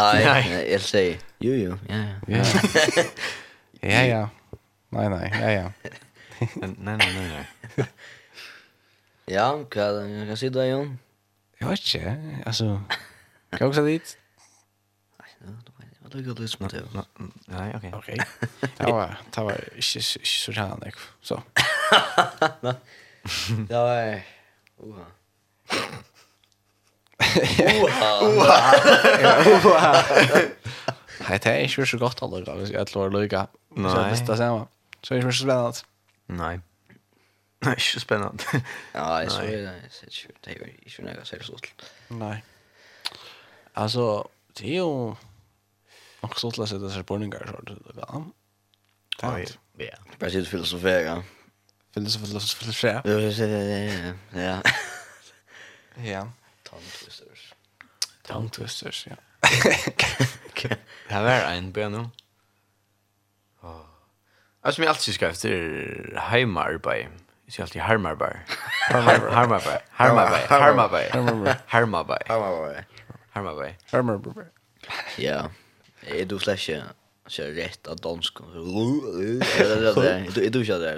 Nej, 0.01 0.25
nej. 0.25 0.71
jag 0.71 0.81
säger. 0.81 1.17
Jo, 1.39 1.53
jo. 1.53 1.77
Ja, 1.89 2.05
ja. 2.27 2.43
Ja, 3.81 3.89
ja. 3.89 4.05
ja. 4.05 4.29
Nei, 4.89 5.09
nei, 5.09 5.29
Ja, 5.41 5.51
ja. 5.51 5.71
nej, 6.55 6.75
nej, 6.77 6.97
nej, 6.97 7.45
nej. 7.75 7.87
ja, 9.25 9.53
vad 9.53 10.19
jag 10.19 10.27
kan 10.27 10.37
se 10.37 10.49
då 10.49 10.63
Jon? 10.63 10.99
Jeg 11.59 11.69
vet 11.69 11.95
inte. 11.95 12.17
Alltså, 12.45 12.81
kan 13.49 13.59
jag 13.59 13.69
också 13.69 13.85
dit? 13.85 14.17
Nej, 15.19 15.29
då 15.65 15.71
var 16.17 16.23
det 16.23 16.41
lite 16.41 16.47
smart. 16.47 16.73
Nej, 17.45 17.73
okej. 17.75 17.93
Ok. 17.93 18.07
Det 18.77 18.85
var 18.85 19.17
det 19.35 19.41
var 19.41 19.51
ikke, 19.75 19.99
ikke 19.99 20.25
så 20.25 20.51
här 20.51 20.93
så. 21.21 21.41
Ja. 23.69 24.21
Ja. 24.77 25.05
Oha! 27.21 28.09
Oha! 28.27 28.57
Oha! 29.55 29.91
Nei, 31.27 31.37
det 31.37 31.51
er 31.51 31.63
ikke 31.67 31.85
så 31.85 31.97
godt 32.01 32.23
alle 32.25 32.41
ganger, 32.41 32.63
hvis 32.65 32.73
jeg 32.73 32.87
tror 32.89 33.09
det 33.09 33.21
lykker. 33.23 33.49
Nei. 33.77 33.93
Så 33.93 34.25
det 34.25 34.35
er 34.35 34.41
samme. 34.41 34.67
Så 35.01 35.13
det 35.13 35.19
er 35.19 35.23
ikke 35.23 35.37
så 35.37 35.45
spennende. 35.45 35.87
Nei. 36.41 36.55
Nei, 37.61 37.75
ikke 37.77 37.99
spännande. 38.01 38.61
Ja, 38.95 39.15
jeg 39.21 39.31
så 39.31 39.41
det. 39.41 39.73
Det 40.45 40.53
er 40.55 40.71
ikke 40.85 41.03
noe 41.05 41.25
seriøst. 41.25 41.83
Nei. 42.17 42.37
Altså, 43.77 44.05
det 44.57 44.71
er 44.71 44.79
jo... 44.79 45.15
Man 46.21 46.33
så 46.33 46.39
stå 46.41 46.51
til 46.55 46.63
å 46.63 46.67
sette 46.69 46.89
seg 46.93 47.05
spørninger, 47.05 47.45
så 47.49 47.61
det 47.67 47.77
er 47.77 47.93
det. 47.99 48.23
Ja, 49.21 49.31
ja. 49.85 50.01
Bare 50.17 50.31
sitte 50.33 50.49
filosofere. 50.49 51.19
Filosofere? 51.93 53.01
Filosofere? 53.05 53.61
Ja, 54.33 54.41
ja, 54.41 54.41
ja. 54.41 54.57
Ja. 56.01 56.25
Tongue 58.31 58.49
twisters, 58.49 59.07
ja. 59.07 59.15
Det 61.09 61.23
var 61.23 61.51
en 61.51 61.73
bøy 61.73 61.89
nå. 61.91 62.05
Jeg 64.65 64.73
som 64.73 64.83
jeg 64.83 64.89
alltid 64.89 65.13
skal 65.13 65.29
efter 65.29 66.19
heimarbeid. 66.29 67.09
Jeg 67.45 67.53
skal 67.53 67.63
alltid 67.63 67.81
harmarbeid. 67.81 68.35
Harmarbeid. 68.91 69.31
Harmarbeid. 69.31 69.81
Harmarbeid. 69.91 71.09
Harmarbeid. 71.11 71.57
Harmarbeid. 71.67 72.83
Harmarbeid. 73.33 73.73
Harmarbeid. 73.91 74.45
Ja. 75.19 75.47
Er 76.07 76.25
du 76.25 76.39
slash 76.39 76.69
så 77.27 77.43
rätt 77.43 77.87
att 77.87 78.03
dansk. 78.03 78.37
Du 78.53 79.39
du 80.49 80.65
kör 80.65 80.79
där. 80.79 80.97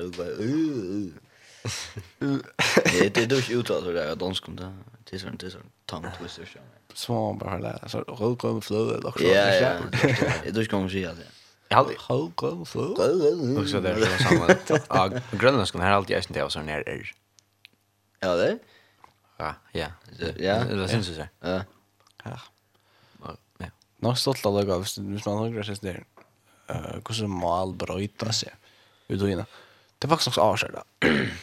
Du 3.11 3.25
du 3.25 3.41
kör 3.41 3.63
så 3.65 4.11
att 4.11 4.19
dansk. 4.19 4.43
Det 5.03 5.15
är 5.15 5.19
sånt 5.19 5.39
det 5.39 5.47
är 5.47 5.51
sånt 5.51 5.71
tongue 5.85 6.11
twister. 6.19 6.49
Ja 6.55 6.61
små 6.93 7.33
bara 7.33 7.59
där 7.59 7.87
så 7.87 7.99
rödgrön 7.99 8.61
flöde 8.61 8.97
eller 8.97 9.07
också. 9.07 9.23
Ja, 9.23 9.53
ja. 9.53 9.79
Du 10.51 10.63
ska 10.63 10.77
komma 10.77 10.89
det. 10.89 11.15
Jag 11.69 11.77
har 11.77 11.85
rödgrön 12.09 12.65
flöde. 12.65 13.59
Och 13.59 13.67
så 13.67 13.79
där 13.79 13.95
så 13.99 14.23
samma. 14.23 14.55
Ja, 14.89 15.09
grönländskan 15.31 15.81
här 15.81 15.91
alltid 15.91 16.15
är 16.17 16.21
inte 16.29 16.49
så 16.49 16.61
när 16.61 16.89
är. 16.89 17.11
Ja, 18.19 18.35
det. 18.35 18.59
Ja, 19.37 19.53
ja. 19.71 19.87
Ja, 20.37 20.63
det 20.63 20.87
syns 20.87 21.09
ju 21.09 21.15
så. 21.15 21.27
Ja. 21.39 21.61
Ja. 22.23 22.39
Ja. 23.59 23.65
Nå 23.99 24.15
stolt 24.15 24.45
av 24.45 24.53
lagar, 24.53 24.81
hvis 24.83 24.97
man 24.99 25.37
har 25.37 25.49
grøsses 25.49 25.79
der, 25.79 26.03
hvordan 26.67 27.29
mal 27.31 27.71
brøyta 27.71 28.33
seg 28.35 28.51
ut 29.07 29.21
og 29.21 29.29
innan. 29.31 29.45
Det 29.99 30.07
var 30.09 30.17
faktiskt 30.17 30.37
också 30.37 30.67
där. 30.67 30.83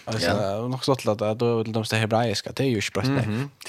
Alltså, 0.04 0.68
nok 0.68 0.82
stolt 0.82 1.08
av 1.08 1.16
det 1.16 1.24
da 1.24 1.34
då 1.34 1.62
de 1.62 1.96
hebraiska, 1.96 2.52
det 2.52 2.66
er 2.66 2.70
jo 2.70 2.76
ikke 2.76 2.86
sprött. 2.86 3.08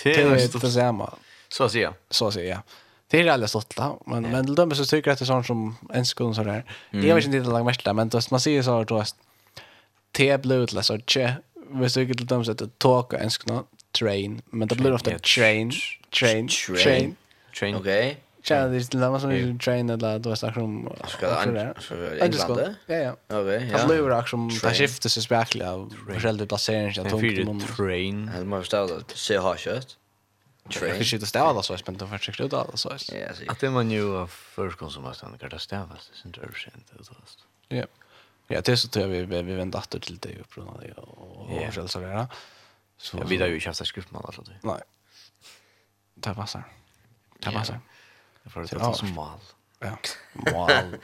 Det 0.04 0.16
är 0.16 0.22
jo 0.28 0.60
det 0.60 0.72
samma. 0.72 1.08
Så 1.52 1.64
att 1.64 1.72
säga. 1.72 1.94
Så 2.10 2.28
att 2.28 2.34
säga, 2.34 2.56
ja. 2.56 2.62
Det 3.08 3.20
är 3.20 3.48
stolt 3.48 3.50
stotta, 3.50 3.98
men 4.06 4.26
yeah. 4.26 4.32
men 4.32 4.56
de 4.56 4.76
så 4.76 4.86
tycker 4.86 5.12
att 5.12 5.20
det 5.20 5.24
är 5.24 5.28
sånt 5.28 5.48
som 5.48 5.78
en 5.94 6.06
sekund 6.06 6.36
så 6.36 6.44
där. 6.44 6.64
Det 6.92 7.10
är 7.10 7.26
inte 7.26 7.40
det 7.40 7.50
långt 7.50 7.66
mest 7.66 7.86
men 7.86 8.10
då 8.10 8.20
man 8.32 8.40
ser 8.40 8.62
så 8.62 8.84
du 8.84 8.94
att 8.94 9.16
te 10.12 10.38
blöd 10.38 10.74
la 10.74 10.84
så 10.84 10.98
che. 11.08 11.36
Vi 11.70 11.90
tycker 11.90 12.14
till 12.14 12.26
dem 12.26 12.46
så 12.46 12.52
att 12.52 12.58
det 12.58 12.80
tåka 12.80 13.18
en 13.18 13.32
sekund 13.32 13.66
train, 14.00 14.42
men 14.46 14.68
det 14.68 14.76
blir 14.76 14.94
ofta 14.94 15.20
train, 15.20 15.72
train, 16.20 16.48
train. 16.48 17.16
Train. 17.60 17.76
Okej. 17.76 18.18
Ja, 18.44 18.68
det 18.68 18.78
är 18.78 18.92
det 18.92 18.98
lama 18.98 19.20
som 19.20 19.32
är 19.32 19.60
train 19.60 19.90
eller 19.90 20.20
då 20.20 20.36
så 20.36 20.52
som 20.52 20.90
ska 21.08 21.28
England. 22.22 22.76
Ja 22.86 22.96
ja. 22.96 23.16
Okej, 23.30 23.70
ja. 23.72 23.78
Det 23.78 23.86
blir 23.88 24.12
också 24.12 24.30
som 24.30 24.50
det 24.64 24.74
skiftas 24.74 25.14
sig 25.14 25.24
spärkliga 25.24 25.72
av 25.72 25.94
själva 26.20 26.46
placeringen 26.46 27.06
att 27.06 27.10
tog 27.10 27.62
train. 27.78 28.32
Det 28.38 28.46
måste 28.46 28.82
vara 28.82 29.04
se 29.16 29.38
har 29.38 29.58
kött. 29.58 29.98
Train. 30.70 30.96
Jag 30.96 31.06
skiter 31.06 31.26
stäva 31.26 31.54
då 31.54 31.62
så 31.62 31.74
jag 31.74 31.80
spänt 31.80 32.02
för 32.10 32.18
sig 32.18 32.50
då 32.50 32.72
så. 32.74 32.90
Ja, 32.90 33.34
så. 33.34 33.52
Att 33.52 33.60
det 33.60 33.70
man 33.70 33.92
ju 33.92 34.18
av 34.18 34.28
först 34.28 34.78
konsumerat 34.78 35.20
den 35.20 35.38
kan 35.38 35.50
Det 35.50 35.76
är 35.76 36.28
inte 36.28 36.42
översänt 36.42 36.92
det 36.98 37.06
så. 37.06 37.14
Ja. 37.68 37.86
Ja, 38.48 38.62
det 38.62 38.78
så 38.78 38.88
tror 38.88 39.08
vi 39.08 39.42
vi 39.42 39.56
vänder 39.56 39.80
åter 39.80 40.00
till 40.00 40.18
det 40.18 40.42
och 40.42 40.50
prova 40.50 40.78
det 40.82 40.94
och 40.94 41.74
själva 41.74 41.88
så 41.88 42.00
där. 42.00 42.28
Så 42.98 43.18
jag 43.18 43.26
vidare 43.26 43.50
ju 43.50 43.60
köpta 43.60 43.86
skriftman 43.86 44.24
alltså. 44.26 44.44
Nej. 44.62 44.82
Det 46.16 46.34
passar. 46.34 46.64
Det 47.40 47.52
passar. 47.52 47.80
Det 48.44 48.50
får 48.50 48.62
det 48.62 48.98
som 48.98 49.14
mal. 49.14 49.40
Ja. 49.80 49.98
Mal. 50.34 50.98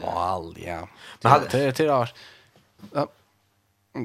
Mal, 0.00 0.58
ja. 0.58 0.88
Men 1.22 1.40
det 1.40 1.48
det 1.76 1.80
är 1.80 1.86
Ja. 2.92 3.08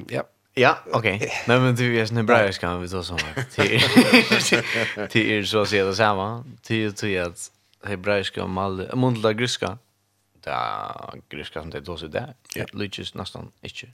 Ja. 0.08 0.24
Ja, 0.54 0.78
okej. 0.92 1.16
Okay. 1.16 1.28
Nej 1.46 1.60
men 1.60 1.74
du 1.74 2.00
är 2.00 2.06
snäll 2.06 2.24
bra 2.24 2.52
ska 2.52 2.76
vi 2.76 2.88
ta 2.88 3.02
så 3.02 3.16
här. 3.16 5.06
Till 5.08 5.30
er 5.30 5.42
så 5.42 5.66
ser 5.66 5.84
det 5.84 5.94
samma. 5.94 6.44
Till 6.62 6.92
till 6.92 7.22
att 7.22 7.50
hebraiska 7.84 8.46
mal 8.46 8.90
mundla 8.94 9.32
gryska. 9.32 9.78
Da 10.44 11.14
gryska 11.28 11.60
som 11.60 11.70
det 11.70 11.80
då 11.80 11.96
så 11.96 12.06
där. 12.06 12.34
Ja, 12.54 12.64
lyckas 12.72 13.14
nästan 13.14 13.52
inte. 13.62 13.86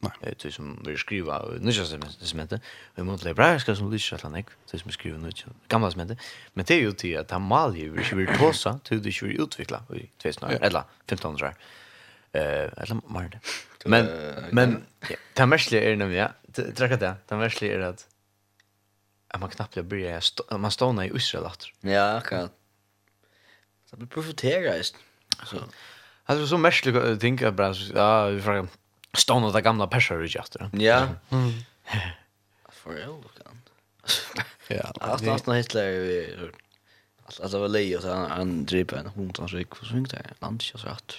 Nej. 0.00 0.12
Det 0.20 0.44
är 0.44 0.50
som 0.50 0.82
vi 0.86 0.96
skriva 0.96 1.44
nya 1.60 1.84
semente. 2.08 2.60
Vi 2.94 3.02
mundla 3.02 3.28
hebraiska 3.28 3.76
som 3.76 3.92
lyckas 3.92 4.12
att 4.12 4.22
han 4.22 4.44
det 4.70 4.78
som 4.78 4.90
skriva 4.90 5.18
nya 5.18 5.32
gamla 5.68 5.90
semente. 5.90 6.16
Men 6.52 6.64
det 6.64 6.74
är 6.74 6.80
ju 6.80 6.92
till 6.92 7.18
att 7.18 7.30
han 7.30 7.42
mal 7.42 7.76
ju 7.76 7.90
vi 7.90 8.14
vill 8.14 8.38
tosa 8.38 8.78
till 8.84 9.02
det 9.02 9.22
ju 9.22 9.42
utveckla 9.42 9.82
i 9.94 10.06
2000 10.22 10.50
eller 10.50 10.82
1500. 11.06 11.54
Eh, 12.32 12.42
eller 12.76 13.12
mer 13.12 13.28
det. 13.28 13.40
Men 13.88 14.06
men 14.50 14.86
det 15.34 15.46
mestliga 15.46 15.90
är 15.90 15.96
nämligen, 15.96 16.30
ja, 16.52 16.62
träcka 16.74 16.96
det. 16.96 17.14
Det 17.28 17.36
mestliga 17.36 17.74
är 17.74 17.80
att 17.80 18.06
att 19.28 19.40
man 19.40 19.50
knappt 19.50 19.84
blir 19.84 20.56
man 20.58 20.70
står 20.70 21.04
i 21.04 21.16
Israel 21.16 21.44
åter. 21.44 21.72
Ja, 21.80 22.20
kan. 22.20 22.48
Så 23.90 23.96
blir 23.96 24.06
profitera 24.06 24.76
just. 24.76 24.96
Så 25.44 25.56
alltså 26.24 26.46
så 26.46 26.58
mestliga 26.58 27.16
tänker 27.16 27.44
jag 27.44 27.54
bara 27.54 27.74
ja, 27.94 28.26
vi 28.26 28.40
frågar 28.40 28.66
stå 29.16 29.50
där 29.52 29.60
gamla 29.60 29.86
perser 29.86 30.16
vi 30.16 30.28
jätter. 30.28 30.70
Ja. 30.72 31.08
For 32.72 32.94
real 32.94 33.22
kan. 33.42 33.62
Ja. 34.68 34.92
Alltså 35.00 35.30
alltså 35.30 35.52
Hitler 35.52 35.90
vi 35.90 36.36
alltså 37.42 37.58
var 37.58 37.68
Leo 37.68 38.00
så 38.00 38.12
han 38.14 38.64
driver 38.64 38.96
en 38.96 39.06
hund 39.06 39.36
som 39.36 39.58
gick 39.58 39.76
så 39.76 39.84
svängt 39.84 40.10
där 40.10 40.32
Land 40.38 40.62
så 40.62 40.78
rätt. 40.78 41.14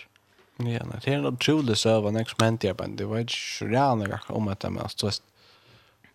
Ja, 0.58 0.86
det 1.04 1.08
är 1.08 1.18
en 1.18 1.26
otrolig 1.26 1.78
serva 1.78 2.12
när 2.12 2.24
som 2.26 2.46
hänt 2.46 2.64
jag 2.64 2.80
men 2.80 2.96
det 2.96 3.06
var 3.06 3.20
inte 3.20 3.34
så 3.34 3.66
gärna 3.66 4.08
jag 4.08 4.20
om 4.28 4.48
att 4.48 4.64
men 4.64 4.80
alltså 4.80 5.08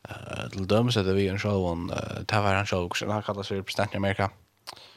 eh 0.08 0.48
till 0.50 0.66
döms 0.66 0.96
att 0.96 1.06
vi 1.06 1.28
en 1.28 1.38
show 1.38 1.70
on 1.72 1.92
det 2.26 2.40
var 2.40 2.54
en 2.54 2.66
show 2.66 2.84
och 2.84 2.96
han 3.12 3.22
kallas 3.22 3.48
för 3.48 3.54
representant 3.54 3.94
i 3.94 3.96
Amerika. 3.96 4.30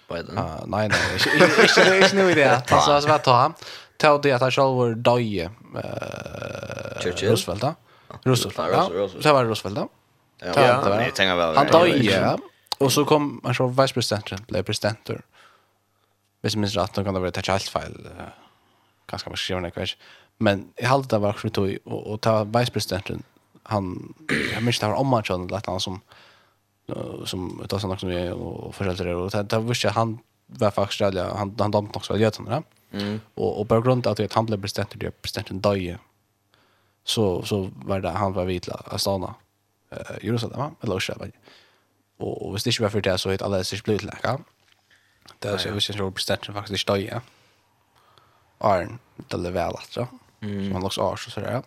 Biden. 0.09 0.37
Ah, 0.37 0.65
nej 0.65 0.89
nej, 0.89 1.13
inte 1.13 1.83
det 1.83 1.97
är 1.97 2.15
nu 2.15 2.33
det. 2.33 2.71
Alltså 2.71 3.01
så 3.01 3.07
vad 3.07 3.23
ta. 3.23 3.53
Ta 3.97 4.17
det 4.17 4.31
att 4.31 4.41
han 4.41 4.51
själv 4.51 4.75
var 4.75 4.93
döje. 4.93 5.51
Eh 5.75 6.71
Roosevelt. 7.29 7.63
ja. 7.63 7.75
Roosevelt. 8.23 8.57
ja. 8.57 9.09
Så 9.21 9.33
var 9.33 9.45
Roosevelt. 9.45 9.89
Ja, 10.39 10.53
det 10.53 10.89
var 10.89 10.97
det 10.97 11.11
tänker 11.11 11.35
väl. 11.35 11.55
Han 11.55 11.67
döje. 11.67 12.37
Och 12.77 12.91
så 12.91 13.05
kom 13.05 13.41
han 13.43 13.55
så 13.55 13.67
vice 13.67 13.93
presidenten, 13.93 14.45
blev 14.47 14.63
presidenter. 14.63 15.21
Visst 16.41 16.55
minns 16.55 16.75
rett, 16.75 16.95
nå 16.97 17.03
kan 17.03 17.13
det 17.13 17.19
være 17.19 17.29
ett 17.29 17.47
helt 17.47 17.69
fel 17.69 18.07
ganska 19.11 19.29
bara 19.29 19.37
skriva 19.37 19.59
några 19.59 19.79
vers. 19.79 19.97
Men 20.37 20.73
i 20.77 20.85
hade 20.85 21.07
det 21.07 21.17
var 21.17 21.33
för 21.33 21.49
tog 21.49 21.77
och, 21.83 22.07
och 22.07 22.21
ta 22.21 22.43
vicepresidenten 22.43 23.23
han 23.63 24.13
jag 24.53 24.63
minns 24.63 24.79
det 24.79 24.87
var 24.87 24.95
om 24.95 25.13
han 25.13 25.47
lät 25.47 25.65
han 25.65 25.79
som 25.79 26.01
som 27.25 27.61
utav 27.63 27.79
såna 27.79 27.97
som 27.97 28.09
är 28.09 28.33
och 28.33 28.75
föräldrar 28.75 29.07
och 29.07 29.31
det 29.31 29.57
var 29.57 29.89
han 29.89 30.19
var 30.47 30.71
faktiskt 30.71 31.01
Australien 31.01 31.37
han 31.37 31.55
han 31.59 31.71
dömt 31.71 31.95
också 31.95 32.13
väl 32.13 32.21
götterna. 32.21 32.63
Mm. 32.91 33.19
Och 33.35 33.59
och 33.61 33.67
på 33.67 33.81
grund 33.81 34.07
av 34.07 34.11
att 34.19 34.33
han 34.33 34.45
blev 34.45 34.61
president 34.61 34.99
det 34.99 35.11
presidenten 35.21 35.61
dog 35.61 35.97
så 37.03 37.43
så 37.43 37.71
var 37.85 37.99
det 37.99 38.09
han 38.09 38.33
var 38.33 38.45
vid 38.45 38.69
Astana. 38.85 39.35
Eh 39.89 40.25
Jerusalem 40.25 40.75
eller 40.81 40.95
Oslo. 40.95 41.15
Och 42.17 42.47
och 42.47 42.55
visst 42.55 42.65
det 42.65 42.79
var 42.79 42.89
för 42.89 43.01
det 43.01 43.17
så 43.17 43.29
att 43.29 43.41
alla 43.41 43.63
sig 43.63 43.81
blev 43.83 44.03
läka. 44.03 44.39
Det 45.39 45.49
är 45.49 45.57
så 45.57 45.71
visst 45.71 45.93
det 45.93 46.11
presidenten 46.11 46.53
faktiskt 46.53 46.87
dog. 46.87 47.09
Arn 48.61 48.99
till 49.27 49.43
det 49.43 49.51
väl 49.51 49.75
alltså. 49.75 50.07
Mm. 50.41 50.65
Så 50.65 50.73
man 50.73 50.81
låts 50.81 50.97
ars 50.97 51.27
och 51.27 51.33
sådär. 51.33 51.63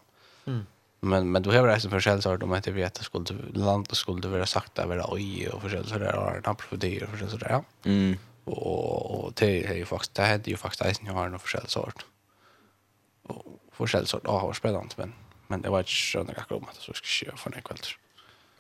Mm. 0.47 0.67
Men 1.01 1.33
men 1.33 1.43
då 1.43 1.53
har 1.53 1.67
det 1.67 1.81
för 1.81 2.01
själv 2.01 2.21
så 2.21 2.31
har 2.31 2.39
de 2.39 2.55
inte 2.55 2.73
vet 2.73 2.99
att 2.99 3.05
skulle 3.05 3.39
land 3.55 3.87
och 3.91 3.97
skulle 3.97 4.29
vara 4.29 4.47
sagt 4.47 4.75
där 4.75 4.87
vara 4.87 5.05
oj 5.09 5.49
och 5.49 5.63
för 5.63 5.69
själv 5.69 5.85
så 5.85 5.99
där 5.99 6.29
Arn 6.29 6.43
har 6.45 6.55
profiterat 6.55 7.11
för 7.11 7.29
så 7.29 7.37
där. 7.37 7.65
Mm. 7.85 8.19
Och 8.45 9.25
och 9.25 9.33
det 9.35 9.67
är 9.67 9.75
ju 9.75 9.85
faktiskt 9.85 10.15
det 10.15 10.27
hade 10.27 10.51
ju 10.51 10.57
faktiskt 10.57 10.91
isen 10.91 11.07
har 11.07 11.29
någon 11.29 11.39
för 11.39 11.49
själv 11.49 11.67
sort. 11.67 12.07
Och 13.23 13.61
för 13.73 13.87
själv 13.87 14.05
sort 14.05 14.27
har 14.27 14.53
spännande 14.53 14.95
men 14.97 15.13
men 15.47 15.63
det 15.63 15.71
var 15.71 15.79
inte 15.79 15.91
såna 15.91 16.33
grejer 16.33 16.53
om 16.53 16.65
att 16.69 16.77
så 16.77 16.93
ska 16.93 17.07
köra 17.07 17.37
för 17.37 17.57
en 17.57 17.63
kväll. 17.63 17.79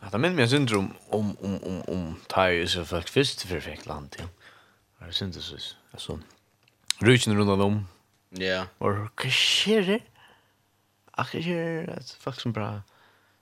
Ja, 0.01 0.07
det 0.13 0.19
minns 0.19 0.37
mig 0.37 0.49
syndrom 0.49 0.91
om 1.09 1.37
om 1.41 1.59
om 1.63 1.83
om 1.89 2.17
tires 2.29 2.73
så 2.73 2.85
faktiskt 2.85 3.15
först 3.15 3.43
för 3.43 3.61
fick 3.61 3.87
land. 3.87 4.17
Ja. 4.19 4.27
Det 5.07 5.13
syns 5.13 5.37
det 5.37 5.43
så. 5.43 5.57
Alltså. 5.93 6.19
Ruchen 6.99 7.37
runt 7.37 7.51
om 7.51 7.87
Ja. 8.39 8.67
Och 8.79 9.21
kishir. 9.21 10.01
Akishir 11.11 11.91
att 11.99 12.11
faktiskt 12.11 12.47
bra. 12.47 12.83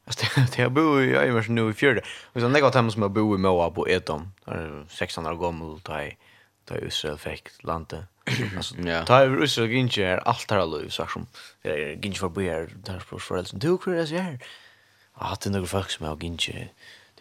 Alltså 0.05 0.27
det 0.57 0.63
jag 0.63 0.73
bor 0.73 1.03
i 1.03 1.29
Ivers 1.29 1.49
nu 1.49 1.71
i 1.71 1.73
fjärde. 1.73 2.03
Och 2.33 2.41
så 2.41 2.49
när 2.49 2.61
jag 2.61 2.93
som 2.93 3.03
jag 3.03 3.11
bor 3.11 3.37
i 3.37 3.39
Moa 3.39 3.71
på 3.71 3.89
Etom. 3.89 4.33
Där 4.45 4.87
16 4.89 5.27
år 5.27 5.35
gammal 5.35 5.81
då 5.83 5.93
jag 5.93 6.17
då 6.65 6.87
Israel 6.87 7.19
fick 7.19 7.65
landet. 7.65 8.05
Alltså 8.57 8.75
ja. 8.77 9.05
Ta 9.05 9.25
jag 9.25 9.45
Israel 9.45 9.71
ginge 9.71 10.07
här 10.07 10.19
allt 10.29 10.51
här 10.51 10.67
lov 10.67 10.89
så 10.89 11.07
som 11.07 11.27
jag 11.63 12.05
ginge 12.05 12.17
förbi 12.17 12.49
här 12.49 12.69
där 12.75 13.03
på 13.09 13.19
föräldrarna. 13.19 13.59
Du 13.59 13.79
kör 13.85 13.95
det 13.95 14.07
så 14.07 14.17
här. 14.17 14.39
det 15.19 15.25
hade 15.25 15.51
några 15.51 15.67
folk 15.67 15.91
som 15.91 16.07
jag 16.07 16.23
ginge 16.23 16.69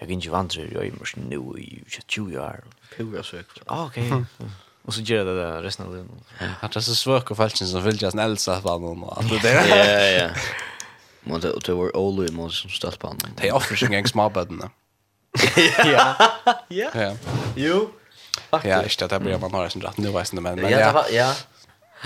det 0.01 0.07
gick 0.07 0.13
inte 0.13 0.29
vandrar 0.29 0.83
i 0.83 0.87
Ivers 0.87 1.15
nu 1.15 1.59
i 1.59 1.83
20 2.07 2.39
år. 2.39 2.63
Pura 2.97 3.23
sökt. 3.23 3.61
Ah, 3.65 3.85
okej. 3.85 4.11
Och 4.85 4.93
så 4.93 5.01
gör 5.01 5.25
det 5.25 5.35
där 5.35 5.61
resten 5.61 5.85
av 5.85 5.95
livet. 5.95 6.11
Att 6.59 6.71
det 6.71 6.79
är 6.79 6.81
så 6.81 6.95
svårt 6.95 7.31
och 7.31 7.37
falskt 7.37 7.67
som 7.67 7.83
vill 7.83 8.01
just 8.01 8.17
Elsa 8.17 8.61
på 8.61 8.77
någon 8.77 9.03
och 9.03 9.17
allt 9.17 9.29
det 9.29 9.39
där. 9.39 9.67
Ja, 9.67 10.23
ja. 10.23 10.29
Men 11.23 11.41
det 11.41 11.59
det 11.65 11.73
var 11.73 11.97
Olu 11.97 12.27
i 12.27 12.31
mål 12.31 12.51
som 12.51 12.69
stött 12.69 12.99
på 12.99 13.07
honom. 13.07 13.21
Det 13.37 13.47
är 13.47 13.53
offer 13.53 13.75
sig 13.75 13.95
en 13.95 14.07
småbödderna. 14.07 14.69
Ja. 15.85 16.15
Ja. 16.67 17.15
Jo. 17.55 17.89
Ja, 18.51 18.83
just 18.83 18.99
det, 18.99 19.07
där 19.07 19.19
blir 19.19 19.37
man 19.37 19.53
har 19.53 19.69
sin 19.69 19.81
rätt 19.81 19.97
nu 19.97 20.11
vet 20.11 20.33
inte 20.33 20.41
men. 20.41 20.57
Ja, 20.57 20.69
ja. 20.69 21.05
ja. 21.11 21.33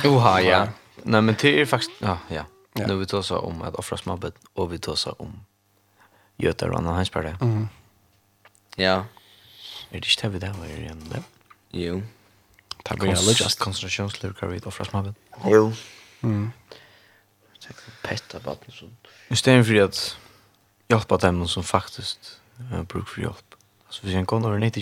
Oha, 0.10 0.42
ja. 0.42 0.68
Nej, 1.04 1.22
men 1.22 1.36
det 1.42 1.62
är 1.62 1.66
faktiskt, 1.66 1.92
ja, 2.00 2.18
ja. 2.28 2.44
Nu 2.74 2.96
vi 2.96 3.06
tar 3.06 3.22
så 3.22 3.38
om 3.38 3.62
att 3.62 3.76
offra 3.76 3.98
småbödd 3.98 4.34
och 4.54 4.74
vi 4.74 4.78
tar 4.80 4.96
så 4.96 5.12
om 5.12 5.46
Göta 6.38 6.70
och 6.70 6.78
Anna 6.78 6.94
Hansberg. 6.94 7.36
Mm. 7.42 7.68
Ja. 8.76 9.06
Är 9.90 10.02
det 10.02 10.24
inte 10.24 10.30
vi 10.30 10.40
där 10.40 10.54
var 10.54 10.66
igen? 10.66 10.92
ändå? 10.92 11.16
Jo. 11.72 12.02
Det 12.90 12.98
blir 12.98 13.10
ju 13.10 13.32
just 13.32 13.60
koncentrationslurkar 13.60 14.48
vid 14.48 14.68
offras 14.68 14.94
man. 14.94 15.16
Jo. 15.46 15.74
Mm. 16.22 16.52
Tänk 17.60 17.76
på 17.76 18.08
petta 18.08 18.40
vatten 18.40 18.72
så. 18.72 18.90
Istället 19.28 19.68
för 19.68 19.76
att 19.76 20.18
hjälpa 20.88 21.18
dem 21.18 21.48
som 21.48 21.64
faktiskt 21.64 22.42
uh, 22.60 22.84
brukar 22.84 23.06
för 23.06 23.22
hjälp. 23.22 23.56
Alltså 23.86 24.08
vi 24.08 24.14
kan 24.14 24.26
kommer 24.26 24.50
över 24.50 24.60
nytt. 24.60 24.78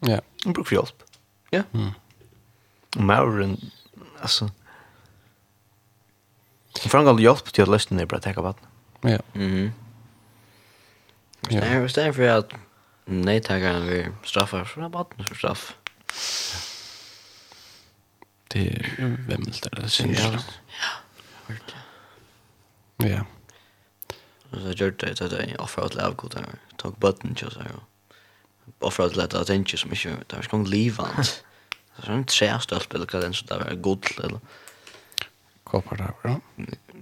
Ja. 0.00 0.20
De 0.44 0.52
brukar 0.52 0.68
för 0.68 0.76
hjälp. 0.76 1.02
Ja. 1.50 1.62
Mm. 1.72 1.90
Mauren 2.96 3.70
alltså 4.20 4.50
Frangal 6.74 7.20
hjälp 7.20 7.44
till 7.52 7.62
att 7.62 7.68
lösa 7.68 7.94
ner 7.94 8.06
bara 8.06 8.20
täcka 8.20 8.40
vatten. 8.40 8.66
Ja. 9.00 9.18
Mhm. 9.32 9.72
Ja. 11.48 11.84
Istället 11.84 12.16
för 12.16 12.28
att 12.28 12.52
nej 13.04 13.40
tackar 13.40 13.80
vi 13.80 14.06
straffar 14.24 14.64
för 14.64 14.88
vatten 14.88 15.24
för 15.24 15.34
straff 15.34 15.76
det 18.52 18.68
är 18.68 19.16
vämmelt 19.28 19.66
eller 19.72 19.88
synd. 19.88 20.16
Ja. 20.18 20.38
Ja. 21.46 21.54
Ja. 23.06 23.24
Och 24.50 24.60
så 24.60 24.70
gjorde 24.70 25.06
det 25.06 25.20
att 25.20 25.32
jag 25.32 25.60
offrade 25.60 25.86
att 25.86 25.94
lära 25.94 26.10
god 26.10 26.30
där. 26.30 26.44
Tog 26.76 26.98
button 26.98 27.36
just 27.38 27.56
här. 27.56 27.70
Offrade 28.78 29.10
att 29.10 29.16
lära 29.16 29.40
att 29.40 29.50
inte 29.50 29.76
så 29.76 29.88
mycket. 29.88 30.28
Det 30.28 30.36
var 30.36 30.42
skång 30.42 30.64
livant. 30.64 31.44
så 32.04 32.12
en 32.12 32.24
trästöld 32.24 32.86
eller 32.90 33.08
vad 33.12 33.22
den 33.22 33.34
så 33.34 33.46
där 33.46 33.58
var 33.58 33.74
god 33.74 34.06
eller. 34.24 34.40
Koppar 35.64 35.96
där, 35.96 36.12
va? 36.22 36.40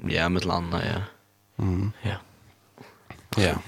Ja, 0.08 0.28
med 0.28 0.44
landa, 0.44 0.82
ja. 0.86 1.02
Mm. 1.64 1.92
Ja. 2.02 2.14
Ja. 3.36 3.58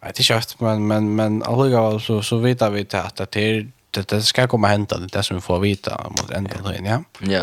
Jag 0.00 0.08
vet 0.08 0.20
inte 0.20 0.64
men 0.64 0.86
men 0.86 1.14
men 1.14 1.42
alltså 1.42 2.00
så 2.00 2.22
så 2.22 2.36
vet 2.38 2.62
vi 2.72 2.86
att 2.92 3.30
det 3.30 3.36
är 3.36 3.70
det, 3.90 4.08
det 4.08 4.22
ska 4.22 4.46
komma 4.48 4.68
hända 4.68 4.98
det, 4.98 5.06
det 5.06 5.22
som 5.22 5.36
vi 5.36 5.40
får 5.40 5.58
vita 5.60 6.06
mot 6.08 6.30
ända 6.30 6.50
ja. 6.58 6.70
tiden, 6.70 6.84
ja. 6.84 7.02
Ja. 7.20 7.42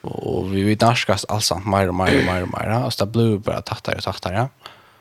Och 0.00 0.54
vi 0.54 0.62
vet 0.62 0.80
naskas 0.80 1.24
alltså 1.24 1.58
mer 1.58 1.88
och 1.88 1.94
mer 1.94 2.18
och 2.18 2.24
mer 2.24 2.42
och 2.42 2.48
mer. 2.48 2.68
Alltså 2.68 3.04
det 3.04 3.12
blir 3.12 3.38
bara 3.38 3.62
tattar 3.62 3.96
och 3.96 4.02
tattar, 4.02 4.32
ja. 4.32 4.48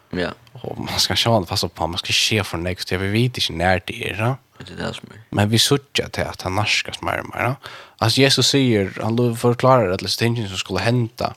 Ja. 0.09 0.29
Och 0.61 0.77
man 0.77 0.99
ska 0.99 1.15
sjön 1.15 1.45
fast 1.45 1.73
på 1.73 1.87
man 1.87 1.97
ska 1.97 2.13
se 2.13 2.43
för 2.43 2.57
next 2.57 2.91
vi 2.91 3.07
vet 3.07 3.37
inte 3.37 3.53
när 3.53 3.81
det 3.85 4.09
är, 4.09 4.15
ja. 4.19 4.37
Det 4.57 4.73
är 4.73 4.87
det 4.87 4.93
som 4.93 5.09
är. 5.11 5.21
Men 5.29 5.49
vi 5.49 5.59
söker 5.59 6.09
till 6.09 6.23
att 6.23 6.41
han 6.41 6.55
naskas 6.55 7.01
mer 7.01 7.19
och 7.19 7.35
mer, 7.35 7.43
ja. 7.43 7.55
Alltså 7.97 8.21
Jesus 8.21 8.47
säger 8.47 8.93
han 9.01 9.35
förklarar 9.35 9.91
att 9.91 9.99
det 9.99 10.07
ting 10.07 10.47
som 10.47 10.57
skulle 10.57 10.79
hända 10.79 11.33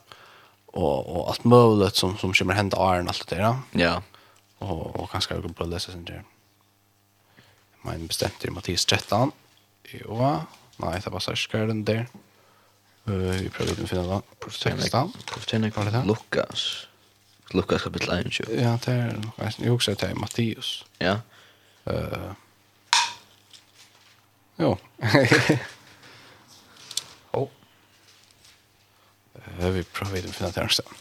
och 0.66 1.16
och 1.16 1.28
allt 1.28 1.44
möjligt 1.44 1.96
som 1.96 2.18
som 2.18 2.32
kommer 2.32 2.54
hända 2.54 2.76
är 2.76 3.08
allt 3.08 3.28
det 3.28 3.36
där. 3.36 3.56
Ja. 3.70 4.02
Och 4.58 4.96
och 4.96 5.10
kanske 5.10 5.34
jag 5.34 5.42
kan 5.42 5.52
bara 5.58 5.64
läsa 5.64 5.92
sen 5.92 6.04
det. 6.04 6.12
Mm 6.12 6.24
men 7.82 8.06
bestämt 8.06 8.44
i 8.44 8.50
Mattias 8.50 8.84
13. 8.86 9.32
Jo, 9.90 10.18
nei, 10.76 10.98
det 11.00 11.10
var 11.10 11.20
särskilt 11.20 11.68
den 11.68 11.84
där. 11.84 12.06
Vi 13.04 13.48
prøver 13.50 13.80
å 13.82 13.88
finne 13.88 14.04
det. 14.06 14.20
Profetene, 14.42 15.08
profetene 15.26 15.70
var 15.74 15.88
det 15.90 16.04
Lukas. 16.06 16.66
Lukas 17.56 17.82
kapitel 17.82 18.12
21. 18.30 18.52
Ja, 18.60 18.76
det 18.84 18.94
er 18.94 19.16
nok. 19.18 19.40
Jeg 19.40 19.72
husker 19.72 19.96
det 19.98 20.10
er 20.10 20.20
Mattias. 20.20 20.84
Ja. 21.00 21.16
Uh, 21.88 22.30
jo. 24.60 24.76
oh. 27.40 27.48
Uh, 29.34 29.68
vi 29.74 29.82
prøver 29.82 30.28
å 30.28 30.34
finne 30.36 30.52
det 30.54 30.62
her. 30.62 30.96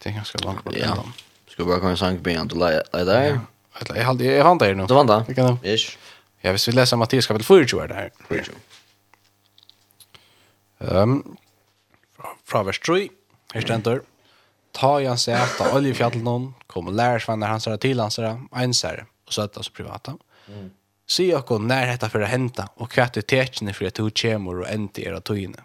Det 0.00 0.10
er 0.10 0.16
ganske 0.16 0.42
langt 0.42 0.64
bort. 0.64 0.80
Ja. 0.80 0.96
Skal 1.46 1.64
vi 1.64 1.70
bare 1.70 1.82
komme 1.84 1.94
en 1.94 2.00
sang 2.00 2.18
på 2.24 2.32
en 2.32 2.50
til 2.50 2.64
deg? 2.64 2.80
Ja. 2.96 3.40
Eller 3.80 3.96
Jag 3.96 4.04
hade 4.04 4.24
jag 4.24 4.44
hade 4.44 4.66
det 4.66 4.74
nu. 4.74 4.86
Du 4.86 4.94
var 4.94 5.04
det. 5.04 5.24
Vi 5.28 5.34
kan 5.34 5.58
det. 5.62 5.74
Ish. 5.74 5.98
Ja, 6.40 6.50
hvis 6.50 6.68
vi 6.68 6.72
läser 6.72 6.96
Mattias 6.96 7.26
kapitel 7.26 7.46
24 7.46 7.86
där. 7.86 8.10
24. 8.28 8.56
Ehm 10.80 11.12
um, 11.12 11.36
fra, 12.16 12.28
fra 12.44 12.62
vers 12.62 12.78
3, 12.78 13.08
her 13.54 13.60
stender, 13.60 14.00
ta 14.72 15.00
i 15.00 15.06
hans 15.06 15.28
et 15.28 15.60
av 15.60 15.74
oljefjallet 15.76 16.22
noen, 16.24 16.52
kom 16.66 16.88
og 16.88 16.96
lærersvenner 16.96 17.50
hans 17.50 17.66
og 17.66 17.80
til 17.80 18.00
hans 18.00 18.18
ensere, 18.18 19.06
og 19.26 19.36
søtta 19.36 19.60
oss 19.60 19.68
privata. 19.68 20.16
Mm. 20.48 20.70
Si 21.10 21.26
okko 21.34 21.58
nær 21.58 21.88
hetta 21.90 22.08
for 22.08 22.22
å 22.22 22.30
hente, 22.30 22.64
og 22.76 22.92
kvett 22.92 23.18
i 23.18 23.26
tekene 23.26 23.74
for 23.76 23.90
at 23.90 23.98
du 23.98 24.10
kommer 24.10 24.62
og 24.62 24.70
ente 24.70 25.02
i 25.02 25.08
era 25.10 25.20
tøyene. 25.20 25.64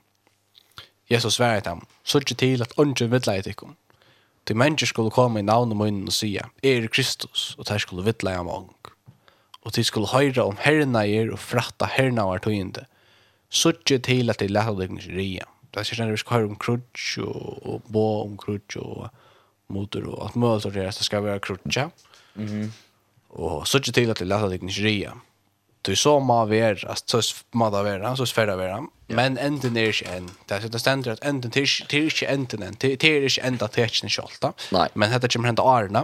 Jesus 1.12 1.38
sverre 1.38 1.62
til 1.62 1.76
ham, 1.76 1.84
så 2.04 2.20
ikke 2.20 2.40
til 2.42 2.66
at 2.66 2.74
ånden 2.82 3.12
vil 3.12 3.28
leie 3.28 3.46
til 3.46 3.76
Til 4.46 4.58
mennesker 4.58 4.88
skulle 4.88 5.12
komme 5.12 5.42
i 5.42 5.46
navn 5.46 5.72
og 5.74 5.78
munnen 5.78 6.08
og 6.08 6.14
sige, 6.14 6.44
er 6.64 6.88
Kristus, 6.88 7.56
og 7.58 7.68
der 7.68 7.78
skulle 7.82 8.06
vittle 8.06 8.30
jeg 8.30 8.46
mange. 8.46 8.70
Og 9.66 9.76
de 9.76 9.84
skulle 9.84 10.08
høre 10.08 10.46
om 10.46 10.58
herrena 10.62 11.02
er 11.10 11.32
og 11.34 11.40
fratta 11.42 11.88
herrena 11.90 12.28
var 12.30 12.44
tøyende. 12.46 12.86
Suttje 13.50 13.98
til 13.98 14.30
at 14.30 14.40
de 14.40 14.48
lette 14.52 14.76
deg 14.78 14.92
ikke 14.92 15.18
ria. 15.18 15.48
Det 15.74 15.82
er 15.82 15.90
sånn 15.90 16.14
vi 16.14 16.22
skal 16.22 16.38
høre 16.38 16.52
om 16.52 16.60
krutsk 16.62 17.24
og, 17.26 17.58
og 17.66 17.88
bo 17.92 18.06
om 18.22 18.38
krutsk 18.38 18.78
og 18.80 19.08
motor 19.74 20.06
og 20.12 20.28
alt 20.28 20.38
mulig 20.38 20.70
og 20.70 20.78
det 20.78 20.94
skal 20.94 21.24
være 21.24 21.40
krutsk. 21.40 21.80
Mm 22.36 22.46
-hmm. 22.46 22.70
Og 23.30 23.68
suttje 23.68 23.94
til 23.94 24.10
at 24.10 24.20
de 24.20 24.26
lette 24.26 24.50
deg 24.50 24.64
ikke 24.64 24.84
ria. 24.86 25.12
Du 25.86 25.94
så 25.96 26.18
må 26.20 26.40
være, 26.50 26.88
altså, 26.90 27.22
så 27.22 27.44
må 27.54 27.70
det 27.70 27.84
være, 27.86 28.16
så 28.18 28.26
sferre 28.26 28.58
være. 28.58 28.82
Men 29.14 29.38
enden 29.38 29.78
er 29.78 29.92
ikke 29.94 30.10
en. 30.18 30.30
Det 30.50 30.58
er 30.66 30.78
stendt 30.82 31.08
at 31.08 31.22
enden, 31.22 31.52
det 31.54 31.62
er 31.62 31.98
ikke 32.02 32.30
enden 32.32 32.64
en. 32.66 32.78
Det 32.82 33.04
er 33.04 33.28
ikke 33.28 33.44
enda 33.46 33.68
teksten 33.70 34.10
selv, 34.10 34.34
da. 34.42 34.56
Nei. 34.74 34.88
Men 34.96 35.14
dette 35.14 35.30
kommer 35.30 35.52
hent 35.52 35.62
årene. 35.62 36.02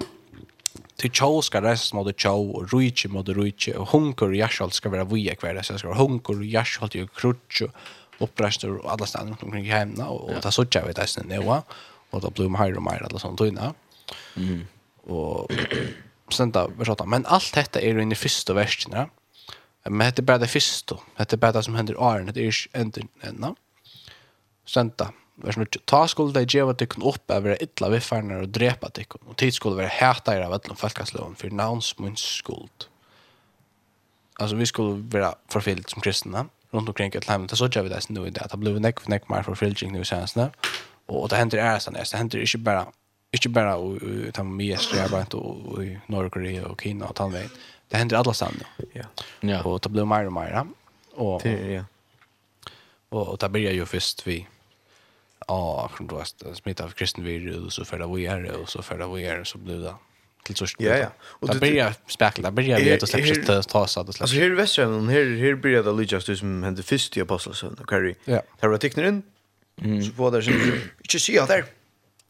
Til 1.01 1.09
tjå 1.17 1.29
skal 1.47 1.65
reise 1.65 1.95
mot 1.97 2.05
tjå, 2.13 2.33
og 2.59 2.69
rujtje 2.73 3.09
mot 3.09 3.29
rujtje, 3.33 3.73
og 3.79 3.89
hunker 3.95 4.29
og 4.29 4.37
jarshold 4.37 4.75
skal 4.77 4.93
være 4.93 5.07
via 5.09 5.33
hver, 5.41 5.57
så 5.65 5.79
skal 5.79 5.95
være 5.95 6.03
hunker 6.03 6.37
og 6.37 6.45
jarshold 6.45 6.99
og 7.01 7.15
krutje, 7.17 7.71
opprester 8.21 8.75
og 8.75 8.85
alle 8.93 9.07
steder 9.09 9.31
rundt 9.31 9.47
omkring 9.47 9.65
hjemme, 9.65 10.05
og, 10.05 10.29
og 10.29 10.43
det 10.43 10.53
sørger 10.53 10.85
vi 10.85 10.93
det 10.93 11.25
nivå, 11.25 11.57
og 12.11 12.21
det 12.21 12.33
blir 12.37 12.53
mer 12.53 12.77
og 12.77 12.85
mer, 12.85 13.01
alle 13.07 13.21
sånne 13.23 13.39
tøyne. 13.41 13.71
Mm. 14.35 14.61
Og 15.09 15.49
stenda, 16.35 16.67
men 17.09 17.25
alt 17.25 17.49
dette 17.57 17.81
er 17.81 17.97
jo 17.97 18.05
inne 18.05 18.13
i 18.13 18.21
første 18.21 18.53
versene, 18.55 19.07
ja? 19.07 19.20
Men 19.89 20.01
hette 20.01 20.21
bare 20.21 20.37
det 20.37 20.47
första. 20.47 20.97
Hette 21.15 21.37
bare 21.37 21.51
det 21.51 21.63
som 21.63 21.75
händer 21.75 21.97
åren. 21.97 22.27
Hette 22.27 22.41
ikke 22.41 22.69
enden 22.73 23.07
ända. 23.21 23.55
Senta. 24.65 25.11
Vers 25.35 25.57
nu, 25.57 25.65
ta 25.85 26.07
skulle 26.07 26.33
det 26.33 26.53
geva 26.53 26.73
tycken 26.73 27.03
upp 27.03 27.31
över 27.31 27.57
illa 27.63 27.89
viffarna 27.89 28.41
og 28.41 28.49
drepa 28.53 28.89
tycken. 28.89 29.21
og 29.27 29.37
tid 29.37 29.51
skulle 29.51 29.75
vara 29.75 29.87
häta 29.87 30.35
er 30.35 30.45
av 30.45 30.53
ötlom 30.53 30.77
folkaslöven 30.77 31.35
for 31.35 31.49
navns 31.49 31.99
munns 31.99 32.21
skuld. 32.21 32.87
Altså, 34.39 34.55
vi 34.55 34.65
skulle 34.65 35.03
vara 35.11 35.35
förfyllt 35.49 35.89
som 35.89 36.01
kristna 36.01 36.45
rundt 36.73 36.89
omkring 36.89 37.15
et 37.15 37.27
land. 37.27 37.49
Det 37.49 37.57
så 37.57 37.67
gjør 37.67 37.81
vi 37.81 37.89
det 37.89 38.09
nu 38.09 38.25
i 38.25 38.29
det. 38.29 38.47
Det 38.51 38.59
blev 38.59 38.75
en 38.75 38.85
ekv 38.85 39.09
mer 39.29 39.43
förfyllning 39.43 39.91
nu 39.91 40.03
senast. 40.03 40.37
og 41.07 41.29
det 41.29 41.37
hender 41.37 41.59
er 41.59 41.79
sånn, 41.79 41.93
Det 41.93 42.17
händer 42.17 42.39
inte 42.39 42.57
bara 42.57 42.85
inte 43.33 43.49
bara 43.49 43.75
i 43.77 44.31
Tammias, 44.31 44.89
det 44.91 44.99
är 44.99 45.09
bara 45.09 45.21
inte 45.21 45.37
i 45.83 45.99
Norge 46.07 46.65
och 46.65 46.81
Kina 46.81 47.05
och 47.05 47.15
Tanvein 47.15 47.49
det 47.91 47.97
händer 47.97 48.17
alla 48.17 48.33
stan. 48.33 48.63
Ja. 48.93 49.03
Ja. 49.39 49.63
Och 49.63 49.79
det 49.79 49.89
blir 49.89 50.05
mer 50.05 50.25
och 50.25 50.33
mer. 50.33 50.65
Och 51.13 51.41
det 51.43 51.71
ja. 51.71 51.83
Och, 53.09 53.27
och 53.27 53.37
det 53.37 53.49
blir 53.49 53.71
ju 53.71 53.85
först 53.85 54.27
vi 54.27 54.47
ja, 55.47 55.91
från 55.95 56.07
då 56.07 56.23
smitta 56.53 56.83
av 56.83 56.89
kristen 56.89 57.23
virus 57.23 57.79
och 57.79 57.87
för 57.87 57.99
det 57.99 58.07
vi 58.15 58.25
är 58.25 58.51
och 58.51 58.69
så 58.69 58.81
för 58.81 58.97
det 58.97 59.07
vi 59.07 59.25
är 59.25 59.43
så 59.43 59.57
blir 59.57 59.79
det 59.79 59.95
till 60.43 60.55
så 60.55 60.65
Ja 60.77 60.97
ja. 60.97 61.07
Och 61.21 61.47
det 61.47 61.59
börjar 61.59 61.93
spekla, 62.07 62.49
det 62.49 62.55
börjar 62.55 62.79
vi 62.79 62.93
att 62.93 63.09
släppa 63.09 63.61
ta 63.61 63.87
så 63.87 63.99
att 63.99 64.05
släppa. 64.05 64.23
Alltså 64.23 64.35
här 64.35 64.45
i 64.45 64.49
västvärlden, 64.49 65.09
här 65.09 65.37
här 65.37 65.55
börjar 65.55 65.83
det 65.83 65.91
lyckas 65.91 66.25
du 66.25 66.37
som 66.37 66.63
hände 66.63 66.83
först 66.83 67.17
i 67.17 67.21
apostelsön 67.21 67.77
och 67.81 67.89
Carrie. 67.89 68.15
Ja. 68.25 68.41
Här 68.59 68.69
var 68.69 68.77
tecknaren. 68.77 69.23
Mm. 69.81 70.03
Så 70.03 70.11
på 70.11 70.29
där 70.29 70.41
som 70.41 70.53
inte 70.53 71.19
se 71.19 71.45
där. 71.45 71.65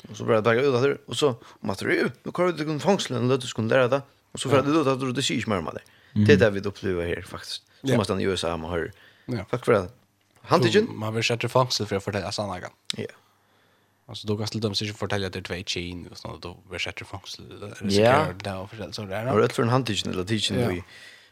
Och 0.10 0.18
så 0.18 0.24
började 0.24 0.54
det 0.54 0.62
ut 0.62 0.74
där 0.74 0.98
och 1.06 1.18
så 1.18 1.36
matter 1.60 1.86
ju. 1.88 2.10
Nu 2.24 2.32
kan 2.32 2.56
du 2.56 2.66
gå 2.66 2.80
fångslen 2.80 3.22
och 3.22 3.30
låt 3.30 3.44
oss 3.44 3.54
kunna 3.54 3.68
lära 3.68 3.88
det. 3.88 4.02
Och 4.32 4.40
så 4.40 4.50
för 4.50 4.60
att 4.60 4.66
det 4.66 4.84
då 4.84 5.10
att 5.10 5.16
det 5.16 5.24
syns 5.24 5.48
mer 5.48 5.58
om 5.58 5.66
det. 5.66 5.82
Det 6.26 6.34
är 6.34 6.38
det 6.38 6.50
vi 6.50 6.60
upplever 6.60 7.06
här 7.06 7.22
faktiskt. 7.22 7.64
Som 7.84 8.00
att 8.00 8.10
han 8.10 8.20
i 8.20 8.24
USA 8.24 8.58
man 8.58 8.70
har. 8.70 8.92
Ja. 9.26 9.46
Tack 9.50 9.66
för 9.66 9.74
det. 9.74 9.90
Han 10.42 10.62
tycker 10.62 10.82
man 10.82 11.14
vill 11.14 11.24
sätta 11.24 11.50
fängsel 11.50 11.86
för 11.88 11.96
att 11.96 12.04
fortälja 12.04 12.32
sanningen. 12.32 12.70
Ja. 12.98 13.06
Alltså 14.06 14.28
då 14.28 14.38
kan 14.38 14.48
till 14.48 14.62
dem 14.62 14.76
sig 14.76 14.94
fortälja 14.94 15.28
att 15.28 15.34
det 15.34 15.40
är 15.40 15.44
två 15.44 15.64
chin 15.66 16.08
och 16.12 16.18
sånt 16.18 16.42
då 16.42 16.58
vill 16.70 16.80
sätta 16.80 17.06
fängsel 17.06 17.46
Ja. 17.82 18.34
där 18.44 18.58
och 18.58 18.70
för 18.70 18.92
så 18.92 19.06
där. 19.06 19.34
Och 19.34 19.40
rätt 19.40 19.54
för 19.54 19.64
en 19.64 19.70
han 19.70 19.86
tycker 19.86 20.10
eller 20.10 20.24
tycker 20.24 20.70
vi 20.70 20.84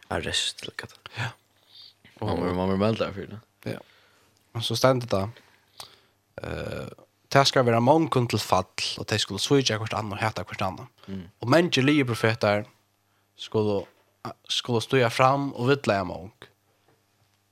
arrest 0.07 0.61
eller 0.61 0.71
kat. 0.71 0.99
Ja. 1.15 1.25
Och 2.19 2.55
man 2.55 2.69
vill 2.69 2.77
melda 2.77 3.13
för 3.13 3.21
det. 3.21 3.39
Ja. 3.71 3.79
Och 4.51 4.63
så 4.63 4.75
ständer 4.75 5.07
det 5.07 5.29
eh 6.47 6.87
Det 7.33 7.47
skal 7.47 7.65
være 7.65 7.81
mange 7.81 8.09
kun 8.09 8.27
til 8.27 8.39
fall, 8.39 8.65
og 8.97 9.05
det 9.09 9.19
skulle 9.21 9.39
svige 9.39 9.77
hvert 9.77 9.93
annet 9.93 10.15
og 10.17 10.21
heta 10.23 10.41
hvert 10.43 10.61
annet. 10.65 10.87
Mm. 11.07 11.21
Og 11.41 11.49
mennesker 11.53 11.85
liker 11.85 12.07
profeter, 12.09 12.63
skulle, 13.39 13.85
skulle 14.49 14.81
stå 14.81 15.09
fram 15.09 15.53
och 15.53 15.69
vittla 15.69 15.93
jeg 15.93 16.07
mange. 16.07 16.31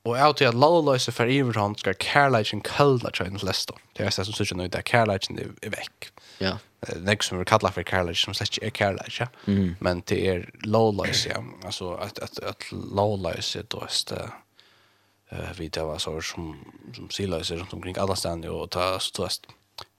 Og 0.07 0.15
jeg 0.15 0.35
til 0.39 0.45
at 0.45 0.55
lovløse 0.55 1.11
for 1.11 1.27
iver 1.27 1.59
hånd 1.59 1.75
skal 1.81 1.97
kærleikken 1.99 2.61
kølda 2.63 3.11
til 3.11 3.31
den 3.31 3.39
fleste. 3.39 3.75
Det 3.97 4.05
er 4.05 4.13
det 4.15 4.25
som 4.27 4.35
sier 4.37 4.55
nå, 4.55 4.69
det 4.71 4.79
er 4.79 4.87
kærleikken 4.87 5.39
er 5.39 5.73
vekk. 5.73 6.09
Ja. 6.39 6.53
Det 6.87 7.11
er 7.11 7.23
som 7.25 7.39
vi 7.39 7.47
kallar 7.49 7.73
for 7.75 7.83
kærleikken, 7.83 8.21
som 8.21 8.37
slett 8.37 8.59
ikke 8.61 8.67
er 8.67 8.77
kærleikken. 8.77 9.33
Mm. 9.47 9.75
Men 9.83 10.03
det 10.07 10.19
er 10.29 10.45
lovløse, 10.63 11.29
ja. 11.29 11.41
Altså, 11.65 11.95
at, 12.03 12.19
at, 12.23 12.39
at 12.39 12.67
lovløse, 12.71 13.63
då 13.63 13.83
er 13.83 14.03
det 14.09 14.29
uh, 15.31 15.59
vi 15.59 15.67
det 15.67 15.83
var 15.83 15.97
så 15.97 16.21
som, 16.21 16.55
som 16.95 17.09
siløse 17.11 17.59
rundt 17.59 17.73
omkring 17.73 17.97
alle 17.97 18.15
stedene, 18.15 18.51
og 18.51 18.71
ta, 18.71 18.99
så, 18.99 19.39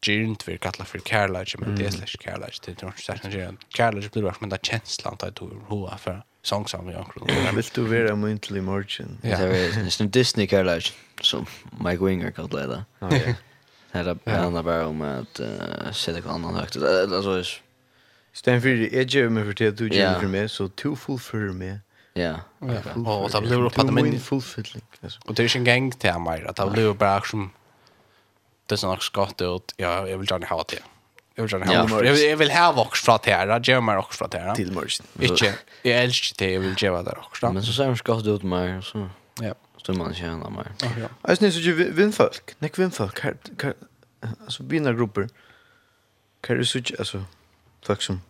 gyrnt 0.02 0.48
vi 0.48 0.58
kallar 0.58 0.84
för 0.84 0.98
kærleik, 0.98 1.58
men 1.58 1.76
det 1.76 1.86
är 1.86 1.90
slash 1.90 2.16
kærleik, 2.18 2.60
det 2.66 2.82
er 2.82 2.86
ikke 2.86 3.02
særlig 3.02 3.32
gyrnt 3.32 3.60
Kærleik 3.74 4.12
blir 4.12 4.22
bara 4.22 4.34
men 4.40 4.50
det 4.50 4.62
känslan 4.62 5.16
att 5.22 5.36
du 5.36 5.50
hoa 5.68 5.96
for 5.96 6.22
sångsam 6.42 6.86
vi 6.88 6.94
ankrar 6.94 7.52
vill 7.54 7.64
du 7.74 7.82
vara 7.82 8.16
muntlig 8.16 8.62
morgon 8.62 9.18
ja 9.22 9.36
det 9.36 9.76
är 9.76 10.02
en 10.02 10.10
Disney 10.10 10.46
kärlage 10.46 10.92
som 11.20 11.46
Mike 11.84 12.04
Winger 12.04 12.30
kallar 12.30 12.66
det 12.66 12.84
ja 13.92 14.04
det 14.04 14.30
handlar 14.30 14.62
bara 14.62 14.86
om 14.86 15.02
att 15.02 15.40
se 15.92 16.12
det 16.12 16.30
annan 16.30 16.54
högt. 16.54 16.76
Alltså 16.76 17.42
Sten 18.32 18.62
för 18.62 18.68
jag 18.68 19.06
ger 19.06 19.28
mig 19.28 19.44
för 19.44 19.68
att 19.68 19.76
du 19.76 19.88
gjør 19.88 20.12
meg 20.12 20.20
for 20.20 20.28
meg, 20.28 20.50
så 20.50 20.68
to 20.68 20.96
full 20.96 21.18
för 21.18 21.52
mig 21.52 21.80
Ja. 22.18 22.34
Og 22.60 23.32
det 23.32 23.40
blir 23.42 23.64
upp 23.64 23.78
att 23.78 23.94
min 23.94 24.20
fullfylling. 24.20 24.82
Och 25.26 25.34
det 25.34 25.42
är 25.42 25.56
ju 25.56 25.58
en 25.58 25.64
gang 25.64 25.92
till 25.92 26.18
mig 26.18 26.44
att 26.46 26.56
det 26.56 26.70
blir 26.70 26.94
bara 26.94 27.22
som 27.22 27.50
det 28.68 28.76
ser 28.76 28.88
nok 28.88 29.02
skott 29.02 29.42
ut. 29.42 29.74
Ja, 29.76 30.08
jag 30.08 30.18
vill 30.18 30.30
gärna 30.30 30.46
ha 30.46 30.64
det. 30.68 30.82
Jag 31.34 31.42
vill 31.42 31.52
gärna 31.52 31.66
ha 31.66 32.00
det. 32.00 32.06
Jag 32.06 32.12
vill, 32.12 32.28
jag 32.30 32.36
vill 32.36 32.50
ha 32.50 32.82
också 32.82 33.04
från 33.04 33.18
det 33.24 33.30
här. 33.30 33.60
Jag 33.64 33.80
vill 33.80 33.98
också 33.98 34.18
från 34.18 34.30
det 34.30 34.38
här. 34.38 34.54
Till 34.54 34.72
mörsen. 34.72 35.06
Inte. 35.20 35.54
Jag 35.82 36.02
älskar 36.02 36.46
det. 36.46 36.52
Jag 36.52 36.60
vill 36.60 36.82
gärna 36.82 37.02
det 37.02 37.10
också. 37.10 37.52
Men 37.52 37.62
så 37.62 37.72
ser 37.72 37.86
man 37.86 37.96
skott 37.96 38.26
ut 38.26 38.42
mer. 38.42 38.80
Så. 38.80 39.08
Ja. 39.40 39.54
Så 39.86 39.92
man 39.92 40.14
tjänar 40.14 40.50
mer. 40.50 40.72
Ja. 41.22 41.36
synes 41.36 41.56
ikke 41.56 41.66
ju 41.66 41.92
vindfolk. 41.92 42.54
Näck 42.58 42.78
vindfolk. 42.78 43.20
Här, 43.20 43.36
alltså 44.44 44.62
bina 44.62 44.92
grupper. 44.92 45.28
Kan 46.40 46.56
du 46.56 46.64
så 46.64 46.78
alltså 46.98 47.24
folk 47.82 48.02
som 48.02 48.20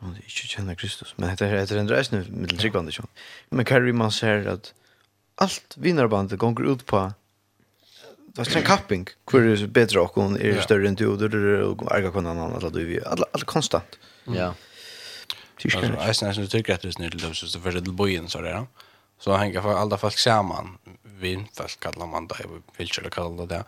som 0.00 0.08
inte 0.08 0.28
känner 0.28 0.74
Kristus. 0.74 1.14
Men 1.16 1.36
det 1.36 1.44
är 1.46 1.76
en 1.76 1.88
resa 1.88 2.16
nu 2.16 2.26
med 2.30 2.58
tryggvande. 2.58 2.92
Men 3.48 3.64
kan 3.64 3.96
man 3.96 4.12
ser 4.12 4.46
att 4.46 4.74
allt 5.34 5.74
vinnarbandet 5.76 6.38
går 6.38 6.68
ut 6.68 6.86
på 6.86 7.12
det 8.34 8.54
är 8.54 8.56
en 8.56 8.62
kapping. 8.62 9.06
Hur 9.32 9.62
är 9.62 9.66
bättre 9.66 10.00
och 10.00 10.14
hon 10.14 10.40
är 10.40 10.60
större 10.60 10.88
än 10.88 10.94
du 10.94 11.06
och 11.06 11.92
ärga 11.92 12.10
kunna 12.10 12.30
annan 12.30 12.66
att 12.66 12.72
du 12.72 12.96
är 12.96 13.08
all 13.08 13.42
konstant. 13.44 13.98
Ja. 14.24 14.54
Tyska. 15.58 15.92
Alltså 15.98 16.26
nästan 16.26 16.46
tycker 16.46 16.74
att 16.74 16.82
det 16.82 16.88
är 16.88 16.92
snällt 16.92 17.22
då 17.22 17.34
så 17.34 17.60
för 17.60 17.72
det 17.72 17.80
bojen 17.80 18.28
så 18.28 18.40
där. 18.40 18.66
Så 19.20 19.36
hänger 19.36 19.60
för 19.62 19.74
alla 19.74 19.98
folk 19.98 20.18
samman. 20.18 20.78
Vi 21.02 21.44
folk 21.52 21.80
kallar 21.80 22.06
man 22.06 22.26
det 22.26 22.34
vill 22.76 22.88
jag 23.02 23.12
kalla 23.12 23.46
det. 23.46 23.64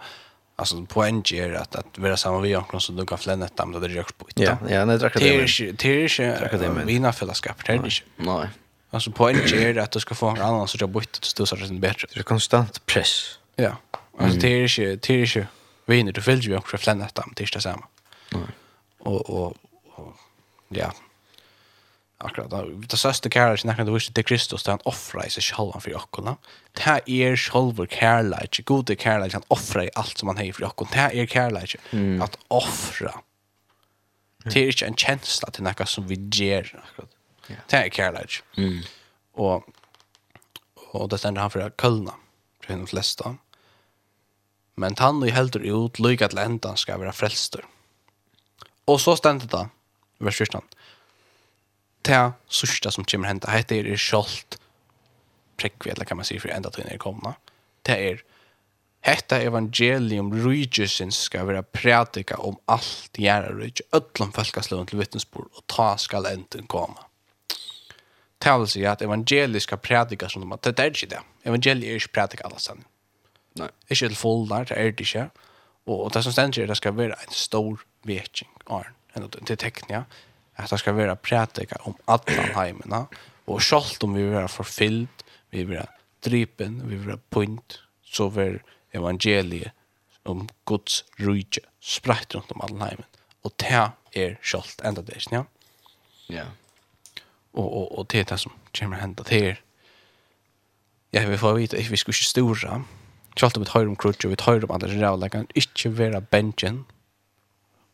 Alltså 0.56 0.84
poäng 0.86 1.22
är 1.34 1.52
att 1.52 1.76
att 1.76 1.98
vara 1.98 2.16
samma 2.16 2.40
vi 2.40 2.56
och 2.56 2.82
så 2.82 2.92
du 2.92 3.06
kan 3.06 3.18
flänna 3.18 3.46
ett 3.46 3.56
dem 3.56 3.72
där 3.72 3.80
det 3.80 3.94
på. 4.18 4.26
Ja, 4.34 4.58
ja, 4.68 4.84
nej, 4.84 4.98
det 4.98 5.06
är 5.06 5.10
det. 5.10 5.72
Det 5.78 6.64
är 6.66 6.84
vina 6.84 7.12
fällskap 7.12 7.56
det 7.66 7.72
är 7.72 7.76
inte. 7.76 7.90
Nej. 8.16 8.48
Alltså 8.90 9.10
poäng 9.10 9.36
är 9.36 9.76
att 9.78 9.90
du 9.90 10.00
ska 10.00 10.14
få 10.14 10.26
en 10.26 10.42
annan 10.42 10.68
sorts 10.68 10.82
så 10.82 11.20
till 11.20 11.22
stösa 11.24 11.56
det 11.56 11.72
bättre. 11.80 12.08
Det 12.14 12.20
är 12.20 12.24
konstant 12.24 12.86
press. 12.86 13.38
Ja. 13.56 13.76
Alltså 14.18 14.38
det 14.38 14.48
är 14.48 14.78
ju 14.78 14.96
det 14.96 15.10
är 15.10 15.36
ju 15.36 15.46
vinner 15.86 16.12
du 16.12 16.20
vill 16.20 16.40
ju 16.40 16.56
också 16.56 16.78
flänna 16.78 17.08
tam 17.08 17.32
tills 17.34 17.50
det 17.50 17.60
samma. 17.60 17.86
Nej. 18.30 18.42
Och 18.98 19.30
och 19.30 19.56
ja. 20.68 20.92
Akkurat 22.18 22.50
då 22.50 22.64
det 22.64 22.96
sista 22.96 23.30
kärleken 23.30 23.58
snackar 23.58 23.84
det 23.84 23.90
visste 23.90 24.12
till 24.12 24.24
Kristus 24.24 24.62
där 24.62 24.72
han 24.72 24.80
offrar 24.84 25.28
sig 25.28 25.42
själv 25.42 25.80
för 25.80 25.90
jockorna. 25.90 26.36
Det 26.72 26.82
här 26.82 27.00
är 27.06 27.36
själva 27.36 27.86
kärleken, 27.86 28.64
goda 28.64 28.94
kärleken 28.94 29.32
han 29.32 29.42
offrar 29.48 29.90
allt 29.94 30.18
som 30.18 30.28
han 30.28 30.36
har 30.36 30.52
för 30.52 30.62
jockorna. 30.62 30.90
Det 30.92 30.98
här 30.98 31.14
är 31.14 31.26
kärleken 31.26 32.22
att 32.22 32.38
offra. 32.48 33.20
Det 34.44 34.60
är 34.60 34.66
inte 34.66 34.86
en 34.86 34.94
känsla 34.96 35.50
till 35.50 35.62
något 35.62 35.88
som 35.88 36.06
vi 36.06 36.28
ger 36.32 36.82
akkurat. 36.84 37.10
Det 37.68 37.76
här 37.76 37.84
är 37.84 37.90
kärleken. 37.90 38.44
Mm. 38.56 38.82
Och 39.32 39.68
och 40.92 41.08
det 41.08 41.18
ständer 41.18 41.40
han 41.40 41.50
för 41.50 41.60
att 41.60 41.80
kölna 41.80 42.14
för 42.60 42.76
de 42.76 42.86
flesta. 42.86 43.24
Mm 43.24 43.38
men 44.82 44.98
han 44.98 45.22
og 45.22 45.32
heldur 45.34 45.64
ut 45.64 46.00
lyga 46.02 46.28
til 46.32 46.42
endan 46.42 46.80
skal 46.80 47.00
være 47.02 47.14
frelstur. 47.16 47.64
Og 48.90 48.98
så 49.00 49.14
stendet 49.18 49.52
det, 49.52 49.66
vers 50.18 50.40
14, 50.42 50.66
til 52.02 52.34
sørsta 52.50 52.90
som 52.90 53.06
kommer 53.06 53.30
henta, 53.30 53.52
hette 53.54 53.78
er 53.78 53.94
kjolt 53.94 54.58
prekvi, 55.60 55.92
eller 55.92 56.08
kan 56.08 56.18
man 56.18 56.26
si, 56.26 56.40
for 56.42 56.50
enda 56.50 56.72
tøyne 56.74 56.90
er 56.94 57.02
komna, 57.02 57.36
det 57.86 57.98
er 57.98 58.22
Hetta 59.02 59.40
evangelium 59.42 60.28
rujusins 60.44 61.16
skal 61.26 61.48
vera 61.48 61.62
prædika 61.62 62.36
om 62.38 62.54
alt 62.70 63.18
gjerra 63.18 63.50
rujus, 63.50 63.82
öllum 63.90 64.30
fölkasløven 64.30 64.86
til 64.86 65.00
vittnesbord, 65.00 65.48
og 65.58 65.64
ta 65.66 65.96
skal 65.98 66.28
enden 66.30 66.68
koma. 66.70 67.02
Tal 68.42 68.68
sier 68.70 68.92
at 68.92 69.02
evangeliet 69.02 69.66
skal 69.66 69.82
prædika 69.82 70.28
som 70.30 70.46
de, 70.46 70.58
det 70.62 70.78
er 70.78 70.94
ikke 70.94 71.10
det. 71.16 71.22
Evangeliet 71.44 71.90
er 71.90 71.98
ikke 71.98 72.14
prædika 72.14 72.46
alla 72.46 72.62
sann. 72.62 72.84
Nei. 73.60 73.68
Ikke 73.90 74.08
til 74.08 74.16
full 74.16 74.48
der, 74.48 74.64
det 74.64 74.78
er 74.78 74.90
det 74.90 75.06
ikke. 75.06 75.28
Og, 75.86 76.10
det 76.14 76.22
som 76.24 76.32
stender 76.32 76.62
er 76.62 76.70
det 76.70 76.76
skal 76.78 76.96
være 76.96 77.18
en 77.26 77.34
stor 77.34 77.80
vekking 78.06 78.50
Arn, 78.70 79.28
til 79.46 79.58
teknia, 79.58 80.04
at 80.56 80.70
det 80.70 80.78
skal 80.78 80.96
være 80.96 81.16
prætika 81.16 81.76
om 81.84 81.96
alle 82.08 82.46
heimene, 82.54 83.06
og 83.46 83.62
selv 83.62 84.04
om 84.04 84.14
vi 84.14 84.22
vil 84.22 84.32
være 84.32 84.48
forfyllt, 84.48 85.24
vi 85.50 85.64
vil 85.64 85.76
være 85.76 85.86
drypen, 86.24 86.90
vi 86.90 86.96
vil 86.96 87.06
være 87.06 87.24
punt, 87.30 87.82
så 88.04 88.28
vil 88.28 88.60
evangeliet 88.94 89.70
om 90.24 90.48
Guds 90.64 91.04
rydje 91.20 91.64
spreit 91.80 92.34
rundt 92.34 92.52
om 92.52 92.60
alle 92.62 92.84
heimen. 92.84 93.06
Og 93.42 93.52
det 93.60 93.72
er 94.14 94.34
selv 94.42 94.86
enda 94.86 95.02
det, 95.02 95.26
ja? 95.32 95.42
Ja. 96.30 96.44
Og, 97.52 97.66
og, 97.66 97.98
og 97.98 98.10
det 98.12 98.20
er 98.20 98.24
det 98.24 98.40
som 98.40 98.52
kommer 98.78 98.96
hendet 98.96 99.26
til. 99.26 99.56
Ja, 101.12 101.26
vi 101.28 101.36
får 101.36 101.54
vite, 101.54 101.76
vi 101.76 101.96
skal 101.96 102.14
ikke 102.14 102.24
stora, 102.24 102.82
Kjallt 103.34 103.56
om 103.56 103.64
vi 103.64 103.70
tar 103.70 103.86
om 103.88 103.96
og 103.96 104.30
vi 104.30 104.36
tar 104.36 104.64
om 104.64 104.74
andre 104.74 104.88
generelle, 104.88 105.28
kan 105.32 105.46
ikke 105.56 105.92
være 105.98 106.20
benchen, 106.20 106.84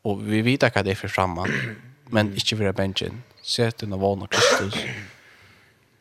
og 0.05 0.23
vi 0.27 0.43
vet 0.43 0.65
hva 0.67 0.83
det 0.83 0.95
er 0.95 0.99
for 0.99 1.13
framman, 1.13 1.53
men 2.15 2.33
ikke 2.39 2.59
være 2.59 2.75
benjen. 2.75 3.23
Sett 3.43 3.83
under 3.83 4.01
vana 4.01 4.27
Kristus, 4.27 4.81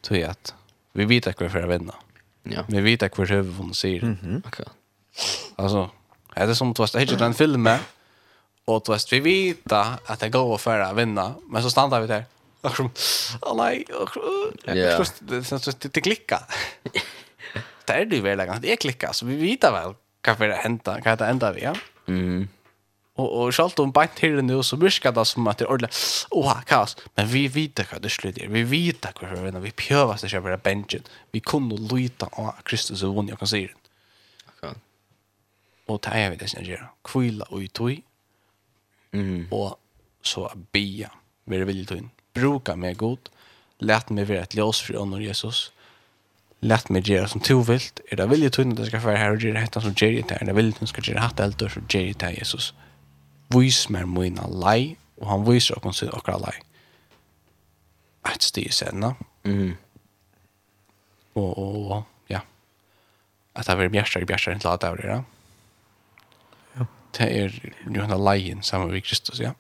tror 0.03 0.17
jeg 0.17 0.29
at 0.29 0.53
vi 0.97 1.05
vet 1.05 1.27
hva 1.29 1.35
vi 1.37 1.45
er 1.45 1.53
for 1.53 1.67
å 1.67 1.71
vinne. 1.71 1.99
Ja. 2.49 2.63
Vi 2.67 2.81
vet 2.81 3.03
hva 3.03 3.11
vi 3.25 3.35
er 3.35 3.43
for 3.43 3.69
å 3.69 3.73
sier. 3.73 4.03
Mm 4.03 4.17
-hmm. 4.21 4.47
okay. 4.47 4.65
Altså, 5.57 5.89
det 6.35 6.49
er 6.49 6.53
som 6.53 6.73
du 6.73 6.81
har 6.81 6.87
sett 6.87 7.19
den 7.19 7.33
filmen, 7.33 7.79
og 8.67 8.83
du 8.85 8.91
vet, 8.91 9.11
vi 9.11 9.19
vet 9.19 9.71
at 9.71 10.19
det 10.19 10.31
går 10.31 10.57
for 10.57 10.73
å 10.73 10.93
vinne, 10.93 11.35
men 11.49 11.61
så 11.61 11.69
standar 11.69 12.01
vi 12.01 12.07
der. 12.07 12.25
Och 12.61 12.75
som, 12.75 12.89
åh 13.41 13.55
nej, 13.55 13.85
och, 13.93 14.17
och, 14.17 14.23
och, 14.23 14.23
och, 14.23 14.99
och, 14.99 15.07
och, 15.29 15.67
och, 15.67 16.41
det 17.87 17.93
är 17.93 18.05
det 18.05 18.15
ju 18.15 18.21
väl 18.21 18.39
att 18.39 18.65
jag 18.65 18.79
klickar 18.79 19.11
så 19.11 19.25
vi 19.25 19.35
vet 19.35 19.63
väl 19.63 19.93
vad 20.37 20.49
det 20.49 20.55
hända 20.55 20.99
vad 21.05 21.17
det 21.17 21.25
ända 21.25 21.51
vi 21.51 21.61
ja. 21.61 21.75
Mm. 22.07 22.47
Och 23.15 23.43
och 23.43 23.53
skalt 23.53 23.79
om 23.79 23.91
bant 23.91 24.15
till 24.15 24.41
nu 24.41 24.63
så 24.63 24.75
viskar 24.75 25.11
det 25.11 25.25
som 25.25 25.47
att 25.47 25.57
det 25.57 25.65
ordentligt 25.65 26.27
åh 26.29 26.61
kaos 26.61 26.97
men 27.15 27.27
vi 27.27 27.47
vet 27.47 27.91
vad 27.91 28.01
det 28.01 28.09
slutar 28.09 28.47
vi 28.47 28.63
vet 28.63 29.05
vad 29.21 29.29
hur 29.29 29.51
när 29.51 29.59
vi 29.59 29.71
pjövas 29.71 30.21
det 30.21 30.29
köper 30.29 30.57
benchen 30.57 31.03
vi 31.31 31.39
kunde 31.39 31.75
luta 31.75 32.25
av 32.31 32.55
Kristus 32.63 33.03
och 33.03 33.15
vann 33.15 33.27
jag 33.27 33.39
kan 33.39 33.47
säga 33.47 33.67
det. 33.67 33.73
Okej. 34.47 34.75
Och 35.85 36.01
ta 36.01 36.17
jag 36.17 36.29
vet 36.29 36.39
det 36.39 36.47
sen 36.47 36.65
gör. 36.65 36.89
Kvilla 37.03 37.45
och 37.45 37.57
utoj. 37.57 38.03
Mm. 39.11 39.47
Och 39.51 39.79
så 40.21 40.51
be. 40.71 41.09
Vi 41.43 41.63
vill 41.63 41.77
ju 41.77 41.85
ta 41.85 41.95
in. 41.95 42.09
Bruka 42.33 42.75
mig 42.75 42.93
god. 42.93 43.29
Lät 43.77 44.09
mig 44.09 44.25
vara 44.25 44.39
ett 44.39 44.55
ljus 44.55 44.81
för 44.81 44.93
honom 44.93 45.21
Jesus 45.21 45.71
lätt 46.59 46.89
mig 46.89 47.01
göra 47.11 47.27
som 47.27 47.41
du 47.41 47.63
vilt. 47.63 47.99
Är 48.09 48.15
det 48.15 48.27
vilja 48.27 48.49
tunna 48.49 48.75
det 48.75 48.85
ska 48.85 48.99
vara 48.99 49.15
här 49.15 49.31
och 49.31 49.41
göra 49.41 49.59
detta 49.59 49.81
som 49.81 49.93
Jerry 49.97 50.21
där. 50.21 50.41
Är 50.41 50.45
det 50.45 50.53
vilja 50.53 50.71
tunna 50.71 50.87
ska 50.87 51.01
göra 51.01 51.19
hatt 51.19 51.39
allt 51.39 51.61
och 51.61 51.69
det 51.87 52.19
där 52.19 52.31
Jesus. 52.31 52.73
Vis 53.47 53.89
mer 53.89 54.05
mina 54.05 54.47
lei 54.47 54.95
och 55.15 55.27
han 55.27 55.51
visar 55.51 55.87
oss 55.87 55.97
sin 55.97 56.09
och 56.09 56.41
lei. 56.41 56.61
Att 58.21 58.41
styr 58.41 58.69
sen 58.69 58.99
Mm. 59.43 59.77
Och 61.33 61.57
och 61.57 62.03
ja. 62.27 62.41
Att 63.53 63.67
det 63.67 63.75
blir 63.75 63.89
bjärstar 63.89 64.25
bjärstar 64.25 64.51
inte 64.51 64.67
låta 64.67 64.89
av 64.89 64.97
det 64.97 65.07
då. 65.07 65.23
Ja. 66.73 66.85
Det 67.11 67.23
är 67.23 67.71
ju 67.89 68.01
han 68.01 68.23
leien 68.23 68.63
samma 68.63 68.85
vid 68.85 69.03
Kristus, 69.03 69.39
ja. 69.39 69.53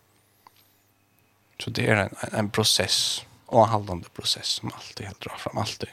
Så 1.59 1.69
det 1.69 1.87
är 1.87 1.95
en 1.95 2.15
en, 2.21 2.29
en 2.31 2.49
process 2.49 3.25
och 3.45 3.63
en 3.63 3.69
halvande 3.69 4.09
process 4.09 4.47
som 4.47 4.71
alltid 4.73 5.05
helt 5.05 5.21
drar 5.21 5.35
fram 5.37 5.57
alltid 5.57 5.89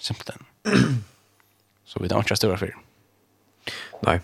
simpelthen. 0.00 0.46
så 1.90 2.02
vi 2.02 2.10
tar 2.10 2.24
ikke 2.24 2.38
større 2.38 2.58
for. 2.60 2.76
Nei. 4.06 4.18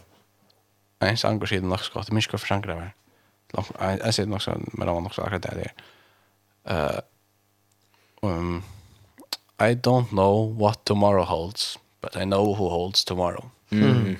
Nei, 1.03 1.13
så 1.17 1.29
angår 1.29 1.53
siden 1.53 1.69
nok 1.69 1.85
skott, 1.85 2.13
minst 2.15 2.33
hva 2.33 2.41
skal 2.41 2.57
sanger 2.57 2.73
det 2.73 2.79
var. 2.81 2.95
Jeg 4.03 4.17
sier 4.17 4.31
nok 4.31 4.43
sånn, 4.45 4.65
men 4.75 4.89
det 4.89 4.95
var 4.95 5.05
nok 5.05 5.15
så 5.17 5.27
akkurat 5.27 5.45
det 5.45 5.57
der. 5.61 5.73
Uh, 6.67 7.01
um, 8.27 8.65
I 9.61 9.75
don't 9.75 10.11
know 10.11 10.49
what 10.59 10.85
tomorrow 10.85 11.25
holds, 11.25 11.77
but 12.01 12.17
I 12.17 12.25
know 12.25 12.55
who 12.55 12.69
holds 12.69 13.05
tomorrow. 13.05 13.51
Mm. 13.71 14.17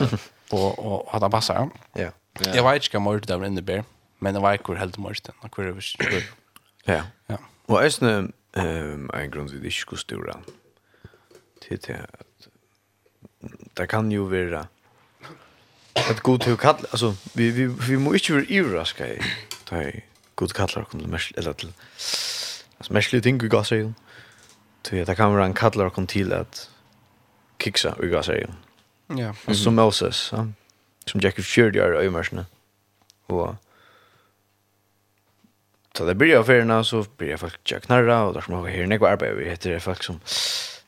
og, 0.56 0.70
og 0.78 1.14
at 1.14 1.22
det 1.22 1.30
passer. 1.30 1.70
Ja. 1.96 2.10
Jeg 2.42 2.64
vet 2.66 2.88
ikke 2.88 2.98
hva 2.98 3.04
morgen 3.04 3.28
det 3.28 3.38
var 3.38 3.46
inne 3.46 3.84
men 4.24 4.34
jeg 4.34 4.42
vet 4.42 4.58
ikke 4.58 4.72
hvor 4.72 4.80
helt 4.80 4.98
morgen, 4.98 5.34
og 5.42 5.50
hvor 5.54 5.64
er 5.64 5.72
det 5.72 6.24
Ja. 6.86 7.02
Ja. 7.28 7.36
Og 7.68 7.82
jeg 7.82 7.92
synes, 7.92 8.32
um, 8.56 9.10
en 9.14 9.30
grunn 9.30 9.48
til 9.48 9.60
det 9.60 9.72
ikke 9.72 9.96
skulle 9.96 10.40
til 11.64 11.80
til 11.82 12.00
at 12.00 12.48
det 13.76 13.88
kan 13.88 14.12
jo 14.12 14.28
være 14.30 14.66
at 15.94 16.22
god 16.22 16.38
til 16.44 16.56
å 16.56 16.60
kalle, 16.60 16.88
altså, 16.92 17.14
vi, 17.34 17.50
vi, 17.54 17.66
vi 17.66 17.96
må 18.00 18.14
ikke 18.16 18.38
være 18.38 18.50
ivraska 18.52 19.08
i 19.14 19.18
da 19.68 19.84
jeg 19.84 20.04
god 20.36 20.54
kallar 20.56 20.84
okkur 20.84 21.00
til 21.00 21.10
mest, 21.10 21.32
eller 21.38 21.52
til 21.52 21.72
altså, 22.78 22.92
mestlige 22.92 23.24
ting 23.26 23.40
vi 23.42 23.50
gass 23.52 23.72
egin 23.72 23.94
til 24.84 25.06
det 25.06 25.16
kan 25.16 25.32
være 25.32 25.48
han 25.48 25.56
kallar 25.56 25.92
okkur 25.92 26.08
til 26.10 26.34
at 26.36 26.66
kiksa 27.62 27.94
vi 28.00 28.10
gass 28.12 28.28
seg 28.32 28.48
ja. 29.16 29.32
som 29.52 29.76
Moses, 29.78 30.28
ja, 30.32 30.46
som 31.06 31.22
Jack 31.22 31.40
Fjord 31.40 31.76
gjør 31.76 32.00
i 32.00 32.06
øymarsene 32.06 32.46
og 33.32 33.56
Så 35.94 36.02
det 36.08 36.16
blir 36.18 36.34
av 36.34 36.48
ferierna 36.48 36.80
så 36.82 37.04
blir 37.18 37.28
jeg 37.30 37.38
folk 37.38 37.58
tja 37.62 37.78
knarra 37.78 38.24
og 38.26 38.32
der 38.34 38.42
som 38.42 38.56
har 38.56 38.64
her 38.66 38.88
nekva 38.90 39.12
arbeid 39.14 39.36
vi 39.38 39.44
heter 39.46 39.76
det 39.76 39.82
folk 39.82 40.02
som 40.02 40.18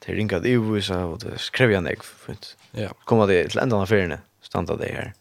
det 0.06 0.12
er 0.12 0.16
ringat 0.16 0.44
ivvisa, 0.46 1.04
och 1.04 1.18
det 1.18 1.38
skrev 1.40 1.70
jag 1.70 1.82
nek, 1.82 2.02
fint. 2.02 2.56
Ja. 2.70 2.92
Komma 3.04 3.26
det 3.26 3.48
till 3.48 3.58
ändan 3.58 3.80
av 3.80 3.86
feriene, 3.86 4.20
standa 4.42 4.76
det 4.76 4.92
her. 4.94 5.12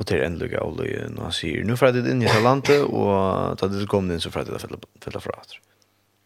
Og 0.00 0.06
til 0.06 0.22
enda 0.24 0.44
lukka 0.44 0.58
av 0.64 0.76
løy, 0.78 0.96
og 1.16 1.22
han 1.22 1.32
säger, 1.32 1.64
nu 1.64 1.76
frædde 1.76 2.02
det 2.02 2.10
inn 2.10 2.22
i 2.22 2.40
landet, 2.42 2.80
och 2.80 3.56
da 3.56 3.68
det 3.68 3.88
kom 3.88 4.10
in 4.10 4.20
så 4.20 4.30
frædde 4.30 4.52
det 4.52 4.80
fälla 5.00 5.20
fra 5.20 5.32
atter. 5.40 5.60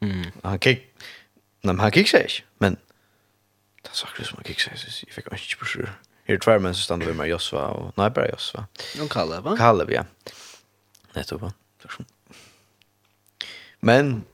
Mm. 0.00 0.30
Han 0.44 0.58
kick, 0.58 0.78
nej 1.62 1.74
men 1.74 1.80
han 1.80 1.92
kick 1.92 2.08
sig 2.08 2.22
inte, 2.22 2.42
men 2.58 2.76
det 3.82 3.90
er 3.90 3.94
sakker 3.94 4.24
som 4.24 4.36
han 4.36 4.44
kick 4.44 4.60
sig 4.60 4.78
så 4.78 5.06
jag 5.06 5.14
fick 5.14 5.32
inte 5.32 5.56
på 5.58 5.64
sjur. 5.64 5.90
Här 6.26 6.38
tvær 6.42 6.58
menn 6.58 6.74
så 6.74 6.82
standa 6.82 7.06
vi 7.06 7.12
med 7.14 7.28
Josva, 7.28 7.68
och, 7.68 7.92
nej 7.96 8.10
bara 8.10 8.28
Josva. 8.28 8.66
Och 9.00 9.10
Kalle, 9.10 9.40
va? 9.40 9.56
Kaleb, 9.56 9.90
ja. 9.90 10.04
Nettopp, 11.14 11.40
va? 11.40 11.52
Takk 11.82 11.92
som. 11.92 12.06
Men, 13.80 14.24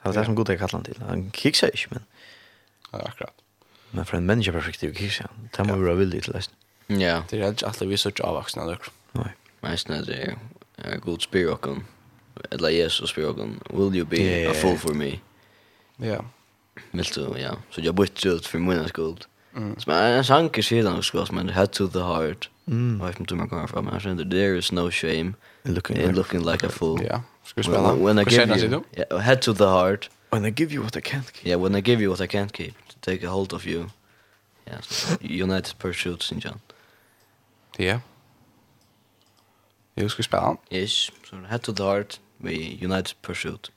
Det 0.00 0.08
var 0.08 0.12
det 0.12 0.24
som 0.26 0.36
god 0.36 0.48
jeg 0.48 0.58
kallet 0.58 0.72
han 0.72 0.84
til. 0.84 1.02
Han 1.08 1.30
kiksa 1.30 1.68
ikke, 1.74 1.88
men... 1.90 2.06
Ja, 2.92 2.98
akkurat. 2.98 3.44
Men 3.92 4.04
for 4.04 4.16
en 4.16 4.26
menneskeperspektiv 4.26 4.94
kiksa 4.94 5.28
han. 5.28 5.50
Det 5.56 5.66
må 5.66 5.76
vi 5.76 5.84
være 5.84 5.96
villig 5.96 6.22
til 6.22 6.32
leisen. 6.34 6.54
Ja. 6.88 7.22
Det 7.30 7.40
er 7.40 7.52
ikke 7.52 7.66
alltid 7.66 7.86
vi 7.86 7.96
så 7.96 8.08
ikke 8.08 8.26
avvaksne 8.26 8.62
av 8.62 8.72
dere. 8.72 8.94
Nei. 9.14 9.32
Men 9.60 9.70
Meisen 9.70 9.92
er 9.92 10.04
det 10.08 11.00
god 11.04 11.20
spyr 11.20 11.52
okken. 11.52 11.84
Eller 12.50 12.72
Jesus 12.72 13.10
spyr 13.12 13.28
okken. 13.30 13.58
Will 13.70 13.92
you 13.96 14.06
be 14.08 14.22
a 14.48 14.54
fool 14.56 14.78
for 14.78 14.96
me? 14.96 15.18
Ja. 16.00 16.22
Vilt 16.92 17.14
du, 17.14 17.34
ja. 17.36 17.58
Så 17.70 17.84
jeg 17.84 17.94
bytte 17.94 18.32
ut 18.36 18.48
for 18.48 18.58
min 18.58 18.88
skuld. 18.88 19.26
Som 19.52 19.92
er 19.92 20.16
en 20.18 20.24
sanker 20.24 20.62
siden, 20.62 21.02
men 21.32 21.50
head 21.50 21.68
to 21.76 21.86
the 21.86 22.00
heart. 22.00 22.50
Mm. 22.66 23.00
Og 23.00 23.06
jeg 23.06 23.14
vet 23.14 23.20
ikke 23.20 23.34
om 23.34 23.40
jeg 23.40 23.48
kommer 23.48 23.66
fram? 23.66 23.88
Jag 23.92 24.02
känner, 24.02 24.24
there 24.30 24.58
is 24.58 24.72
no 24.72 24.90
shame 24.90 25.34
Looking 25.64 25.96
in 25.96 26.14
looking 26.14 26.42
like 26.52 26.66
a 26.66 26.70
fool. 26.70 27.02
Ja. 27.02 27.06
Yeah. 27.06 27.20
Ska 27.50 27.60
vi 27.60 27.64
spela? 27.64 27.92
When, 27.92 28.02
when 28.02 28.18
I 28.18 28.24
give 28.24 28.56
you, 28.56 28.84
yeah, 28.96 29.20
head 29.20 29.42
to 29.42 29.52
the 29.52 29.66
heart. 29.66 30.08
When 30.30 30.44
I 30.44 30.50
give 30.50 30.72
you 30.72 30.82
what 30.82 30.96
I 30.96 31.00
can't 31.00 31.32
keep. 31.32 31.46
Yeah, 31.46 31.56
when 31.56 31.74
I 31.74 31.80
give 31.80 32.00
you 32.00 32.10
what 32.10 32.20
I 32.20 32.28
can't 32.28 32.52
keep. 32.52 32.74
To 32.88 32.96
Take 33.00 33.26
a 33.26 33.30
hold 33.30 33.52
of 33.52 33.66
you. 33.66 33.90
Yeah, 34.66 34.80
so 34.82 35.16
United 35.20 35.74
Pursuit, 35.78 36.22
St. 36.22 36.40
John. 36.40 36.60
Yeah. 37.78 38.00
Jo, 39.96 40.08
skal 40.08 40.22
vi 40.22 40.22
spela? 40.22 40.56
Yes, 40.70 41.10
so 41.30 41.36
head 41.48 41.62
to 41.62 41.72
the 41.72 41.82
heart, 41.82 42.20
we 42.40 42.78
United 42.80 43.14
Pursuit. 43.22 43.70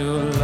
your 0.00 0.39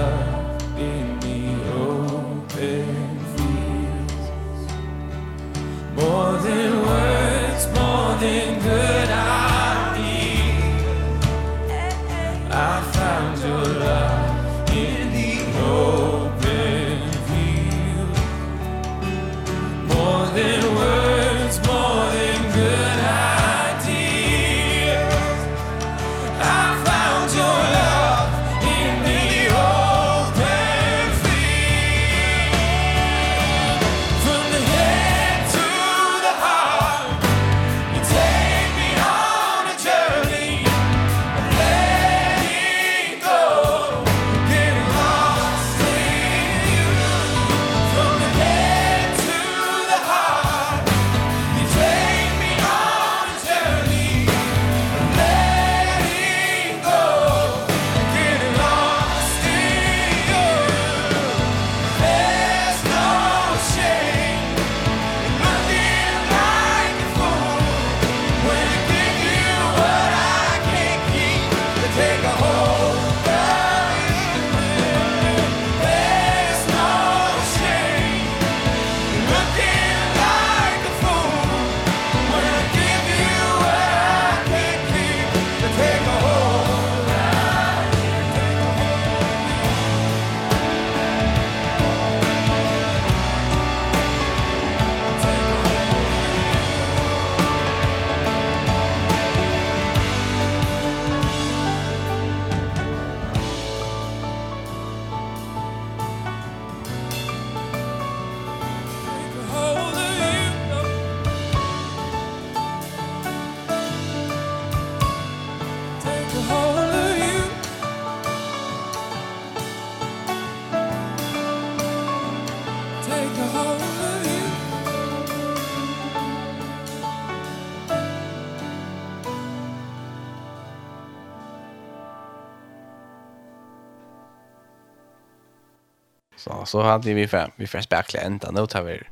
så 136.67 136.83
hade 136.83 137.15
vi 137.15 137.29
fem 137.29 137.51
vi 137.57 137.67
fast 137.67 137.89
backla 137.89 138.21
ända 138.21 138.51
nu 138.51 138.67
tar 138.67 138.83
vi 138.83 139.03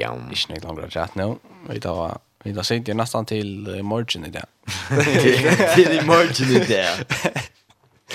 ja 0.00 0.18
inte 0.30 0.66
något 0.66 0.76
längre 0.76 0.90
chat 0.90 1.14
nu 1.14 1.36
vi 1.68 1.80
tar 1.80 2.18
vi 2.44 2.54
tar 2.54 2.62
sent 2.62 2.88
ju 2.88 2.94
nästan 2.94 3.26
till 3.26 3.82
morgon 3.82 4.24
i 4.24 4.30
det 4.30 4.46
till 5.74 5.92
i 5.92 6.02
morgon 6.06 6.56
i 6.56 6.64
det 6.68 7.04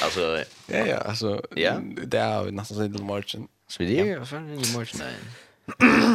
alltså 0.04 0.44
ja 0.68 0.86
ja 0.86 0.98
alltså 0.98 1.42
ja 1.56 1.74
det 2.06 2.18
är 2.18 2.44
vi 2.44 2.52
nästan 2.52 2.94
till 2.94 3.04
morgon 3.04 3.48
så 3.68 3.84
vi 3.84 4.04
det 4.04 4.26
fan 4.26 4.50
i 4.50 4.74
morgon 4.74 5.00
nej 5.00 5.14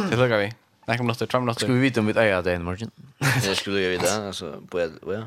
det 0.09 0.17
lukar 0.17 0.37
vi 0.37 0.53
Nej, 0.87 0.97
kom 0.97 1.07
något 1.07 1.31
fram 1.31 1.45
något. 1.45 1.59
Ska 1.59 1.73
vi 1.73 1.79
vita 1.79 1.99
om 1.99 2.05
vi 2.05 2.13
äger 2.13 2.41
det 2.41 2.53
en 2.53 2.63
morgon? 2.63 2.91
Jag 3.45 3.57
skulle 3.57 3.79
ju 3.79 3.89
vita 3.89 4.27
alltså 4.27 4.61
på 4.69 4.81
ja. 4.81 5.23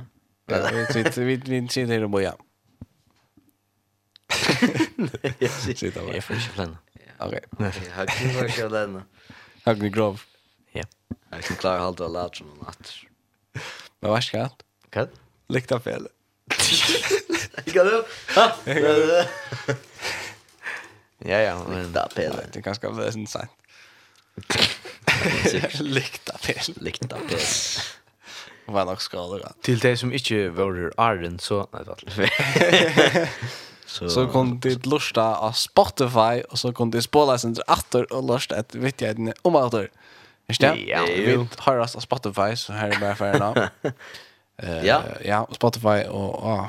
Vi 0.95 1.05
vi 1.17 1.37
vi 1.37 1.69
sitter 1.69 1.93
här 1.93 2.05
och 2.05 2.11
boja. 2.11 2.35
Jag 5.39 5.51
sitter 5.51 5.91
bara. 5.91 6.15
Jag 6.15 6.25
får 6.25 6.37
inte 6.37 6.49
planera. 6.49 6.77
Okej. 7.19 7.41
Jag 7.97 8.09
kan 8.09 8.31
inte 8.31 8.49
köra 8.49 8.69
den. 8.69 9.03
Jag 9.65 9.79
grov. 9.91 10.23
Ja. 10.73 10.85
Jag 11.31 11.43
kan 11.43 11.57
klara 11.57 11.79
halta 11.79 12.05
och 12.05 12.13
lärt 12.13 12.37
som 12.37 12.47
natt. 12.67 12.93
Men 14.01 14.11
vad 14.11 14.25
ska 14.25 14.39
jag? 14.39 14.51
Kan? 14.91 15.09
Lykta 15.49 15.81
fel. 15.81 16.09
Kan 17.73 17.87
du? 17.87 18.05
Ja, 21.19 21.39
ja. 21.39 21.65
där 21.93 22.09
fel. 22.15 22.37
Det 22.53 22.59
är 22.59 22.63
ganska 22.63 22.91
väsentligt 22.91 23.31
sant. 23.31 23.51
Lykta 25.81 26.39
fel. 26.39 26.75
Lykta 26.77 27.17
fel. 27.17 27.41
Vad 28.67 28.87
nog 28.87 29.03
ska 29.03 29.27
det? 29.39 29.53
Till 29.63 29.79
det 29.79 29.97
som 29.97 30.13
inte 30.13 30.49
var 30.49 30.93
Arden 30.97 31.39
så... 31.39 31.69
Nej, 31.73 31.83
det 31.85 31.89
var 31.89 33.29
Så, 33.89 34.09
så 34.09 34.27
kom 34.27 34.61
det 34.61 34.87
lusta 34.87 35.37
av 35.37 35.53
Spotify 35.53 36.43
och 36.51 36.59
så 36.59 36.73
kom 36.73 36.91
det 36.91 37.03
spola 37.03 37.39
sen 37.39 37.57
åter 37.69 38.13
och 38.13 38.25
lusta 38.25 38.57
ett 38.57 38.75
vet 38.75 39.01
jag 39.01 39.19
inte 39.19 39.33
om 39.43 39.57
åter. 39.57 39.91
Är 40.47 40.57
det? 40.61 40.81
Ja, 40.81 41.05
vi 41.07 41.47
har 41.57 41.79
oss 41.79 41.97
av 41.97 42.01
Spotify 42.01 42.57
så 42.57 42.73
här 42.73 42.89
är 42.89 43.01
bara 43.01 43.15
för 43.15 43.55
nu. 43.55 43.93
Eh 44.63 44.87
ja, 44.87 45.03
ja, 45.25 45.49
Spotify 45.53 46.05
och 46.09 46.49
eh 46.51 46.65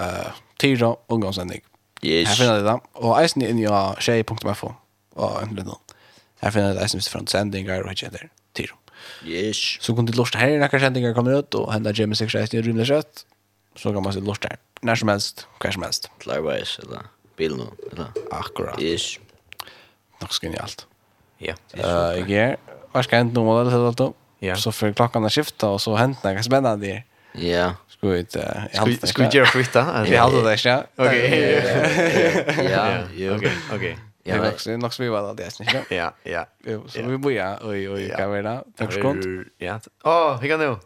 uh, 0.00 0.26
tira 0.56 0.96
ungdomsending. 1.06 1.60
Yes. 2.02 2.28
Här 2.28 2.34
finner 2.34 2.54
det 2.54 2.62
där. 2.62 2.80
Och 2.92 3.24
isen 3.24 3.42
in 3.42 3.58
ja 3.58 3.96
shay.info. 3.98 4.72
Och 5.14 5.42
en 5.42 5.48
liten. 5.48 5.74
Här 6.40 6.50
finner 6.50 6.74
det 6.74 6.84
isen 6.84 7.00
från 7.00 7.26
sändningar 7.26 7.80
och 7.80 7.98
så 7.98 8.06
där. 8.06 8.28
Yes. 9.24 9.56
Så 9.80 9.96
kom 9.96 10.06
det 10.06 10.16
lusta 10.16 10.38
här 10.38 10.58
när 10.58 10.68
kanske 10.68 10.86
sändningar 10.86 11.14
kommer 11.14 11.38
ut 11.38 11.54
och 11.54 11.72
hända 11.72 11.92
James 11.92 12.18
6 12.18 12.54
i 12.54 12.62
rymden 12.62 13.02
så 13.76 13.92
kan 13.92 14.02
man 14.02 14.12
se 14.12 14.20
lusta 14.20 14.48
här 14.48 14.58
när 14.80 14.94
som 14.94 15.08
helst, 15.08 15.46
kvar 15.58 15.70
som 15.70 15.82
helst. 15.82 16.10
Klarvis 16.18 16.78
eller 16.78 17.00
bil 17.36 17.56
nu, 17.56 17.64
eller 17.92 18.06
akkurat. 18.30 18.82
Yes. 18.82 19.18
Nog 20.20 20.32
ska 20.32 20.48
ni 20.48 20.58
allt. 20.58 20.86
Ja. 21.38 21.54
Eh, 21.72 22.32
jag 22.32 22.56
vad 22.92 23.04
ska 23.04 23.16
hända 23.16 23.40
nu 23.40 23.64
det 23.64 23.70
så 23.70 23.90
då? 23.90 24.14
Ja. 24.38 24.56
Så 24.56 24.72
för 24.72 24.92
klockan 24.92 25.24
att 25.24 25.32
skifta 25.32 25.68
och 25.68 25.80
så 25.80 25.94
hänt 25.94 26.24
något 26.24 26.44
spännande. 26.44 27.02
Ja. 27.32 27.74
Ska 27.88 28.08
vi 28.08 28.18
inte 28.18 28.68
ska 29.02 29.28
vi 29.28 29.36
göra 29.36 29.46
flytta? 29.46 30.02
Vi 30.02 30.16
hade 30.16 30.50
det 30.50 30.56
ja. 30.64 30.82
Okej. 30.96 32.70
Ja, 32.70 33.36
okej, 33.36 33.52
okej. 33.74 33.98
Ja, 34.22 34.36
det 34.36 34.66
är 34.66 34.76
nog 34.76 34.94
så 34.94 35.02
vi 35.02 35.08
var 35.08 35.34
där 35.34 35.50
det 35.88 35.96
Ja, 35.96 36.14
ja. 36.22 36.46
Så 36.88 37.02
vi 37.02 37.18
börjar 37.18 37.58
oj 37.62 37.90
oj 37.90 38.14
kan 38.16 38.32
vi 38.32 38.42
då? 38.42 38.64
Tack 38.76 38.92
så 38.92 39.12
mycket. 39.12 39.52
Ja. 39.58 39.80
Åh, 40.04 40.40
hur 40.40 40.48
kan 40.48 40.60
det? 40.60 40.76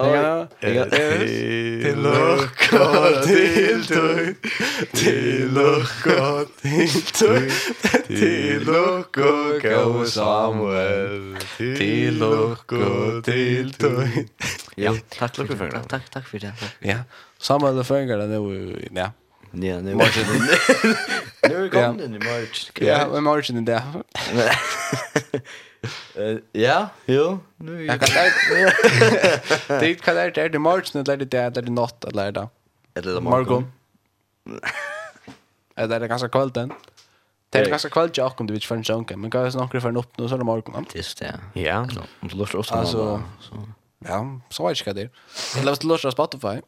Ja, 0.00 0.46
ja, 0.62 0.84
til 0.90 1.98
lukka 2.00 2.84
til 3.26 3.82
tøy 3.84 4.34
Til 4.96 5.50
lukka 5.52 6.44
til 6.62 6.94
tøy 7.12 7.50
Til 8.08 8.64
lukka 8.64 9.32
kau 9.60 10.04
Samuel. 10.08 11.36
Til 11.58 12.16
lukka 12.22 13.20
til 13.28 13.72
tøy 13.76 14.24
Ja, 14.80 14.94
takk 15.18 15.38
lukka 15.42 15.58
for 15.60 15.68
det 15.68 15.84
Takk, 15.92 16.10
takk 16.14 16.28
for 16.30 16.38
det 16.38 16.52
Ja, 16.84 17.02
Samuel 17.38 17.78
og 17.78 17.86
Føringar 17.86 18.24
er 18.24 18.32
nu, 18.32 18.48
ja. 18.96 19.10
Ja, 19.52 19.80
nu 19.80 19.90
er 20.00 20.10
det 20.14 20.26
vi 20.30 21.78
er 21.78 21.92
det 21.92 22.06
i 22.06 22.22
morgen 22.24 22.46
Ja, 22.80 23.04
i 23.16 23.20
margin 23.20 23.58
i 23.58 23.64
dag 23.64 23.82
Ja, 26.52 26.88
jo. 27.06 27.38
Nu 27.56 27.84
jag 27.86 28.00
kan 28.00 28.08
det. 28.14 29.80
Det 29.80 29.94
kan 29.94 30.14
det 30.16 30.30
där 30.30 30.48
det 30.48 30.58
morgon 30.58 31.02
eller 31.02 31.16
det 31.16 31.50
där 31.50 31.62
det 31.62 31.70
natt 31.70 32.04
eller 32.04 32.32
det. 32.32 32.48
Eller 32.94 33.20
morgon. 33.20 33.72
Är 35.74 35.88
det 35.88 36.08
ganska 36.08 36.28
kallt 36.28 36.54
den. 36.54 36.72
Det 37.50 37.58
är 37.58 37.70
ganska 37.70 37.88
kvällt 37.88 38.16
jag 38.16 38.36
kom 38.36 38.46
du 38.46 38.52
vid 38.52 38.64
för 38.64 38.76
en 38.76 38.82
junker 38.82 39.16
men 39.16 39.30
går 39.30 39.50
snart 39.50 39.70
för 39.70 39.88
en 39.88 39.96
upp 39.96 40.18
nu 40.18 40.28
så 40.28 40.34
är 40.34 40.38
det 40.38 40.44
morgon. 40.44 40.86
Just 40.94 41.18
det. 41.18 41.40
Ja. 41.52 41.86
Om 42.20 42.28
du 42.28 42.36
lustar 42.36 42.58
oss 42.58 42.72
alltså 42.72 43.22
så. 43.40 43.68
Ja, 43.98 44.40
så 44.50 44.68
vet 44.68 44.86
jag 44.86 44.96
det. 44.96 45.08
Eller 45.58 45.86
lustar 45.86 46.10
Spotify. 46.10 46.60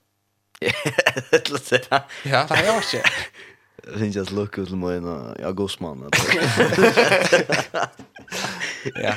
Det 1.30 1.50
låter. 1.50 1.86
Ja, 1.90 2.00
det 2.22 2.56
har 2.56 2.64
jag 2.64 2.76
också. 2.76 2.96
Jag 3.86 3.98
syns 3.98 4.16
att 4.16 4.30
lucka 4.30 4.60
ut 4.60 4.70
mig 4.70 4.96
en 4.96 5.06
augustman. 5.44 6.10
Ja. 8.94 9.14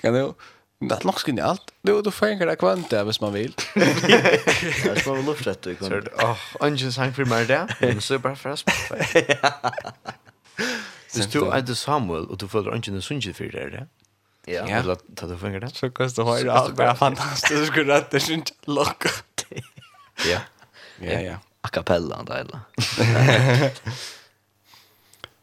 Kan 0.00 0.14
du? 0.14 0.32
Det 0.88 0.94
är 0.94 1.06
nog 1.32 1.40
allt. 1.40 1.72
Du, 1.82 2.02
du 2.02 2.10
får 2.10 2.26
en 2.26 2.56
kvant 2.56 2.90
där 2.90 3.04
hvis 3.04 3.20
man 3.20 3.32
vill. 3.32 3.54
Jag 4.84 4.98
ska 4.98 5.12
väl 5.12 5.28
uppsätta 5.28 5.70
i 5.70 5.74
kvant. 5.74 6.08
Åh, 6.18 6.38
ungen 6.60 6.92
sang 6.92 7.12
för 7.12 7.24
mig 7.24 7.46
där. 7.46 7.76
Det 7.80 7.88
är 7.88 8.00
super 8.00 8.34
fast. 8.34 8.68
Hvis 11.14 11.26
du 11.26 11.44
er 11.44 11.60
det 11.60 11.76
Samuel, 11.76 12.26
og 12.30 12.40
du 12.40 12.48
føler 12.48 12.70
ungen 12.72 12.94
en 12.94 13.02
sunnkje 13.02 13.34
for 13.34 13.44
det, 13.44 13.70
det? 13.72 13.86
Ja. 14.46 14.66
Ja. 14.68 14.94
Ta 15.16 15.26
du 15.26 15.36
fingret 15.38 15.62
det? 15.62 15.76
Så 15.76 15.90
koster 15.90 16.24
høyre 16.24 16.52
alt, 16.52 16.76
bare 16.76 16.96
fantastisk, 16.96 17.60
du 17.60 17.66
skulle 17.66 17.94
rette 17.94 18.20
sunnkje 18.20 18.54
lokket. 18.66 19.46
Ja. 20.26 20.40
Ja, 21.02 21.20
ja 21.20 21.36
a 21.62 21.68
cappella 21.68 22.22
där 22.22 22.34
eller. 22.34 22.60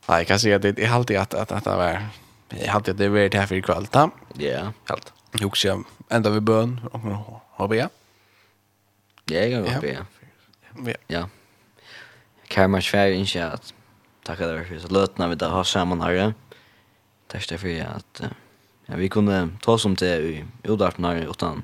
Nej, 0.08 0.26
kan 0.26 0.40
säga 0.40 0.60
det 0.60 0.80
är 0.80 0.92
alltid 0.92 1.18
att 1.18 1.34
att 1.34 1.52
att 1.52 1.64
det 1.64 1.76
var 1.76 2.10
jag 2.50 2.72
hade 2.72 2.94
det 2.94 3.10
varit 3.10 3.34
här 3.34 3.46
för 3.46 3.56
ikväll 3.56 3.88
då. 3.92 4.12
Ja, 4.34 4.74
helt. 4.86 5.14
Jag 5.32 5.48
också 5.48 5.84
ända 6.10 6.30
vid 6.30 6.44
bön 6.44 6.82
och 6.92 7.00
har 7.52 7.68
vi. 7.68 7.78
Ja, 7.78 7.90
jag 9.26 9.64
har 9.64 9.82
vi. 9.82 9.98
Ja. 10.86 10.94
Ja. 11.08 11.30
Kan 12.48 12.72
man 12.72 12.82
svär 12.82 13.12
inte 13.12 13.48
att 13.48 13.74
tacka 14.24 14.48
dig 14.48 14.66
för 14.66 14.80
så 14.80 14.88
lötna 14.88 15.28
vi 15.28 15.36
där 15.36 15.50
har 15.50 15.64
samman 15.64 16.02
här. 16.02 16.34
Tack 17.28 17.44
för 17.44 17.82
att 17.82 18.22
ja, 18.86 18.96
vi 18.96 19.10
kunde 19.10 19.50
ta 19.62 19.78
som 19.78 19.96
det 19.96 20.18
i 20.18 20.46
udartnar 20.64 21.16
utan 21.16 21.64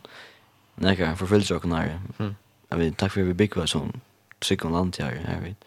nekar 0.76 1.16
förfyllsjokknar. 1.16 2.00
Mm. 2.18 2.36
Jag 2.70 2.78
vill 2.78 2.94
tack 2.94 3.12
för 3.12 3.22
att 3.22 3.28
vi 3.28 3.34
bygger 3.34 3.66
som 3.66 4.02
psykon 4.46 4.72
land 4.72 4.96
jag 5.00 5.06
här 5.06 5.42
vet. 5.42 5.58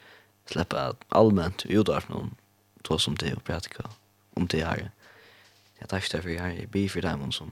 Släppa 0.46 0.94
allmänt 1.08 1.66
ut 1.66 1.88
av 1.88 2.04
någon 2.08 2.34
då 2.82 2.98
som 2.98 3.14
det 3.14 3.34
och 3.34 3.44
praktika 3.44 3.82
om 4.34 4.46
det 4.46 4.64
här. 4.64 4.90
Jag 5.78 5.88
tar 5.88 5.98
efter 5.98 6.20
för 6.22 6.28
jag 6.28 6.46
är 6.52 6.66
bi 6.66 6.88
för 6.88 7.02
dem 7.02 7.32
som 7.32 7.50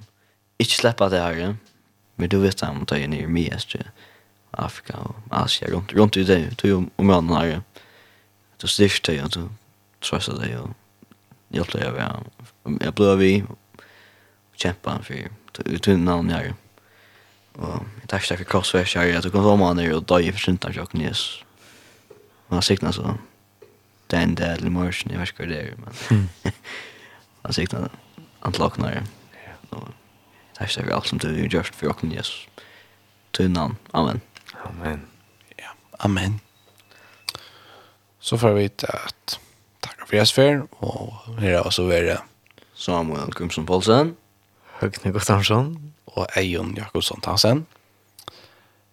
inte 0.58 0.72
släppa 0.72 1.08
det 1.08 1.20
här. 1.20 1.56
Men 2.14 2.28
du 2.28 2.38
vet 2.38 2.62
om 2.62 2.84
det 2.88 3.00
är 3.04 3.08
nere 3.08 3.26
med 3.26 3.54
östra 3.54 3.80
Afrika 4.50 4.96
och 4.98 5.16
Asien 5.30 5.70
runt 5.70 5.92
runt 5.92 6.16
i 6.16 6.24
det 6.24 6.62
du 6.62 6.72
om 6.74 7.06
man 7.06 7.30
här. 7.30 7.62
Du 8.56 8.66
styrst 8.68 9.04
dig 9.04 9.22
och 9.22 9.30
du 9.30 9.48
tröstar 10.00 10.38
dig 10.38 10.58
och 10.58 10.70
hjälper 11.48 11.78
dig. 11.78 11.92
Jag 12.80 12.94
blev 12.94 13.18
vi 13.18 13.44
kämpa 14.54 15.02
för 15.02 15.28
du 15.52 15.96
namn 15.96 16.30
jag. 16.30 16.54
Og 17.56 17.86
jeg 18.02 18.08
takk 18.12 18.26
for 18.28 18.48
crossfire 18.50 18.88
kjær, 18.88 19.16
at 19.18 19.24
du 19.24 19.30
kan 19.32 19.44
få 19.44 19.56
meg 19.60 19.78
ned 19.78 19.94
og 19.96 20.08
døye 20.08 20.32
for 20.34 20.42
synden 20.42 20.72
til 20.72 20.82
åkken 20.82 21.04
Jesus. 21.06 21.44
Og 22.48 22.58
han 22.58 22.62
sikna 22.66 22.92
så, 22.92 23.16
det 24.10 24.18
er 24.18 24.26
en 24.26 24.36
del 24.38 24.66
i 24.66 24.72
morgen, 24.72 25.10
jeg 25.10 25.18
vet 25.18 25.32
ikke 25.32 25.44
hva 25.44 25.48
det 25.50 25.60
er, 25.62 25.78
men 25.80 26.28
han 27.46 27.56
sikna 27.56 27.86
han 28.44 28.54
til 28.54 28.66
åkken 28.68 28.86
her. 28.86 29.08
Og 29.74 29.88
takk 30.58 30.70
for 30.76 30.92
alt 30.94 31.10
som 31.10 31.22
du 31.22 31.30
har 31.32 31.48
gjort 31.48 31.74
for 31.74 31.90
åkken 31.94 32.12
Jesus. 32.14 32.46
Tunnan, 33.36 33.76
amen. 33.94 34.22
Amen. 34.64 35.02
Ja, 35.58 35.72
amen. 36.04 36.40
Så 38.20 38.36
får 38.36 38.54
vi 38.54 38.68
vite 38.68 38.92
at 38.92 39.38
takk 39.84 40.06
for 40.06 40.16
Jesper, 40.16 40.64
og 40.80 41.40
her 41.40 41.58
er 41.58 41.66
også 41.66 41.88
være 41.88 42.20
Samuel 42.74 43.32
Gumsson 43.32 43.66
Poulsen. 43.66 44.16
Høgne 44.80 45.12
Gustafsson 45.12 45.85
og 46.16 46.26
Eion 46.36 46.74
Jakobsson 46.76 47.20
Tansen. 47.24 47.66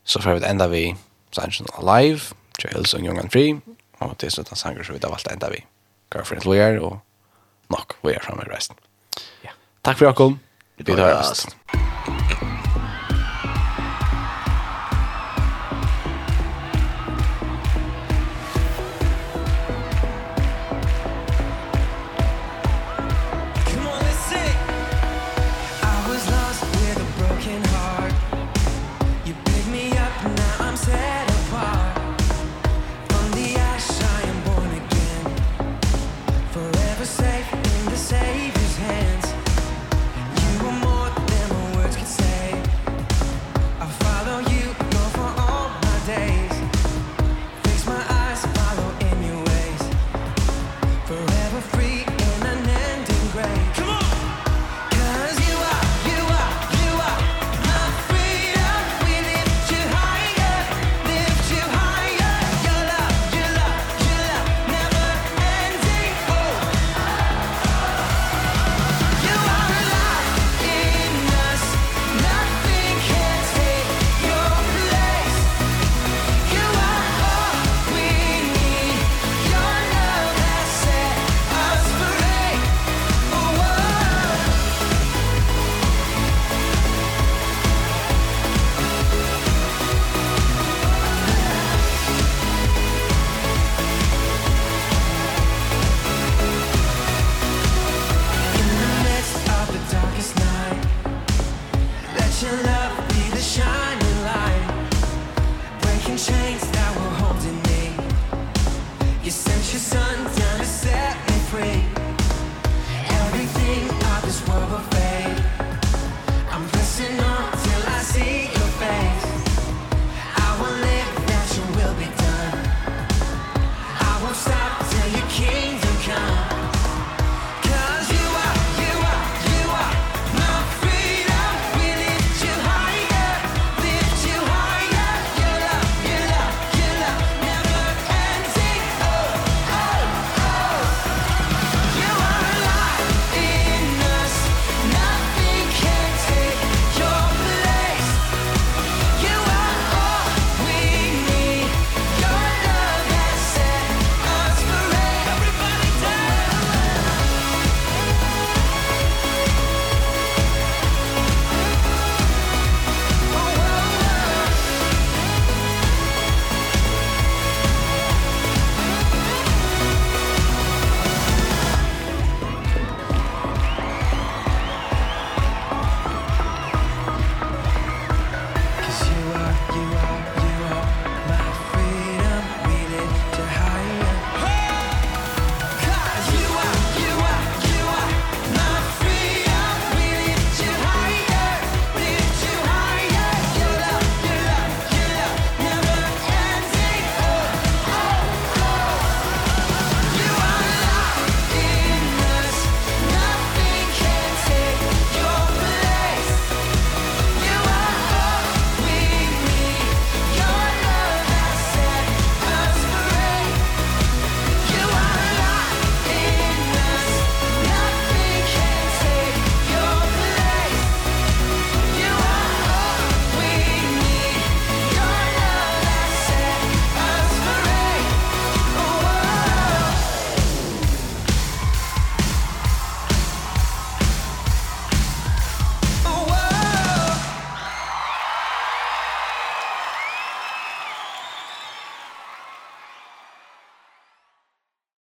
Så 0.04 0.22
får 0.22 0.40
vi 0.40 0.48
enda 0.50 0.68
vi 0.68 0.84
Sanchen 1.34 1.68
Alive, 1.80 2.36
Jails 2.62 2.94
og 2.94 3.02
Young 3.02 3.20
and 3.20 3.32
Free, 3.34 3.58
og 4.04 4.18
det 4.20 4.30
er 4.30 4.36
sånn 4.36 4.60
sanger 4.60 4.86
så 4.86 4.95
vi 4.95 5.02
har 5.02 5.14
valgt 5.14 5.32
enda 5.32 5.50
vi. 5.54 5.64
Girlfriend 6.14 6.45
Lawyer 6.45 6.80
og 6.84 7.00
nok 7.74 7.98
Lawyer 8.04 8.22
framme 8.26 8.45
i 8.45 8.52
resten. 8.54 8.78
Ja. 9.45 9.56
Takk 9.82 9.98
for 10.02 10.12
Jakob. 10.12 10.38
Vi 10.78 10.90
tar 10.90 11.06
høyest. 11.08 11.56
Takk 11.72 12.52